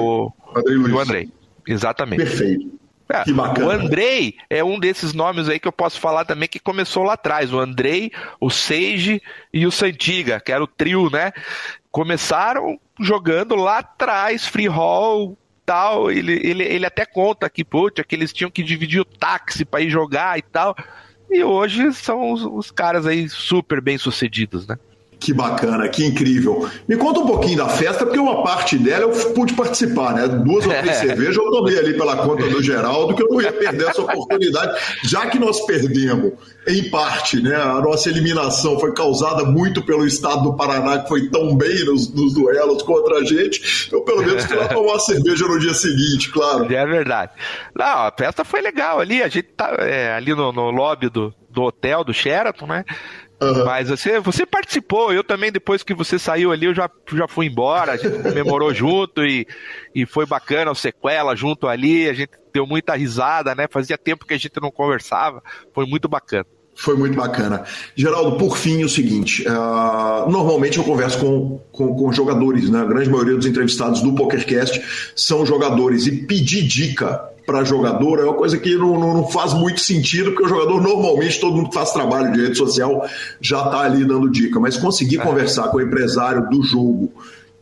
Andrei 0.56 0.78
Luiz. 0.78 0.94
o 0.94 1.00
Andrei. 1.00 1.30
Exatamente. 1.68 2.24
Perfeito. 2.24 2.72
É, 3.10 3.26
que 3.26 3.34
bacana. 3.34 3.68
O 3.68 3.70
Andrei 3.70 4.36
é 4.50 4.64
um 4.64 4.80
desses 4.80 5.14
nomes 5.14 5.50
aí 5.50 5.60
que 5.60 5.68
eu 5.68 5.74
posso 5.74 6.00
falar 6.00 6.24
também 6.24 6.48
que 6.48 6.58
começou 6.58 7.04
lá 7.04 7.14
atrás. 7.14 7.52
O 7.52 7.60
Andrei, 7.60 8.10
o 8.40 8.50
Sage 8.50 9.22
e 9.54 9.68
o 9.68 9.72
Santiga, 9.72 10.40
que 10.40 10.54
era 10.54 10.64
o 10.64 10.68
trio, 10.68 11.10
né? 11.10 11.34
Começaram 11.92 12.80
jogando 13.02 13.56
lá 13.56 13.80
atrás, 13.80 14.48
free 14.48 14.68
roll, 14.68 15.38
tal. 15.66 16.10
Ele, 16.10 16.34
ele, 16.48 16.64
ele 16.64 16.86
até 16.86 17.06
conta 17.06 17.50
que, 17.50 17.66
putz, 17.66 18.02
que 18.08 18.16
eles 18.16 18.32
tinham 18.32 18.50
que 18.50 18.64
dividir 18.64 19.02
o 19.02 19.06
táxi 19.06 19.66
para 19.66 19.82
ir 19.82 19.90
jogar 19.90 20.40
e 20.40 20.42
tal. 20.42 20.74
E 21.30 21.44
hoje 21.44 21.94
são 21.94 22.32
os, 22.32 22.44
os 22.44 22.72
caras 22.72 23.06
aí 23.06 23.28
super 23.28 23.82
bem 23.82 23.98
sucedidos, 23.98 24.66
né? 24.66 24.78
Que 25.20 25.34
bacana, 25.34 25.90
que 25.90 26.06
incrível. 26.06 26.70
Me 26.88 26.96
conta 26.96 27.20
um 27.20 27.26
pouquinho 27.26 27.58
da 27.58 27.68
festa, 27.68 28.06
porque 28.06 28.20
uma 28.20 28.44
parte 28.44 28.78
dela 28.78 29.04
eu 29.04 29.34
pude 29.34 29.54
participar, 29.54 30.14
né? 30.14 30.28
Duas 30.28 30.66
ou 30.66 30.72
três 30.72 30.98
cervejas 30.98 31.36
eu 31.36 31.52
tomei 31.52 31.78
ali 31.78 31.94
pela 31.96 32.18
conta 32.18 32.48
do 32.48 32.62
Geraldo, 32.62 33.16
que 33.16 33.24
eu 33.24 33.28
não 33.28 33.42
ia 33.42 33.52
perder 33.52 33.88
essa 33.88 34.02
oportunidade, 34.02 34.80
já 35.04 35.26
que 35.28 35.40
nós 35.40 35.66
perdemos, 35.66 36.34
em 36.68 36.90
parte, 36.90 37.42
né? 37.42 37.56
A 37.56 37.82
nossa 37.82 38.10
eliminação 38.10 38.80
foi 38.80 38.94
causada 38.94 39.44
muito 39.44 39.82
pelo 39.84 40.06
estado 40.06 40.44
do 40.44 40.56
Paraná, 40.56 41.00
que 41.00 41.08
foi 41.08 41.30
tão 41.30 41.56
bem 41.56 41.86
nos, 41.86 42.14
nos 42.14 42.34
duelos 42.34 42.84
contra 42.84 43.18
a 43.18 43.24
gente. 43.24 43.90
Eu, 43.92 44.02
pelo 44.02 44.24
menos, 44.24 44.46
fui 44.46 44.56
lá 44.56 44.68
tomar 44.70 44.92
uma 44.92 45.00
cerveja 45.00 45.48
no 45.48 45.60
dia 45.60 45.74
seguinte, 45.74 46.30
claro. 46.30 46.72
É 46.72 46.86
verdade. 46.86 47.32
Não, 47.76 47.86
a 47.86 48.14
festa 48.16 48.44
foi 48.44 48.62
legal 48.62 49.00
ali, 49.00 49.24
a 49.24 49.28
gente 49.28 49.48
tá 49.56 49.76
é, 49.80 50.14
ali 50.14 50.36
no, 50.36 50.52
no 50.52 50.70
lobby 50.70 51.10
do, 51.10 51.34
do 51.50 51.64
hotel, 51.64 52.04
do 52.04 52.14
Sheraton, 52.14 52.68
né? 52.68 52.86
Uhum. 53.40 53.66
Mas 53.66 53.90
você, 53.90 54.20
você 54.20 54.46
participou, 54.46 55.14
eu 55.14 55.24
também, 55.24 55.52
depois 55.52 55.84
que 55.84 55.94
você 55.94 56.18
saiu 56.18 56.52
ali, 56.52 56.66
eu 56.66 56.74
já, 56.74 56.90
já 57.14 57.28
fui 57.28 57.46
embora, 57.46 57.94
a 57.94 57.98
gente 57.98 58.18
comemorou 58.24 58.74
junto 58.74 59.24
e, 59.24 59.48
e 59.94 60.06
foi 60.06 60.26
bacana 60.26 60.72
o 60.72 60.76
sequela 60.76 61.36
junto 61.36 61.68
ali, 61.68 62.10
a 62.10 62.14
gente 62.14 62.32
deu 62.52 62.66
muita 62.66 62.96
risada, 62.96 63.54
né? 63.54 63.68
Fazia 63.70 63.98
tempo 63.98 64.26
que 64.26 64.34
a 64.34 64.38
gente 64.38 64.60
não 64.60 64.72
conversava, 64.72 65.44
foi 65.74 65.86
muito 65.86 66.10
bacana. 66.10 66.46
Foi 66.74 66.96
muito 66.96 67.16
bacana. 67.16 67.64
Geraldo, 67.96 68.38
por 68.38 68.56
fim, 68.56 68.84
o 68.84 68.90
seguinte: 68.90 69.44
uh, 69.48 70.30
normalmente 70.30 70.78
eu 70.78 70.84
converso 70.84 71.20
com, 71.20 71.60
com, 71.72 71.96
com, 71.96 72.12
jogadores, 72.12 72.70
né? 72.70 72.82
A 72.82 72.86
grande 72.86 73.10
maioria 73.10 73.36
dos 73.36 73.48
entrevistados 73.48 74.02
do 74.02 74.14
PokerCast 74.14 75.12
são 75.16 75.44
jogadores, 75.44 76.06
e 76.06 76.12
pedir 76.26 76.62
dica 76.68 77.28
para 77.48 77.64
jogador 77.64 78.20
é 78.20 78.24
uma 78.26 78.34
coisa 78.34 78.58
que 78.58 78.76
não, 78.76 79.00
não, 79.00 79.14
não, 79.14 79.28
faz 79.30 79.54
muito 79.54 79.80
sentido, 79.80 80.32
porque 80.32 80.44
o 80.44 80.50
jogador 80.50 80.82
normalmente, 80.82 81.40
todo 81.40 81.56
mundo 81.56 81.70
que 81.70 81.76
faz 81.76 81.94
trabalho 81.94 82.34
de 82.34 82.42
rede 82.42 82.58
social 82.58 83.08
já 83.40 83.64
está 83.64 83.80
ali 83.80 84.04
dando 84.04 84.30
dica, 84.30 84.60
mas 84.60 84.76
conseguir 84.76 85.22
é. 85.22 85.24
conversar 85.24 85.70
com 85.70 85.78
o 85.78 85.82
empresário 85.82 86.50
do 86.50 86.62
jogo 86.62 87.10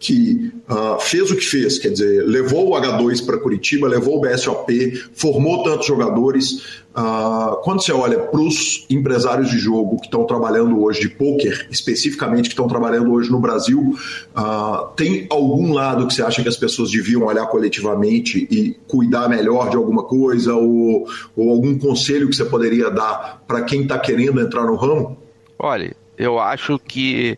que 0.05 0.53
uh, 0.69 0.99
fez 0.99 1.31
o 1.31 1.35
que 1.35 1.43
fez, 1.43 1.79
quer 1.79 1.89
dizer, 1.89 2.23
levou 2.27 2.69
o 2.69 2.79
H2 2.79 3.25
para 3.25 3.39
Curitiba, 3.39 3.87
levou 3.87 4.17
o 4.17 4.21
BSOP, 4.21 4.91
formou 5.15 5.63
tantos 5.63 5.87
jogadores. 5.87 6.83
Uh, 6.95 7.55
quando 7.63 7.81
você 7.81 7.91
olha 7.91 8.19
para 8.19 8.39
os 8.39 8.85
empresários 8.87 9.49
de 9.49 9.57
jogo 9.57 9.97
que 9.97 10.05
estão 10.05 10.23
trabalhando 10.23 10.79
hoje, 10.79 11.01
de 11.01 11.09
poker 11.09 11.67
especificamente, 11.71 12.43
que 12.43 12.49
estão 12.49 12.67
trabalhando 12.67 13.11
hoje 13.11 13.31
no 13.31 13.39
Brasil, 13.39 13.97
uh, 14.37 14.87
tem 14.95 15.25
algum 15.27 15.73
lado 15.73 16.05
que 16.05 16.13
você 16.13 16.21
acha 16.21 16.43
que 16.43 16.49
as 16.49 16.55
pessoas 16.55 16.91
deviam 16.91 17.23
olhar 17.23 17.47
coletivamente 17.47 18.47
e 18.51 18.77
cuidar 18.87 19.27
melhor 19.27 19.71
de 19.71 19.75
alguma 19.75 20.03
coisa, 20.03 20.53
ou, 20.53 21.07
ou 21.35 21.49
algum 21.49 21.79
conselho 21.79 22.29
que 22.29 22.35
você 22.35 22.45
poderia 22.45 22.91
dar 22.91 23.43
para 23.47 23.63
quem 23.63 23.81
está 23.81 23.97
querendo 23.97 24.39
entrar 24.39 24.65
no 24.65 24.75
ramo? 24.75 25.17
Olha, 25.57 25.95
eu 26.15 26.39
acho 26.39 26.77
que. 26.77 27.35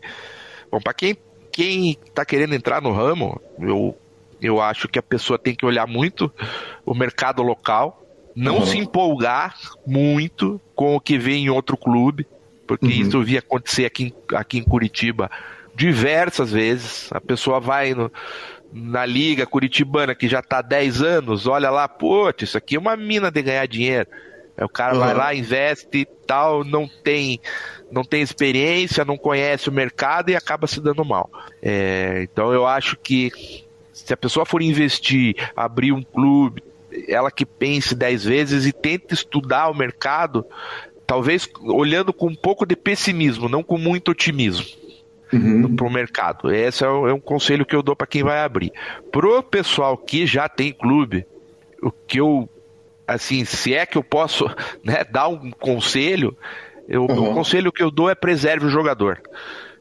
Bom, 0.70 0.80
para 0.80 0.92
quem 0.92 1.16
quem 1.58 1.98
está 2.06 2.24
querendo 2.24 2.54
entrar 2.54 2.80
no 2.80 2.92
ramo, 2.92 3.40
eu, 3.58 3.98
eu 4.40 4.60
acho 4.60 4.86
que 4.86 4.96
a 4.96 5.02
pessoa 5.02 5.36
tem 5.36 5.56
que 5.56 5.66
olhar 5.66 5.88
muito 5.88 6.32
o 6.86 6.94
mercado 6.94 7.42
local, 7.42 8.00
não 8.32 8.58
uhum. 8.58 8.66
se 8.66 8.78
empolgar 8.78 9.56
muito 9.84 10.60
com 10.72 10.94
o 10.94 11.00
que 11.00 11.18
vê 11.18 11.32
em 11.32 11.50
outro 11.50 11.76
clube, 11.76 12.28
porque 12.64 12.86
uhum. 12.86 12.92
isso 12.92 13.16
eu 13.16 13.24
vi 13.24 13.36
acontecer 13.36 13.86
aqui 13.86 14.04
em, 14.04 14.36
aqui 14.36 14.58
em 14.58 14.62
Curitiba 14.62 15.28
diversas 15.74 16.52
vezes. 16.52 17.12
A 17.12 17.20
pessoa 17.20 17.58
vai 17.58 17.92
no, 17.92 18.08
na 18.72 19.04
liga 19.04 19.44
curitibana 19.44 20.14
que 20.14 20.28
já 20.28 20.38
está 20.38 20.58
há 20.58 20.62
10 20.62 21.02
anos, 21.02 21.48
olha 21.48 21.70
lá, 21.70 21.88
pô, 21.88 22.32
isso 22.40 22.56
aqui 22.56 22.76
é 22.76 22.78
uma 22.78 22.96
mina 22.96 23.32
de 23.32 23.42
ganhar 23.42 23.66
dinheiro. 23.66 24.08
Aí 24.58 24.64
o 24.64 24.68
cara 24.68 24.94
uhum. 24.94 25.00
vai 25.00 25.14
lá, 25.14 25.34
investe 25.34 25.98
e 25.98 26.04
tal, 26.04 26.64
não 26.64 26.88
tem 26.88 27.40
não 27.90 28.02
tem 28.02 28.20
experiência, 28.20 29.04
não 29.04 29.16
conhece 29.16 29.68
o 29.68 29.72
mercado 29.72 30.30
e 30.30 30.36
acaba 30.36 30.66
se 30.66 30.80
dando 30.80 31.04
mal. 31.04 31.30
É, 31.62 32.20
então 32.22 32.52
eu 32.52 32.66
acho 32.66 32.96
que 32.98 33.30
se 33.92 34.12
a 34.12 34.16
pessoa 34.16 34.44
for 34.44 34.60
investir, 34.60 35.36
abrir 35.56 35.92
um 35.92 36.02
clube, 36.02 36.62
ela 37.06 37.30
que 37.30 37.46
pense 37.46 37.94
dez 37.94 38.24
vezes 38.24 38.66
e 38.66 38.72
tente 38.72 39.14
estudar 39.14 39.70
o 39.70 39.74
mercado, 39.74 40.44
talvez 41.06 41.48
olhando 41.62 42.12
com 42.12 42.26
um 42.26 42.34
pouco 42.34 42.66
de 42.66 42.74
pessimismo, 42.76 43.48
não 43.48 43.62
com 43.62 43.78
muito 43.78 44.10
otimismo. 44.10 44.66
Uhum. 45.30 45.76
para 45.76 45.86
o 45.86 45.92
mercado. 45.92 46.50
Esse 46.50 46.84
é, 46.84 46.86
é 46.86 47.12
um 47.12 47.20
conselho 47.20 47.66
que 47.66 47.76
eu 47.76 47.82
dou 47.82 47.94
para 47.94 48.06
quem 48.06 48.22
vai 48.22 48.40
abrir. 48.40 48.72
Pro 49.12 49.42
pessoal 49.42 49.94
que 49.94 50.26
já 50.26 50.48
tem 50.48 50.72
clube, 50.72 51.26
o 51.82 51.90
que 51.90 52.18
eu 52.18 52.48
assim, 53.08 53.44
se 53.44 53.74
é 53.74 53.84
que 53.86 53.98
eu 53.98 54.04
posso 54.04 54.44
né, 54.84 55.02
dar 55.04 55.28
um 55.28 55.50
conselho, 55.50 56.36
eu, 56.88 57.02
uhum. 57.02 57.32
O 57.32 57.34
conselho 57.34 57.70
que 57.70 57.82
eu 57.82 57.90
dou 57.90 58.08
é 58.08 58.14
preserve 58.14 58.64
o 58.64 58.70
jogador. 58.70 59.20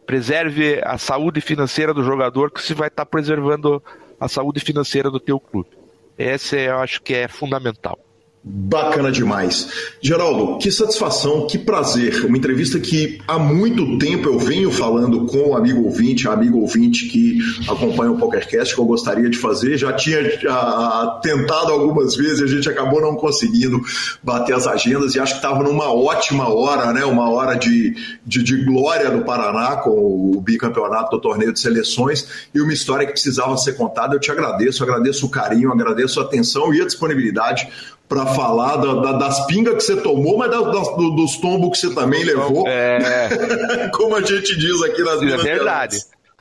Preserve 0.05 0.81
a 0.83 0.97
saúde 0.97 1.39
financeira 1.39 1.93
do 1.93 2.03
jogador, 2.03 2.51
que 2.51 2.61
você 2.61 2.73
vai 2.73 2.89
estar 2.89 3.05
tá 3.05 3.09
preservando 3.09 3.81
a 4.19 4.27
saúde 4.27 4.59
financeira 4.59 5.09
do 5.09 5.19
teu 5.19 5.39
clube. 5.39 5.69
Esse 6.17 6.57
eu 6.65 6.79
acho 6.79 7.01
que 7.01 7.13
é 7.13 7.27
fundamental. 7.27 7.97
Bacana 8.43 9.11
demais. 9.11 9.67
Geraldo, 10.01 10.57
que 10.57 10.71
satisfação, 10.71 11.47
que 11.47 11.57
prazer. 11.57 12.25
Uma 12.25 12.37
entrevista 12.37 12.79
que 12.79 13.19
há 13.27 13.37
muito 13.37 13.97
tempo 13.97 14.29
eu 14.29 14.39
venho 14.39 14.71
falando 14.71 15.25
com 15.25 15.49
o 15.49 15.57
amigo 15.57 15.83
ouvinte, 15.83 16.27
amigo 16.29 16.59
ouvinte 16.59 17.07
que 17.07 17.39
acompanha 17.67 18.11
o 18.11 18.17
PokerCast, 18.17 18.73
que 18.73 18.79
eu 18.79 18.85
gostaria 18.85 19.29
de 19.29 19.37
fazer. 19.37 19.77
Já 19.77 19.91
tinha 19.91 20.39
já, 20.39 21.19
tentado 21.21 21.73
algumas 21.73 22.15
vezes, 22.15 22.41
a 22.41 22.47
gente 22.47 22.69
acabou 22.69 23.01
não 23.01 23.15
conseguindo 23.15 23.81
bater 24.23 24.55
as 24.55 24.65
agendas 24.65 25.13
e 25.15 25.19
acho 25.19 25.33
que 25.33 25.39
estava 25.39 25.61
numa 25.61 25.91
ótima 25.93 26.47
hora, 26.47 26.93
né? 26.93 27.03
Uma 27.03 27.29
hora 27.29 27.55
de, 27.55 27.95
de, 28.25 28.43
de 28.43 28.63
glória 28.63 29.11
do 29.11 29.25
Paraná 29.25 29.77
com 29.77 30.31
o 30.37 30.39
bicampeonato 30.39 31.11
do 31.11 31.21
torneio 31.21 31.51
de 31.51 31.59
seleções 31.59 32.47
e 32.53 32.61
uma 32.61 32.71
história 32.71 33.05
que 33.05 33.11
precisava 33.11 33.57
ser 33.57 33.73
contada. 33.73 34.15
Eu 34.15 34.19
te 34.21 34.31
agradeço, 34.31 34.83
agradeço 34.83 35.25
o 35.25 35.29
carinho, 35.29 35.71
agradeço 35.71 36.19
a 36.21 36.23
atenção 36.23 36.73
e 36.73 36.81
a 36.81 36.85
disponibilidade 36.85 37.67
para 38.07 38.25
falar 38.27 38.77
da, 38.77 38.93
da, 38.95 39.11
das 39.13 39.45
pingas 39.47 39.75
que 39.75 39.81
você 39.81 40.01
tomou, 40.01 40.37
mas 40.37 40.51
da, 40.51 40.59
do, 40.59 41.11
dos 41.11 41.37
tombos 41.37 41.79
que 41.79 41.87
você 41.87 41.95
também 41.95 42.23
levou. 42.23 42.67
É. 42.67 43.89
Como 43.93 44.15
a 44.15 44.21
gente 44.21 44.57
diz 44.57 44.81
aqui 44.83 45.01
nas 45.03 45.21
É 45.21 45.37
verdade. 45.37 45.97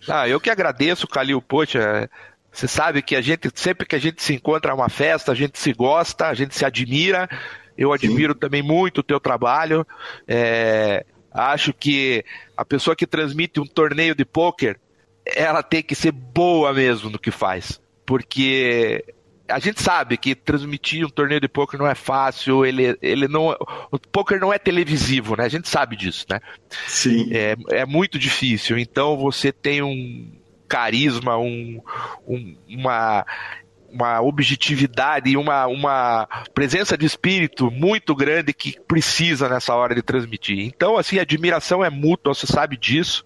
Ah, 0.09 0.29
eu 0.29 0.41
que 0.41 0.51
agradeço, 0.51 1.09
Calil. 1.09 1.41
Poxa, 1.43 2.09
você 2.53 2.69
sabe 2.69 3.03
que 3.03 3.17
a 3.17 3.21
gente, 3.21 3.51
sempre 3.55 3.87
que 3.87 3.97
a 3.97 3.99
gente 3.99 4.23
se 4.23 4.35
encontra 4.35 4.75
uma 4.75 4.89
festa, 4.89 5.33
a 5.33 5.35
gente 5.35 5.59
se 5.59 5.73
gosta, 5.73 6.27
a 6.27 6.35
gente 6.35 6.55
se 6.55 6.65
admira. 6.65 7.29
Eu 7.77 7.93
admiro 7.93 8.33
Sim. 8.33 8.39
também 8.39 8.63
muito 8.63 8.99
o 8.99 9.03
teu 9.03 9.21
trabalho. 9.21 9.87
É, 10.27 11.05
acho 11.33 11.73
que 11.75 12.25
a 12.57 12.65
pessoa 12.65 12.97
que 12.97 13.07
transmite 13.07 13.61
um 13.61 13.67
torneio 13.67 14.15
de 14.15 14.25
pôquer, 14.25 14.79
ela 15.25 15.63
tem 15.63 15.83
que 15.83 15.95
ser 15.95 16.13
boa 16.13 16.73
mesmo 16.73 17.11
no 17.11 17.19
que 17.19 17.31
faz. 17.31 17.81
Porque 18.07 19.05
a 19.49 19.59
gente 19.59 19.83
sabe 19.83 20.17
que 20.17 20.35
transmitir 20.35 21.07
um 21.07 21.11
torneio 21.11 21.41
de 21.41 21.49
poker 21.49 21.79
não 21.79 21.87
é 21.87 21.95
fácil, 21.95 22.65
ele, 22.65 22.97
ele 23.01 23.29
não. 23.29 23.57
O 23.91 23.99
poker 23.99 24.41
não 24.41 24.53
é 24.53 24.59
televisivo, 24.59 25.37
né? 25.37 25.45
A 25.45 25.49
gente 25.49 25.69
sabe 25.69 25.97
disso, 25.97 26.27
né? 26.29 26.41
Sim. 26.87 27.29
É, 27.33 27.57
é 27.71 27.87
muito 27.87 28.19
difícil. 28.19 28.79
Então 28.79 29.17
você 29.17 29.53
tem 29.53 29.83
um 29.83 30.33
carisma, 30.69 31.39
um, 31.39 31.81
um, 32.27 32.57
uma, 32.69 33.25
uma 33.89 34.21
objetividade 34.21 35.31
e 35.31 35.37
uma, 35.37 35.67
uma 35.67 36.29
presença 36.53 36.99
de 36.99 37.07
espírito 37.07 37.71
muito 37.71 38.15
grande 38.15 38.53
que 38.53 38.79
precisa 38.81 39.49
nessa 39.49 39.75
hora 39.75 39.95
de 39.95 40.03
transmitir. 40.03 40.59
Então, 40.59 40.97
assim, 40.97 41.19
a 41.19 41.23
admiração 41.23 41.85
é 41.85 41.91
mútua, 41.91 42.35
você 42.35 42.47
sabe 42.47 42.77
disso. 42.77 43.25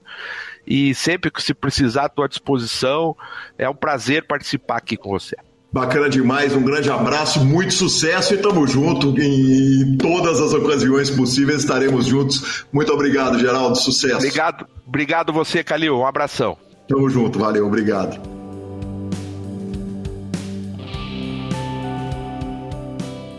E 0.67 0.95
sempre 0.95 1.31
que 1.31 1.43
se 1.43 1.55
precisar, 1.55 2.05
à 2.05 2.09
tua 2.09 2.29
disposição. 2.29 3.17
É 3.57 3.69
um 3.69 3.75
prazer 3.75 4.27
participar 4.27 4.77
aqui 4.77 4.97
com 4.97 5.09
você. 5.09 5.37
Bacana 5.73 6.09
demais, 6.09 6.53
um 6.57 6.63
grande 6.63 6.91
abraço, 6.91 7.45
muito 7.45 7.73
sucesso 7.73 8.35
e 8.35 8.39
tamo 8.39 8.67
junto 8.67 9.17
em 9.21 9.97
todas 9.97 10.41
as 10.41 10.53
ocasiões 10.53 11.11
possíveis, 11.11 11.61
estaremos 11.61 12.07
juntos. 12.07 12.65
Muito 12.73 12.93
obrigado, 12.93 13.39
Geraldo, 13.39 13.79
sucesso. 13.79 14.17
Obrigado, 14.17 14.67
obrigado 14.85 15.33
você, 15.33 15.63
Calil, 15.63 15.97
um 15.97 16.05
abração. 16.05 16.57
Tamo 16.89 17.09
junto, 17.09 17.39
valeu, 17.39 17.69
obrigado. 17.69 18.21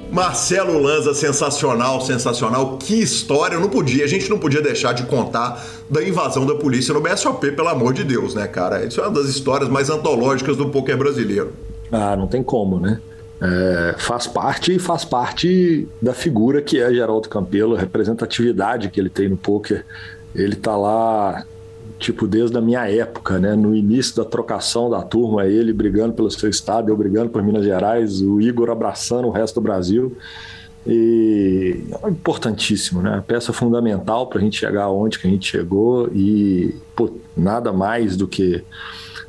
Marcelo 0.10 0.82
Lanza, 0.82 1.14
sensacional, 1.14 2.00
sensacional. 2.00 2.78
Que 2.78 3.02
história, 3.02 3.60
não 3.60 3.68
podia, 3.68 4.06
a 4.06 4.08
gente 4.08 4.30
não 4.30 4.40
podia 4.40 4.62
deixar 4.62 4.94
de 4.94 5.04
contar 5.04 5.62
da 5.90 6.02
invasão 6.02 6.46
da 6.46 6.56
polícia 6.56 6.94
no 6.94 7.02
BSOP, 7.02 7.52
pelo 7.52 7.68
amor 7.68 7.94
de 7.94 8.06
Deus, 8.06 8.34
né, 8.36 8.48
cara? 8.48 8.86
Isso 8.86 9.02
é 9.02 9.04
uma 9.04 9.12
das 9.12 9.28
histórias 9.28 9.70
mais 9.70 9.90
antológicas 9.90 10.56
do 10.56 10.70
poker 10.70 10.98
brasileiro. 10.98 11.54
Ah, 11.92 12.16
não 12.16 12.28
tem 12.28 12.42
como, 12.42 12.80
né? 12.80 13.00
é, 13.42 13.96
faz 13.98 14.28
parte 14.28 14.76
e 14.76 14.80
faz 14.80 15.04
parte 15.04 15.88
da 16.00 16.14
figura 16.14 16.62
que 16.62 16.80
é 16.80 16.94
Geraldo 16.94 17.28
Campelo, 17.28 17.76
a 17.76 17.80
representatividade 17.80 18.90
que 18.90 19.00
ele 19.00 19.10
tem 19.10 19.28
no 19.28 19.36
poker. 19.36 19.84
Ele 20.36 20.56
tá 20.56 20.78
lá, 20.78 21.44
tipo, 21.98 22.28
desde 22.28 22.56
a 22.56 22.62
minha 22.62 22.88
época, 22.88 23.40
né? 23.40 23.56
No 23.56 23.76
início 23.76 24.16
da 24.16 24.24
trocação 24.24 24.92
da 24.92 25.02
turma, 25.02 25.48
ele 25.48 25.74
brigando 25.74 26.14
pelo 26.14 26.30
seu 26.30 26.50
estado, 26.50 26.90
eu 26.90 26.96
brigando 26.96 27.32
por 27.32 27.42
Minas 27.42 27.66
Gerais, 27.66 28.22
o 28.22 28.40
Igor 28.40 28.70
abraçando 28.70 29.28
o 29.28 29.32
resto 29.32 29.56
do 29.56 29.62
Brasil. 29.62 30.16
E 30.86 31.84
é 32.04 32.10
importantíssimo, 32.10 33.02
né? 33.02 33.24
Peça 33.26 33.52
fundamental 33.52 34.28
para 34.28 34.40
a 34.40 34.42
gente 34.42 34.58
chegar 34.58 34.90
onde 34.90 35.18
que 35.18 35.28
a 35.28 35.30
gente 35.30 35.50
chegou 35.50 36.10
e 36.14 36.76
pô, 36.96 37.12
nada 37.36 37.74
mais 37.74 38.16
do 38.16 38.28
que 38.28 38.64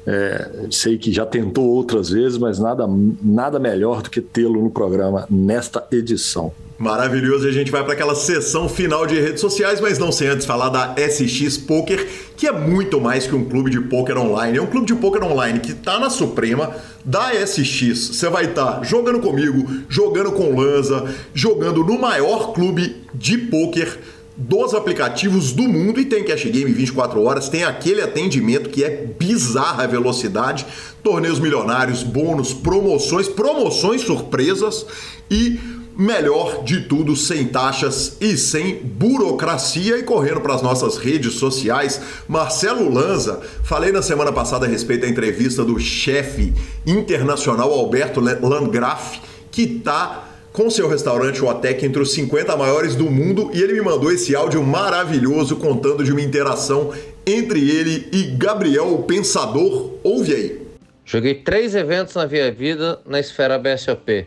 é, 0.07 0.66
sei 0.70 0.99
que 0.99 1.12
já 1.12 1.24
tentou 1.24 1.65
outras 1.65 2.11
vezes, 2.11 2.39
mas 2.39 2.59
nada, 2.59 2.87
nada 3.23 3.59
melhor 3.59 4.03
do 4.03 4.11
que 4.11 4.20
tê-lo 4.20 4.62
no 4.62 4.70
programa 4.70 5.27
nesta 5.31 5.87
edição. 5.93 6.53
Maravilhoso, 6.83 7.47
e 7.47 7.51
a 7.51 7.53
gente 7.53 7.70
vai 7.70 7.85
para 7.85 7.93
aquela 7.93 8.16
sessão 8.16 8.69
final 8.69 9.07
de 9.07 9.20
redes 9.20 9.41
sociais, 9.41 9.81
mas 9.81 10.01
não 10.01 10.11
sem 10.11 10.27
antes 10.27 10.45
falar 10.45 10.69
da 10.69 10.97
SX 10.97 11.57
Poker, 11.57 12.05
que 12.37 12.45
é 12.45 12.51
muito 12.51 13.01
mais 13.01 13.24
que 13.24 13.37
um 13.37 13.45
clube 13.45 13.70
de 13.70 13.81
poker 13.83 14.19
online. 14.19 14.59
É 14.59 14.61
um 14.61 14.66
clube 14.66 14.87
de 14.87 14.95
poker 14.97 15.23
online 15.23 15.61
que 15.61 15.70
está 15.70 16.01
na 16.01 16.11
Suprema 16.11 16.74
da 17.05 17.31
SX. 17.35 18.09
Você 18.09 18.29
vai 18.29 18.47
estar 18.47 18.79
tá 18.79 18.83
jogando 18.83 19.20
comigo, 19.20 19.65
jogando 19.89 20.33
com 20.33 20.57
Lanza, 20.59 21.05
jogando 21.33 21.85
no 21.85 22.01
maior 22.01 22.53
clube 22.53 22.97
de 23.15 23.39
poker 23.39 24.01
dos 24.48 24.74
aplicativos 24.74 25.52
do 25.52 25.62
mundo 25.62 26.01
e 26.01 26.05
tem 26.05 26.24
cash 26.24 26.44
game 26.44 26.73
24 26.73 27.23
horas, 27.23 27.48
tem 27.48 27.64
aquele 27.64 28.01
atendimento 28.01 28.69
que 28.69 28.82
é 28.82 29.06
bizarra 29.19 29.85
a 29.85 29.86
velocidade, 29.86 30.66
torneios 31.02 31.39
milionários, 31.39 32.02
bônus, 32.02 32.52
promoções, 32.52 33.28
promoções 33.28 34.02
surpresas 34.02 34.85
e 35.31 35.60
melhor 35.97 36.64
de 36.64 36.81
tudo, 36.82 37.14
sem 37.14 37.47
taxas 37.47 38.16
e 38.20 38.36
sem 38.36 38.77
burocracia. 38.77 39.98
E 39.98 40.02
correndo 40.02 40.40
para 40.40 40.55
as 40.55 40.62
nossas 40.62 40.97
redes 40.97 41.35
sociais, 41.35 42.01
Marcelo 42.27 42.93
Lanza, 42.93 43.40
falei 43.62 43.93
na 43.93 44.02
semana 44.02 44.32
passada 44.32 44.66
a 44.66 44.69
respeito 44.69 45.02
da 45.02 45.09
entrevista 45.09 45.64
do 45.64 45.78
chefe 45.78 46.52
internacional 46.86 47.73
Alberto 47.73 48.20
Landgraf, 48.20 49.20
que 49.51 49.62
está 49.62 50.31
com 50.53 50.69
seu 50.69 50.87
restaurante 50.87 51.43
Otec 51.43 51.85
entre 51.85 52.03
os 52.03 52.12
50 52.12 52.57
maiores 52.57 52.95
do 52.95 53.11
mundo 53.11 53.51
e 53.55 53.62
ele 53.62 53.73
me 53.73 53.81
mandou 53.81 54.12
esse 54.12 54.37
áudio 54.37 54.62
maravilhoso 54.62 55.57
contando 55.57 56.05
de 56.05 56.12
uma 56.12 56.20
interação 56.20 56.93
entre 57.27 57.70
ele 57.70 58.09
e 58.12 58.24
Gabriel 58.37 58.93
o 58.93 59.03
Pensador. 59.05 59.95
Ouve 60.03 60.35
aí. 60.35 60.62
Joguei 61.05 61.35
três 61.35 61.74
eventos 61.74 62.15
na 62.15 62.27
minha 62.27 62.53
vida 62.53 63.01
na 63.07 63.19
esfera 63.19 63.59
BSOP. 63.59 64.27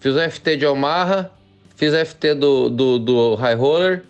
Fiz 0.00 0.14
o 0.14 0.30
FT 0.30 0.56
de 0.56 0.66
Omaha, 0.66 1.30
fiz 1.76 1.92
o 1.92 2.04
FT 2.04 2.34
do, 2.34 2.68
do, 2.68 2.98
do 2.98 3.34
High 3.36 3.54
Roller 3.54 4.04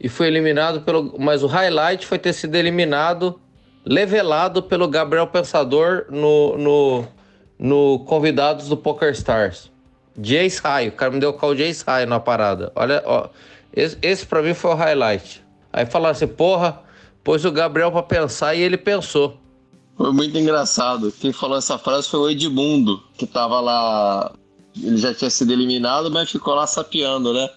e 0.00 0.08
fui 0.08 0.26
eliminado 0.26 0.82
pelo. 0.82 1.14
Mas 1.18 1.42
o 1.42 1.46
highlight 1.46 2.06
foi 2.06 2.18
ter 2.18 2.32
sido 2.32 2.54
eliminado, 2.54 3.40
levelado 3.84 4.62
pelo 4.62 4.86
Gabriel 4.88 5.26
Pensador 5.26 6.04
no, 6.10 6.58
no, 6.58 7.04
no 7.58 7.98
Convidados 8.00 8.68
do 8.68 8.76
Poker 8.76 9.10
Stars. 9.12 9.70
Jace 10.18 10.60
High, 10.60 10.88
o 10.88 10.92
cara 10.92 11.12
me 11.12 11.20
deu 11.20 11.30
o 11.30 11.32
call 11.32 11.54
Jace 11.54 11.84
High 11.86 12.06
na 12.06 12.18
parada. 12.18 12.72
Olha, 12.74 13.02
ó, 13.06 13.28
esse, 13.72 13.96
esse 14.02 14.26
pra 14.26 14.42
mim 14.42 14.54
foi 14.54 14.72
o 14.72 14.74
highlight. 14.74 15.42
Aí 15.72 15.86
falaram 15.86 16.12
assim, 16.12 16.26
porra, 16.26 16.82
pôs 17.22 17.44
o 17.44 17.52
Gabriel 17.52 17.92
pra 17.92 18.02
pensar 18.02 18.54
e 18.54 18.60
ele 18.60 18.76
pensou. 18.76 19.38
Foi 19.96 20.12
muito 20.12 20.38
engraçado. 20.38 21.12
Quem 21.12 21.32
falou 21.32 21.58
essa 21.58 21.76
frase 21.76 22.08
foi 22.08 22.20
o 22.20 22.30
Edmundo, 22.30 23.02
que 23.16 23.26
tava 23.26 23.60
lá. 23.60 24.32
Ele 24.80 24.96
já 24.96 25.12
tinha 25.12 25.28
sido 25.28 25.52
eliminado, 25.52 26.10
mas 26.10 26.30
ficou 26.30 26.54
lá 26.54 26.66
sapeando, 26.66 27.34
né? 27.34 27.50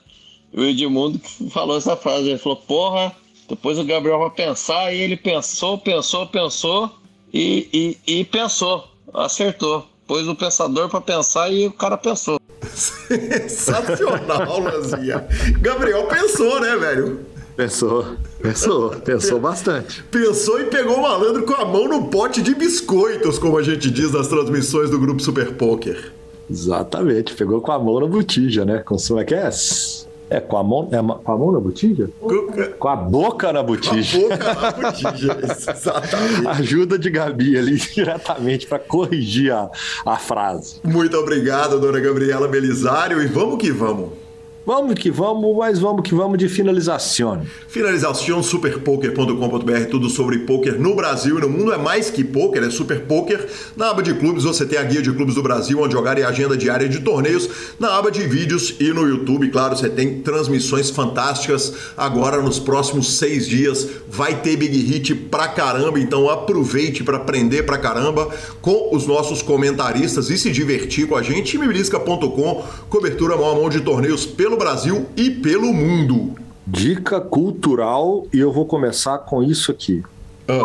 O 0.51 0.63
Edmundo 0.63 1.19
falou 1.51 1.77
essa 1.77 1.95
frase. 1.95 2.29
Ele 2.29 2.39
falou, 2.39 2.57
porra, 2.57 3.15
depois 3.47 3.77
o 3.77 3.83
Gabriel 3.83 4.17
vai 4.17 4.31
pensar. 4.31 4.91
E 4.91 4.99
ele 4.99 5.15
pensou, 5.15 5.77
pensou, 5.77 6.25
pensou 6.27 6.91
e, 7.31 7.97
e, 8.07 8.19
e 8.19 8.25
pensou. 8.25 8.87
Acertou. 9.13 9.87
Pôs 10.07 10.27
o 10.27 10.35
pensador 10.35 10.89
para 10.89 10.99
pensar 10.99 11.51
e 11.51 11.67
o 11.67 11.71
cara 11.71 11.95
pensou. 11.95 12.40
Sensacional, 12.73 14.59
Lanzinha. 14.59 15.27
Gabriel 15.59 16.05
pensou, 16.07 16.59
né, 16.59 16.75
velho? 16.77 17.19
Pensou, 17.55 18.15
pensou, 18.41 18.89
pensou 18.91 19.39
bastante. 19.39 20.03
Pensou 20.05 20.59
e 20.59 20.65
pegou 20.65 20.97
o 20.97 21.01
malandro 21.01 21.43
com 21.43 21.53
a 21.53 21.65
mão 21.65 21.87
no 21.87 22.07
pote 22.07 22.41
de 22.41 22.55
biscoitos, 22.55 23.37
como 23.37 23.57
a 23.57 23.63
gente 23.63 23.91
diz 23.91 24.11
nas 24.11 24.27
transmissões 24.27 24.89
do 24.89 24.99
grupo 24.99 25.21
Super 25.21 25.53
Poker. 25.53 26.11
Exatamente, 26.49 27.33
pegou 27.33 27.61
com 27.61 27.71
a 27.71 27.79
mão 27.79 27.99
na 27.99 28.07
botija, 28.07 28.65
né? 28.65 28.79
Com 28.79 28.97
como 28.97 29.19
é 29.19 29.25
que 29.25 29.35
é? 29.35 29.49
É 30.31 30.39
com 30.39 30.55
a 30.55 30.63
mão, 30.63 30.87
é 30.93 31.23
com 31.23 31.31
a 31.33 31.37
mão 31.37 31.51
na 31.51 31.59
botija? 31.59 32.09
Com 32.79 32.87
a 32.87 32.95
boca 32.95 33.51
na 33.51 33.61
botija. 33.61 34.17
Com 34.17 34.33
a 34.33 34.37
boca 34.37 34.61
na 34.61 34.71
botija, 34.71 35.37
exatamente. 35.43 36.47
Ajuda 36.47 36.97
de 36.97 37.09
Gabi 37.09 37.57
ali 37.57 37.75
diretamente 37.93 38.65
para 38.65 38.79
corrigir 38.79 39.51
a, 39.51 39.69
a 40.05 40.15
frase. 40.15 40.79
Muito 40.85 41.17
obrigado, 41.17 41.81
dona 41.81 41.99
Gabriela 41.99 42.47
Belisário, 42.47 43.21
e 43.21 43.27
vamos 43.27 43.57
que 43.57 43.71
vamos. 43.71 44.11
Vamos 44.63 44.93
que 44.93 45.09
vamos, 45.09 45.57
mas 45.57 45.79
vamos 45.79 46.03
que 46.03 46.13
vamos 46.13 46.37
de 46.37 46.47
finalização. 46.47 47.41
Finalização 47.67 48.43
superpoker.com.br, 48.43 49.85
tudo 49.89 50.07
sobre 50.07 50.37
poker 50.39 50.79
no 50.79 50.95
Brasil 50.95 51.39
e 51.39 51.41
no 51.41 51.49
mundo. 51.49 51.73
É 51.73 51.79
mais 51.79 52.11
que 52.11 52.23
poker, 52.23 52.61
é 52.61 52.69
super 52.69 52.99
poker. 53.01 53.47
Na 53.75 53.89
aba 53.89 54.03
de 54.03 54.13
clubes 54.13 54.43
você 54.43 54.63
tem 54.63 54.77
a 54.77 54.83
guia 54.83 55.01
de 55.01 55.11
clubes 55.11 55.33
do 55.33 55.41
Brasil, 55.41 55.79
onde 55.79 55.93
jogar 55.93 56.19
e 56.19 56.23
a 56.23 56.29
agenda 56.29 56.55
diária 56.55 56.87
de 56.87 56.99
torneios. 56.99 57.49
Na 57.79 57.97
aba 57.97 58.11
de 58.11 58.21
vídeos 58.27 58.75
e 58.79 58.93
no 58.93 59.07
YouTube, 59.07 59.49
claro, 59.49 59.75
você 59.75 59.89
tem 59.89 60.21
transmissões 60.21 60.91
fantásticas. 60.91 61.73
Agora, 61.97 62.39
nos 62.39 62.59
próximos 62.59 63.17
seis 63.17 63.47
dias, 63.47 63.87
vai 64.07 64.41
ter 64.41 64.57
Big 64.57 64.77
Hit 64.77 65.15
pra 65.15 65.47
caramba. 65.47 65.99
Então 65.99 66.29
aproveite 66.29 67.03
para 67.03 67.17
aprender 67.17 67.63
pra 67.63 67.79
caramba 67.79 68.29
com 68.61 68.95
os 68.95 69.07
nossos 69.07 69.41
comentaristas 69.41 70.29
e 70.29 70.37
se 70.37 70.51
divertir 70.51 71.07
com 71.07 71.15
a 71.15 71.23
gente. 71.23 71.51
Timebilisca.com, 71.51 72.63
cobertura 72.89 73.35
mão 73.35 73.49
a 73.49 73.55
mão 73.55 73.67
de 73.67 73.81
torneios 73.81 74.23
pelo 74.23 74.50
pelo 74.51 74.57
Brasil 74.57 75.05
e 75.15 75.29
pelo 75.29 75.73
mundo. 75.73 76.35
Dica 76.67 77.21
cultural 77.21 78.27
e 78.33 78.39
eu 78.39 78.51
vou 78.51 78.65
começar 78.65 79.17
com 79.19 79.41
isso 79.41 79.71
aqui. 79.71 80.03
Ah. 80.47 80.61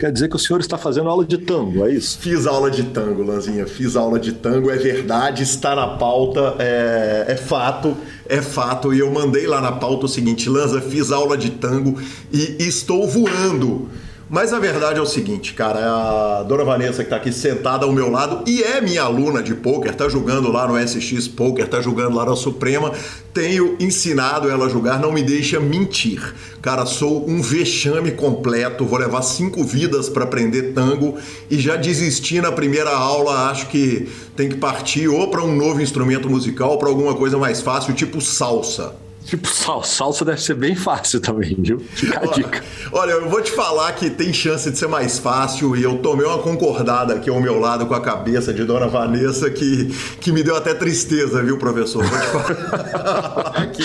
Quer 0.00 0.12
dizer 0.12 0.28
que 0.28 0.36
o 0.36 0.38
senhor 0.38 0.60
está 0.60 0.76
fazendo 0.78 1.08
aula 1.08 1.24
de 1.24 1.38
tango, 1.38 1.84
é 1.84 1.92
isso? 1.92 2.18
Fiz 2.18 2.46
aula 2.46 2.70
de 2.70 2.84
tango, 2.84 3.22
Lanzinha. 3.22 3.66
Fiz 3.66 3.96
aula 3.96 4.18
de 4.18 4.32
tango, 4.32 4.70
é 4.70 4.76
verdade, 4.76 5.42
está 5.42 5.74
na 5.74 5.88
pauta, 5.88 6.56
é, 6.58 7.26
é 7.28 7.36
fato, 7.36 7.96
é 8.28 8.40
fato. 8.40 8.92
E 8.92 8.98
eu 8.98 9.10
mandei 9.12 9.46
lá 9.46 9.60
na 9.60 9.72
pauta 9.72 10.06
o 10.06 10.08
seguinte: 10.08 10.48
Lanza, 10.48 10.80
fiz 10.80 11.12
aula 11.12 11.36
de 11.36 11.50
tango 11.50 12.00
e 12.32 12.56
estou 12.58 13.06
voando. 13.06 13.88
Mas 14.30 14.52
a 14.52 14.58
verdade 14.58 14.98
é 14.98 15.02
o 15.02 15.06
seguinte, 15.06 15.54
cara, 15.54 15.80
a 15.80 16.42
dona 16.42 16.62
Vanessa 16.62 17.02
que 17.02 17.08
tá 17.08 17.16
aqui 17.16 17.32
sentada 17.32 17.86
ao 17.86 17.92
meu 17.92 18.10
lado 18.10 18.44
e 18.46 18.62
é 18.62 18.78
minha 18.78 19.02
aluna 19.02 19.42
de 19.42 19.54
poker, 19.54 19.94
tá 19.94 20.06
jogando 20.06 20.52
lá 20.52 20.68
no 20.68 20.76
SX 20.78 21.26
Poker, 21.28 21.66
tá 21.66 21.80
jogando 21.80 22.14
lá 22.14 22.26
na 22.26 22.36
Suprema, 22.36 22.92
tenho 23.32 23.74
ensinado 23.80 24.50
ela 24.50 24.66
a 24.66 24.68
jogar, 24.68 25.00
não 25.00 25.12
me 25.12 25.22
deixa 25.22 25.58
mentir. 25.58 26.34
Cara, 26.60 26.84
sou 26.84 27.26
um 27.26 27.40
vexame 27.40 28.10
completo, 28.10 28.84
vou 28.84 28.98
levar 28.98 29.22
cinco 29.22 29.64
vidas 29.64 30.10
para 30.10 30.24
aprender 30.24 30.74
tango 30.74 31.16
e 31.50 31.58
já 31.58 31.76
desisti 31.76 32.38
na 32.38 32.52
primeira 32.52 32.90
aula, 32.90 33.48
acho 33.48 33.68
que 33.68 34.10
tem 34.36 34.50
que 34.50 34.56
partir 34.56 35.08
ou 35.08 35.30
para 35.30 35.42
um 35.42 35.56
novo 35.56 35.80
instrumento 35.80 36.28
musical, 36.28 36.76
para 36.76 36.90
alguma 36.90 37.14
coisa 37.14 37.38
mais 37.38 37.62
fácil, 37.62 37.94
tipo 37.94 38.20
salsa. 38.20 39.07
Tipo, 39.28 39.46
sal, 39.46 39.84
salsa 39.84 40.24
deve 40.24 40.40
ser 40.40 40.54
bem 40.54 40.74
fácil 40.74 41.20
também, 41.20 41.54
viu? 41.58 41.78
Fica 41.78 42.18
a 42.18 42.26
dica. 42.32 42.64
Olha, 42.90 43.10
eu 43.10 43.28
vou 43.28 43.42
te 43.42 43.50
falar 43.52 43.92
que 43.92 44.08
tem 44.08 44.32
chance 44.32 44.70
de 44.70 44.78
ser 44.78 44.88
mais 44.88 45.18
fácil 45.18 45.76
e 45.76 45.82
eu 45.82 45.98
tomei 45.98 46.24
uma 46.24 46.38
concordada 46.38 47.12
aqui 47.12 47.28
ao 47.28 47.38
meu 47.38 47.60
lado 47.60 47.84
com 47.84 47.92
a 47.92 48.00
cabeça 48.00 48.54
de 48.54 48.64
Dona 48.64 48.88
Vanessa 48.88 49.50
que, 49.50 49.94
que 50.18 50.32
me 50.32 50.42
deu 50.42 50.56
até 50.56 50.72
tristeza, 50.72 51.42
viu, 51.42 51.58
professor? 51.58 52.02
Vou 52.04 52.18
te 52.18 52.26
falar 52.26 53.66
que 53.70 53.82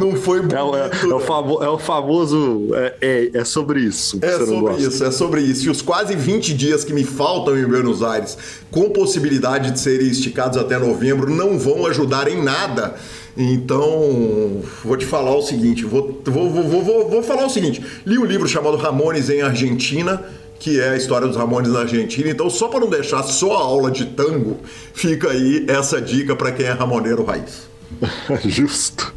não 0.00 0.16
foi 0.16 0.40
bonito. 0.40 0.76
É, 0.76 0.80
é, 0.80 1.10
é, 1.10 1.14
o, 1.14 1.20
famo, 1.20 1.62
é 1.62 1.68
o 1.68 1.78
famoso. 1.78 2.70
É, 2.72 2.94
é, 3.02 3.30
é 3.34 3.44
sobre 3.44 3.80
isso. 3.80 4.18
É 4.22 4.38
sobre 4.38 4.76
isso, 4.76 5.04
é 5.04 5.10
sobre 5.10 5.40
isso. 5.42 5.66
E 5.66 5.68
os 5.68 5.82
quase 5.82 6.16
20 6.16 6.54
dias 6.54 6.84
que 6.84 6.94
me 6.94 7.04
faltam 7.04 7.58
em 7.58 7.66
Buenos 7.66 8.02
Aires, 8.02 8.38
com 8.70 8.88
possibilidade 8.88 9.72
de 9.72 9.78
serem 9.78 10.08
esticados 10.08 10.56
até 10.56 10.78
novembro, 10.78 11.28
não 11.30 11.58
vão 11.58 11.84
ajudar 11.84 12.28
em 12.28 12.42
nada 12.42 12.94
então, 13.36 14.62
vou 14.84 14.96
te 14.96 15.04
falar 15.04 15.34
o 15.34 15.42
seguinte: 15.42 15.84
vou, 15.84 16.20
vou, 16.24 16.50
vou, 16.50 16.82
vou, 16.82 17.08
vou 17.08 17.22
falar 17.22 17.46
o 17.46 17.50
seguinte. 17.50 17.84
Li 18.06 18.18
um 18.18 18.24
livro 18.24 18.46
chamado 18.46 18.76
Ramones 18.76 19.28
em 19.28 19.42
Argentina, 19.42 20.22
que 20.58 20.80
é 20.80 20.90
a 20.90 20.96
história 20.96 21.26
dos 21.26 21.36
Ramones 21.36 21.72
na 21.72 21.80
Argentina. 21.80 22.30
Então, 22.30 22.48
só 22.48 22.68
para 22.68 22.80
não 22.80 22.88
deixar 22.88 23.22
só 23.24 23.56
a 23.56 23.60
aula 23.60 23.90
de 23.90 24.06
tango, 24.06 24.58
fica 24.92 25.30
aí 25.30 25.66
essa 25.68 26.00
dica 26.00 26.36
para 26.36 26.52
quem 26.52 26.66
é 26.66 26.70
ramoneiro 26.70 27.24
raiz. 27.24 27.68
Justo. 28.44 29.12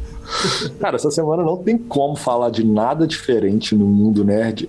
Cara, 0.78 0.96
essa 0.96 1.10
semana 1.10 1.42
não 1.42 1.56
tem 1.56 1.78
como 1.78 2.14
falar 2.14 2.50
de 2.50 2.64
nada 2.64 3.06
diferente 3.06 3.74
no 3.74 3.86
mundo 3.86 4.24
nerd 4.24 4.68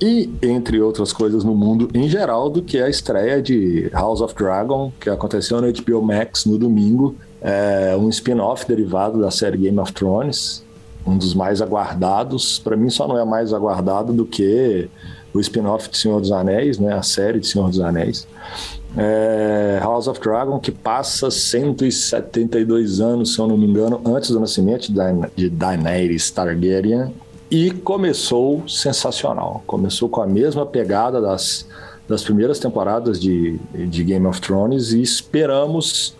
e, 0.00 0.30
entre 0.40 0.80
outras 0.80 1.12
coisas, 1.12 1.44
no 1.44 1.54
mundo 1.54 1.90
em 1.92 2.08
geral, 2.08 2.48
do 2.48 2.62
que 2.62 2.78
a 2.80 2.88
estreia 2.88 3.42
de 3.42 3.88
House 3.92 4.20
of 4.20 4.34
Dragon, 4.34 4.92
que 5.00 5.10
aconteceu 5.10 5.60
no 5.60 5.70
HBO 5.70 6.00
Max 6.00 6.46
no 6.46 6.56
domingo, 6.56 7.16
é 7.40 7.96
um 7.96 8.08
spin-off 8.08 8.66
derivado 8.66 9.20
da 9.20 9.30
série 9.30 9.56
Game 9.56 9.78
of 9.78 9.92
Thrones, 9.92 10.62
um 11.06 11.16
dos 11.16 11.34
mais 11.34 11.62
aguardados. 11.62 12.58
Para 12.58 12.76
mim, 12.76 12.90
só 12.90 13.08
não 13.08 13.18
é 13.18 13.24
mais 13.24 13.52
aguardado 13.52 14.12
do 14.12 14.26
que 14.26 14.88
o 15.32 15.40
spin-off 15.40 15.88
de 15.88 15.96
Senhor 15.96 16.20
dos 16.20 16.32
Anéis, 16.32 16.78
né? 16.78 16.92
a 16.92 17.02
série 17.02 17.40
de 17.40 17.46
Senhor 17.46 17.68
dos 17.68 17.80
Anéis. 17.80 18.26
É 18.96 19.78
House 19.80 20.08
of 20.08 20.20
Dragon, 20.20 20.58
que 20.58 20.72
passa 20.72 21.30
172 21.30 23.00
anos, 23.00 23.34
se 23.34 23.38
eu 23.38 23.46
não 23.46 23.56
me 23.56 23.66
engano, 23.66 24.00
antes 24.04 24.30
do 24.30 24.40
nascimento 24.40 24.92
de 25.36 25.48
Daenerys 25.48 26.30
Targaryen, 26.30 27.14
e 27.50 27.70
começou 27.70 28.68
sensacional. 28.68 29.62
Começou 29.66 30.08
com 30.08 30.20
a 30.20 30.26
mesma 30.26 30.66
pegada 30.66 31.20
das, 31.20 31.66
das 32.08 32.22
primeiras 32.22 32.58
temporadas 32.58 33.20
de, 33.20 33.58
de 33.74 34.04
Game 34.04 34.26
of 34.26 34.40
Thrones 34.40 34.92
e 34.92 35.00
esperamos 35.00 36.16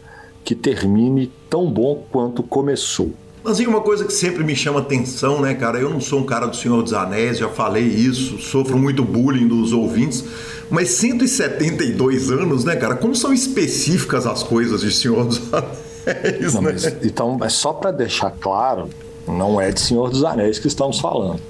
que 0.50 0.54
termine 0.56 1.30
tão 1.48 1.70
bom 1.70 2.04
quanto 2.10 2.42
começou. 2.42 3.12
Mas 3.44 3.60
e 3.60 3.68
uma 3.68 3.82
coisa 3.82 4.04
que 4.04 4.12
sempre 4.12 4.42
me 4.42 4.56
chama 4.56 4.80
atenção, 4.80 5.40
né, 5.40 5.54
cara? 5.54 5.78
Eu 5.78 5.88
não 5.88 6.00
sou 6.00 6.18
um 6.18 6.24
cara 6.24 6.44
do 6.44 6.56
Senhor 6.56 6.82
dos 6.82 6.92
Anéis, 6.92 7.38
já 7.38 7.48
falei 7.48 7.84
isso, 7.84 8.36
sofro 8.40 8.76
muito 8.76 9.04
bullying 9.04 9.46
dos 9.46 9.72
ouvintes, 9.72 10.24
mas 10.68 10.88
172 10.88 12.32
anos, 12.32 12.64
né, 12.64 12.74
cara? 12.74 12.96
Como 12.96 13.14
são 13.14 13.32
específicas 13.32 14.26
as 14.26 14.42
coisas 14.42 14.80
de 14.80 14.90
Senhor 14.90 15.24
dos 15.24 15.40
Anéis, 15.54 16.54
não, 16.54 16.62
né? 16.62 16.72
Mas, 16.72 16.84
então, 17.04 17.38
é 17.40 17.48
só 17.48 17.72
para 17.72 17.92
deixar 17.92 18.32
claro, 18.32 18.88
não 19.28 19.60
é 19.60 19.70
de 19.70 19.78
Senhor 19.78 20.10
dos 20.10 20.24
Anéis 20.24 20.58
que 20.58 20.66
estamos 20.66 20.98
falando. 20.98 21.40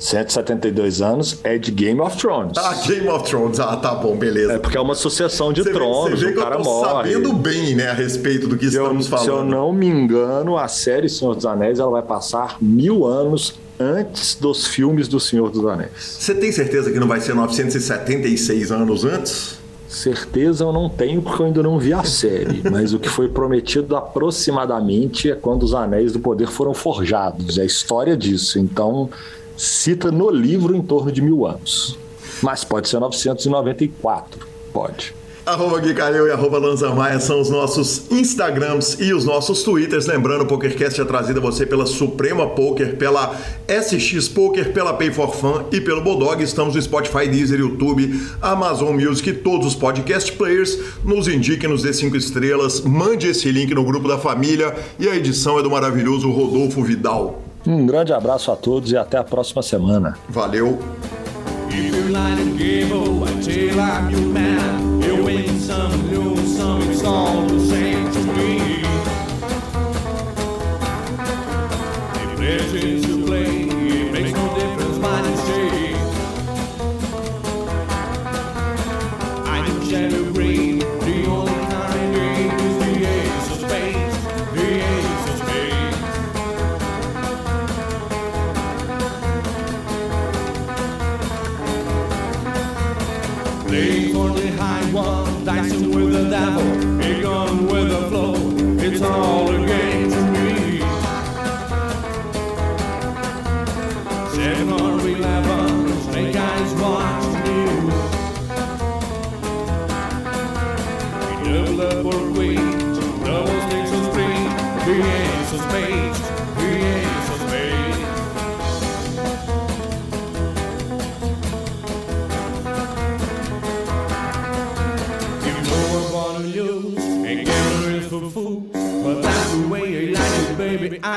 172 0.00 1.02
anos 1.02 1.38
é 1.44 1.58
de 1.58 1.70
Game 1.70 2.00
of 2.00 2.16
Thrones. 2.16 2.56
Ah, 2.56 2.74
Game 2.86 3.06
of 3.08 3.28
Thrones. 3.28 3.60
Ah, 3.60 3.76
tá 3.76 3.94
bom, 3.94 4.16
beleza. 4.16 4.54
É 4.54 4.58
porque 4.58 4.76
é 4.76 4.80
uma 4.80 4.94
sucessão 4.94 5.52
de 5.52 5.62
tronos, 5.62 6.20
vê, 6.20 6.32
vê 6.32 6.32
o 6.32 6.42
cara 6.42 6.56
eu 6.56 6.62
tô 6.62 6.64
morre. 6.64 7.12
sabendo 7.12 7.32
bem, 7.34 7.76
né, 7.76 7.90
a 7.90 7.92
respeito 7.92 8.48
do 8.48 8.56
que 8.56 8.70
se 8.70 8.76
estamos 8.78 9.04
eu, 9.04 9.10
falando. 9.10 9.24
Se 9.24 9.30
eu 9.30 9.44
não 9.44 9.72
me 9.72 9.86
engano, 9.86 10.56
a 10.56 10.66
série 10.68 11.08
Senhor 11.08 11.34
dos 11.34 11.44
Anéis 11.44 11.78
ela 11.78 11.90
vai 11.90 12.02
passar 12.02 12.56
mil 12.60 13.04
anos 13.06 13.60
antes 13.78 14.34
dos 14.34 14.66
filmes 14.66 15.06
do 15.06 15.20
Senhor 15.20 15.50
dos 15.50 15.66
Anéis. 15.66 15.90
Você 16.18 16.34
tem 16.34 16.50
certeza 16.50 16.90
que 16.90 16.98
não 16.98 17.06
vai 17.06 17.20
ser 17.20 17.34
976 17.34 18.72
anos 18.72 19.04
antes? 19.04 19.60
Certeza 19.86 20.64
eu 20.64 20.72
não 20.72 20.88
tenho 20.88 21.20
porque 21.20 21.42
eu 21.42 21.46
ainda 21.46 21.62
não 21.62 21.78
vi 21.78 21.92
a 21.92 22.04
série, 22.04 22.62
mas 22.70 22.94
o 22.94 22.98
que 22.98 23.08
foi 23.08 23.28
prometido 23.28 23.96
aproximadamente 23.96 25.30
é 25.30 25.34
quando 25.34 25.64
os 25.64 25.74
Anéis 25.74 26.12
do 26.12 26.20
Poder 26.20 26.46
foram 26.46 26.72
forjados, 26.72 27.58
é 27.58 27.62
a 27.62 27.64
história 27.64 28.16
disso. 28.16 28.58
Então, 28.58 29.10
cita 29.60 30.10
no 30.10 30.30
livro 30.30 30.74
em 30.74 30.80
torno 30.80 31.12
de 31.12 31.20
mil 31.20 31.46
anos. 31.46 31.98
Mas 32.42 32.64
pode 32.64 32.88
ser 32.88 32.98
994, 32.98 34.46
pode. 34.72 35.14
Arroba 35.44 35.80
Gui 35.80 35.92
Calil 35.94 36.28
e 36.28 36.30
arroba 36.30 36.58
Lanza 36.58 36.90
Maia 36.94 37.18
são 37.18 37.40
os 37.40 37.50
nossos 37.50 38.10
Instagrams 38.10 38.98
e 39.00 39.12
os 39.12 39.24
nossos 39.24 39.62
Twitters. 39.62 40.06
Lembrando, 40.06 40.44
o 40.44 40.46
PokerCast 40.46 41.00
é 41.00 41.04
trazido 41.04 41.40
a 41.40 41.42
você 41.42 41.66
pela 41.66 41.84
Suprema 41.84 42.46
Poker, 42.46 42.96
pela 42.96 43.36
SX 43.68 44.28
Poker, 44.28 44.72
pela 44.72 44.94
Pay 44.94 45.10
for 45.10 45.34
Fun 45.34 45.64
e 45.72 45.80
pelo 45.80 46.00
Bodog. 46.00 46.42
Estamos 46.42 46.74
no 46.74 46.80
Spotify, 46.80 47.28
Deezer, 47.28 47.60
YouTube, 47.60 48.18
Amazon 48.40 48.94
Music 48.94 49.28
e 49.28 49.34
todos 49.34 49.66
os 49.66 49.74
podcast 49.74 50.32
players. 50.32 50.78
Nos 51.04 51.28
indique, 51.28 51.66
nos 51.66 51.82
dê 51.82 51.92
cinco 51.92 52.16
estrelas, 52.16 52.80
mande 52.80 53.26
esse 53.26 53.50
link 53.50 53.74
no 53.74 53.84
grupo 53.84 54.08
da 54.08 54.18
família 54.18 54.74
e 54.98 55.08
a 55.08 55.16
edição 55.16 55.58
é 55.58 55.62
do 55.62 55.70
maravilhoso 55.70 56.30
Rodolfo 56.30 56.82
Vidal. 56.82 57.49
Um 57.66 57.86
grande 57.86 58.12
abraço 58.12 58.50
a 58.50 58.56
todos 58.56 58.90
e 58.92 58.96
até 58.96 59.18
a 59.18 59.24
próxima 59.24 59.62
semana. 59.62 60.16
Valeu! 60.28 60.78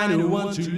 901 0.10 0.54
two. 0.56 0.73